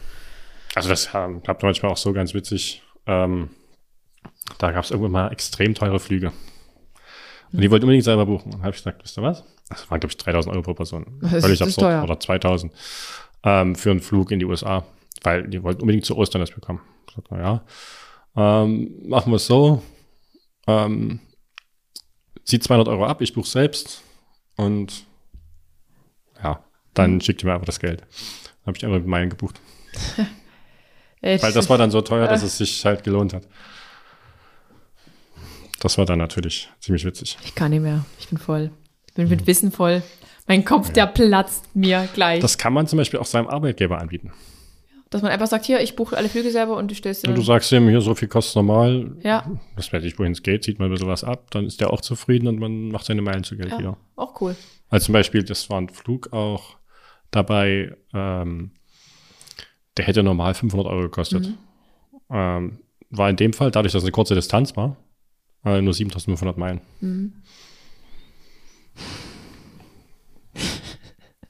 Also 0.75 0.89
das 0.89 1.09
ähm, 1.13 1.41
klappt 1.41 1.63
manchmal 1.63 1.91
auch 1.91 1.97
so 1.97 2.13
ganz 2.13 2.33
witzig. 2.33 2.83
Ähm, 3.07 3.49
da 4.59 4.71
gab 4.71 4.83
es 4.83 4.91
irgendwann 4.91 5.11
mal 5.11 5.31
extrem 5.31 5.73
teure 5.73 5.99
Flüge. 5.99 6.31
Und 7.51 7.61
die 7.61 7.69
wollten 7.69 7.85
unbedingt 7.85 8.05
selber 8.05 8.25
buchen. 8.25 8.53
Und 8.53 8.61
habe 8.61 8.69
ich 8.69 8.77
gesagt, 8.77 9.03
wisst 9.03 9.17
ihr 9.17 9.23
was? 9.23 9.43
Das 9.67 9.89
waren, 9.89 9.99
glaube 9.99 10.11
ich, 10.11 10.17
3000 10.17 10.53
Euro 10.53 10.63
pro 10.63 10.73
Person. 10.73 11.05
Das 11.21 11.43
Völlig 11.43 11.61
absurd. 11.61 11.85
teuer. 11.85 12.03
Oder 12.03 12.19
2000 12.19 12.71
ähm, 13.43 13.75
für 13.75 13.91
einen 13.91 14.01
Flug 14.01 14.31
in 14.31 14.39
die 14.39 14.45
USA. 14.45 14.85
Weil 15.23 15.47
die 15.47 15.61
wollten 15.61 15.81
unbedingt 15.81 16.05
zu 16.05 16.17
Ostern 16.17 16.41
das 16.41 16.51
bekommen. 16.51 16.81
Ich 17.07 17.15
sag, 17.15 17.25
na 17.29 17.39
ja, 17.39 18.63
ähm, 18.63 19.07
machen 19.07 19.31
wir 19.31 19.35
es 19.37 19.45
so. 19.45 19.83
Ähm, 20.67 21.19
zieht 22.43 22.63
200 22.63 22.87
Euro 22.87 23.05
ab, 23.05 23.21
ich 23.21 23.33
buche 23.33 23.47
selbst. 23.47 24.01
Und 24.55 25.05
ja, 26.43 26.63
dann 26.93 27.21
schickt 27.21 27.43
ihr 27.43 27.47
mir 27.47 27.53
einfach 27.53 27.65
das 27.65 27.79
Geld. 27.79 28.01
Dann 28.01 28.67
habe 28.67 28.77
ich 28.77 28.85
einfach 28.85 28.99
mit 28.99 29.07
Meilen 29.07 29.29
gebucht. 29.29 29.59
Weil 31.21 31.53
das 31.53 31.69
war 31.69 31.77
dann 31.77 31.91
so 31.91 32.01
teuer, 32.01 32.27
dass 32.27 32.41
es 32.41 32.57
sich 32.57 32.83
halt 32.83 33.03
gelohnt 33.03 33.33
hat. 33.33 33.47
Das 35.79 35.97
war 35.97 36.05
dann 36.05 36.19
natürlich 36.19 36.69
ziemlich 36.79 37.05
witzig. 37.05 37.37
ich 37.43 37.55
kann 37.55 37.71
nicht 37.71 37.81
mehr. 37.81 38.05
Ich 38.19 38.29
bin 38.29 38.37
voll. 38.37 38.71
Ich 39.07 39.13
bin 39.13 39.29
mit 39.29 39.45
Wissen 39.47 39.71
voll. 39.71 40.03
Mein 40.51 40.65
Kopf, 40.65 40.91
der 40.91 41.07
platzt 41.07 41.73
mir 41.77 42.09
gleich. 42.13 42.41
Das 42.41 42.57
kann 42.57 42.73
man 42.73 42.85
zum 42.85 42.97
Beispiel 42.97 43.21
auch 43.21 43.25
seinem 43.25 43.47
Arbeitgeber 43.47 43.99
anbieten. 43.99 44.33
Dass 45.09 45.21
man 45.21 45.31
einfach 45.31 45.47
sagt, 45.47 45.63
hier, 45.63 45.79
ich 45.79 45.95
buche 45.95 46.17
alle 46.17 46.27
Flüge 46.27 46.51
selber 46.51 46.75
und 46.75 46.91
du 46.91 46.95
stellst 46.95 47.23
dir 47.23 47.29
Und 47.29 47.37
du 47.37 47.41
sagst 47.41 47.71
ihm, 47.71 47.87
hier, 47.87 48.01
so 48.01 48.15
viel 48.15 48.27
kostet 48.27 48.57
normal. 48.57 49.15
Ja, 49.23 49.49
Das 49.77 49.93
weiß 49.93 50.03
ich, 50.03 50.19
wohin 50.19 50.33
es 50.33 50.43
geht, 50.43 50.65
zieht 50.65 50.77
man 50.77 50.89
ein 50.89 50.91
bisschen 50.91 51.07
was 51.07 51.23
ab, 51.23 51.51
dann 51.51 51.65
ist 51.65 51.79
der 51.79 51.93
auch 51.93 52.01
zufrieden 52.01 52.47
und 52.47 52.59
man 52.59 52.89
macht 52.89 53.05
seine 53.05 53.21
Meilen 53.21 53.45
zu 53.45 53.55
Geld 53.55 53.71
ja, 53.71 53.79
wieder. 53.79 53.97
auch 54.17 54.41
cool. 54.41 54.53
Also 54.89 55.05
zum 55.05 55.13
Beispiel, 55.13 55.41
das 55.41 55.69
war 55.69 55.79
ein 55.79 55.87
Flug 55.87 56.33
auch 56.33 56.75
dabei, 57.29 57.95
ähm, 58.13 58.71
der 59.95 60.05
hätte 60.05 60.21
normal 60.21 60.53
500 60.53 60.85
Euro 60.85 61.03
gekostet. 61.03 61.47
Mhm. 61.47 61.57
Ähm, 62.29 62.79
war 63.09 63.29
in 63.29 63.37
dem 63.37 63.53
Fall, 63.53 63.71
dadurch, 63.71 63.93
dass 63.93 64.01
es 64.01 64.05
eine 64.05 64.11
kurze 64.11 64.35
Distanz 64.35 64.75
war, 64.75 64.97
äh, 65.63 65.81
nur 65.81 65.93
7500 65.93 66.57
Meilen. 66.57 66.81
Mhm. 66.99 67.33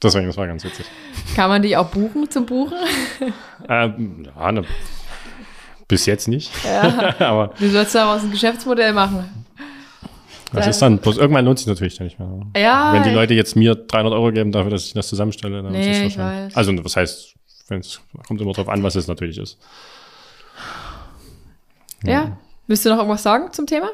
Deswegen, 0.02 0.26
das 0.26 0.36
war 0.36 0.46
ganz 0.46 0.64
witzig. 0.64 0.86
Kann 1.36 1.48
man 1.48 1.62
die 1.62 1.76
auch 1.76 1.88
buchen 1.88 2.28
zum 2.30 2.46
Buchen? 2.46 2.76
Ähm, 3.68 4.26
ja, 4.36 4.50
ne, 4.52 4.64
bis 5.86 6.06
jetzt 6.06 6.26
nicht. 6.26 6.50
Ja. 6.64 7.14
Aber 7.20 7.54
Du 7.58 7.68
sollst 7.68 7.94
daraus 7.94 8.22
ein 8.22 8.30
Geschäftsmodell 8.30 8.92
machen. 8.92 9.28
Das 10.52 10.66
ist 10.66 10.82
dann, 10.82 10.98
bloß 10.98 11.16
irgendwann 11.16 11.44
lohnt 11.46 11.58
sich 11.58 11.66
natürlich 11.66 11.96
dann 11.96 12.06
nicht 12.06 12.18
mehr. 12.18 12.28
Ja, 12.56 12.92
Wenn 12.92 13.02
die 13.04 13.10
Leute 13.10 13.32
jetzt 13.34 13.56
mir 13.56 13.74
300 13.74 14.12
Euro 14.12 14.32
geben 14.32 14.52
dafür, 14.52 14.70
dass 14.70 14.84
ich 14.86 14.92
das 14.92 15.08
zusammenstelle, 15.08 15.62
dann 15.62 15.72
Nee, 15.72 15.90
ist 15.90 15.96
es 15.98 16.02
ich 16.12 16.18
wahrscheinlich. 16.18 16.56
Also, 16.56 16.84
was 16.84 16.96
heißt, 16.96 17.34
wenn's, 17.68 18.00
kommt 18.26 18.40
immer 18.40 18.52
drauf 18.52 18.68
an, 18.68 18.82
was 18.82 18.94
es 18.94 19.06
natürlich 19.08 19.38
ist. 19.38 19.58
Ja. 22.04 22.36
Willst 22.66 22.84
du 22.84 22.90
noch 22.90 22.98
irgendwas 22.98 23.22
sagen 23.22 23.52
zum 23.52 23.66
Thema? 23.66 23.90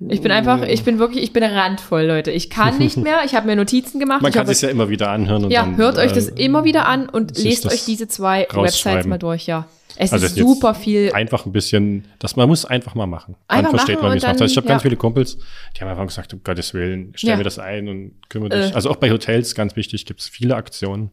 Ich 0.00 0.20
bin 0.20 0.30
einfach, 0.30 0.62
ich 0.62 0.84
bin 0.84 1.00
wirklich, 1.00 1.24
ich 1.24 1.32
bin 1.32 1.42
randvoll, 1.42 2.02
Leute. 2.04 2.30
Ich 2.30 2.50
kann 2.50 2.78
nicht 2.78 2.96
mehr. 2.98 3.22
Ich 3.24 3.34
habe 3.34 3.46
mir 3.46 3.56
Notizen 3.56 3.98
gemacht. 3.98 4.22
Man 4.22 4.30
ich 4.30 4.36
kann 4.36 4.46
sich 4.46 4.60
ja 4.60 4.68
immer 4.68 4.88
wieder 4.88 5.10
anhören 5.10 5.44
und 5.44 5.50
Ja, 5.50 5.62
dann, 5.62 5.76
hört 5.76 5.98
euch 5.98 6.12
äh, 6.12 6.14
das 6.14 6.28
immer 6.28 6.64
wieder 6.64 6.86
an 6.86 7.08
und 7.08 7.36
lest 7.36 7.66
euch 7.66 7.84
diese 7.84 8.06
zwei. 8.06 8.46
Websites 8.52 9.06
mal 9.06 9.18
durch, 9.18 9.46
ja. 9.46 9.66
Es 9.96 10.12
Also 10.12 10.26
ist 10.26 10.36
super 10.36 10.74
viel. 10.74 11.12
einfach 11.12 11.44
ein 11.46 11.50
bisschen, 11.50 12.04
das 12.20 12.36
man 12.36 12.48
muss 12.48 12.64
einfach 12.64 12.94
mal 12.94 13.06
machen. 13.08 13.34
Dann 13.48 13.58
Einfach 13.58 13.70
versteht 13.70 13.96
machen 13.96 14.04
man, 14.06 14.12
wie 14.14 14.18
es 14.18 14.22
macht. 14.22 14.32
Also 14.40 14.44
ich 14.44 14.56
habe 14.56 14.68
ganz 14.68 14.82
ja. 14.82 14.84
viele 14.84 14.96
Kumpels, 14.96 15.38
die 15.76 15.80
haben 15.80 15.88
einfach 15.88 16.06
gesagt, 16.06 16.32
um 16.32 16.42
Gottes 16.44 16.72
Willen, 16.74 17.12
stell 17.16 17.30
Ja. 17.30 17.36
mir 17.36 17.42
das 17.42 17.58
ein 17.58 17.88
und 17.88 18.12
kümmere 18.28 18.50
dich. 18.50 18.70
Äh. 18.70 18.74
Also 18.74 18.90
auch 18.90 18.96
bei 18.96 19.10
Hotels, 19.10 19.56
ganz 19.56 19.74
wichtig, 19.74 20.06
gibt 20.06 20.20
es 20.20 20.28
viele 20.28 20.54
Aktionen. 20.54 21.10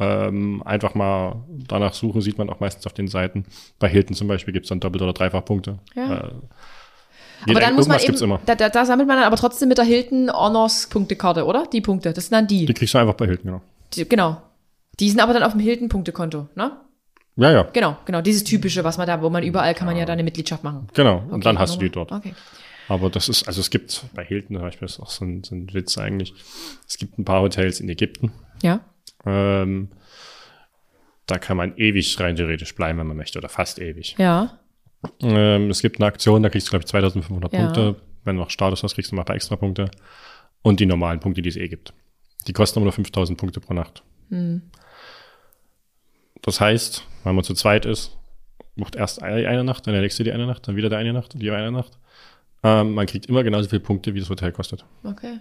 Ähm, 0.00 0.62
einfach 0.64 0.94
mal 0.94 1.44
danach 1.68 1.94
suchen, 1.94 2.20
sieht 2.20 2.36
man 2.36 2.50
auch 2.50 2.58
meistens 2.58 2.86
auf 2.86 2.92
den 2.92 3.06
Seiten. 3.06 3.46
Bei 3.78 3.88
Hilton 3.88 4.16
zum 4.16 4.26
Beispiel 4.26 4.52
gibt 4.52 4.64
es 4.66 4.70
dann 4.70 4.80
Doppelt- 4.80 5.02
oder 5.02 5.12
Dreifachpunkte. 5.12 5.78
Ja. 5.94 6.24
Äh, 6.26 6.30
aber 7.42 7.48
jeder- 7.52 7.60
dann 7.60 7.74
muss 7.74 7.86
man 7.88 8.00
eben, 8.00 8.16
immer. 8.16 8.40
da, 8.46 8.54
da, 8.54 8.68
da 8.68 8.84
sammelt 8.84 9.06
man 9.08 9.16
dann 9.18 9.26
aber 9.26 9.36
trotzdem 9.36 9.68
mit 9.68 9.78
der 9.78 9.84
Hilton 9.84 10.30
Honors 10.32 10.86
Punktekarte, 10.88 11.44
oder? 11.44 11.66
Die 11.72 11.80
Punkte, 11.80 12.12
das 12.12 12.24
sind 12.26 12.32
dann 12.32 12.46
die. 12.46 12.66
Die 12.66 12.74
kriegst 12.74 12.94
du 12.94 12.98
einfach 12.98 13.14
bei 13.14 13.26
Hilton, 13.26 13.44
genau. 13.46 13.62
die 13.94 14.08
genau. 14.08 14.42
Die 14.98 15.10
sind 15.10 15.20
aber 15.20 15.32
dann 15.34 15.42
auf 15.42 15.52
dem 15.52 15.60
Hilton 15.60 15.88
Punktekonto, 15.88 16.48
ne? 16.54 16.72
Ja, 17.38 17.50
ja, 17.52 17.62
Genau, 17.74 17.96
genau. 18.06 18.22
Dieses 18.22 18.44
typische, 18.44 18.82
was 18.82 18.96
man 18.96 19.06
da, 19.06 19.20
wo 19.20 19.28
man 19.28 19.42
überall 19.42 19.74
kann 19.74 19.86
man 19.86 19.94
ja 19.96 20.06
da 20.06 20.14
eine 20.14 20.22
Mitgliedschaft 20.22 20.64
machen. 20.64 20.88
genau. 20.94 21.18
Und 21.18 21.32
Okay, 21.34 21.40
dann 21.44 21.58
hast 21.58 21.74
du 21.76 21.80
die 21.80 21.90
dort. 21.90 22.10
Okay. 22.10 22.34
Aber 22.88 23.10
das 23.10 23.28
ist, 23.28 23.46
also 23.46 23.60
es 23.60 23.68
gibt 23.68 24.04
bei 24.14 24.24
Hilton 24.24 24.56
zum 24.56 24.62
Beispiel, 24.62 24.86
das 24.86 24.94
ist 24.94 25.00
auch 25.00 25.10
so 25.10 25.24
ein, 25.24 25.44
so 25.44 25.54
ein 25.54 25.68
Witz 25.74 25.98
eigentlich. 25.98 26.32
Es 26.88 26.96
gibt 26.96 27.18
ein 27.18 27.24
paar 27.26 27.42
Hotels 27.42 27.80
in 27.80 27.88
Ägypten. 27.90 28.32
Ja. 28.62 28.80
Ähm, 29.26 29.88
da 31.26 31.36
kann 31.38 31.56
man 31.56 31.76
ewig 31.76 32.18
rein 32.20 32.36
theoretisch 32.36 32.74
bleiben, 32.74 32.98
wenn 33.00 33.06
man 33.08 33.16
möchte, 33.16 33.38
oder 33.38 33.48
fast 33.48 33.80
ewig. 33.80 34.14
Ja. 34.18 34.58
Ähm, 35.20 35.70
es 35.70 35.82
gibt 35.82 35.98
eine 36.00 36.06
Aktion, 36.06 36.42
da 36.42 36.48
kriegst 36.48 36.66
du, 36.68 36.70
glaube 36.70 36.82
ich, 36.82 36.88
2500 36.88 37.52
Ja. 37.52 37.60
Punkte. 37.64 37.96
Wenn 38.24 38.36
du 38.36 38.42
noch 38.42 38.50
Status 38.50 38.82
hast, 38.82 38.94
kriegst 38.94 39.12
du 39.12 39.16
noch 39.16 39.22
ein 39.22 39.26
paar 39.26 39.36
extra 39.36 39.56
Punkte. 39.56 39.90
Und 40.62 40.80
die 40.80 40.86
normalen 40.86 41.20
Punkte, 41.20 41.42
die 41.42 41.48
es 41.48 41.56
eh 41.56 41.68
gibt. 41.68 41.92
Die 42.46 42.52
kosten 42.52 42.78
aber 42.78 42.84
nur 42.84 42.92
5000 42.92 43.38
Punkte 43.38 43.60
pro 43.60 43.74
Nacht. 43.74 44.02
Hm. 44.30 44.62
Das 46.42 46.60
heißt, 46.60 47.04
wenn 47.24 47.34
man 47.34 47.44
zu 47.44 47.54
zweit 47.54 47.86
ist, 47.86 48.16
bucht 48.76 48.96
erst 48.96 49.22
eine, 49.22 49.64
Nacht, 49.64 49.86
dann 49.86 49.94
der 49.94 50.02
nächste 50.02 50.24
die 50.24 50.32
eine 50.32 50.46
Nacht, 50.46 50.66
dann 50.68 50.76
wieder 50.76 50.88
der 50.88 50.98
eine 50.98 51.12
Nacht 51.12 51.34
und 51.34 51.40
die 51.40 51.50
eine 51.50 51.72
Nacht. 51.72 51.98
Ähm, 52.62 52.94
man 52.94 53.06
kriegt 53.06 53.26
immer 53.26 53.42
genauso 53.42 53.68
viele 53.68 53.80
Punkte, 53.80 54.14
wie 54.14 54.20
das 54.20 54.28
Hotel 54.30 54.52
kostet. 54.52 54.84
Okay. 55.04 55.38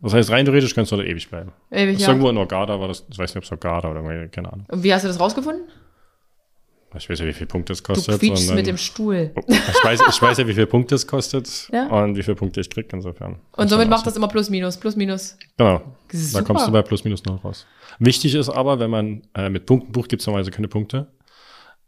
Das 0.00 0.14
heißt, 0.14 0.30
rein 0.30 0.44
theoretisch 0.44 0.74
kannst 0.74 0.92
du 0.92 0.96
da 0.96 1.02
ewig 1.02 1.28
bleiben. 1.28 1.52
Ewig, 1.70 1.94
Das 1.94 2.02
ist 2.02 2.06
ja. 2.06 2.08
irgendwo 2.08 2.30
in 2.30 2.36
Orgada, 2.36 2.78
war 2.78 2.88
das, 2.88 3.04
ich 3.10 3.18
weiß 3.18 3.30
nicht, 3.30 3.38
ob 3.38 3.44
es 3.44 3.50
Orgada 3.50 3.90
oder 3.90 4.00
irgendwie, 4.02 4.28
keine 4.28 4.52
Ahnung. 4.52 4.66
Und 4.68 4.82
wie 4.84 4.94
hast 4.94 5.02
du 5.02 5.08
das 5.08 5.18
rausgefunden? 5.18 5.64
Ich 6.96 7.08
weiß 7.10 7.18
ja, 7.18 7.26
wie 7.26 7.32
viel 7.34 7.46
Punkte 7.46 7.74
es 7.74 7.82
Du 7.82 7.92
kostet. 7.92 8.18
quietschst 8.18 8.44
und 8.44 8.48
dann- 8.48 8.56
mit 8.56 8.66
dem 8.66 8.78
Stuhl. 8.78 9.32
ich, 9.46 9.84
weiß, 9.84 10.00
ich 10.08 10.22
weiß 10.22 10.38
ja, 10.38 10.48
wie 10.48 10.54
viel 10.54 10.66
Punkte 10.66 10.94
es 10.94 11.06
kostet 11.06 11.68
Ja. 11.72 11.86
und 11.88 12.16
wie 12.16 12.22
viele 12.22 12.34
Punkte 12.34 12.60
ich 12.60 12.70
krieg 12.70 12.90
insofern. 12.92 13.36
Und 13.56 13.68
somit 13.68 13.88
macht 13.90 14.06
das 14.06 14.16
immer 14.16 14.28
plus 14.28 14.48
minus, 14.48 14.76
plus 14.78 14.96
minus. 14.96 15.36
Genau. 15.58 15.82
Da 16.32 16.42
kommst 16.42 16.66
du 16.66 16.72
bei 16.72 16.80
plus 16.82 17.04
minus 17.04 17.22
null 17.24 17.36
raus. 17.44 17.66
Wichtig 17.98 18.34
ist 18.34 18.48
aber, 18.48 18.78
wenn 18.78 18.90
man 18.90 19.22
äh, 19.34 19.50
mit 19.50 19.66
Punkten 19.66 19.92
bucht, 19.92 20.08
gibt 20.08 20.22
es 20.22 20.26
normalerweise 20.26 20.50
keine 20.50 20.68
Punkte. 20.68 21.08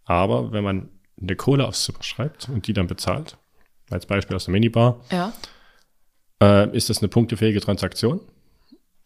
Aber 0.04 0.52
wenn 0.52 0.64
man 0.64 0.88
eine 1.20 1.34
Kohle 1.36 1.66
aufs 1.66 1.84
Zimmer 1.84 2.02
schreibt 2.02 2.48
und 2.48 2.66
die 2.66 2.72
dann 2.74 2.86
bezahlt, 2.86 3.36
als 3.90 4.04
Beispiel 4.06 4.36
aus 4.36 4.44
der 4.44 4.52
Minibar, 4.52 5.00
Ja. 5.10 5.32
äh, 6.42 6.76
ist 6.76 6.90
das 6.90 6.98
eine 6.98 7.08
punktefähige 7.08 7.60
Transaktion. 7.60 8.20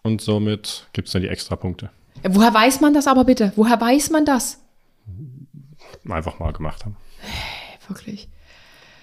Und 0.02 0.20
somit 0.20 0.86
gibt 0.92 1.06
es 1.08 1.12
dann 1.12 1.22
die 1.22 1.28
extra 1.28 1.56
Punkte. 1.56 1.90
Woher 2.28 2.52
weiß 2.52 2.80
man 2.80 2.94
das 2.94 3.06
aber 3.06 3.24
bitte? 3.24 3.52
Woher 3.56 3.80
weiß 3.80 4.10
man 4.10 4.24
das? 4.26 4.60
Einfach 6.08 6.38
mal 6.38 6.52
gemacht 6.52 6.84
haben. 6.84 6.96
Wirklich. 7.88 8.28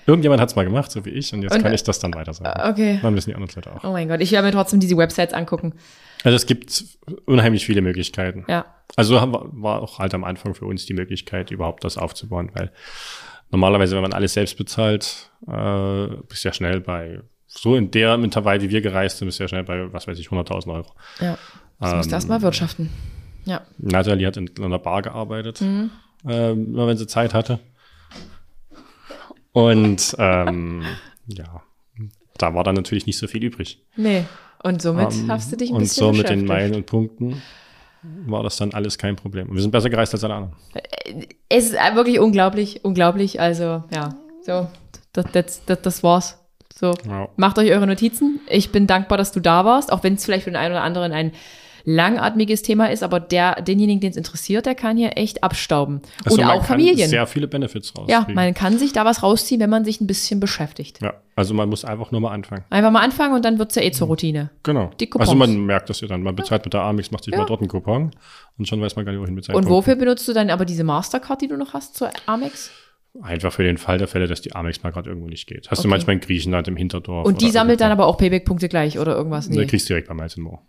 Irgendjemand 0.07 0.41
hat 0.41 0.49
es 0.49 0.55
mal 0.55 0.63
gemacht, 0.65 0.91
so 0.91 1.05
wie 1.05 1.11
ich, 1.11 1.31
und 1.34 1.43
jetzt 1.43 1.53
Und, 1.55 1.61
kann 1.61 1.72
äh, 1.72 1.76
ich 1.76 1.84
das 1.84 1.99
dann 1.99 2.13
weiter 2.13 2.34
sagen. 2.34 2.59
Okay. 2.72 2.99
Dann 3.01 3.15
wissen 3.15 3.30
die 3.30 3.35
anderen 3.35 3.53
Leute 3.55 3.76
auch. 3.76 3.84
Oh 3.84 3.91
mein 3.91 4.07
Gott, 4.07 4.19
ich 4.22 4.31
werde 4.31 4.47
mir 4.47 4.51
trotzdem 4.51 4.80
diese 4.80 4.97
Websites 4.97 5.34
angucken. 5.34 5.73
Also 6.23 6.35
es 6.35 6.45
gibt 6.47 6.84
unheimlich 7.26 7.65
viele 7.65 7.81
Möglichkeiten. 7.81 8.43
Ja. 8.47 8.65
Also 8.95 9.13
wir, 9.15 9.31
war 9.31 9.81
auch 9.81 9.99
halt 9.99 10.13
am 10.13 10.23
Anfang 10.23 10.55
für 10.55 10.65
uns 10.65 10.85
die 10.85 10.93
Möglichkeit, 10.93 11.51
überhaupt 11.51 11.84
das 11.84 11.97
aufzubauen, 11.97 12.49
weil 12.55 12.72
normalerweise, 13.51 13.95
wenn 13.95 14.01
man 14.01 14.13
alles 14.13 14.34
selbst 14.34 14.57
bezahlt, 14.57 15.31
äh, 15.47 16.07
bist 16.27 16.43
du 16.43 16.47
ja 16.49 16.53
schnell 16.53 16.81
bei, 16.81 17.22
so 17.45 17.76
in 17.76 17.91
der 17.91 18.15
Intervall, 18.15 18.61
wie 18.61 18.69
wir 18.69 18.81
gereist 18.81 19.19
sind, 19.19 19.27
bist 19.27 19.39
du 19.39 19.43
ja 19.43 19.47
schnell 19.47 19.63
bei, 19.63 19.93
was 19.93 20.07
weiß 20.07 20.18
ich, 20.18 20.30
100.000 20.30 20.73
Euro. 20.73 20.91
Ja. 21.19 21.38
Das 21.80 21.93
musst 21.93 22.05
du 22.07 22.09
Ähm, 22.09 22.13
erstmal 22.15 22.41
wirtschaften. 22.41 22.89
Ja. 23.45 23.61
Natalie 23.77 24.26
hat 24.27 24.38
in, 24.38 24.47
in 24.47 24.63
einer 24.63 24.80
Bar 24.80 25.01
gearbeitet, 25.03 25.61
Mhm. 25.61 25.91
Ähm, 26.27 26.73
immer 26.73 26.88
wenn 26.88 26.98
sie 26.98 27.07
Zeit 27.07 27.34
hatte. 27.34 27.60
Und 29.53 30.15
ähm, 30.18 30.84
ja, 31.27 31.61
da 32.38 32.53
war 32.53 32.64
dann 32.64 32.76
natürlich 32.76 33.06
nicht 33.06 33.18
so 33.18 33.27
viel 33.27 33.43
übrig. 33.43 33.84
Nee. 33.95 34.26
Und 34.64 34.81
somit 34.81 35.11
Ähm, 35.11 35.31
hast 35.31 35.52
du 35.52 35.57
dich 35.57 35.69
ein 35.72 35.76
und 35.76 35.81
bisschen 35.81 36.14
so 36.14 36.18
mit 36.18 36.30
den. 36.30 36.45
Meilen 36.45 36.76
und 36.76 36.85
Punkten 36.85 37.41
war 38.26 38.43
das 38.43 38.57
dann 38.57 38.73
alles 38.73 38.98
kein 38.98 39.15
Problem. 39.15 39.49
Und 39.49 39.56
wir 39.56 39.61
sind 39.61 39.72
besser 39.72 39.89
gereist 39.89 40.14
als 40.14 40.23
alle 40.23 40.35
anderen. 40.35 40.56
Es 41.49 41.65
ist 41.65 41.73
wirklich 41.73 42.19
unglaublich, 42.19 42.84
unglaublich. 42.84 43.39
Also, 43.39 43.84
ja. 43.93 44.15
So, 44.43 44.68
das, 45.14 45.26
das, 45.31 45.65
das, 45.65 45.81
das 45.81 46.03
war's. 46.03 46.38
So, 46.73 46.93
Ja. 47.07 47.27
macht 47.35 47.60
euch 47.60 47.69
eure 47.72 47.85
Notizen. 47.85 48.39
Ich 48.48 48.72
bin 48.72 48.88
dankbar, 48.88 49.18
dass 49.19 49.31
du 49.31 49.39
da 49.39 49.65
warst, 49.65 49.91
auch 49.91 50.03
wenn 50.03 50.15
es 50.15 50.26
vielleicht 50.26 50.45
für 50.45 50.49
den 50.52 50.56
einen 50.57 50.73
oder 50.73 50.84
anderen 50.84 51.11
ein 51.11 51.31
langatmiges 51.83 52.61
Thema 52.61 52.89
ist, 52.91 53.03
aber 53.03 53.19
der, 53.19 53.61
denjenigen, 53.61 53.99
den 54.01 54.11
es 54.11 54.17
interessiert, 54.17 54.65
der 54.65 54.75
kann 54.75 54.97
hier 54.97 55.17
echt 55.17 55.43
abstauben. 55.43 56.01
Also 56.25 56.37
und 56.37 56.45
man 56.45 56.51
auch 56.57 56.65
kann 56.65 56.79
Familien. 56.79 57.09
sehr 57.09 57.27
viele 57.27 57.47
Benefits 57.47 57.93
Ja, 58.07 58.17
rauskriegen. 58.19 58.35
man 58.35 58.53
kann 58.53 58.77
sich 58.77 58.93
da 58.93 59.05
was 59.05 59.23
rausziehen, 59.23 59.59
wenn 59.61 59.69
man 59.69 59.85
sich 59.85 60.01
ein 60.01 60.07
bisschen 60.07 60.39
beschäftigt. 60.39 60.99
Ja, 61.01 61.13
also 61.35 61.53
man 61.53 61.69
muss 61.69 61.85
einfach 61.85 62.11
nur 62.11 62.21
mal 62.21 62.31
anfangen. 62.31 62.63
Einfach 62.69 62.91
mal 62.91 63.01
anfangen 63.01 63.33
und 63.35 63.45
dann 63.45 63.59
wird's 63.59 63.75
ja 63.75 63.81
eh 63.81 63.91
zur 63.91 64.07
Routine. 64.07 64.49
Genau. 64.63 64.91
Die 64.99 65.07
Coupons. 65.07 65.29
also 65.29 65.37
man 65.37 65.65
merkt 65.65 65.89
das 65.89 66.01
ja 66.01 66.07
dann. 66.07 66.23
Man 66.23 66.35
bezahlt 66.35 66.65
mit 66.65 66.73
der 66.73 66.81
Amex, 66.81 67.11
macht 67.11 67.23
sich 67.23 67.35
mal 67.35 67.45
dort 67.45 67.61
einen 67.61 67.69
Coupon 67.69 68.11
und 68.57 68.67
schon 68.67 68.81
weiß 68.81 68.95
man 68.95 69.05
gar 69.05 69.11
nicht, 69.11 69.21
wohin 69.21 69.41
seinen 69.41 69.55
Und 69.55 69.69
wofür 69.69 69.95
benutzt 69.95 70.27
du 70.27 70.33
dann 70.33 70.49
aber 70.49 70.65
diese 70.65 70.83
Mastercard, 70.83 71.41
die 71.41 71.47
du 71.47 71.57
noch 71.57 71.73
hast 71.73 71.95
zur 71.95 72.09
Amex? 72.25 72.71
Einfach 73.21 73.51
für 73.51 73.63
den 73.63 73.77
Fall 73.77 73.97
der 73.97 74.07
Fälle, 74.07 74.27
dass 74.27 74.39
die 74.41 74.55
Amex 74.55 74.83
mal 74.83 74.91
gerade 74.91 75.09
irgendwo 75.09 75.27
nicht 75.27 75.45
geht. 75.45 75.69
Hast 75.69 75.79
Okay. 75.79 75.87
du 75.87 75.89
manchmal 75.89 76.13
in 76.15 76.21
Griechenland 76.21 76.69
im 76.69 76.77
Hinterdorf. 76.77 77.27
Und 77.27 77.41
die 77.41 77.49
sammelt 77.51 77.81
dann 77.81 77.91
aber 77.91 78.05
auch 78.05 78.17
Payback-Punkte 78.17 78.69
gleich 78.69 78.99
oder 78.99 79.15
irgendwas? 79.17 79.49
Nee. 79.49 79.57
Nee. 79.57 79.65
kriegst 79.65 79.89
du 79.89 79.93
direkt 79.93 80.07
bei 80.07 80.13
Miles 80.13 80.37
More. 80.37 80.59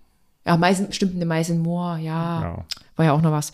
Ja, 0.46 0.56
Meisen, 0.56 0.92
stimmt, 0.92 1.14
eine 1.14 1.26
Meisenmoor, 1.26 1.96
ja. 1.98 2.42
Ja. 2.42 2.64
War 2.96 3.04
ja 3.04 3.12
auch 3.12 3.22
noch 3.22 3.32
was. 3.32 3.52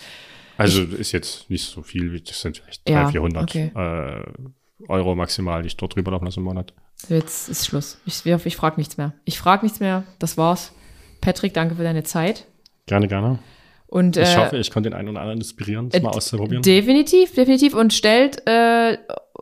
Also 0.57 0.83
ist 0.83 1.13
jetzt 1.13 1.49
nicht 1.51 1.65
so 1.65 1.83
viel, 1.83 2.21
das 2.21 2.41
sind 2.41 2.57
vielleicht 2.59 2.89
Ja, 2.89 3.11
300, 3.11 3.13
400 3.13 3.43
okay. 3.45 3.71
äh, 3.75 4.89
Euro 4.89 5.15
maximal, 5.15 5.63
die 5.63 5.69
ich 5.69 5.77
dort 5.77 5.95
drüber 5.95 6.11
laufen 6.13 6.25
lasse 6.25 6.41
im 6.41 6.45
Monat. 6.45 6.73
Jetzt 7.09 7.49
ist 7.49 7.67
Schluss. 7.67 7.99
Ich, 8.07 8.25
ich, 8.27 8.47
ich 8.47 8.57
frage 8.57 8.77
nichts 8.79 8.97
mehr. 8.97 9.13
Ich 9.25 9.39
frage 9.39 9.65
nichts 9.65 9.79
mehr. 9.81 10.03
Das 10.19 10.37
war's. 10.37 10.73
Patrick, 11.21 11.55
danke 11.55 11.77
für 11.77 11.83
deine 11.85 12.03
Zeit. 12.03 12.47
Gerne, 12.87 13.07
gerne. 13.07 13.39
Und 13.87 14.17
Ich 14.17 14.29
äh, 14.29 14.37
hoffe, 14.37 14.57
ich 14.59 14.71
konnte 14.71 14.91
den 14.91 14.99
einen 14.99 15.09
oder 15.09 15.21
anderen 15.21 15.39
inspirieren, 15.39 15.89
das 15.89 16.01
äh, 16.01 16.05
mal 16.05 16.11
auszuprobieren. 16.11 16.63
definitiv, 16.63 17.35
definitiv. 17.35 17.75
Und 17.75 17.93
stellt 17.95 18.47
äh, 18.47 18.99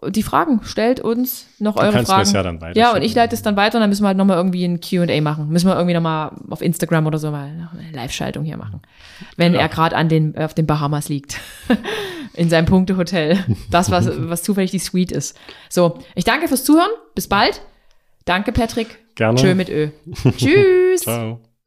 die 0.08 0.22
Fragen. 0.22 0.60
Stellt 0.64 1.00
uns 1.00 1.46
noch 1.58 1.76
Du 1.76 1.80
eure 1.82 1.92
kannst 1.92 2.08
mir 2.08 2.14
Fragen. 2.14 2.26
es 2.28 2.32
ja 2.32 2.42
dann 2.42 2.60
weiter 2.60 2.78
Ja, 2.78 2.92
und 2.94 3.02
ich 3.02 3.14
leite 3.14 3.34
es 3.34 3.42
dann 3.42 3.56
weiter 3.56 3.76
und 3.78 3.80
dann 3.82 3.90
müssen 3.90 4.02
wir 4.02 4.08
halt 4.08 4.16
nochmal 4.18 4.36
irgendwie 4.36 4.64
ein 4.64 4.80
Q&A 4.80 5.20
machen. 5.20 5.48
Müssen 5.48 5.66
wir 5.68 5.74
irgendwie 5.74 5.94
nochmal 5.94 6.32
auf 6.50 6.60
Instagram 6.62 7.06
oder 7.06 7.18
so 7.18 7.30
mal 7.30 7.44
eine 7.72 7.90
Live-Schaltung 7.92 8.44
hier 8.44 8.56
machen. 8.56 8.82
Wenn 9.36 9.54
Ja. 9.54 9.60
er 9.60 9.68
gerade 9.68 9.96
an 9.96 10.08
den, 10.08 10.36
auf 10.36 10.54
den 10.54 10.66
Bahamas 10.66 11.08
liegt. 11.08 11.38
In 12.34 12.50
seinem 12.50 12.66
Punktehotel. 12.66 13.38
Das, 13.70 13.90
was, 13.90 14.10
was 14.14 14.42
zufällig 14.42 14.70
die 14.70 14.78
Suite 14.78 15.12
ist. 15.12 15.38
So, 15.70 15.98
ich 16.14 16.24
danke 16.24 16.48
fürs 16.48 16.64
Zuhören. 16.64 16.90
Bis 17.14 17.28
bald. 17.28 17.62
Danke, 18.26 18.52
Patrick. 18.52 18.98
Gerne. 19.14 19.40
Tschö 19.40 19.54
mit 19.54 19.70
Ö. 19.70 19.88
Tschüss. 20.36 21.00
Ciao. 21.04 21.40